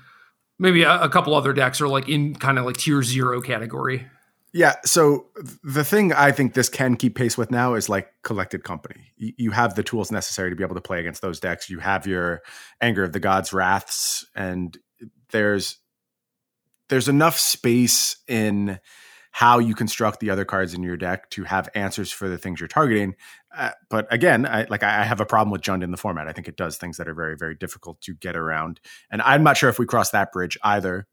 maybe 0.58 0.84
a, 0.84 1.02
a 1.02 1.08
couple 1.08 1.34
other 1.34 1.52
decks 1.52 1.80
are 1.80 1.88
like 1.88 2.08
in 2.08 2.34
kind 2.34 2.58
of 2.58 2.64
like 2.64 2.76
tier 2.76 3.02
zero 3.02 3.40
category. 3.40 4.06
Yeah. 4.52 4.76
So 4.86 5.26
the 5.62 5.84
thing 5.84 6.14
I 6.14 6.32
think 6.32 6.54
this 6.54 6.70
can 6.70 6.96
keep 6.96 7.14
pace 7.14 7.36
with 7.36 7.50
now 7.50 7.74
is 7.74 7.90
like 7.90 8.08
collected 8.22 8.64
company. 8.64 9.12
You, 9.18 9.32
you, 9.36 9.50
have 9.50 9.74
the 9.74 9.82
tools 9.82 10.10
necessary 10.10 10.48
to 10.48 10.56
be 10.56 10.64
able 10.64 10.76
to 10.76 10.80
play 10.80 10.98
against 10.98 11.20
those 11.20 11.40
decks. 11.40 11.68
You 11.68 11.78
have 11.80 12.06
your 12.06 12.40
anger 12.80 13.04
of 13.04 13.12
the 13.12 13.20
gods 13.20 13.52
wraths, 13.52 14.24
and 14.34 14.74
there's 15.30 15.76
there's 16.88 17.08
enough 17.08 17.38
space 17.38 18.16
in 18.28 18.78
how 19.32 19.58
you 19.58 19.74
construct 19.74 20.20
the 20.20 20.30
other 20.30 20.46
cards 20.46 20.72
in 20.72 20.82
your 20.82 20.96
deck 20.96 21.28
to 21.28 21.44
have 21.44 21.68
answers 21.74 22.10
for 22.10 22.26
the 22.28 22.38
things 22.38 22.58
you're 22.58 22.68
targeting. 22.68 23.14
Uh, 23.54 23.70
but 23.90 24.10
again, 24.10 24.46
I, 24.46 24.64
like 24.70 24.82
I 24.82 25.04
have 25.04 25.20
a 25.20 25.26
problem 25.26 25.50
with 25.50 25.60
Jund 25.60 25.84
in 25.84 25.90
the 25.90 25.98
format. 25.98 26.26
I 26.26 26.32
think 26.32 26.48
it 26.48 26.56
does 26.56 26.78
things 26.78 26.96
that 26.96 27.06
are 27.06 27.14
very, 27.14 27.36
very 27.36 27.54
difficult 27.54 28.00
to 28.02 28.14
get 28.14 28.36
around, 28.36 28.80
and 29.10 29.20
I'm 29.22 29.42
not 29.42 29.56
sure 29.56 29.68
if 29.68 29.78
we 29.78 29.86
cross 29.86 30.10
that 30.10 30.32
bridge 30.32 30.56
either. 30.62 31.06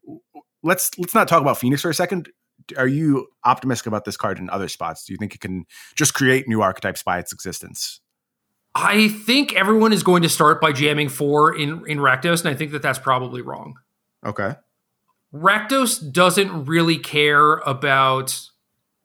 Let's 0.62 0.90
let's 0.98 1.14
not 1.14 1.28
talk 1.28 1.42
about 1.42 1.58
Phoenix 1.58 1.82
for 1.82 1.90
a 1.90 1.94
second 1.94 2.30
are 2.76 2.86
you 2.86 3.28
optimistic 3.44 3.86
about 3.86 4.04
this 4.04 4.16
card 4.16 4.38
in 4.38 4.48
other 4.50 4.68
spots? 4.68 5.04
Do 5.04 5.12
you 5.12 5.16
think 5.16 5.34
it 5.34 5.40
can 5.40 5.66
just 5.94 6.14
create 6.14 6.48
new 6.48 6.62
archetypes 6.62 7.02
by 7.02 7.18
its 7.18 7.32
existence? 7.32 8.00
I 8.74 9.08
think 9.08 9.54
everyone 9.54 9.92
is 9.92 10.02
going 10.02 10.22
to 10.22 10.28
start 10.28 10.60
by 10.60 10.72
jamming 10.72 11.08
four 11.08 11.54
in 11.54 11.84
in 11.86 11.98
Rakdos, 11.98 12.44
and 12.44 12.48
I 12.48 12.54
think 12.54 12.72
that 12.72 12.82
that's 12.82 12.98
probably 12.98 13.40
wrong. 13.40 13.74
Okay. 14.26 14.54
Rakdos 15.34 16.12
doesn't 16.12 16.66
really 16.66 16.96
care 16.96 17.54
about 17.58 18.48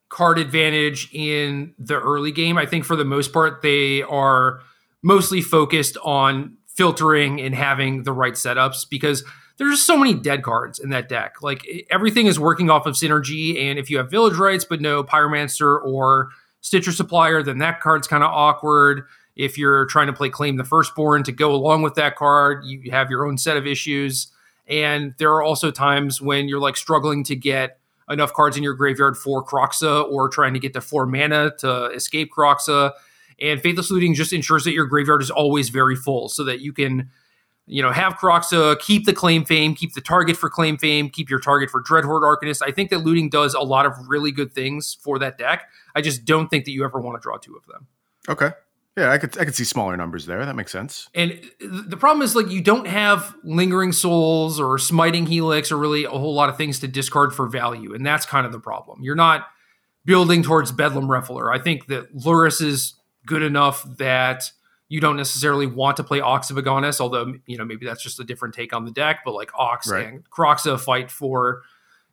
card 0.09 0.38
advantage 0.38 1.09
in 1.11 1.73
the 1.80 1.99
early 1.99 2.32
game. 2.32 2.57
I 2.57 2.65
think 2.65 2.86
for 2.86 2.95
the 2.95 3.05
most 3.05 3.34
part, 3.34 3.61
they 3.61 4.03
are 4.03 4.59
mostly 5.01 5.41
focused 5.41 5.97
on 6.03 6.57
filtering 6.67 7.41
and 7.41 7.55
having 7.55 8.03
the 8.03 8.11
right 8.11 8.34
setups 8.34 8.88
because 8.89 9.23
there's 9.57 9.82
so 9.82 9.97
many 9.97 10.13
dead 10.13 10.43
cards 10.43 10.80
in 10.80 10.89
that 10.91 11.09
deck. 11.09 11.41
Like 11.41 11.65
everything 11.89 12.27
is 12.27 12.39
working 12.39 12.69
off 12.69 12.86
of 12.86 12.95
synergy, 12.95 13.59
and 13.59 13.77
if 13.77 13.89
you 13.89 13.97
have 13.97 14.09
village 14.09 14.36
rites 14.38 14.65
but 14.65 14.82
no 14.82 15.03
pyromancer 15.03 15.84
or 15.84 16.30
stitcher 16.61 16.91
supplier, 16.91 17.43
then 17.43 17.57
that 17.57 17.82
card's 17.82 18.07
kind 18.07 18.23
of 18.23 18.32
awkward. 18.32 19.03
If 19.36 19.57
you're 19.57 19.86
trying 19.86 20.07
to 20.07 20.13
play 20.13 20.30
claim 20.30 20.57
the 20.57 20.63
firstborn 20.63 21.23
to 21.23 21.32
go 21.32 21.53
along 21.53 21.82
with 21.82 21.95
that 21.95 22.15
card, 22.15 22.63
you 22.65 22.91
have 22.91 23.09
your 23.09 23.25
own 23.25 23.38
set 23.38 23.57
of 23.57 23.65
issues. 23.65 24.32
And 24.70 25.15
there 25.17 25.32
are 25.32 25.41
also 25.41 25.72
times 25.72 26.22
when 26.22 26.47
you're 26.47 26.59
like 26.59 26.78
struggling 26.78 27.24
to 27.26 27.36
get 27.36 27.80
enough 28.09 28.34
cards 28.34 28.55
in 28.55 28.63
your 28.63 28.74
graveyard 28.74 29.17
for 29.17 29.43
Kroxa 29.43 30.09
or 30.09 30.30
trying 30.30 30.53
to 30.53 30.59
get 30.59 30.74
to 30.74 30.82
four 30.82 31.05
mana 31.05 31.51
to 31.59 31.86
escape 31.88 32.32
Kroxa. 32.36 32.91
And 33.41 33.61
Faithless 33.61 33.89
Looting 33.89 34.13
just 34.13 34.34
ensures 34.34 34.63
that 34.63 34.74
your 34.74 34.86
graveyard 34.86 35.22
is 35.22 35.32
always 35.32 35.70
very 35.70 35.95
full 35.95 36.30
so 36.30 36.43
that 36.43 36.61
you 36.61 36.74
can 36.74 37.09
you 37.70 37.84
know, 37.84 37.91
have 37.91 38.15
Kroxa, 38.15 38.80
keep 38.80 39.05
the 39.05 39.13
claim 39.13 39.45
fame, 39.45 39.76
keep 39.76 39.93
the 39.93 40.01
target 40.01 40.36
for 40.36 40.49
claim 40.49 40.76
fame, 40.76 41.07
keep 41.07 41.30
your 41.30 41.39
target 41.39 41.70
for 41.70 41.84
Dreadhorde 41.84 42.24
Arcanist. 42.24 42.63
I 42.65 42.72
think 42.72 42.89
that 42.89 42.99
looting 42.99 43.30
does 43.30 43.53
a 43.53 43.59
lot 43.59 43.86
of 43.86 43.93
really 44.07 44.32
good 44.32 44.51
things 44.53 44.97
for 44.99 45.20
that 45.20 45.38
deck. 45.38 45.70
I 45.95 46.01
just 46.01 46.26
don't 46.26 46.49
think 46.49 46.65
that 46.65 46.72
you 46.72 46.84
ever 46.84 46.99
want 46.99 47.22
to 47.22 47.22
draw 47.22 47.38
two 47.38 47.55
of 47.55 47.67
them. 47.67 47.86
Okay. 48.28 48.49
Yeah, 48.99 49.11
I 49.11 49.17
could 49.17 49.37
I 49.39 49.45
could 49.45 49.55
see 49.55 49.63
smaller 49.63 49.95
numbers 49.95 50.25
there. 50.25 50.45
That 50.45 50.55
makes 50.55 50.71
sense. 50.73 51.09
And 51.15 51.39
the 51.61 51.95
problem 51.95 52.21
is 52.21 52.35
like 52.35 52.49
you 52.49 52.61
don't 52.61 52.85
have 52.85 53.33
lingering 53.43 53.93
souls 53.93 54.59
or 54.59 54.77
smiting 54.77 55.25
helix 55.25 55.71
or 55.71 55.77
really 55.77 56.03
a 56.03 56.09
whole 56.09 56.33
lot 56.33 56.49
of 56.49 56.57
things 56.57 56.79
to 56.79 56.87
discard 56.87 57.33
for 57.33 57.47
value, 57.47 57.93
and 57.93 58.05
that's 58.05 58.25
kind 58.25 58.45
of 58.45 58.51
the 58.51 58.59
problem. 58.59 59.01
You're 59.01 59.15
not 59.15 59.47
building 60.03 60.43
towards 60.43 60.73
Bedlam 60.73 61.09
Reveler. 61.09 61.49
I 61.49 61.59
think 61.59 61.87
that 61.87 62.13
Lurrus 62.13 62.61
is 62.61 62.95
good 63.25 63.41
enough 63.41 63.85
that 63.97 64.51
you 64.89 64.99
don't 64.99 65.15
necessarily 65.15 65.65
want 65.65 65.97
to 65.97 66.03
play 66.03 66.19
Ox 66.19 66.49
of 66.49 66.57
Agonas, 66.57 66.99
although 66.99 67.35
you 67.45 67.57
know 67.57 67.63
maybe 67.63 67.85
that's 67.85 68.03
just 68.03 68.19
a 68.19 68.25
different 68.25 68.53
take 68.53 68.73
on 68.73 68.83
the 68.83 68.91
deck. 68.91 69.19
But 69.23 69.33
like 69.33 69.51
Ox 69.55 69.89
right. 69.89 70.07
and 70.07 70.29
Kroxa 70.29 70.77
fight 70.77 71.09
for 71.09 71.61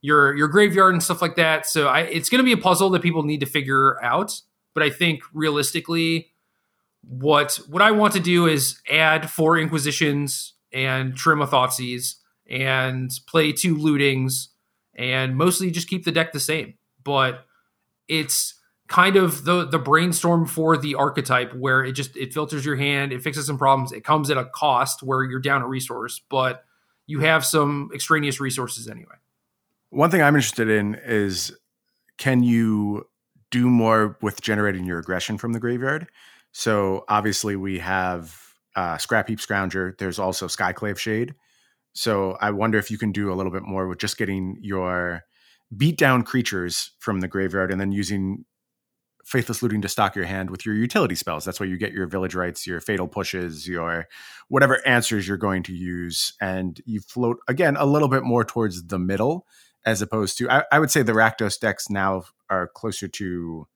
your 0.02 0.36
your 0.36 0.46
graveyard 0.46 0.94
and 0.94 1.02
stuff 1.02 1.20
like 1.20 1.34
that. 1.34 1.66
So 1.66 1.88
I, 1.88 2.02
it's 2.02 2.28
going 2.28 2.38
to 2.38 2.44
be 2.44 2.52
a 2.52 2.56
puzzle 2.56 2.90
that 2.90 3.02
people 3.02 3.24
need 3.24 3.40
to 3.40 3.46
figure 3.46 4.00
out. 4.04 4.40
But 4.72 4.84
I 4.84 4.90
think 4.90 5.22
realistically, 5.32 6.28
what 7.08 7.56
what 7.68 7.82
I 7.82 7.92
want 7.92 8.12
to 8.14 8.20
do 8.20 8.46
is 8.46 8.80
add 8.90 9.30
four 9.30 9.58
Inquisitions 9.58 10.54
and 10.72 11.16
trim 11.16 11.40
a 11.40 11.46
Thoughtseize 11.46 12.16
and 12.48 13.10
play 13.26 13.52
two 13.52 13.76
lootings 13.76 14.48
and 14.94 15.36
mostly 15.36 15.70
just 15.70 15.88
keep 15.88 16.04
the 16.04 16.12
deck 16.12 16.32
the 16.32 16.40
same. 16.40 16.74
But 17.02 17.44
it's 18.08 18.54
kind 18.88 19.16
of 19.16 19.44
the 19.44 19.66
the 19.66 19.78
brainstorm 19.78 20.46
for 20.46 20.76
the 20.76 20.94
archetype 20.94 21.54
where 21.54 21.84
it 21.84 21.92
just 21.92 22.16
it 22.16 22.32
filters 22.32 22.64
your 22.64 22.76
hand, 22.76 23.12
it 23.12 23.22
fixes 23.22 23.46
some 23.46 23.58
problems. 23.58 23.92
It 23.92 24.04
comes 24.04 24.30
at 24.30 24.36
a 24.36 24.44
cost 24.44 25.02
where 25.02 25.22
you're 25.22 25.40
down 25.40 25.62
a 25.62 25.68
resource, 25.68 26.20
but 26.28 26.64
you 27.06 27.20
have 27.20 27.44
some 27.44 27.90
extraneous 27.94 28.40
resources 28.40 28.88
anyway. 28.88 29.14
One 29.90 30.10
thing 30.10 30.22
I'm 30.22 30.34
interested 30.34 30.68
in 30.68 30.96
is 31.04 31.56
can 32.18 32.42
you 32.42 33.06
do 33.50 33.68
more 33.70 34.18
with 34.20 34.40
generating 34.40 34.84
your 34.84 34.98
aggression 34.98 35.38
from 35.38 35.52
the 35.52 35.60
graveyard? 35.60 36.08
So 36.52 37.04
obviously 37.08 37.56
we 37.56 37.78
have 37.80 38.38
uh, 38.74 38.98
Scrap 38.98 39.28
Heap 39.28 39.38
Scrounger. 39.38 39.96
There's 39.98 40.18
also 40.18 40.46
Skyclave 40.46 40.98
Shade. 40.98 41.34
So 41.94 42.36
I 42.40 42.50
wonder 42.50 42.78
if 42.78 42.90
you 42.90 42.98
can 42.98 43.12
do 43.12 43.32
a 43.32 43.34
little 43.34 43.52
bit 43.52 43.62
more 43.62 43.88
with 43.88 43.98
just 43.98 44.18
getting 44.18 44.58
your 44.60 45.22
beat 45.76 45.98
down 45.98 46.22
creatures 46.22 46.92
from 46.98 47.20
the 47.20 47.28
graveyard 47.28 47.70
and 47.70 47.80
then 47.80 47.92
using 47.92 48.44
faithless 49.24 49.60
looting 49.60 49.82
to 49.82 49.88
stock 49.88 50.14
your 50.14 50.24
hand 50.24 50.50
with 50.50 50.64
your 50.64 50.74
utility 50.74 51.16
spells. 51.16 51.44
That's 51.44 51.58
where 51.58 51.68
you 51.68 51.76
get 51.76 51.92
your 51.92 52.06
village 52.06 52.34
rites, 52.34 52.66
your 52.66 52.80
fatal 52.80 53.08
pushes, 53.08 53.66
your 53.66 54.06
whatever 54.48 54.86
answers 54.86 55.26
you're 55.26 55.36
going 55.36 55.64
to 55.64 55.74
use, 55.74 56.34
and 56.40 56.80
you 56.84 57.00
float 57.00 57.38
again 57.48 57.76
a 57.76 57.86
little 57.86 58.08
bit 58.08 58.22
more 58.22 58.44
towards 58.44 58.86
the 58.86 59.00
middle, 59.00 59.44
as 59.84 60.00
opposed 60.00 60.38
to 60.38 60.48
I, 60.48 60.62
I 60.70 60.78
would 60.78 60.92
say 60.92 61.02
the 61.02 61.12
Rakdos 61.12 61.58
decks 61.58 61.90
now 61.90 62.22
are 62.48 62.68
closer 62.68 63.08
to 63.08 63.66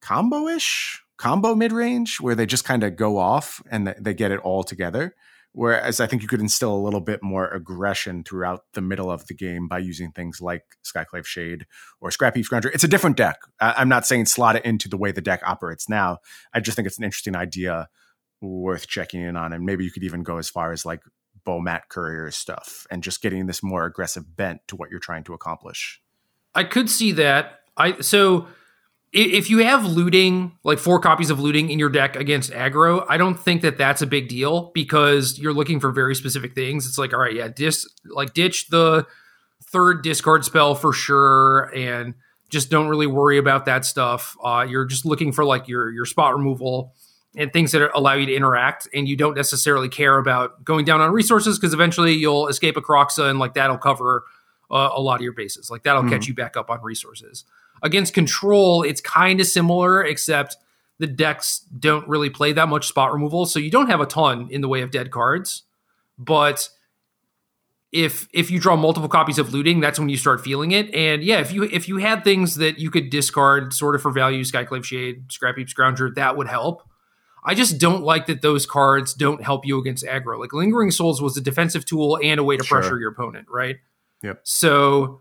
combo-ish, 0.00 1.02
combo 1.16 1.54
mid-range, 1.54 2.20
where 2.20 2.34
they 2.34 2.46
just 2.46 2.64
kind 2.64 2.82
of 2.82 2.96
go 2.96 3.18
off 3.18 3.62
and 3.70 3.94
they 4.00 4.14
get 4.14 4.30
it 4.30 4.40
all 4.40 4.62
together. 4.62 5.14
Whereas 5.52 6.00
I 6.00 6.06
think 6.06 6.20
you 6.20 6.28
could 6.28 6.40
instill 6.40 6.74
a 6.74 6.76
little 6.76 7.00
bit 7.00 7.22
more 7.22 7.48
aggression 7.48 8.24
throughout 8.24 8.64
the 8.74 8.82
middle 8.82 9.10
of 9.10 9.26
the 9.26 9.32
game 9.32 9.68
by 9.68 9.78
using 9.78 10.12
things 10.12 10.42
like 10.42 10.64
Skyclave 10.84 11.24
Shade 11.24 11.66
or 11.98 12.10
Scrap 12.10 12.36
Heap 12.36 12.44
Scrounger. 12.44 12.70
It's 12.74 12.84
a 12.84 12.88
different 12.88 13.16
deck. 13.16 13.38
I'm 13.58 13.88
not 13.88 14.06
saying 14.06 14.26
slot 14.26 14.56
it 14.56 14.66
into 14.66 14.86
the 14.86 14.98
way 14.98 15.12
the 15.12 15.22
deck 15.22 15.40
operates 15.46 15.88
now. 15.88 16.18
I 16.52 16.60
just 16.60 16.76
think 16.76 16.86
it's 16.86 16.98
an 16.98 17.04
interesting 17.04 17.34
idea 17.34 17.88
worth 18.42 18.86
checking 18.86 19.22
in 19.22 19.34
on. 19.34 19.54
And 19.54 19.64
maybe 19.64 19.82
you 19.82 19.90
could 19.90 20.04
even 20.04 20.22
go 20.22 20.36
as 20.36 20.50
far 20.50 20.72
as 20.72 20.84
like 20.84 21.00
Bomat 21.46 21.88
Courier 21.88 22.30
stuff 22.32 22.86
and 22.90 23.02
just 23.02 23.22
getting 23.22 23.46
this 23.46 23.62
more 23.62 23.86
aggressive 23.86 24.36
bent 24.36 24.60
to 24.68 24.76
what 24.76 24.90
you're 24.90 25.00
trying 25.00 25.24
to 25.24 25.32
accomplish. 25.32 26.02
I 26.54 26.64
could 26.64 26.90
see 26.90 27.12
that. 27.12 27.60
I 27.78 28.00
so 28.02 28.46
if 29.16 29.48
you 29.48 29.58
have 29.58 29.86
looting, 29.86 30.52
like 30.62 30.78
four 30.78 31.00
copies 31.00 31.30
of 31.30 31.40
looting 31.40 31.70
in 31.70 31.78
your 31.78 31.88
deck 31.88 32.16
against 32.16 32.52
aggro, 32.52 33.04
I 33.08 33.16
don't 33.16 33.38
think 33.38 33.62
that 33.62 33.78
that's 33.78 34.02
a 34.02 34.06
big 34.06 34.28
deal 34.28 34.70
because 34.74 35.38
you're 35.38 35.54
looking 35.54 35.80
for 35.80 35.90
very 35.90 36.14
specific 36.14 36.54
things. 36.54 36.86
It's 36.86 36.98
like, 36.98 37.14
all 37.14 37.20
right, 37.20 37.34
yeah, 37.34 37.48
dis 37.48 37.88
like 38.04 38.34
ditch 38.34 38.68
the 38.68 39.06
third 39.70 40.02
discard 40.02 40.44
spell 40.44 40.74
for 40.74 40.92
sure, 40.92 41.72
and 41.74 42.14
just 42.50 42.70
don't 42.70 42.88
really 42.88 43.06
worry 43.06 43.38
about 43.38 43.64
that 43.64 43.86
stuff. 43.86 44.36
Uh, 44.44 44.66
you're 44.68 44.84
just 44.84 45.06
looking 45.06 45.32
for 45.32 45.44
like 45.44 45.66
your 45.66 45.90
your 45.90 46.04
spot 46.04 46.34
removal 46.34 46.94
and 47.34 47.52
things 47.52 47.72
that 47.72 47.90
allow 47.96 48.12
you 48.12 48.26
to 48.26 48.34
interact, 48.34 48.86
and 48.92 49.08
you 49.08 49.16
don't 49.16 49.34
necessarily 49.34 49.88
care 49.88 50.18
about 50.18 50.62
going 50.62 50.84
down 50.84 51.00
on 51.00 51.10
resources 51.10 51.58
because 51.58 51.72
eventually 51.72 52.12
you'll 52.12 52.48
escape 52.48 52.76
a 52.76 52.82
Kroxa, 52.82 53.30
and 53.30 53.38
like 53.38 53.54
that'll 53.54 53.78
cover 53.78 54.24
uh, 54.70 54.90
a 54.94 55.00
lot 55.00 55.16
of 55.16 55.22
your 55.22 55.32
bases. 55.32 55.70
Like 55.70 55.84
that'll 55.84 56.02
mm-hmm. 56.02 56.10
catch 56.10 56.28
you 56.28 56.34
back 56.34 56.56
up 56.58 56.70
on 56.70 56.82
resources. 56.82 57.44
Against 57.82 58.14
control, 58.14 58.82
it's 58.82 59.00
kind 59.00 59.40
of 59.40 59.46
similar, 59.46 60.02
except 60.04 60.56
the 60.98 61.06
decks 61.06 61.60
don't 61.78 62.08
really 62.08 62.30
play 62.30 62.52
that 62.52 62.68
much 62.68 62.88
spot 62.88 63.12
removal, 63.12 63.46
so 63.46 63.58
you 63.58 63.70
don't 63.70 63.88
have 63.88 64.00
a 64.00 64.06
ton 64.06 64.48
in 64.50 64.60
the 64.60 64.68
way 64.68 64.80
of 64.80 64.90
dead 64.90 65.10
cards. 65.10 65.64
But 66.18 66.70
if 67.92 68.28
if 68.32 68.50
you 68.50 68.58
draw 68.58 68.76
multiple 68.76 69.08
copies 69.08 69.38
of 69.38 69.52
looting, 69.52 69.80
that's 69.80 69.98
when 69.98 70.08
you 70.08 70.16
start 70.16 70.42
feeling 70.42 70.72
it. 70.72 70.92
And 70.94 71.22
yeah, 71.22 71.40
if 71.40 71.52
you 71.52 71.64
if 71.64 71.88
you 71.88 71.98
had 71.98 72.24
things 72.24 72.56
that 72.56 72.78
you 72.78 72.90
could 72.90 73.10
discard 73.10 73.72
sort 73.72 73.94
of 73.94 74.02
for 74.02 74.10
value, 74.10 74.42
Skyclave 74.42 74.84
Shade, 74.84 75.30
Scrap 75.30 75.56
Heap 75.56 75.68
Scrounger, 75.68 76.14
that 76.14 76.36
would 76.36 76.48
help. 76.48 76.82
I 77.44 77.54
just 77.54 77.78
don't 77.78 78.02
like 78.02 78.26
that 78.26 78.42
those 78.42 78.66
cards 78.66 79.14
don't 79.14 79.42
help 79.42 79.64
you 79.64 79.78
against 79.78 80.04
aggro. 80.04 80.38
Like 80.38 80.52
Lingering 80.52 80.90
Souls 80.90 81.22
was 81.22 81.36
a 81.36 81.40
defensive 81.40 81.84
tool 81.84 82.18
and 82.22 82.40
a 82.40 82.44
way 82.44 82.56
to 82.56 82.64
sure. 82.64 82.80
pressure 82.80 82.98
your 82.98 83.12
opponent, 83.12 83.46
right? 83.48 83.76
Yep. 84.24 84.40
So 84.42 85.20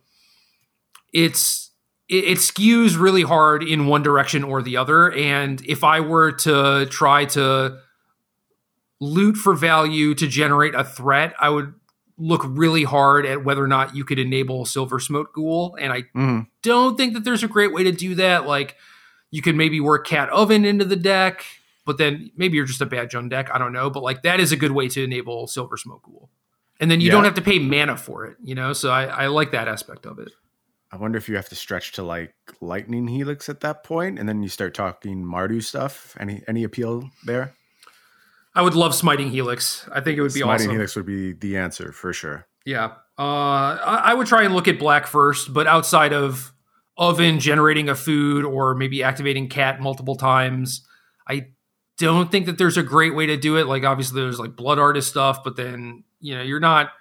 it's 1.13 1.69
it, 2.07 2.23
it, 2.25 2.37
skews 2.37 2.99
really 2.99 3.23
hard 3.23 3.63
in 3.63 3.87
one 3.87 4.03
direction 4.03 4.43
or 4.43 4.61
the 4.61 4.77
other. 4.77 5.11
And 5.11 5.61
if 5.65 5.83
I 5.83 5.99
were 6.01 6.31
to 6.31 6.85
try 6.87 7.25
to 7.25 7.79
loot 8.99 9.35
for 9.35 9.53
value 9.53 10.13
to 10.15 10.27
generate 10.27 10.75
a 10.75 10.83
threat, 10.83 11.33
I 11.39 11.49
would 11.49 11.73
look 12.17 12.43
really 12.45 12.83
hard 12.83 13.25
at 13.25 13.43
whether 13.43 13.63
or 13.63 13.67
not 13.67 13.95
you 13.95 14.05
could 14.05 14.19
enable 14.19 14.65
Silversmote 14.65 15.33
Ghoul. 15.33 15.75
And 15.79 15.91
I 15.91 16.03
mm. 16.15 16.47
don't 16.61 16.95
think 16.95 17.13
that 17.13 17.23
there's 17.23 17.43
a 17.43 17.47
great 17.47 17.73
way 17.73 17.83
to 17.83 17.91
do 17.91 18.15
that. 18.15 18.45
Like 18.45 18.75
you 19.31 19.41
could 19.41 19.55
maybe 19.55 19.79
work 19.79 20.07
Cat 20.07 20.29
Oven 20.29 20.63
into 20.63 20.85
the 20.85 20.95
deck 20.95 21.43
but 21.85 21.97
then 21.97 22.31
maybe 22.35 22.57
you're 22.57 22.65
just 22.65 22.81
a 22.81 22.85
bad 22.85 23.09
Jund 23.09 23.29
deck. 23.29 23.49
I 23.53 23.57
don't 23.57 23.71
know. 23.71 23.89
But 23.89 24.03
like 24.03 24.23
that 24.23 24.39
is 24.39 24.51
a 24.51 24.57
good 24.57 24.71
way 24.71 24.89
to 24.89 25.03
enable 25.03 25.45
Silversmote 25.45 26.01
Ghoul. 26.01 26.29
And 26.79 26.91
then 26.91 26.99
you 26.99 27.07
yeah. 27.07 27.13
don't 27.13 27.23
have 27.23 27.35
to 27.35 27.41
pay 27.41 27.59
mana 27.59 27.95
for 27.95 28.25
it, 28.25 28.37
you 28.43 28.55
know? 28.55 28.73
So 28.73 28.91
I, 28.91 29.05
I 29.05 29.27
like 29.27 29.51
that 29.51 29.67
aspect 29.69 30.05
of 30.05 30.19
it. 30.19 30.31
I 30.95 30.97
wonder 30.97 31.17
if 31.17 31.27
you 31.27 31.35
have 31.35 31.49
to 31.49 31.55
stretch 31.55 31.91
to 31.93 32.03
like 32.03 32.33
Lightning 32.61 33.05
Helix 33.05 33.49
at 33.49 33.59
that 33.59 33.83
point, 33.83 34.17
and 34.17 34.29
then 34.29 34.41
you 34.41 34.47
start 34.47 34.73
talking 34.73 35.25
Mardu 35.25 35.61
stuff. 35.61 36.15
Any 36.17 36.41
any 36.47 36.63
appeal 36.63 37.09
there? 37.25 37.53
I 38.55 38.61
would 38.61 38.75
love 38.75 38.95
Smiting 38.95 39.29
Helix. 39.29 39.89
I 39.91 39.99
think 39.99 40.17
it 40.17 40.21
would 40.21 40.33
be 40.33 40.41
awesome. 40.41 40.47
Smiting 40.47 40.67
awesome. 40.67 40.75
Helix 40.75 40.95
would 40.95 41.05
be 41.05 41.33
the 41.33 41.57
answer 41.57 41.91
for 41.91 42.13
sure. 42.13 42.47
Yeah, 42.65 42.93
uh, 43.19 43.75
I, 43.83 44.01
I 44.05 44.13
would 44.13 44.25
try 44.25 44.43
and 44.43 44.55
look 44.55 44.69
at 44.69 44.79
black 44.79 45.05
first, 45.05 45.53
but 45.53 45.67
outside 45.67 46.13
of 46.13 46.53
oven 46.97 47.41
generating 47.41 47.89
a 47.89 47.95
food 47.95 48.45
or 48.45 48.73
maybe 48.73 49.03
activating 49.03 49.49
cat 49.49 49.81
multiple 49.81 50.15
times, 50.15 50.87
I 51.27 51.47
don't 51.97 52.31
think 52.31 52.45
that 52.45 52.57
there's 52.57 52.77
a 52.77 52.83
great 52.83 53.13
way 53.13 53.25
to 53.25 53.35
do 53.35 53.57
it. 53.57 53.67
Like 53.67 53.83
obviously 53.83 54.21
there's 54.21 54.39
like 54.39 54.55
blood 54.55 54.79
artist 54.79 55.09
stuff, 55.09 55.43
but 55.43 55.57
then 55.57 56.05
you 56.21 56.37
know 56.37 56.41
you're 56.41 56.61
not 56.61 56.91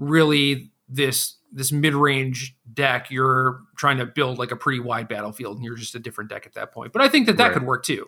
really 0.00 0.72
this 0.88 1.37
this 1.52 1.72
mid-range 1.72 2.56
deck. 2.72 3.10
You're 3.10 3.60
trying 3.76 3.98
to 3.98 4.06
build 4.06 4.38
like 4.38 4.50
a 4.50 4.56
pretty 4.56 4.80
wide 4.80 5.08
battlefield, 5.08 5.56
and 5.56 5.64
you're 5.64 5.76
just 5.76 5.94
a 5.94 5.98
different 5.98 6.30
deck 6.30 6.46
at 6.46 6.54
that 6.54 6.72
point. 6.72 6.92
But 6.92 7.02
I 7.02 7.08
think 7.08 7.26
that 7.26 7.36
that 7.36 7.44
right. 7.44 7.52
could 7.54 7.64
work 7.64 7.84
too. 7.84 8.06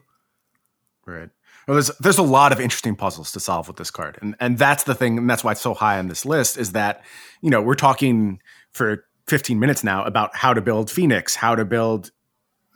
Right. 1.07 1.31
Well, 1.67 1.75
there's 1.75 1.91
there's 1.99 2.19
a 2.19 2.23
lot 2.23 2.53
of 2.53 2.61
interesting 2.61 2.97
puzzles 2.97 3.33
to 3.33 3.41
solve 3.41 3.69
with 3.69 3.77
this 3.77 3.91
card, 3.91 4.19
and 4.21 4.35
and 4.41 4.59
that's 4.59 4.85
the 4.85 4.95
thing, 4.95 5.19
and 5.19 5.29
that's 5.29 5.45
why 5.45 5.53
it's 5.53 5.61
so 5.61 5.75
high 5.75 5.99
on 5.99 6.09
this 6.09 6.25
list. 6.25 6.57
Is 6.57 6.73
that 6.73 7.05
you 7.43 7.51
know 7.51 7.63
we're 7.63 7.75
talking 7.75 8.41
for 8.73 9.05
15 9.29 9.59
minutes 9.59 9.85
now 9.85 10.05
about 10.05 10.35
how 10.37 10.53
to 10.55 10.61
build 10.61 10.91
Phoenix, 10.91 11.35
how 11.37 11.55
to 11.55 11.65
build 11.65 12.11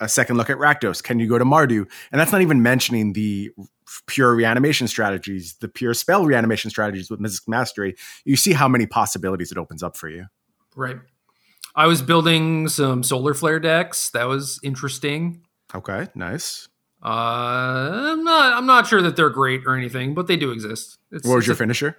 a 0.00 0.08
second 0.08 0.36
look 0.36 0.50
at 0.50 0.58
Rakdos? 0.58 1.02
Can 1.02 1.18
you 1.18 1.28
go 1.28 1.38
to 1.38 1.44
Mardu? 1.44 1.86
And 2.12 2.20
that's 2.20 2.32
not 2.32 2.42
even 2.42 2.62
mentioning 2.62 3.12
the 3.12 3.50
pure 4.06 4.34
reanimation 4.34 4.88
strategies, 4.88 5.54
the 5.60 5.68
pure 5.68 5.94
spell 5.94 6.24
reanimation 6.24 6.70
strategies 6.70 7.10
with 7.10 7.20
Mizzix 7.20 7.48
Mastery. 7.48 7.96
You 8.24 8.36
see 8.36 8.52
how 8.52 8.68
many 8.68 8.86
possibilities 8.86 9.52
it 9.52 9.58
opens 9.58 9.82
up 9.82 9.96
for 9.96 10.08
you. 10.08 10.26
Right. 10.74 10.96
I 11.76 11.86
was 11.86 12.02
building 12.02 12.68
some 12.68 13.02
solar 13.02 13.34
flare 13.34 13.58
decks. 13.58 14.10
That 14.10 14.28
was 14.28 14.60
interesting. 14.62 15.42
Okay, 15.74 16.08
nice. 16.14 16.68
Uh, 17.02 18.12
I'm 18.12 18.24
not. 18.24 18.54
I'm 18.54 18.66
not 18.66 18.86
sure 18.86 19.02
that 19.02 19.16
they're 19.16 19.30
great 19.30 19.62
or 19.66 19.76
anything, 19.76 20.14
but 20.14 20.26
they 20.26 20.36
do 20.36 20.52
exist. 20.52 20.98
It's, 21.10 21.26
what 21.26 21.36
was 21.36 21.46
your 21.46 21.54
a, 21.54 21.56
finisher? 21.56 21.96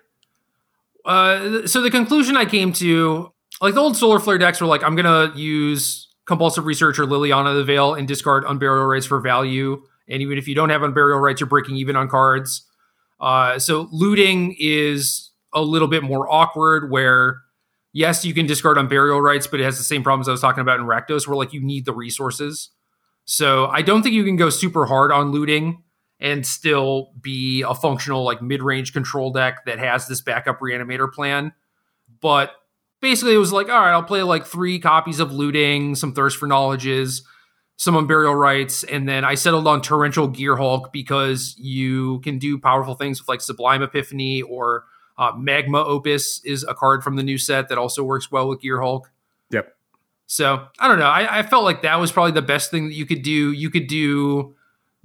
Uh, 1.04 1.68
so 1.68 1.82
the 1.82 1.92
conclusion 1.92 2.36
I 2.38 2.46
came 2.46 2.74
to, 2.74 3.32
like 3.62 3.76
the 3.76 3.82
old 3.82 3.98
solar 3.98 4.20
flare 4.20 4.38
decks, 4.38 4.62
were 4.62 4.68
like, 4.68 4.84
I'm 4.84 4.96
gonna 4.96 5.32
use 5.36 6.08
compulsive 6.26 6.66
researcher 6.66 7.06
Liliana 7.06 7.54
the 7.54 7.64
Veil 7.64 7.94
and 7.94 8.08
discard 8.08 8.46
unburial 8.46 8.90
rites 8.90 9.06
for 9.06 9.20
value. 9.20 9.84
And 10.08 10.22
even 10.22 10.38
if 10.38 10.48
you 10.48 10.56
don't 10.56 10.70
have 10.70 10.82
unburial 10.82 11.22
rites, 11.22 11.40
you're 11.40 11.50
breaking 11.50 11.76
even 11.76 11.96
on 11.96 12.08
cards. 12.08 12.66
Uh, 13.20 13.60
so 13.60 13.88
looting 13.92 14.56
is 14.60 15.32
a 15.54 15.62
little 15.62 15.88
bit 15.88 16.04
more 16.04 16.32
awkward 16.32 16.90
where 16.92 17.42
yes, 17.96 18.26
you 18.26 18.34
can 18.34 18.46
discard 18.46 18.78
unburial 18.78 19.24
rites, 19.24 19.48
but 19.48 19.62
it 19.62 19.64
has 19.64 19.78
the 19.78 19.84
same 19.84 20.04
problems 20.04 20.28
I 20.28 20.32
was 20.32 20.42
talking 20.42 20.62
about 20.62 20.82
in 20.82 20.86
Rakdos 20.86 21.28
where 21.28 21.38
like 21.38 21.54
you 21.54 21.62
need 21.62 21.86
the 21.86 21.94
resources. 21.94 22.70
So 23.24 23.68
I 23.68 23.82
don't 23.82 24.04
think 24.04 24.14
you 24.14 24.26
can 24.26 24.36
go 24.36 24.50
super 24.50 24.86
hard 24.86 25.14
on 25.14 25.32
looting 25.32 25.82
and 26.20 26.46
still 26.46 27.14
be 27.22 27.62
a 27.62 27.74
functional 27.74 28.24
like 28.24 28.42
mid-range 28.42 28.92
control 28.92 29.32
deck 29.32 29.66
that 29.66 29.80
has 29.80 30.08
this 30.08 30.20
backup 30.20 30.60
reanimator 30.60 31.12
plan. 31.12 31.54
But 32.22 32.52
basically 33.00 33.34
it 33.34 33.40
was 33.40 33.54
like, 33.54 33.70
all 33.70 33.80
right, 33.80 33.94
I'll 33.94 34.04
play 34.04 34.24
like 34.24 34.46
three 34.46 34.78
copies 34.78 35.22
of 35.22 35.32
looting, 35.34 35.96
some 35.96 36.14
thirst 36.14 36.38
for 36.38 36.48
knowledges, 36.48 37.24
some 37.78 37.96
unburial 37.96 38.38
rites, 38.38 38.84
and 38.84 39.08
then 39.08 39.24
I 39.24 39.36
settled 39.36 39.68
on 39.68 39.82
torrential 39.82 40.30
Gearhulk 40.30 40.92
because 40.92 41.56
you 41.58 42.20
can 42.20 42.40
do 42.40 42.60
powerful 42.60 42.96
things 42.96 43.22
with 43.22 43.30
like 43.30 43.42
Sublime 43.42 43.84
Epiphany 43.84 44.42
or 44.42 44.84
uh, 45.18 45.32
Magma 45.38 45.84
Opus 45.84 46.42
is 46.44 46.64
a 46.64 46.74
card 46.74 47.04
from 47.04 47.16
the 47.16 47.24
new 47.24 47.38
set 47.38 47.70
that 47.70 47.78
also 47.78 48.04
works 48.04 48.32
well 48.32 48.48
with 48.48 48.62
Gearhulk. 48.62 49.04
Yep. 49.52 49.76
So 50.28 50.68
I 50.80 50.88
don't 50.88 51.00
know. 51.00 51.06
I, 51.06 51.40
I, 51.40 51.44
felt 51.44 51.64
like 51.64 51.84
that 51.84 52.00
was 52.00 52.12
probably 52.12 52.32
the 52.32 52.42
best 52.42 52.72
thing 52.72 52.88
that 52.88 52.96
you 52.96 53.06
could 53.06 53.22
do. 53.22 53.52
You 53.52 53.70
could 53.70 53.88
do 53.88 54.56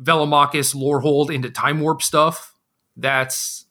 Velomachus 0.03 0.75
Lorehold 0.75 1.33
into 1.33 1.51
Time 1.51 1.81
Warp 1.81 2.03
stuff. 2.03 2.55
That's 2.97 3.67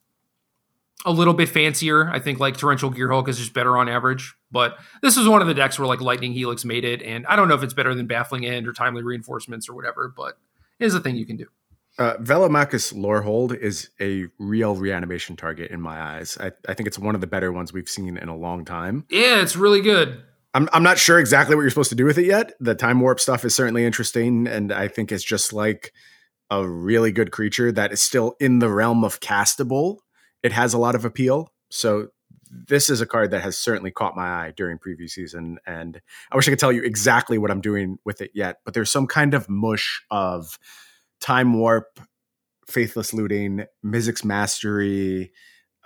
a 1.06 1.12
little 1.12 1.34
bit 1.34 1.50
fancier. 1.50 2.10
I 2.10 2.20
think 2.20 2.40
like 2.40 2.58
Torrential 2.58 2.92
Gearhulk 2.92 3.28
is 3.28 3.38
just 3.38 3.54
better 3.54 3.78
on 3.78 3.90
average. 3.90 4.36
But 4.52 4.78
this 5.02 5.18
was 5.18 5.28
one 5.28 5.42
of 5.42 5.48
the 5.48 5.54
decks 5.54 5.80
where 5.80 5.88
like 5.88 6.02
Lightning 6.02 6.34
Helix 6.34 6.66
made 6.66 6.84
it, 6.84 7.02
and 7.02 7.26
I 7.28 7.36
don't 7.36 7.48
know 7.48 7.56
if 7.56 7.64
it's 7.64 7.74
better 7.74 7.94
than 7.94 8.08
Baffling 8.08 8.46
End 8.46 8.68
or 8.68 8.74
Timely 8.74 9.04
Reinforcements 9.04 9.70
or 9.70 9.74
whatever, 9.74 10.12
but 10.16 10.38
it 10.80 10.86
is 10.86 10.96
a 10.96 11.00
thing 11.00 11.16
you 11.16 11.26
can 11.26 11.38
do. 11.38 11.48
Uh, 12.00 12.16
Velomachus 12.18 12.94
Lorehold 12.94 13.56
is 13.56 13.90
a 14.00 14.26
real 14.40 14.76
reanimation 14.76 15.36
target 15.36 15.70
in 15.70 15.82
my 15.82 16.02
eyes. 16.02 16.38
I, 16.40 16.52
I 16.68 16.74
think 16.74 16.88
it's 16.88 16.98
one 16.98 17.14
of 17.14 17.22
the 17.22 17.28
better 17.28 17.52
ones 17.52 17.74
we've 17.74 17.90
seen 17.90 18.18
in 18.18 18.30
a 18.30 18.36
long 18.36 18.66
time. 18.66 19.06
Yeah, 19.10 19.42
it's 19.42 19.56
really 19.56 19.82
good. 19.82 20.24
I'm 20.54 20.68
I'm 20.74 20.82
not 20.82 20.98
sure 20.98 21.20
exactly 21.20 21.56
what 21.56 21.62
you're 21.62 21.70
supposed 21.70 21.90
to 21.90 21.96
do 21.96 22.06
with 22.06 22.18
it 22.18 22.26
yet. 22.26 22.54
The 22.60 22.74
time 22.74 23.02
warp 23.02 23.20
stuff 23.20 23.46
is 23.46 23.54
certainly 23.54 23.86
interesting, 23.86 24.48
and 24.48 24.72
I 24.72 24.88
think 24.88 25.12
it's 25.12 25.24
just 25.24 25.54
like 25.54 25.94
a 26.50 26.68
really 26.68 27.12
good 27.12 27.32
creature 27.32 27.72
that 27.72 27.92
is 27.92 28.02
still 28.02 28.36
in 28.40 28.58
the 28.58 28.70
realm 28.70 29.04
of 29.04 29.20
castable 29.20 30.00
it 30.44 30.52
has 30.52 30.74
a 30.74 30.78
lot 30.78 30.96
of 30.96 31.06
appeal. 31.06 31.52
So 31.70 32.10
this 32.50 32.90
is 32.90 33.02
a 33.02 33.06
card 33.06 33.32
that 33.32 33.42
has 33.42 33.58
certainly 33.58 33.92
caught 33.92 34.16
my 34.16 34.28
eye 34.28 34.54
during 34.56 34.80
preview 34.80 35.10
season, 35.10 35.60
and 35.66 36.02
I 36.32 36.36
wish 36.36 36.48
I 36.48 36.52
could 36.52 36.60
tell 36.60 36.72
you 36.72 36.84
exactly 36.84 37.38
what 37.38 37.52
I'm 37.52 37.62
doing 37.62 38.00
with 38.06 38.22
it 38.22 38.32
yet. 38.34 38.58
But 38.66 38.74
there's 38.74 38.92
some 38.92 39.08
kind 39.08 39.34
of 39.34 39.50
mush 39.50 40.02
of 40.10 40.58
time 41.20 41.54
warp, 41.54 42.00
faithless 42.68 43.14
looting, 43.14 43.66
Mizzix 43.86 44.24
mastery, 44.24 45.32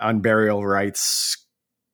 unburial 0.00 0.66
rites 0.66 1.36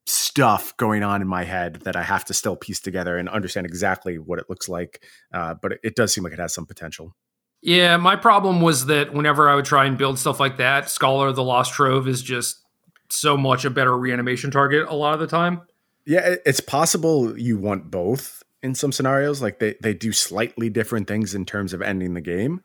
stuff 0.05 0.75
going 0.77 1.03
on 1.03 1.21
in 1.21 1.27
my 1.27 1.43
head 1.43 1.75
that 1.83 1.95
I 1.95 2.03
have 2.03 2.25
to 2.25 2.33
still 2.33 2.55
piece 2.55 2.79
together 2.79 3.17
and 3.17 3.29
understand 3.29 3.65
exactly 3.65 4.17
what 4.17 4.39
it 4.39 4.45
looks 4.49 4.67
like. 4.67 5.03
Uh, 5.33 5.53
but 5.61 5.73
it, 5.73 5.79
it 5.83 5.95
does 5.95 6.13
seem 6.13 6.23
like 6.23 6.33
it 6.33 6.39
has 6.39 6.53
some 6.53 6.65
potential. 6.65 7.15
Yeah, 7.61 7.97
my 7.97 8.15
problem 8.15 8.61
was 8.61 8.87
that 8.87 9.13
whenever 9.13 9.47
I 9.47 9.55
would 9.55 9.65
try 9.65 9.85
and 9.85 9.97
build 9.97 10.17
stuff 10.17 10.39
like 10.39 10.57
that, 10.57 10.89
Scholar 10.89 11.27
of 11.27 11.35
the 11.35 11.43
Lost 11.43 11.73
Trove 11.73 12.07
is 12.07 12.21
just 12.21 12.61
so 13.09 13.37
much 13.37 13.65
a 13.65 13.69
better 13.69 13.95
reanimation 13.95 14.51
target 14.51 14.87
a 14.89 14.95
lot 14.95 15.13
of 15.13 15.19
the 15.19 15.27
time. 15.27 15.61
Yeah, 16.05 16.35
it's 16.45 16.59
possible 16.59 17.37
you 17.37 17.57
want 17.57 17.91
both 17.91 18.41
in 18.63 18.73
some 18.73 18.91
scenarios. 18.91 19.41
Like 19.41 19.59
they, 19.59 19.75
they 19.81 19.93
do 19.93 20.11
slightly 20.11 20.69
different 20.69 21.07
things 21.07 21.35
in 21.35 21.45
terms 21.45 21.73
of 21.73 21.81
ending 21.81 22.15
the 22.15 22.21
game. 22.21 22.63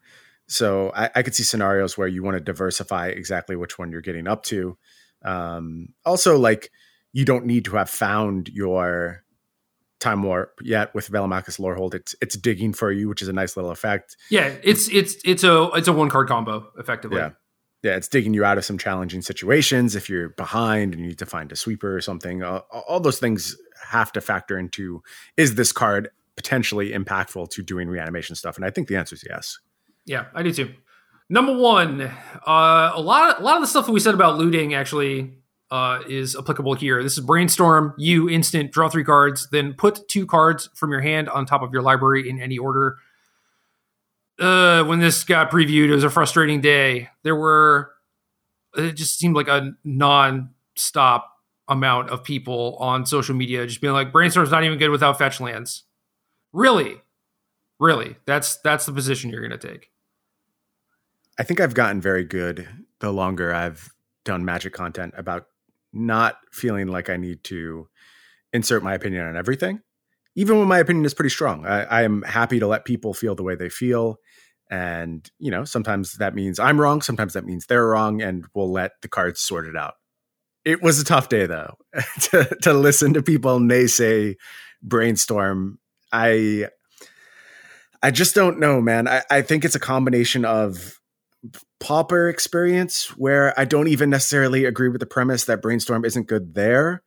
So 0.49 0.93
I, 0.95 1.11
I 1.15 1.23
could 1.23 1.35
see 1.35 1.43
scenarios 1.43 1.99
where 1.99 2.09
you 2.09 2.23
want 2.23 2.37
to 2.37 2.41
diversify 2.41 3.09
exactly 3.09 3.57
which 3.57 3.79
one 3.79 3.91
you're 3.91 4.01
getting 4.01 4.29
up 4.29 4.43
to. 4.45 4.77
Um, 5.25 5.89
also, 6.05 6.39
like 6.39 6.71
you 7.13 7.25
don't 7.25 7.47
need 7.47 7.65
to 7.65 7.77
have 7.77 7.91
found 7.91 8.49
your 8.49 9.25
time 10.01 10.23
warp 10.23 10.59
yet 10.63 10.95
with 10.95 11.11
Velomachus 11.11 11.59
Lorehold. 11.59 11.95
It's 11.95 12.15
it's 12.21 12.37
digging 12.37 12.73
for 12.73 12.93
you, 12.93 13.09
which 13.09 13.23
is 13.23 13.29
a 13.29 13.33
nice 13.33 13.57
little 13.57 13.71
effect. 13.71 14.17
Yeah, 14.31 14.55
it's 14.63 14.89
it's 14.91 15.17
it's 15.25 15.43
a 15.43 15.71
it's 15.75 15.89
a 15.89 15.93
one 15.93 16.11
card 16.11 16.29
combo 16.29 16.69
effectively. 16.79 17.19
Yeah. 17.19 17.31
Yeah, 17.83 17.95
it's 17.95 18.09
digging 18.09 18.35
you 18.35 18.45
out 18.45 18.59
of 18.59 18.65
some 18.65 18.79
challenging 18.79 19.23
situations 19.23 19.95
if 19.95 20.09
you're 20.09 20.31
behind 20.31 20.93
and 20.93 21.03
you 21.03 21.09
need 21.09 21.19
to 21.19 21.27
find 21.27 21.53
a 21.53 21.57
sweeper 21.57 21.95
or 21.95 22.01
something. 22.01 22.43
Uh, 22.43 22.63
all 22.89 22.99
those 22.99 23.21
things 23.21 23.57
have 23.91 24.11
to 24.13 24.21
factor 24.21 24.59
into 24.59 25.03
is 25.37 25.55
this 25.55 25.73
card 25.73 26.09
potentially 26.37 26.91
impactful 26.91 27.51
to 27.51 27.63
doing 27.63 27.89
reanimation 27.89 28.35
stuff? 28.35 28.57
And 28.57 28.65
I 28.65 28.71
think 28.71 28.89
the 28.89 28.97
answer 28.97 29.15
is 29.15 29.25
yes. 29.29 29.59
Yeah, 30.07 30.27
I 30.35 30.43
do 30.43 30.53
too. 30.53 30.75
Number 31.29 31.57
one, 31.57 32.01
uh, 32.01 32.93
a 32.95 33.01
lot 33.01 33.35
of, 33.35 33.43
a 33.43 33.45
lot 33.45 33.57
of 33.57 33.63
the 33.63 33.67
stuff 33.67 33.87
that 33.87 33.93
we 33.93 34.01
said 34.01 34.15
about 34.15 34.39
looting 34.39 34.75
actually 34.75 35.39
uh, 35.71 36.01
is 36.09 36.37
applicable 36.37 36.75
here. 36.75 37.03
This 37.03 37.19
is 37.19 37.25
brainstorm. 37.25 37.95
You 37.99 38.31
instant 38.31 38.71
draw 38.71 38.89
three 38.89 39.03
cards, 39.03 39.49
then 39.51 39.75
put 39.75 40.09
two 40.09 40.27
cards 40.27 40.71
from 40.75 40.93
your 40.93 41.01
hand 41.01 41.29
on 41.29 41.45
top 41.45 41.63
of 41.63 41.73
your 41.73 41.83
library 41.83 42.29
in 42.29 42.41
any 42.41 42.59
order. 42.59 42.99
Uh, 44.39 44.85
when 44.85 45.01
this 45.01 45.25
got 45.25 45.51
previewed, 45.51 45.89
it 45.89 45.95
was 45.95 46.05
a 46.05 46.11
frustrating 46.11 46.61
day. 46.61 47.09
There 47.25 47.35
were 47.35 47.91
it 48.77 48.93
just 48.93 49.19
seemed 49.19 49.35
like 49.35 49.49
a 49.49 49.73
non-stop 49.85 51.33
amount 51.69 52.11
of 52.11 52.23
people 52.23 52.77
on 52.79 53.07
social 53.07 53.35
media 53.35 53.67
just 53.67 53.81
being 53.81 53.95
like, 53.95 54.13
brainstorm's 54.13 54.51
not 54.51 54.65
even 54.65 54.79
good 54.79 54.91
without 54.91 55.19
fetch 55.19 55.41
lands. 55.41 55.85
Really, 56.53 57.01
really, 57.81 58.17
that's 58.27 58.59
that's 58.59 58.87
the 58.87 58.93
position 58.93 59.31
you're 59.31 59.47
going 59.47 59.59
to 59.59 59.69
take. 59.69 59.91
I 61.39 61.43
think 61.43 61.61
I've 61.61 61.75
gotten 61.75 62.01
very 62.01 62.25
good 62.25 62.69
the 63.01 63.13
longer 63.13 63.53
I've 63.53 63.93
done 64.25 64.45
magic 64.45 64.73
content 64.73 65.15
about 65.17 65.47
not 65.93 66.39
feeling 66.53 66.89
like 66.89 67.11
I 67.11 67.17
need 67.17 67.45
to 67.45 67.89
insert 68.53 68.83
my 68.83 68.95
opinion 68.95 69.27
on 69.27 69.37
everything, 69.37 69.81
even 70.35 70.59
when 70.59 70.69
my 70.69 70.79
opinion 70.79 71.05
is 71.05 71.15
pretty 71.15 71.31
strong. 71.31 71.67
I, 71.67 71.85
I, 71.85 72.03
am 72.03 72.23
happy 72.23 72.59
to 72.59 72.67
let 72.67 72.85
people 72.85 73.15
feel 73.15 73.35
the 73.35 73.43
way 73.43 73.55
they 73.55 73.69
feel. 73.69 74.17
And, 74.71 75.29
you 75.39 75.51
know, 75.51 75.65
sometimes 75.65 76.15
that 76.15 76.35
means 76.35 76.59
I'm 76.59 76.81
wrong, 76.81 77.03
sometimes 77.03 77.35
that 77.35 77.45
means 77.45 77.67
they're 77.67 77.87
wrong, 77.87 78.21
and 78.21 78.47
we'll 78.55 78.73
let 78.73 78.93
the 79.03 79.09
cards 79.09 79.41
sort 79.41 79.67
it 79.67 79.77
out. 79.77 79.95
It 80.65 80.83
was 80.83 81.01
a 81.01 81.05
tough 81.05 81.29
day, 81.29 81.47
though, 81.47 81.77
to, 82.23 82.57
to 82.63 82.73
listen 82.73 83.15
to 83.15 83.23
people 83.23 83.61
naysay 83.61 84.37
brainstorm. 84.83 85.79
I 86.13 86.69
I 88.03 88.11
just 88.11 88.35
don't 88.35 88.59
know, 88.59 88.81
man. 88.81 89.09
I, 89.09 89.23
I 89.31 89.43
think 89.43 89.65
it's 89.65 89.75
a 89.75 89.81
combination 89.81 90.45
of 90.45 91.01
pauper 91.81 92.29
experience 92.29 93.17
where 93.17 93.59
I 93.59 93.65
don't 93.65 93.89
even 93.89 94.11
necessarily 94.11 94.65
agree 94.65 94.89
with 94.89 95.01
the 95.01 95.07
premise 95.07 95.45
that 95.45 95.63
brainstorm 95.63 96.05
isn't 96.05 96.27
good 96.27 96.55
there, 96.55 97.03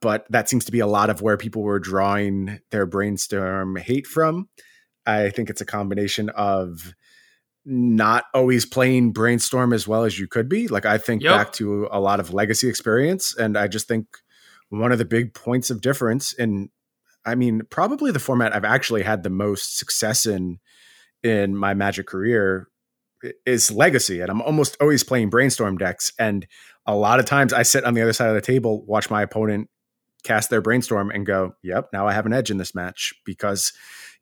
but 0.00 0.26
that 0.30 0.48
seems 0.48 0.64
to 0.66 0.72
be 0.72 0.80
a 0.80 0.86
lot 0.86 1.10
of 1.10 1.22
where 1.22 1.36
people 1.36 1.62
were 1.62 1.78
drawing 1.78 2.60
their 2.70 2.86
brainstorm 2.86 3.76
hate 3.76 4.06
from. 4.06 4.48
I 5.06 5.30
think 5.30 5.50
it's 5.50 5.60
a 5.60 5.66
combination 5.66 6.28
of 6.30 6.94
not 7.64 8.24
always 8.34 8.64
playing 8.66 9.12
brainstorm 9.12 9.72
as 9.72 9.86
well 9.86 10.04
as 10.04 10.18
you 10.18 10.26
could 10.26 10.48
be. 10.48 10.68
Like 10.68 10.86
I 10.86 10.98
think 10.98 11.22
yep. 11.22 11.36
back 11.36 11.52
to 11.54 11.88
a 11.90 12.00
lot 12.00 12.20
of 12.20 12.32
legacy 12.32 12.68
experience, 12.68 13.36
and 13.36 13.56
I 13.56 13.68
just 13.68 13.88
think 13.88 14.06
one 14.68 14.92
of 14.92 14.98
the 14.98 15.04
big 15.04 15.34
points 15.34 15.70
of 15.70 15.80
difference 15.80 16.32
in 16.32 16.70
I 17.24 17.34
mean, 17.34 17.62
probably 17.68 18.12
the 18.12 18.18
format 18.18 18.54
I've 18.54 18.64
actually 18.64 19.02
had 19.02 19.22
the 19.22 19.30
most 19.30 19.76
success 19.78 20.24
in 20.24 20.58
in 21.22 21.54
my 21.54 21.74
magic 21.74 22.06
career 22.06 22.69
is 23.46 23.70
legacy 23.70 24.20
and 24.20 24.30
i'm 24.30 24.42
almost 24.42 24.76
always 24.80 25.04
playing 25.04 25.30
brainstorm 25.30 25.76
decks 25.76 26.12
and 26.18 26.46
a 26.86 26.94
lot 26.94 27.18
of 27.20 27.26
times 27.26 27.52
i 27.52 27.62
sit 27.62 27.84
on 27.84 27.94
the 27.94 28.02
other 28.02 28.12
side 28.12 28.28
of 28.28 28.34
the 28.34 28.40
table 28.40 28.84
watch 28.86 29.10
my 29.10 29.22
opponent 29.22 29.68
cast 30.22 30.50
their 30.50 30.60
brainstorm 30.60 31.10
and 31.10 31.26
go 31.26 31.54
yep 31.62 31.88
now 31.92 32.06
i 32.06 32.12
have 32.12 32.26
an 32.26 32.32
edge 32.32 32.50
in 32.50 32.58
this 32.58 32.74
match 32.74 33.12
because 33.24 33.72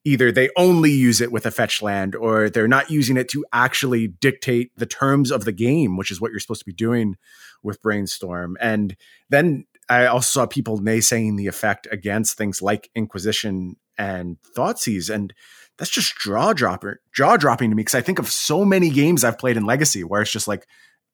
either 0.05 0.31
they 0.31 0.49
only 0.57 0.91
use 0.91 1.21
it 1.21 1.33
with 1.33 1.45
a 1.45 1.51
fetch 1.51 1.83
land 1.83 2.15
or 2.15 2.49
they're 2.49 2.69
not 2.69 2.91
using 2.91 3.17
it 3.17 3.29
to 3.29 3.45
actually 3.53 4.07
dictate 4.07 4.71
the 4.77 4.87
terms 4.87 5.31
of 5.31 5.45
the 5.45 5.53
game 5.53 5.97
which 5.97 6.11
is 6.11 6.21
what 6.21 6.31
you're 6.31 6.41
supposed 6.41 6.61
to 6.61 6.67
be 6.67 6.73
doing 6.73 7.17
with 7.63 7.83
brainstorm. 7.83 8.57
And 8.61 8.97
then 9.29 9.67
i 9.89 10.07
also 10.07 10.41
saw 10.41 10.47
people 10.47 10.79
naysaying 10.81 11.37
the 11.37 11.47
effect 11.47 11.87
against 11.91 12.37
things 12.37 12.63
like 12.63 12.91
inquisition 12.95 13.77
and 13.97 14.37
thoughtseize 14.57 15.13
and 15.13 15.35
that's 15.79 15.91
just 15.91 16.19
jaw 16.19 16.53
dropper 16.53 17.01
jaw 17.15 17.37
dropping 17.37 17.71
to 17.71 17.77
me 17.77 17.81
because 17.81 17.95
I 17.95 18.01
think 18.01 18.19
of 18.19 18.29
so 18.29 18.65
many 18.65 18.91
games 18.91 19.25
I've 19.25 19.39
played 19.39 19.57
in 19.57 19.65
Legacy 19.65 20.05
where 20.05 20.21
it's 20.21 20.31
just 20.31 20.49
like, 20.49 20.67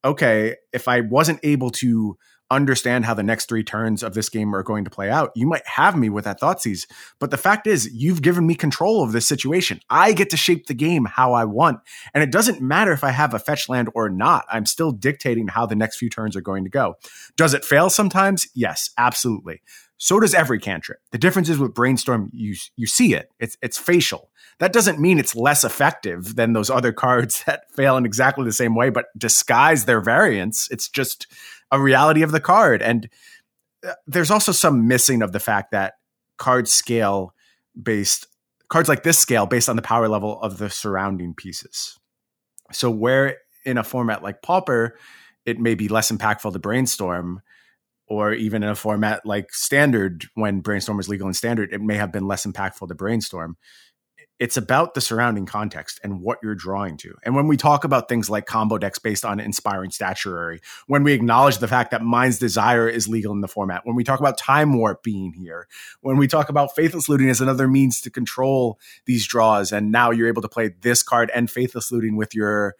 okay, 0.05 0.57
if 0.73 0.89
I 0.89 1.01
wasn't 1.01 1.41
able 1.43 1.71
to 1.71 2.17
understand 2.51 3.05
how 3.05 3.15
the 3.15 3.23
next 3.23 3.49
three 3.49 3.65
turns 3.65 4.03
of 4.03 4.15
this 4.15 4.29
game 4.29 4.55
are 4.55 4.63
going 4.63 4.85
to 4.85 4.91
play 4.91 5.11
out, 5.11 5.33
you 5.35 5.47
might 5.47 5.67
have 5.67 5.97
me 5.97 6.11
with 6.11 6.25
that 6.25 6.41
Thoughtseize. 6.41 6.87
But 7.19 7.31
the 7.31 7.39
fact 7.39 7.67
is, 7.67 7.91
you've 7.93 8.23
given 8.23 8.47
me 8.47 8.55
control 8.55 9.03
of 9.03 9.13
this 9.13 9.27
situation. 9.27 9.81
I 9.89 10.13
get 10.13 10.31
to 10.31 10.37
shape 10.37 10.67
the 10.67 10.75
game 10.75 11.07
how 11.07 11.33
I 11.33 11.45
want. 11.45 11.81
And 12.13 12.23
it 12.23 12.31
doesn't 12.31 12.61
matter 12.61 12.93
if 12.93 13.03
I 13.03 13.11
have 13.11 13.35
a 13.35 13.39
fetch 13.39 13.69
land 13.69 13.89
or 13.95 14.09
not. 14.11 14.45
I'm 14.51 14.67
still 14.67 14.93
dictating 14.93 15.49
how 15.49 15.67
the 15.67 15.77
next 15.77 15.97
few 15.97 16.11
turns 16.11 16.37
are 16.37 16.43
going 16.43 16.65
to 16.65 16.71
go. 16.71 16.97
Does 17.37 17.55
it 17.55 17.65
fail 17.65 17.89
sometimes? 17.89 18.47
Yes, 18.55 18.91
absolutely. 18.99 19.63
So 20.05 20.21
does 20.21 20.35
every 20.35 20.59
cantrip. 20.59 20.99
The 21.13 21.19
difference 21.19 21.49
is 21.49 21.57
with 21.59 21.73
brainstorm, 21.73 22.29
you 22.35 22.57
you 22.77 22.87
see 22.87 23.15
it. 23.15 23.31
It's 23.41 23.57
it's 23.63 23.79
facial. 23.79 24.31
That 24.59 24.75
doesn't 24.75 25.01
mean 25.01 25.19
it's 25.19 25.35
less 25.35 25.65
effective 25.65 26.37
than 26.37 26.53
those 26.53 26.69
other 26.69 26.93
cards 27.05 27.43
that 27.47 27.73
fail 27.73 27.97
in 27.97 28.05
exactly 28.05 28.45
the 28.45 28.53
same 28.53 28.75
way, 28.75 28.91
but 28.91 29.07
disguise 29.17 29.87
their 29.87 30.03
variance. 30.03 30.69
It's 30.71 30.91
just 30.91 31.27
a 31.71 31.81
reality 31.81 32.21
of 32.21 32.33
the 32.33 32.41
card. 32.41 32.83
And 32.83 33.09
uh, 33.83 33.95
there's 34.07 34.31
also 34.31 34.53
some 34.53 34.87
missing 34.87 35.23
of 35.23 35.33
the 35.33 35.41
fact 35.41 35.71
that 35.71 35.95
cards 36.37 36.71
scale 36.71 37.33
based 37.83 38.27
cards 38.69 38.91
like 38.91 39.05
this 39.05 39.19
scale 39.19 39.47
based 39.47 39.71
on 39.71 39.77
the 39.77 39.81
power 39.81 40.07
level 40.07 40.39
of 40.43 40.59
the 40.59 40.69
surrounding 40.69 41.33
pieces. 41.33 41.99
So 42.73 42.91
where 42.91 43.39
in 43.65 43.79
a 43.79 43.83
format 43.83 44.23
like 44.23 44.43
Pauper, 44.43 44.99
it 45.47 45.59
may 45.59 45.75
be 45.75 45.89
less 45.89 46.13
impactful 46.13 46.53
to 46.53 46.59
brainstorm 46.59 47.41
or 48.15 48.33
even 48.33 48.63
in 48.63 48.69
a 48.69 48.75
format 48.75 49.25
like 49.25 49.53
standard 49.53 50.27
when 50.35 50.61
brainstorm 50.61 50.97
was 50.97 51.09
legal 51.09 51.27
and 51.27 51.37
standard 51.37 51.73
it 51.73 51.81
may 51.81 51.97
have 51.97 52.13
been 52.13 52.27
less 52.27 52.47
impactful 52.47 52.89
to 52.89 52.95
brainstorm. 52.95 53.57
It's 54.41 54.57
about 54.57 54.95
the 54.95 55.01
surrounding 55.01 55.47
context 55.47 56.01
and 56.03 56.21
what 56.21 56.39
you're 56.43 56.57
drawing 56.57 56.97
to. 56.99 57.15
And 57.23 57.37
when 57.37 57.47
we 57.47 57.57
talk 57.57 57.85
about 57.85 58.09
things 58.09 58.29
like 58.29 58.47
combo 58.47 58.79
decks 58.79 58.99
based 58.99 59.25
on 59.25 59.39
inspiring 59.39 59.91
statuary 59.91 60.61
when 60.87 61.05
we 61.05 61.13
acknowledge 61.13 61.59
the 61.59 61.69
fact 61.69 61.93
that 61.93 62.03
mind's 62.03 62.39
desire 62.39 62.89
is 62.89 63.07
legal 63.07 63.33
in 63.33 63.43
the 63.43 63.49
format 63.49 63.83
when 63.85 63.95
we 63.95 64.03
talk 64.03 64.19
about 64.19 64.37
time 64.37 64.77
warp 64.77 65.03
being 65.03 65.33
here 65.33 65.69
when 66.01 66.17
we 66.17 66.27
talk 66.27 66.49
about 66.49 66.75
faithless 66.75 67.09
looting 67.09 67.31
as 67.31 67.41
another 67.41 67.69
means 67.69 68.01
to 68.01 68.11
control 68.11 68.79
these 69.07 69.27
draws 69.27 69.71
and 69.71 69.93
now 69.93 70.11
you're 70.11 70.29
able 70.29 70.43
to 70.43 70.49
play 70.49 70.73
this 70.81 71.03
card 71.03 71.31
and 71.33 71.51
faithless 71.51 71.93
looting 71.93 72.17
with 72.17 72.35
your 72.35 72.75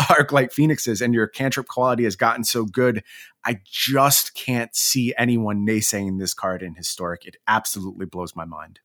Arclight 0.00 0.52
phoenixes 0.52 1.00
and 1.00 1.14
your 1.14 1.26
cantrip 1.26 1.68
quality 1.68 2.04
has 2.04 2.16
gotten 2.16 2.44
so 2.44 2.64
good 2.64 3.02
i 3.46 3.60
just 3.64 4.34
can't 4.34 4.74
see 4.74 5.14
anyone 5.16 5.66
naysaying 5.66 6.18
this 6.18 6.34
card 6.34 6.62
in 6.62 6.74
historic. 6.74 7.24
It 7.24 7.36
absolutely 7.46 8.06
blows 8.06 8.34
my 8.34 8.44
mind. 8.44 8.80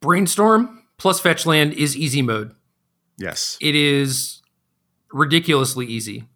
Brainstorm 0.00 0.84
plus 0.96 1.20
fetch 1.20 1.44
land 1.44 1.72
is 1.74 1.96
easy 1.96 2.22
mode. 2.22 2.54
Yes. 3.18 3.58
It 3.60 3.74
is 3.74 4.40
ridiculously 5.12 5.86
easy 5.86 6.28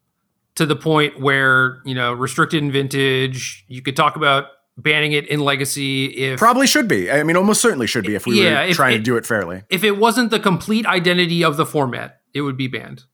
to 0.57 0.67
the 0.67 0.77
point 0.77 1.21
where 1.21 1.81
you 1.85 1.95
know 1.95 2.13
restricted 2.13 2.63
in 2.63 2.71
vintage 2.71 3.65
you 3.69 3.81
could 3.83 3.97
talk 3.97 4.17
about 4.17 4.47
banning 4.77 5.13
it 5.13 5.27
in 5.29 5.41
legacy 5.41 6.07
if 6.07 6.39
probably 6.39 6.67
should 6.67 6.89
be. 6.89 7.11
I 7.11 7.23
mean 7.23 7.37
almost 7.37 7.63
certainly 7.63 7.87
should 7.87 8.05
be 8.05 8.15
if 8.15 8.27
we 8.27 8.43
yeah, 8.43 8.63
were 8.63 8.69
if, 8.69 8.77
trying 8.77 8.99
to 8.99 9.03
do 9.03 9.17
it 9.17 9.25
fairly. 9.25 9.63
if 9.71 9.85
it 9.85 9.93
wasn't 9.93 10.31
the 10.31 10.41
complete 10.41 10.85
identity 10.87 11.43
of 11.43 11.57
the 11.57 11.65
format 11.65 12.21
it 12.35 12.43
would 12.43 12.57
be 12.57 12.69
banned 12.69 13.05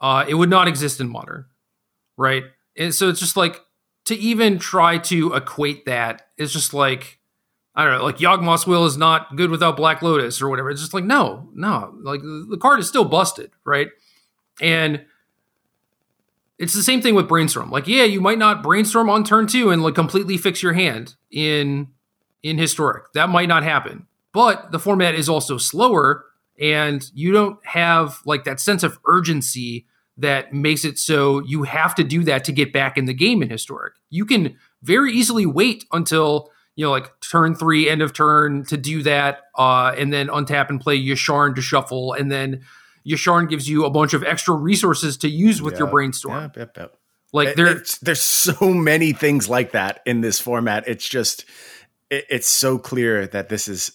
uh, 0.00 0.24
it 0.26 0.34
would 0.34 0.50
not 0.50 0.68
exist 0.68 1.00
in 1.00 1.08
modern, 1.08 1.46
right? 2.16 2.44
And 2.76 2.94
so 2.94 3.08
it's 3.08 3.20
just 3.20 3.36
like 3.36 3.60
to 4.06 4.16
even 4.16 4.58
try 4.58 4.98
to 4.98 5.34
equate 5.34 5.84
that 5.86 6.28
is 6.36 6.52
just 6.52 6.74
like 6.74 7.18
I 7.74 7.84
don't 7.84 7.98
know, 7.98 8.04
like 8.04 8.18
Yawgmoth's 8.18 8.66
Will 8.66 8.84
is 8.84 8.96
not 8.96 9.36
good 9.36 9.50
without 9.50 9.76
Black 9.76 10.02
Lotus 10.02 10.42
or 10.42 10.48
whatever. 10.48 10.70
It's 10.70 10.80
just 10.80 10.94
like 10.94 11.04
no, 11.04 11.48
no, 11.54 11.94
like 12.02 12.20
the 12.22 12.58
card 12.60 12.80
is 12.80 12.88
still 12.88 13.04
busted, 13.04 13.50
right? 13.64 13.88
And 14.60 15.04
it's 16.58 16.74
the 16.74 16.82
same 16.82 17.00
thing 17.00 17.14
with 17.14 17.26
brainstorm. 17.26 17.70
Like, 17.70 17.88
yeah, 17.88 18.04
you 18.04 18.20
might 18.20 18.38
not 18.38 18.62
brainstorm 18.62 19.08
on 19.08 19.24
turn 19.24 19.46
two 19.46 19.70
and 19.70 19.82
like 19.82 19.94
completely 19.94 20.36
fix 20.36 20.62
your 20.62 20.74
hand 20.74 21.14
in 21.30 21.88
in 22.42 22.58
historic. 22.58 23.12
That 23.14 23.28
might 23.28 23.48
not 23.48 23.62
happen. 23.62 24.06
But 24.32 24.70
the 24.70 24.78
format 24.78 25.14
is 25.14 25.28
also 25.28 25.56
slower 25.56 26.26
and 26.60 27.10
you 27.14 27.32
don't 27.32 27.58
have 27.64 28.20
like 28.24 28.44
that 28.44 28.60
sense 28.60 28.82
of 28.82 28.98
urgency 29.06 29.86
that 30.20 30.52
makes 30.52 30.84
it 30.84 30.98
so 30.98 31.40
you 31.44 31.64
have 31.64 31.94
to 31.96 32.04
do 32.04 32.24
that 32.24 32.44
to 32.44 32.52
get 32.52 32.72
back 32.72 32.96
in 32.96 33.04
the 33.04 33.14
game 33.14 33.42
in 33.42 33.50
historic. 33.50 33.94
You 34.10 34.24
can 34.24 34.56
very 34.82 35.12
easily 35.12 35.46
wait 35.46 35.84
until 35.92 36.50
you 36.76 36.84
know 36.84 36.90
like 36.90 37.10
turn 37.20 37.54
three, 37.54 37.88
end 37.88 38.02
of 38.02 38.12
turn 38.12 38.64
to 38.66 38.76
do 38.76 39.02
that, 39.02 39.40
uh, 39.56 39.94
and 39.96 40.12
then 40.12 40.28
untap 40.28 40.68
and 40.70 40.80
play 40.80 40.98
Yasharn 41.02 41.54
to 41.56 41.62
shuffle, 41.62 42.12
and 42.14 42.30
then 42.30 42.62
Yasharn 43.06 43.48
gives 43.48 43.68
you 43.68 43.84
a 43.84 43.90
bunch 43.90 44.12
of 44.14 44.22
extra 44.22 44.54
resources 44.54 45.16
to 45.18 45.28
use 45.28 45.62
with 45.62 45.72
Yep, 45.74 45.78
your 45.78 45.88
brainstorm. 45.88 46.42
Yep, 46.42 46.56
yep, 46.56 46.76
yep. 46.76 46.96
Like 47.32 47.54
there, 47.54 47.68
it's- 47.68 47.98
there's 47.98 48.20
so 48.20 48.56
many 48.74 49.12
things 49.12 49.48
like 49.48 49.72
that 49.72 50.00
in 50.04 50.20
this 50.20 50.38
format. 50.40 50.84
It's 50.86 51.08
just, 51.08 51.44
it, 52.10 52.24
it's 52.28 52.48
so 52.48 52.76
clear 52.76 53.26
that 53.28 53.48
this 53.48 53.68
is, 53.68 53.92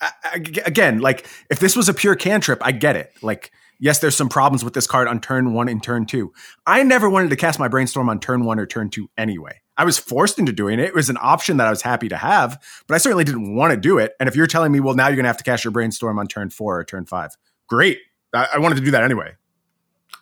I, 0.00 0.10
I- 0.24 0.44
again, 0.66 0.98
like 1.00 1.26
if 1.50 1.58
this 1.60 1.74
was 1.76 1.88
a 1.88 1.94
pure 1.94 2.16
cantrip, 2.16 2.60
I 2.64 2.72
get 2.72 2.96
it. 2.96 3.12
Like, 3.22 3.50
yes, 3.78 3.98
there's 3.98 4.16
some 4.16 4.28
problems 4.28 4.64
with 4.64 4.74
this 4.74 4.86
card 4.86 5.08
on 5.08 5.20
turn 5.20 5.52
one 5.52 5.68
and 5.68 5.82
turn 5.82 6.06
two. 6.06 6.32
I 6.66 6.82
never 6.82 7.08
wanted 7.08 7.30
to 7.30 7.36
cast 7.36 7.58
my 7.58 7.68
brainstorm 7.68 8.08
on 8.08 8.20
turn 8.20 8.44
one 8.44 8.58
or 8.58 8.66
turn 8.66 8.90
two 8.90 9.10
anyway. 9.16 9.60
I 9.76 9.84
was 9.84 9.98
forced 9.98 10.38
into 10.38 10.52
doing 10.52 10.80
it. 10.80 10.86
It 10.86 10.94
was 10.94 11.08
an 11.08 11.18
option 11.20 11.56
that 11.58 11.68
I 11.68 11.70
was 11.70 11.82
happy 11.82 12.08
to 12.08 12.16
have, 12.16 12.60
but 12.86 12.94
I 12.94 12.98
certainly 12.98 13.24
didn't 13.24 13.54
want 13.54 13.70
to 13.70 13.76
do 13.76 13.98
it. 13.98 14.14
And 14.18 14.28
if 14.28 14.34
you're 14.34 14.48
telling 14.48 14.72
me, 14.72 14.80
well, 14.80 14.94
now 14.94 15.06
you're 15.06 15.16
going 15.16 15.24
to 15.24 15.28
have 15.28 15.36
to 15.38 15.44
cast 15.44 15.64
your 15.64 15.70
brainstorm 15.70 16.18
on 16.18 16.26
turn 16.26 16.50
four 16.50 16.78
or 16.78 16.84
turn 16.84 17.06
five, 17.06 17.36
great. 17.68 17.98
I, 18.34 18.48
I 18.54 18.58
wanted 18.58 18.76
to 18.76 18.84
do 18.84 18.90
that 18.90 19.04
anyway. 19.04 19.34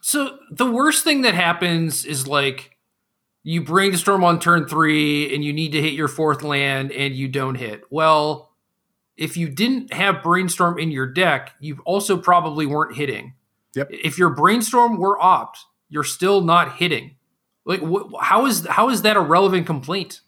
So 0.03 0.39
the 0.51 0.71
worst 0.71 1.05
thing 1.05 1.23
that 1.23 1.35
happens 1.35 2.05
is 2.05 2.29
like 2.29 2.77
you 3.43 3.63
brainstorm 3.63 4.25
on 4.25 4.41
turn 4.41 4.69
three 4.69 5.35
and 5.35 5.43
you 5.43 5.53
need 5.53 5.73
to 5.73 5.81
hit 5.81 5.95
your 5.95 6.09
fourth 6.09 6.43
land 6.43 6.93
and 6.93 7.15
you 7.15 7.29
don't 7.29 7.55
hit. 7.55 7.85
Well, 7.91 8.53
if 9.17 9.37
you 9.37 9.49
didn't 9.49 9.93
have 9.93 10.23
brainstorm 10.23 10.79
in 10.79 10.91
your 10.91 11.07
deck, 11.07 11.55
you 11.61 11.81
also 11.85 12.19
probably 12.19 12.67
weren't 12.67 12.97
hitting. 12.97 13.35
Yep. 13.77 13.89
If 13.91 14.19
your 14.19 14.31
brainstorm 14.31 14.97
were 14.99 15.23
opt, 15.23 15.59
you're 15.89 16.05
still 16.05 16.41
not 16.41 16.77
hitting. 16.77 17.17
Like 17.65 17.81
wh- 17.81 18.11
how 18.21 18.47
is 18.47 18.67
how 18.67 18.89
is 18.91 19.03
that 19.03 19.17
a 19.17 19.21
relevant 19.21 19.67
complaint? 19.67 20.21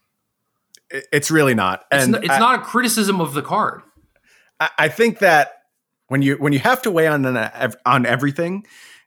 It's 0.90 1.30
really 1.30 1.54
not. 1.54 1.84
It's, 1.92 2.04
And 2.04 2.14
it's 2.16 2.30
I- 2.30 2.38
not 2.38 2.60
a 2.60 2.62
criticism 2.62 3.20
of 3.20 3.34
the 3.34 3.42
card. 3.42 3.82
I, 4.60 4.70
I 4.78 4.88
think 4.88 5.18
that 5.20 5.52
when 6.08 6.22
you 6.22 6.36
when 6.36 6.52
you 6.52 6.58
have 6.60 6.82
to 6.82 6.90
weigh 6.90 7.06
on 7.06 7.24
an, 7.24 7.72
on 7.84 8.06
everything, 8.06 8.64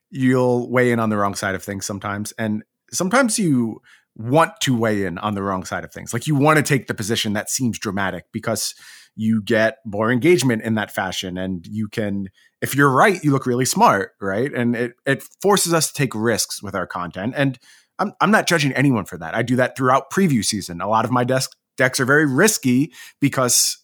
you'll 0.10 0.70
weigh 0.70 0.92
in 0.92 1.00
on 1.00 1.10
the 1.10 1.18
wrong 1.18 1.36
side 1.36 1.56
of 1.56 1.64
things 1.64 1.86
sometimes, 1.86 2.32
and 2.38 2.64
sometimes 2.92 3.40
you 3.40 3.82
want 4.16 4.52
to 4.62 4.78
weigh 4.78 5.06
in 5.06 5.18
on 5.18 5.36
the 5.36 5.42
wrong 5.42 5.64
side 5.66 5.84
of 5.84 5.92
things. 5.92 6.14
Like 6.14 6.28
you 6.28 6.36
want 6.36 6.58
to 6.58 6.64
take 6.64 6.88
the 6.88 6.94
position 6.94 7.34
that 7.34 7.50
seems 7.50 7.80
dramatic 7.80 8.26
because 8.32 8.76
you 9.16 9.42
get 9.42 9.78
more 9.86 10.12
engagement 10.12 10.64
in 10.64 10.76
that 10.76 10.92
fashion, 10.92 11.38
and 11.38 11.66
you 11.68 11.88
can. 11.88 12.30
If 12.62 12.76
you're 12.76 12.92
right, 12.92 13.24
you 13.24 13.32
look 13.32 13.46
really 13.46 13.66
smart, 13.66 14.12
right? 14.22 14.54
And 14.54 14.76
it 14.76 14.94
it 15.06 15.24
forces 15.42 15.74
us 15.74 15.88
to 15.88 15.94
take 15.94 16.16
risks 16.16 16.62
with 16.62 16.76
our 16.76 16.88
content, 16.88 17.34
and 17.36 17.60
I'm 18.00 18.14
I'm 18.22 18.32
not 18.32 18.48
judging 18.48 18.74
anyone 18.74 19.06
for 19.06 19.18
that. 19.18 19.36
I 19.36 19.42
do 19.42 19.56
that 19.58 19.78
throughout 19.78 20.12
preview 20.12 20.44
season. 20.44 20.82
A 20.82 20.88
lot 20.88 21.06
of 21.06 21.12
my 21.12 21.24
desk 21.24 21.52
decks 21.78 22.00
are 22.00 22.06
very 22.06 22.26
risky 22.26 22.94
because 23.20 23.78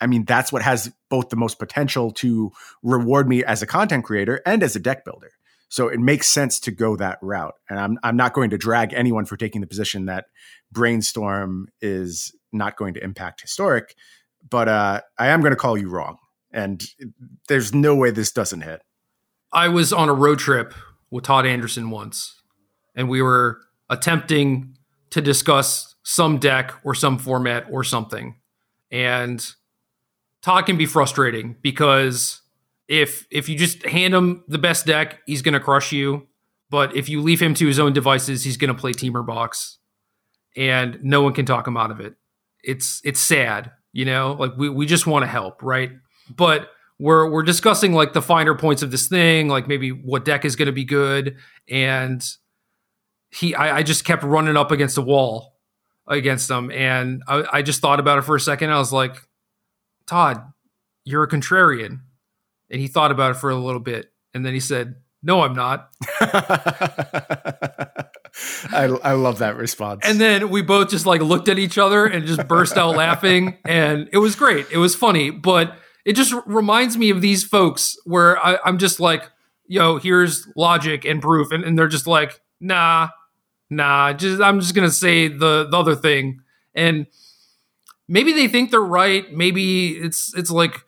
I 0.00 0.06
mean, 0.06 0.24
that's 0.24 0.52
what 0.52 0.62
has 0.62 0.92
both 1.08 1.30
the 1.30 1.36
most 1.36 1.58
potential 1.58 2.10
to 2.12 2.52
reward 2.82 3.28
me 3.28 3.44
as 3.44 3.62
a 3.62 3.66
content 3.66 4.04
creator 4.04 4.42
and 4.44 4.62
as 4.62 4.76
a 4.76 4.80
deck 4.80 5.04
builder. 5.04 5.30
So 5.68 5.88
it 5.88 5.98
makes 5.98 6.28
sense 6.28 6.60
to 6.60 6.70
go 6.70 6.94
that 6.96 7.18
route. 7.22 7.54
And 7.70 7.78
I'm, 7.78 7.98
I'm 8.02 8.16
not 8.16 8.34
going 8.34 8.50
to 8.50 8.58
drag 8.58 8.92
anyone 8.92 9.24
for 9.24 9.36
taking 9.36 9.60
the 9.60 9.66
position 9.66 10.04
that 10.06 10.26
brainstorm 10.70 11.68
is 11.80 12.34
not 12.52 12.76
going 12.76 12.94
to 12.94 13.02
impact 13.02 13.40
historic, 13.40 13.94
but 14.48 14.68
uh, 14.68 15.00
I 15.18 15.28
am 15.28 15.40
going 15.40 15.52
to 15.52 15.56
call 15.56 15.76
you 15.76 15.88
wrong. 15.88 16.18
And 16.52 16.84
there's 17.48 17.74
no 17.74 17.96
way 17.96 18.10
this 18.10 18.30
doesn't 18.30 18.60
hit. 18.60 18.82
I 19.52 19.68
was 19.68 19.92
on 19.92 20.08
a 20.08 20.14
road 20.14 20.38
trip 20.38 20.74
with 21.10 21.24
Todd 21.24 21.46
Anderson 21.46 21.90
once, 21.90 22.40
and 22.94 23.08
we 23.08 23.22
were 23.22 23.60
attempting 23.88 24.76
to 25.10 25.20
discuss 25.20 25.94
some 26.02 26.38
deck 26.38 26.72
or 26.84 26.94
some 26.94 27.18
format 27.18 27.66
or 27.70 27.84
something. 27.84 28.36
And 28.90 29.44
Todd 30.42 30.66
can 30.66 30.76
be 30.76 30.86
frustrating 30.86 31.56
because 31.62 32.42
if 32.88 33.26
if 33.30 33.48
you 33.48 33.56
just 33.56 33.82
hand 33.84 34.14
him 34.14 34.44
the 34.48 34.58
best 34.58 34.86
deck, 34.86 35.20
he's 35.26 35.42
going 35.42 35.54
to 35.54 35.60
crush 35.60 35.92
you. 35.92 36.26
But 36.70 36.96
if 36.96 37.08
you 37.08 37.20
leave 37.20 37.40
him 37.40 37.54
to 37.54 37.66
his 37.66 37.78
own 37.78 37.92
devices, 37.92 38.44
he's 38.44 38.56
going 38.56 38.74
to 38.74 38.78
play 38.78 38.92
Temur 38.92 39.24
Box, 39.24 39.78
and 40.56 40.98
no 41.02 41.22
one 41.22 41.32
can 41.32 41.46
talk 41.46 41.66
him 41.66 41.76
out 41.76 41.90
of 41.90 42.00
it. 42.00 42.14
It's 42.62 43.00
it's 43.04 43.20
sad, 43.20 43.70
you 43.94 44.04
know. 44.04 44.36
Like 44.38 44.52
we 44.58 44.68
we 44.68 44.84
just 44.84 45.06
want 45.06 45.22
to 45.22 45.26
help, 45.26 45.62
right? 45.62 45.90
But 46.28 46.68
we're 46.98 47.30
we're 47.30 47.42
discussing 47.42 47.94
like 47.94 48.12
the 48.12 48.20
finer 48.20 48.54
points 48.54 48.82
of 48.82 48.90
this 48.90 49.08
thing, 49.08 49.48
like 49.48 49.66
maybe 49.66 49.90
what 49.90 50.26
deck 50.26 50.44
is 50.44 50.56
going 50.56 50.66
to 50.66 50.72
be 50.72 50.84
good, 50.84 51.36
and 51.70 52.22
he 53.30 53.54
I, 53.54 53.78
I 53.78 53.82
just 53.82 54.04
kept 54.04 54.22
running 54.22 54.58
up 54.58 54.70
against 54.70 54.96
the 54.96 55.02
wall 55.02 55.54
against 56.06 56.50
him, 56.50 56.70
and 56.70 57.22
I, 57.26 57.44
I 57.50 57.62
just 57.62 57.80
thought 57.80 58.00
about 58.00 58.18
it 58.18 58.22
for 58.22 58.36
a 58.36 58.40
second. 58.40 58.70
I 58.70 58.78
was 58.78 58.92
like, 58.92 59.16
Todd, 60.06 60.42
you're 61.04 61.22
a 61.22 61.28
contrarian, 61.28 62.00
and 62.68 62.80
he 62.80 62.88
thought 62.88 63.10
about 63.10 63.30
it 63.30 63.34
for 63.34 63.48
a 63.48 63.56
little 63.56 63.80
bit, 63.80 64.12
and 64.34 64.44
then 64.44 64.52
he 64.52 64.60
said, 64.60 64.96
No, 65.22 65.40
I'm 65.42 65.54
not. 65.54 65.88
I, 68.70 68.84
I 68.84 69.12
love 69.12 69.38
that 69.38 69.56
response. 69.56 70.00
And 70.04 70.20
then 70.20 70.50
we 70.50 70.62
both 70.62 70.90
just 70.90 71.06
like 71.06 71.20
looked 71.20 71.48
at 71.48 71.58
each 71.58 71.78
other 71.78 72.04
and 72.06 72.26
just 72.26 72.46
burst 72.48 72.76
out 72.76 72.96
laughing. 72.96 73.58
And 73.64 74.08
it 74.12 74.18
was 74.18 74.34
great. 74.34 74.66
It 74.72 74.78
was 74.78 74.96
funny, 74.96 75.30
but 75.30 75.76
it 76.04 76.14
just 76.14 76.34
reminds 76.46 76.96
me 76.96 77.10
of 77.10 77.20
these 77.20 77.44
folks 77.44 77.96
where 78.04 78.44
I, 78.44 78.58
I'm 78.64 78.78
just 78.78 79.00
like, 79.00 79.30
yo, 79.66 79.98
here's 79.98 80.46
logic 80.56 81.04
and 81.04 81.22
proof. 81.22 81.52
And, 81.52 81.64
and 81.64 81.78
they're 81.78 81.88
just 81.88 82.06
like, 82.06 82.40
nah, 82.60 83.08
nah, 83.70 84.12
just 84.12 84.40
I'm 84.42 84.60
just 84.60 84.74
gonna 84.74 84.90
say 84.90 85.28
the, 85.28 85.68
the 85.70 85.76
other 85.76 85.94
thing. 85.94 86.40
And 86.74 87.06
maybe 88.08 88.32
they 88.32 88.48
think 88.48 88.70
they're 88.70 88.80
right. 88.80 89.32
Maybe 89.32 89.90
it's 89.90 90.34
it's 90.36 90.50
like 90.50 90.84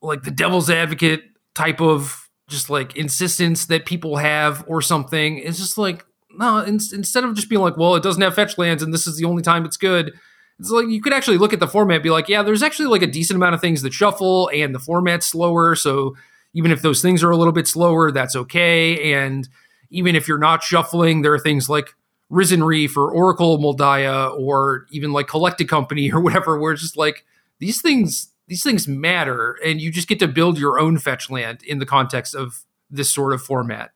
like 0.00 0.22
the 0.22 0.30
devil's 0.30 0.70
advocate 0.70 1.24
type 1.54 1.80
of 1.80 2.28
just 2.48 2.70
like 2.70 2.96
insistence 2.96 3.66
that 3.66 3.86
people 3.86 4.16
have 4.16 4.64
or 4.66 4.80
something. 4.80 5.38
It's 5.38 5.58
just 5.58 5.78
like 5.78 6.04
no, 6.36 6.58
in, 6.58 6.78
instead 6.92 7.24
of 7.24 7.34
just 7.34 7.48
being 7.48 7.62
like, 7.62 7.76
well, 7.76 7.94
it 7.96 8.02
doesn't 8.02 8.22
have 8.22 8.34
fetch 8.34 8.58
lands 8.58 8.82
and 8.82 8.92
this 8.92 9.06
is 9.06 9.16
the 9.16 9.24
only 9.24 9.42
time 9.42 9.64
it's 9.64 9.76
good. 9.76 10.14
It's 10.58 10.70
like 10.70 10.88
you 10.88 11.02
could 11.02 11.12
actually 11.12 11.38
look 11.38 11.52
at 11.52 11.60
the 11.60 11.68
format 11.68 11.96
and 11.96 12.02
be 12.02 12.10
like, 12.10 12.28
yeah, 12.28 12.42
there's 12.42 12.62
actually 12.62 12.88
like 12.88 13.02
a 13.02 13.06
decent 13.06 13.36
amount 13.36 13.54
of 13.54 13.60
things 13.60 13.82
that 13.82 13.92
shuffle 13.92 14.50
and 14.54 14.74
the 14.74 14.78
format's 14.78 15.26
slower. 15.26 15.74
So 15.74 16.16
even 16.54 16.70
if 16.70 16.80
those 16.80 17.02
things 17.02 17.22
are 17.22 17.30
a 17.30 17.36
little 17.36 17.52
bit 17.52 17.68
slower, 17.68 18.10
that's 18.10 18.34
okay. 18.34 19.12
And 19.12 19.48
even 19.90 20.16
if 20.16 20.26
you're 20.26 20.38
not 20.38 20.62
shuffling, 20.62 21.22
there 21.22 21.34
are 21.34 21.38
things 21.38 21.68
like 21.68 21.94
Risen 22.30 22.64
Reef 22.64 22.96
or 22.96 23.10
Oracle 23.10 23.58
Mul 23.58 23.76
Daya 23.76 24.36
or 24.38 24.86
even 24.90 25.12
like 25.12 25.28
Collected 25.28 25.68
Company 25.68 26.10
or 26.12 26.20
whatever, 26.20 26.58
where 26.58 26.72
it's 26.72 26.82
just 26.82 26.96
like 26.96 27.24
these 27.58 27.80
things 27.80 28.32
these 28.48 28.62
things 28.62 28.86
matter 28.86 29.58
and 29.64 29.80
you 29.80 29.90
just 29.90 30.06
get 30.06 30.20
to 30.20 30.28
build 30.28 30.56
your 30.56 30.78
own 30.78 30.98
fetch 30.98 31.28
land 31.28 31.64
in 31.64 31.80
the 31.80 31.86
context 31.86 32.32
of 32.32 32.64
this 32.88 33.10
sort 33.10 33.32
of 33.32 33.42
format. 33.42 33.90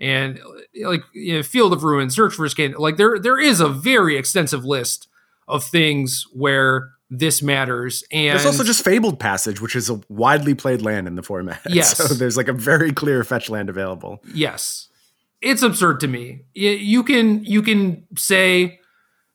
And 0.00 0.40
like 0.82 1.02
you 1.12 1.34
know, 1.36 1.42
Field 1.42 1.72
of 1.72 1.84
Ruin, 1.84 2.10
Search 2.10 2.34
for 2.34 2.48
Scan, 2.48 2.72
like 2.78 2.96
there 2.96 3.18
there 3.18 3.38
is 3.38 3.60
a 3.60 3.68
very 3.68 4.16
extensive 4.16 4.64
list 4.64 5.08
of 5.48 5.64
things 5.64 6.26
where 6.32 6.90
this 7.10 7.42
matters. 7.42 8.02
And 8.10 8.30
there's 8.36 8.46
also 8.46 8.64
just 8.64 8.82
Fabled 8.84 9.20
Passage, 9.20 9.60
which 9.60 9.76
is 9.76 9.88
a 9.90 10.00
widely 10.08 10.54
played 10.54 10.82
land 10.82 11.06
in 11.06 11.14
the 11.14 11.22
format. 11.22 11.60
Yes. 11.68 11.96
So 11.96 12.14
there's 12.14 12.36
like 12.36 12.48
a 12.48 12.52
very 12.52 12.92
clear 12.92 13.22
fetch 13.24 13.48
land 13.50 13.68
available. 13.68 14.20
yes 14.34 14.88
it's 15.44 15.62
absurd 15.62 16.00
to 16.00 16.08
me 16.08 16.40
you 16.54 17.02
can 17.02 17.44
you 17.44 17.60
can 17.60 18.06
say 18.16 18.80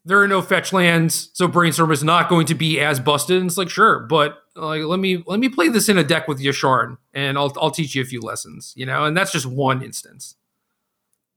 there 0.06 0.20
are 0.20 0.28
no 0.28 0.42
fetch 0.42 0.74
lands 0.74 1.30
so 1.34 1.48
brainstorm 1.48 1.92
is 1.92 2.04
not 2.04 2.28
going 2.30 2.48
to 2.48 2.56
be 2.56 2.80
as 2.80 3.00
busted 3.00 3.38
and 3.38 3.46
it's 3.46 3.58
like 3.58 3.70
sure 3.70 4.00
but 4.10 4.40
like 4.56 4.82
let 4.84 4.98
me 5.00 5.24
let 5.28 5.40
me 5.40 5.48
play 5.50 5.70
this 5.70 5.88
in 5.88 6.00
a 6.00 6.04
deck 6.04 6.28
with 6.28 6.40
yasharn 6.40 6.98
and 7.14 7.38
i'll 7.38 7.54
i'll 7.62 7.70
teach 7.70 7.94
you 7.94 8.02
a 8.02 8.06
few 8.06 8.20
lessons 8.22 8.74
you 8.76 8.88
know 8.88 9.06
and 9.06 9.16
that's 9.16 9.32
just 9.32 9.46
one 9.46 9.84
instance 9.84 10.34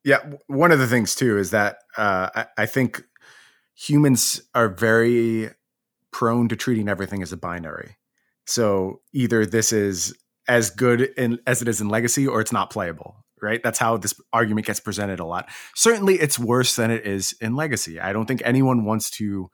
Yeah, 0.04 0.18
one 0.46 0.72
of 0.72 0.78
the 0.78 0.86
things 0.86 1.14
too 1.14 1.38
is 1.38 1.50
that 1.50 1.78
uh, 1.96 2.28
I, 2.34 2.46
I 2.58 2.66
think 2.66 3.02
humans 3.74 4.42
are 4.54 4.68
very 4.68 5.50
prone 6.10 6.48
to 6.48 6.56
treating 6.56 6.88
everything 6.88 7.22
as 7.22 7.32
a 7.32 7.36
binary. 7.36 7.96
So 8.46 9.00
either 9.12 9.46
this 9.46 9.72
is 9.72 10.14
as 10.48 10.70
good 10.70 11.02
in, 11.16 11.38
as 11.46 11.62
it 11.62 11.68
is 11.68 11.80
in 11.80 11.88
Legacy, 11.88 12.26
or 12.26 12.40
it's 12.40 12.52
not 12.52 12.70
playable. 12.70 13.16
Right? 13.40 13.60
That's 13.60 13.78
how 13.80 13.96
this 13.96 14.14
argument 14.32 14.68
gets 14.68 14.78
presented 14.78 15.18
a 15.18 15.24
lot. 15.24 15.48
Certainly, 15.74 16.20
it's 16.20 16.38
worse 16.38 16.76
than 16.76 16.92
it 16.92 17.04
is 17.04 17.34
in 17.40 17.56
Legacy. 17.56 17.98
I 17.98 18.12
don't 18.12 18.26
think 18.26 18.40
anyone 18.44 18.84
wants 18.84 19.10
to 19.12 19.50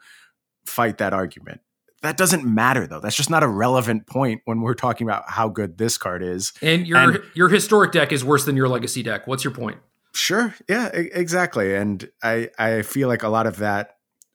fight 0.66 0.98
that 0.98 1.14
argument. 1.14 1.62
That 2.02 2.16
doesn't 2.16 2.44
matter 2.44 2.86
though. 2.86 3.00
That's 3.00 3.16
just 3.16 3.30
not 3.30 3.42
a 3.42 3.48
relevant 3.48 4.06
point 4.06 4.42
when 4.44 4.60
we're 4.60 4.74
talking 4.74 5.06
about 5.06 5.24
how 5.28 5.48
good 5.48 5.78
this 5.78 5.98
card 5.98 6.22
is. 6.22 6.52
and 6.62 6.86
your 6.86 6.98
And- 6.98 7.22
your 7.34 7.48
historic 7.48 7.92
deck 7.92 8.12
is 8.12 8.24
worse 8.24 8.44
than 8.44 8.56
your 8.56 8.68
legacy 8.68 9.02
deck 9.02 9.26
what's 9.26 9.42
your 9.42 9.52
point 9.52 9.78
Sure. 10.18 10.52
Yeah, 10.68 10.88
exactly. 10.88 11.74
And 11.76 12.08
I, 12.24 12.50
I 12.58 12.82
feel 12.82 13.06
like 13.06 13.22
a 13.22 13.28
lot 13.28 13.46
of 13.46 13.58
that, 13.58 13.94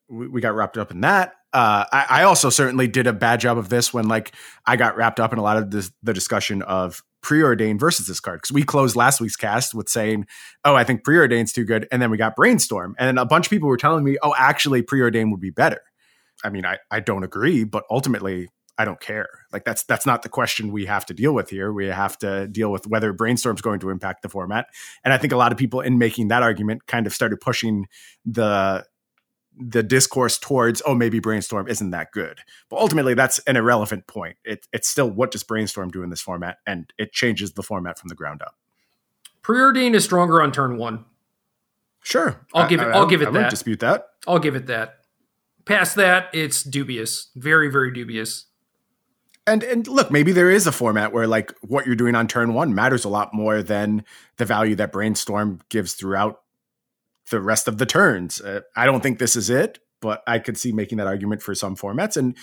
we, 0.10 0.40
got 0.40 0.56
wrapped 0.56 0.78
up 0.78 0.92
in 0.92 1.02
that. 1.02 1.34
Uh, 1.52 1.84
I, 1.92 2.06
I 2.10 2.24
also 2.24 2.50
certainly 2.50 2.88
did 2.88 3.06
a 3.06 3.14
bad 3.14 3.42
job 3.42 3.58
of 3.58 3.68
this 3.70 3.94
when 3.94 4.08
like 4.08 4.34
I 4.66 4.78
got 4.78 4.96
wrapped 4.96 5.20
up 5.20 5.34
in 5.34 5.40
a 5.40 5.42
lot 5.42 5.58
of 5.58 5.72
this, 5.72 5.92
the 6.02 6.14
discussion 6.14 6.62
of 6.62 7.02
preordained 7.22 7.80
versus 7.82 8.08
this 8.08 8.20
card 8.22 8.40
because 8.42 8.54
we 8.54 8.64
closed 8.64 8.96
last 8.96 9.20
week's 9.22 9.36
cast 9.36 9.74
with 9.76 9.90
saying, 9.90 10.26
"Oh, 10.64 10.76
I 10.76 10.84
think 10.84 11.04
preordain's 11.04 11.52
too 11.54 11.64
good," 11.66 11.88
and 11.92 12.02
then 12.02 12.10
we 12.12 12.18
got 12.18 12.36
brainstorm, 12.36 12.96
and 12.98 13.20
a 13.20 13.26
bunch 13.26 13.48
of 13.48 13.50
people 13.50 13.70
were 13.70 13.78
telling 13.78 14.04
me, 14.04 14.18
"Oh, 14.24 14.34
actually, 14.38 14.82
preordained 14.82 15.32
would 15.32 15.42
be 15.42 15.52
better." 15.52 15.82
I 16.44 16.50
mean, 16.50 16.66
I 16.66 16.78
I 16.92 17.00
don't 17.00 17.24
agree, 17.24 17.64
but 17.66 17.84
ultimately, 17.90 18.50
I 18.78 18.86
don't 18.86 19.00
care. 19.00 19.28
Like 19.52 19.66
that's 19.66 19.84
that's 19.84 20.06
not 20.06 20.24
the 20.24 20.30
question 20.30 20.72
we 20.72 20.86
have 20.86 21.06
to 21.06 21.14
deal 21.14 21.34
with 21.34 21.50
here. 21.50 21.72
We 21.72 21.88
have 21.88 22.18
to 22.20 22.48
deal 22.48 22.72
with 22.72 22.88
whether 22.88 23.14
brainstorm's 23.14 23.62
going 23.62 23.80
to 23.82 23.90
impact 23.90 24.24
the 24.24 24.30
format. 24.30 24.68
And 25.04 25.14
I 25.14 25.18
think 25.18 25.32
a 25.32 25.38
lot 25.38 25.52
of 25.52 25.58
people 25.58 25.82
in 25.82 25.98
making 25.98 26.30
that 26.30 26.42
argument 26.42 26.88
kind 26.88 27.06
of 27.06 27.14
started 27.14 27.40
pushing 27.40 27.88
the 28.26 28.86
the 29.56 29.84
discourse 29.84 30.40
towards 30.40 30.82
oh 30.88 30.96
maybe 30.96 31.20
brainstorm 31.20 31.68
isn't 31.68 31.92
that 31.92 32.12
good. 32.12 32.40
But 32.70 32.80
ultimately 32.80 33.14
that's 33.14 33.38
an 33.40 33.56
irrelevant 33.58 34.08
point. 34.08 34.38
It, 34.44 34.68
it's 34.74 34.88
still 34.88 35.10
what 35.10 35.30
does 35.30 35.44
brainstorm 35.44 35.92
do 35.92 36.02
in 36.02 36.10
this 36.10 36.22
format? 36.22 36.58
And 36.66 36.92
it 36.98 37.12
changes 37.12 37.54
the 37.54 37.62
format 37.62 38.00
from 38.00 38.10
the 38.10 38.16
ground 38.16 38.42
up. 38.42 38.56
Preordain 39.44 39.94
is 39.94 40.04
stronger 40.04 40.42
on 40.42 40.52
turn 40.52 40.78
one. 40.78 41.06
Sure. 42.02 42.44
I'll 42.56 42.68
give 42.68 42.82
it 42.82 42.88
I, 42.88 43.00
will 43.00 43.06
give 43.06 43.22
it 43.22 43.28
I, 43.28 43.32
that. 43.32 43.52
dispute 43.52 43.82
that. 43.82 44.08
I'll 44.28 44.40
give 44.40 44.56
it 44.56 44.66
that. 44.66 44.96
Past 45.66 45.96
that 45.98 46.30
it's 46.34 46.64
dubious. 46.64 47.30
Very 47.36 47.70
very 47.70 47.94
dubious 47.94 48.48
and 49.46 49.64
and 49.64 49.88
look, 49.88 50.12
maybe 50.12 50.32
there 50.32 50.50
is 50.50 50.68
a 50.68 50.72
format 50.72 51.12
where 51.12 51.28
like 51.28 51.54
what 51.62 51.86
you're 51.86 51.96
doing 51.96 52.16
on 52.16 52.28
turn 52.28 52.54
one 52.54 52.74
matters 52.74 53.06
a 53.06 53.10
lot 53.10 53.34
more 53.34 53.62
than 53.62 54.06
the 54.38 54.46
value 54.46 54.76
that 54.76 54.92
brainstorm 54.92 55.60
gives 55.70 55.94
throughout 55.94 56.42
the 57.30 57.42
rest 57.42 57.68
of 57.68 57.78
the 57.78 57.86
turns. 57.86 58.42
Uh, 58.42 58.62
I 58.76 58.86
don't 58.86 59.02
think 59.02 59.20
this 59.20 59.36
is 59.36 59.50
it, 59.50 59.80
but 60.02 60.24
I 60.28 60.40
could 60.40 60.58
see 60.58 60.72
making 60.72 60.98
that 60.98 61.08
argument 61.08 61.42
for 61.42 61.56
some 61.56 61.76
formats, 61.76 62.16
and 62.16 62.38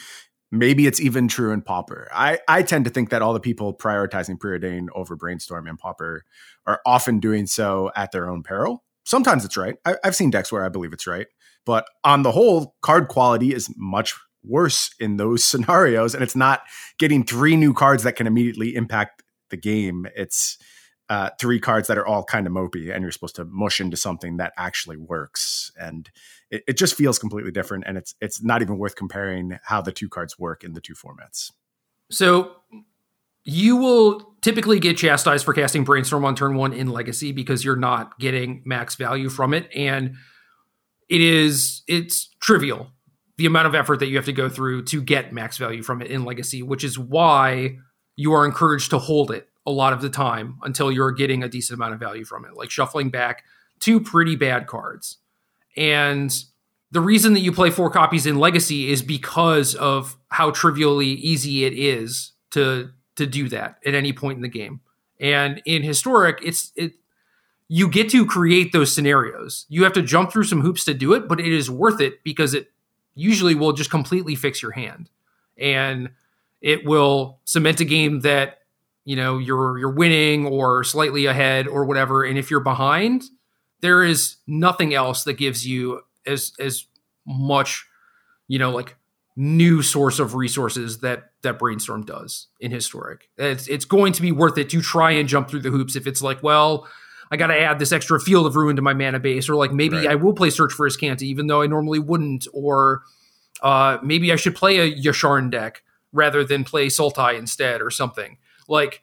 maybe 0.50 0.86
it's 0.86 1.00
even 1.00 1.28
true 1.28 1.52
in 1.52 1.62
Pauper. 1.62 2.08
I 2.12 2.38
I 2.48 2.62
tend 2.62 2.84
to 2.84 2.90
think 2.90 3.10
that 3.10 3.22
all 3.22 3.32
the 3.32 3.40
people 3.40 3.74
prioritizing 3.74 4.38
preordain 4.38 4.88
over 4.94 5.16
brainstorm 5.16 5.66
and 5.66 5.78
Pauper 5.78 6.24
are 6.66 6.80
often 6.84 7.18
doing 7.18 7.46
so 7.46 7.90
at 7.96 8.12
their 8.12 8.28
own 8.28 8.42
peril. 8.42 8.84
Sometimes 9.04 9.44
it's 9.44 9.56
right. 9.56 9.76
I, 9.86 9.96
I've 10.04 10.16
seen 10.16 10.30
decks 10.30 10.52
where 10.52 10.64
I 10.64 10.68
believe 10.68 10.92
it's 10.92 11.06
right, 11.06 11.26
but 11.64 11.86
on 12.04 12.22
the 12.22 12.32
whole, 12.32 12.76
card 12.82 13.08
quality 13.08 13.54
is 13.54 13.72
much 13.76 14.14
worse 14.44 14.90
in 14.98 15.16
those 15.16 15.44
scenarios. 15.50 16.14
And 16.14 16.22
it's 16.22 16.36
not 16.36 16.62
getting 16.98 17.24
three 17.24 17.56
new 17.56 17.74
cards 17.74 18.02
that 18.02 18.16
can 18.16 18.26
immediately 18.26 18.74
impact 18.74 19.22
the 19.50 19.56
game. 19.56 20.06
It's 20.16 20.58
uh, 21.08 21.30
three 21.40 21.58
cards 21.58 21.88
that 21.88 21.98
are 21.98 22.06
all 22.06 22.22
kind 22.22 22.46
of 22.46 22.52
mopey, 22.52 22.94
and 22.94 23.02
you're 23.02 23.10
supposed 23.10 23.34
to 23.34 23.44
mush 23.44 23.80
into 23.80 23.96
something 23.96 24.36
that 24.36 24.52
actually 24.56 24.96
works. 24.96 25.72
And 25.78 26.08
it, 26.52 26.62
it 26.68 26.78
just 26.78 26.94
feels 26.94 27.18
completely 27.18 27.50
different. 27.50 27.84
And 27.86 27.98
it's 27.98 28.14
it's 28.20 28.42
not 28.42 28.62
even 28.62 28.78
worth 28.78 28.94
comparing 28.94 29.58
how 29.64 29.82
the 29.82 29.90
two 29.90 30.08
cards 30.08 30.38
work 30.38 30.62
in 30.62 30.72
the 30.72 30.80
two 30.80 30.94
formats. 30.94 31.50
So 32.12 32.52
you 33.44 33.76
will 33.76 34.34
typically 34.40 34.78
get 34.78 34.96
chastised 34.96 35.44
for 35.44 35.54
casting 35.54 35.84
brainstorm 35.84 36.24
on 36.24 36.34
turn 36.34 36.54
one 36.54 36.72
in 36.72 36.88
legacy 36.88 37.32
because 37.32 37.64
you're 37.64 37.76
not 37.76 38.18
getting 38.18 38.62
max 38.64 38.94
value 38.94 39.28
from 39.28 39.54
it 39.54 39.68
and 39.74 40.14
it 41.08 41.20
is 41.20 41.82
it's 41.88 42.28
trivial 42.40 42.90
the 43.40 43.46
amount 43.46 43.66
of 43.66 43.74
effort 43.74 44.00
that 44.00 44.08
you 44.08 44.16
have 44.16 44.26
to 44.26 44.34
go 44.34 44.50
through 44.50 44.84
to 44.84 45.00
get 45.00 45.32
max 45.32 45.56
value 45.56 45.82
from 45.82 46.02
it 46.02 46.10
in 46.10 46.26
legacy, 46.26 46.62
which 46.62 46.84
is 46.84 46.98
why 46.98 47.78
you 48.16 48.34
are 48.34 48.44
encouraged 48.44 48.90
to 48.90 48.98
hold 48.98 49.30
it 49.30 49.48
a 49.66 49.70
lot 49.70 49.94
of 49.94 50.02
the 50.02 50.10
time 50.10 50.58
until 50.62 50.92
you're 50.92 51.10
getting 51.10 51.42
a 51.42 51.48
decent 51.48 51.78
amount 51.78 51.94
of 51.94 51.98
value 51.98 52.22
from 52.22 52.44
it, 52.44 52.52
like 52.54 52.70
shuffling 52.70 53.08
back 53.08 53.44
two 53.78 53.98
pretty 53.98 54.36
bad 54.36 54.66
cards. 54.66 55.16
And 55.74 56.30
the 56.90 57.00
reason 57.00 57.32
that 57.32 57.40
you 57.40 57.50
play 57.50 57.70
four 57.70 57.88
copies 57.88 58.26
in 58.26 58.38
legacy 58.38 58.92
is 58.92 59.00
because 59.00 59.74
of 59.74 60.18
how 60.28 60.50
trivially 60.50 61.08
easy 61.08 61.64
it 61.64 61.72
is 61.72 62.32
to 62.50 62.90
to 63.16 63.26
do 63.26 63.48
that 63.48 63.78
at 63.86 63.94
any 63.94 64.12
point 64.12 64.36
in 64.36 64.42
the 64.42 64.48
game. 64.48 64.80
And 65.18 65.62
in 65.64 65.82
historic, 65.82 66.40
it's 66.42 66.72
it 66.76 66.92
you 67.68 67.88
get 67.88 68.10
to 68.10 68.26
create 68.26 68.72
those 68.72 68.92
scenarios. 68.92 69.64
You 69.70 69.84
have 69.84 69.94
to 69.94 70.02
jump 70.02 70.30
through 70.30 70.44
some 70.44 70.60
hoops 70.60 70.84
to 70.84 70.92
do 70.92 71.14
it, 71.14 71.26
but 71.26 71.40
it 71.40 71.50
is 71.50 71.70
worth 71.70 72.02
it 72.02 72.22
because 72.22 72.52
it 72.52 72.70
usually 73.14 73.54
will 73.54 73.72
just 73.72 73.90
completely 73.90 74.34
fix 74.34 74.62
your 74.62 74.72
hand. 74.72 75.10
And 75.58 76.10
it 76.60 76.84
will 76.84 77.40
cement 77.44 77.80
a 77.80 77.84
game 77.84 78.20
that 78.20 78.58
you 79.04 79.16
know 79.16 79.38
you're 79.38 79.78
you're 79.78 79.94
winning 79.94 80.46
or 80.46 80.84
slightly 80.84 81.26
ahead 81.26 81.66
or 81.66 81.84
whatever. 81.84 82.24
And 82.24 82.38
if 82.38 82.50
you're 82.50 82.60
behind 82.60 83.24
there 83.80 84.02
is 84.04 84.36
nothing 84.46 84.94
else 84.94 85.24
that 85.24 85.34
gives 85.34 85.66
you 85.66 86.00
as 86.26 86.52
as 86.58 86.86
much 87.26 87.86
you 88.48 88.58
know 88.58 88.70
like 88.70 88.96
new 89.36 89.80
source 89.82 90.18
of 90.18 90.34
resources 90.34 90.98
that 90.98 91.30
that 91.42 91.58
brainstorm 91.58 92.04
does 92.04 92.48
in 92.60 92.70
historic. 92.70 93.28
It's 93.38 93.68
it's 93.68 93.84
going 93.84 94.12
to 94.14 94.22
be 94.22 94.32
worth 94.32 94.58
it 94.58 94.70
to 94.70 94.82
try 94.82 95.12
and 95.12 95.28
jump 95.28 95.48
through 95.48 95.60
the 95.60 95.70
hoops 95.70 95.96
if 95.96 96.06
it's 96.06 96.22
like 96.22 96.42
well 96.42 96.86
I 97.30 97.36
got 97.36 97.48
to 97.48 97.58
add 97.58 97.78
this 97.78 97.92
extra 97.92 98.18
field 98.18 98.46
of 98.46 98.56
ruin 98.56 98.76
to 98.76 98.82
my 98.82 98.92
mana 98.92 99.20
base, 99.20 99.48
or 99.48 99.54
like 99.54 99.72
maybe 99.72 99.96
right. 99.96 100.08
I 100.08 100.14
will 100.16 100.32
play 100.32 100.50
Search 100.50 100.72
for 100.72 100.88
Azcanta 100.88 101.22
even 101.22 101.46
though 101.46 101.62
I 101.62 101.66
normally 101.66 101.98
wouldn't, 101.98 102.48
or 102.52 103.02
uh, 103.62 103.98
maybe 104.02 104.32
I 104.32 104.36
should 104.36 104.56
play 104.56 104.78
a 104.78 104.92
Yasharn 104.92 105.50
deck 105.50 105.82
rather 106.12 106.42
than 106.44 106.64
play 106.64 106.88
Sultai 106.88 107.38
instead, 107.38 107.82
or 107.82 107.90
something. 107.90 108.38
Like 108.68 109.02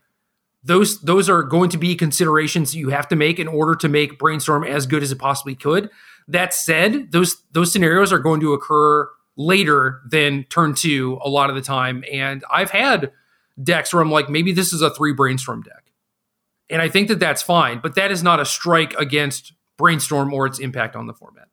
those 0.64 1.00
those 1.02 1.30
are 1.30 1.44
going 1.44 1.70
to 1.70 1.78
be 1.78 1.96
considerations 1.96 2.76
you 2.76 2.90
have 2.90 3.08
to 3.08 3.16
make 3.16 3.40
in 3.40 3.48
order 3.48 3.76
to 3.76 3.88
make 3.88 4.20
Brainstorm 4.20 4.64
as 4.66 4.86
good 4.86 5.04
as 5.04 5.12
it 5.12 5.20
possibly 5.20 5.56
could. 5.56 5.90
That 6.28 6.54
said, 6.54 7.12
those 7.12 7.44
those 7.54 7.72
scenarios 7.72 8.12
are 8.12 8.20
going 8.20 8.42
to 8.42 8.54
occur 8.54 9.10
later 9.38 10.02
than 10.10 10.44
turn 10.46 10.74
two 10.74 11.20
a 11.24 11.30
lot 11.30 11.50
of 11.50 11.56
the 11.56 11.62
time, 11.62 12.04
and 12.12 12.44
I've 12.52 12.72
had 12.72 13.14
decks 13.62 13.94
where 13.94 14.04
I'm 14.04 14.12
like, 14.12 14.30
maybe 14.30 14.52
this 14.52 14.74
is 14.74 14.82
a 14.82 14.90
three 14.90 15.14
Brainstorm 15.14 15.62
deck 15.62 15.87
and 16.70 16.82
I 16.82 16.90
think 16.90 17.08
that 17.08 17.20
that's 17.20 17.42
fine, 17.42 17.80
but 17.82 17.96
that 17.96 18.12
is 18.12 18.24
not 18.24 18.40
a 18.40 18.46
strike 18.46 18.94
against 18.96 19.54
Brainstorm 19.78 20.34
or 20.34 20.46
its 20.46 20.60
impact 20.60 20.96
on 20.96 21.08
the 21.08 21.14
format. 21.14 21.48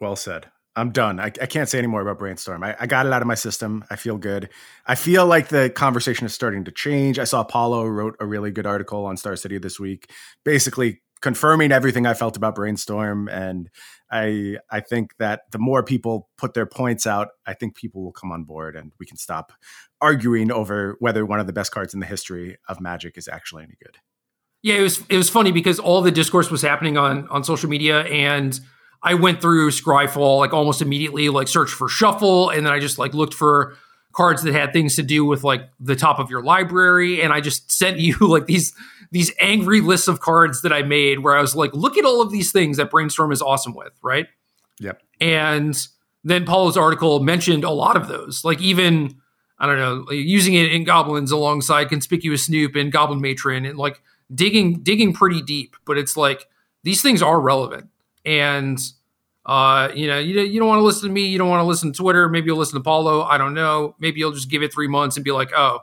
Well 0.00 0.16
said. 0.16 0.48
I'm 0.78 0.90
done. 0.90 1.18
I, 1.18 1.26
I 1.26 1.46
can't 1.46 1.70
say 1.70 1.78
any 1.78 1.86
more 1.86 2.02
about 2.02 2.18
Brainstorm. 2.18 2.62
I, 2.62 2.76
I, 2.78 2.86
got 2.86 3.06
it 3.06 3.12
out 3.12 3.22
of 3.22 3.28
my 3.28 3.34
system. 3.34 3.82
I 3.88 3.96
feel 3.96 4.18
good. 4.18 4.50
I 4.86 4.94
feel 4.94 5.26
like 5.26 5.48
the 5.48 5.70
conversation 5.70 6.26
is 6.26 6.34
starting 6.34 6.64
to 6.64 6.70
change. 6.70 7.18
I 7.18 7.24
saw 7.24 7.42
Paulo 7.44 7.86
wrote 7.86 8.14
a 8.20 8.26
really 8.26 8.50
good 8.50 8.66
article 8.66 9.06
on 9.06 9.16
Star 9.16 9.36
City 9.36 9.56
this 9.56 9.80
week, 9.80 10.10
basically 10.44 11.00
confirming 11.22 11.72
everything 11.72 12.04
I 12.04 12.12
felt 12.12 12.36
about 12.36 12.56
Brainstorm. 12.56 13.26
And 13.28 13.70
I 14.10 14.58
I 14.70 14.80
think 14.80 15.16
that 15.18 15.50
the 15.50 15.58
more 15.58 15.82
people 15.82 16.28
put 16.36 16.52
their 16.52 16.66
points 16.66 17.06
out, 17.06 17.28
I 17.46 17.54
think 17.54 17.74
people 17.74 18.04
will 18.04 18.12
come 18.12 18.30
on 18.30 18.44
board 18.44 18.76
and 18.76 18.92
we 19.00 19.06
can 19.06 19.16
stop 19.16 19.52
arguing 20.02 20.52
over 20.52 20.96
whether 20.98 21.24
one 21.24 21.40
of 21.40 21.46
the 21.46 21.54
best 21.54 21.72
cards 21.72 21.94
in 21.94 22.00
the 22.00 22.06
history 22.06 22.58
of 22.68 22.80
Magic 22.80 23.16
is 23.16 23.28
actually 23.28 23.64
any 23.64 23.76
good. 23.82 23.96
Yeah, 24.62 24.76
it 24.76 24.82
was 24.82 25.02
it 25.08 25.16
was 25.16 25.30
funny 25.30 25.52
because 25.52 25.78
all 25.78 26.02
the 26.02 26.10
discourse 26.10 26.50
was 26.50 26.62
happening 26.62 26.96
on 26.96 27.28
on 27.28 27.44
social 27.44 27.68
media, 27.68 28.02
and 28.02 28.58
I 29.02 29.14
went 29.14 29.40
through 29.40 29.70
Scryfall 29.70 30.38
like 30.38 30.52
almost 30.52 30.82
immediately, 30.82 31.28
like 31.28 31.48
search 31.48 31.70
for 31.70 31.88
Shuffle, 31.88 32.50
and 32.50 32.66
then 32.66 32.72
I 32.72 32.80
just 32.80 32.98
like 32.98 33.14
looked 33.14 33.34
for 33.34 33.76
cards 34.12 34.42
that 34.42 34.54
had 34.54 34.72
things 34.72 34.96
to 34.96 35.02
do 35.02 35.24
with 35.24 35.44
like 35.44 35.68
the 35.78 35.94
top 35.94 36.18
of 36.18 36.30
your 36.30 36.42
library, 36.42 37.22
and 37.22 37.32
I 37.32 37.40
just 37.40 37.70
sent 37.78 37.98
you 37.98 38.16
like 38.20 38.46
these 38.46 38.74
these 39.12 39.32
angry 39.38 39.80
lists 39.80 40.08
of 40.08 40.20
cards 40.20 40.62
that 40.62 40.72
I 40.72 40.82
made 40.82 41.20
where 41.20 41.36
I 41.36 41.40
was 41.40 41.54
like, 41.54 41.72
look 41.72 41.96
at 41.96 42.04
all 42.04 42.20
of 42.20 42.32
these 42.32 42.50
things 42.50 42.76
that 42.78 42.90
Brainstorm 42.90 43.30
is 43.30 43.40
awesome 43.40 43.74
with, 43.74 43.92
right? 44.02 44.26
Yep. 44.80 45.00
And 45.20 45.78
then 46.24 46.44
Paulo's 46.44 46.76
article 46.76 47.20
mentioned 47.20 47.62
a 47.62 47.70
lot 47.70 47.96
of 47.96 48.08
those, 48.08 48.44
like 48.44 48.60
even 48.60 49.14
I 49.58 49.66
don't 49.66 49.78
know, 49.78 50.10
using 50.10 50.54
it 50.54 50.72
in 50.72 50.84
goblins 50.84 51.30
alongside 51.30 51.88
conspicuous 51.88 52.46
snoop 52.46 52.74
and 52.74 52.92
goblin 52.92 53.20
matron 53.20 53.64
and 53.64 53.78
like 53.78 54.02
digging 54.34 54.82
digging 54.82 55.12
pretty 55.12 55.42
deep, 55.42 55.76
but 55.84 55.98
it's 55.98 56.16
like 56.16 56.48
these 56.82 57.02
things 57.02 57.22
are 57.22 57.40
relevant. 57.40 57.88
And 58.24 58.78
uh, 59.44 59.90
you 59.94 60.08
know, 60.08 60.18
you, 60.18 60.40
you 60.40 60.58
don't 60.58 60.68
want 60.68 60.80
to 60.80 60.84
listen 60.84 61.08
to 61.08 61.12
me, 61.12 61.26
you 61.26 61.38
don't 61.38 61.48
want 61.48 61.60
to 61.60 61.66
listen 61.66 61.92
to 61.92 61.96
Twitter, 61.96 62.28
maybe 62.28 62.46
you'll 62.46 62.58
listen 62.58 62.78
to 62.78 62.82
Paulo, 62.82 63.22
I 63.22 63.38
don't 63.38 63.54
know. 63.54 63.94
Maybe 64.00 64.18
you'll 64.18 64.32
just 64.32 64.50
give 64.50 64.62
it 64.62 64.72
3 64.72 64.88
months 64.88 65.16
and 65.16 65.24
be 65.24 65.32
like, 65.32 65.50
"Oh, 65.56 65.80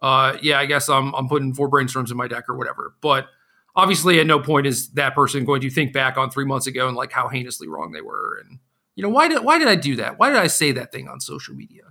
uh, 0.00 0.36
yeah, 0.40 0.58
I 0.58 0.66
guess 0.66 0.88
I'm 0.88 1.14
I'm 1.14 1.28
putting 1.28 1.54
four 1.54 1.68
brainstorms 1.68 2.10
in 2.10 2.16
my 2.16 2.28
deck 2.28 2.48
or 2.48 2.56
whatever." 2.56 2.94
But 3.00 3.26
obviously 3.74 4.20
at 4.20 4.26
no 4.26 4.38
point 4.38 4.66
is 4.66 4.90
that 4.90 5.14
person 5.14 5.44
going 5.44 5.62
to 5.62 5.70
think 5.70 5.92
back 5.92 6.16
on 6.16 6.30
3 6.30 6.44
months 6.44 6.66
ago 6.66 6.88
and 6.88 6.96
like 6.96 7.10
how 7.10 7.28
heinously 7.28 7.68
wrong 7.68 7.92
they 7.92 8.02
were 8.02 8.38
and 8.44 8.58
you 8.94 9.02
know, 9.02 9.08
why 9.08 9.28
did 9.28 9.42
why 9.42 9.58
did 9.58 9.68
I 9.68 9.76
do 9.76 9.96
that? 9.96 10.18
Why 10.18 10.28
did 10.28 10.38
I 10.38 10.46
say 10.46 10.72
that 10.72 10.92
thing 10.92 11.08
on 11.08 11.20
social 11.20 11.54
media? 11.54 11.84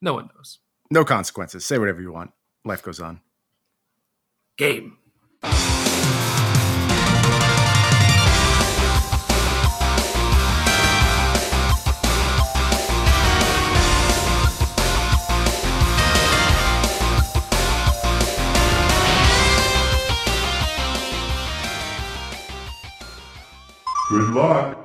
No 0.00 0.14
one 0.14 0.30
knows. 0.34 0.58
No 0.90 1.04
consequences. 1.04 1.66
Say 1.66 1.78
whatever 1.78 2.00
you 2.00 2.12
want. 2.12 2.32
Life 2.64 2.82
goes 2.82 3.00
on. 3.00 3.20
Game. 4.56 4.98
Good 24.10 24.30
luck. 24.34 24.83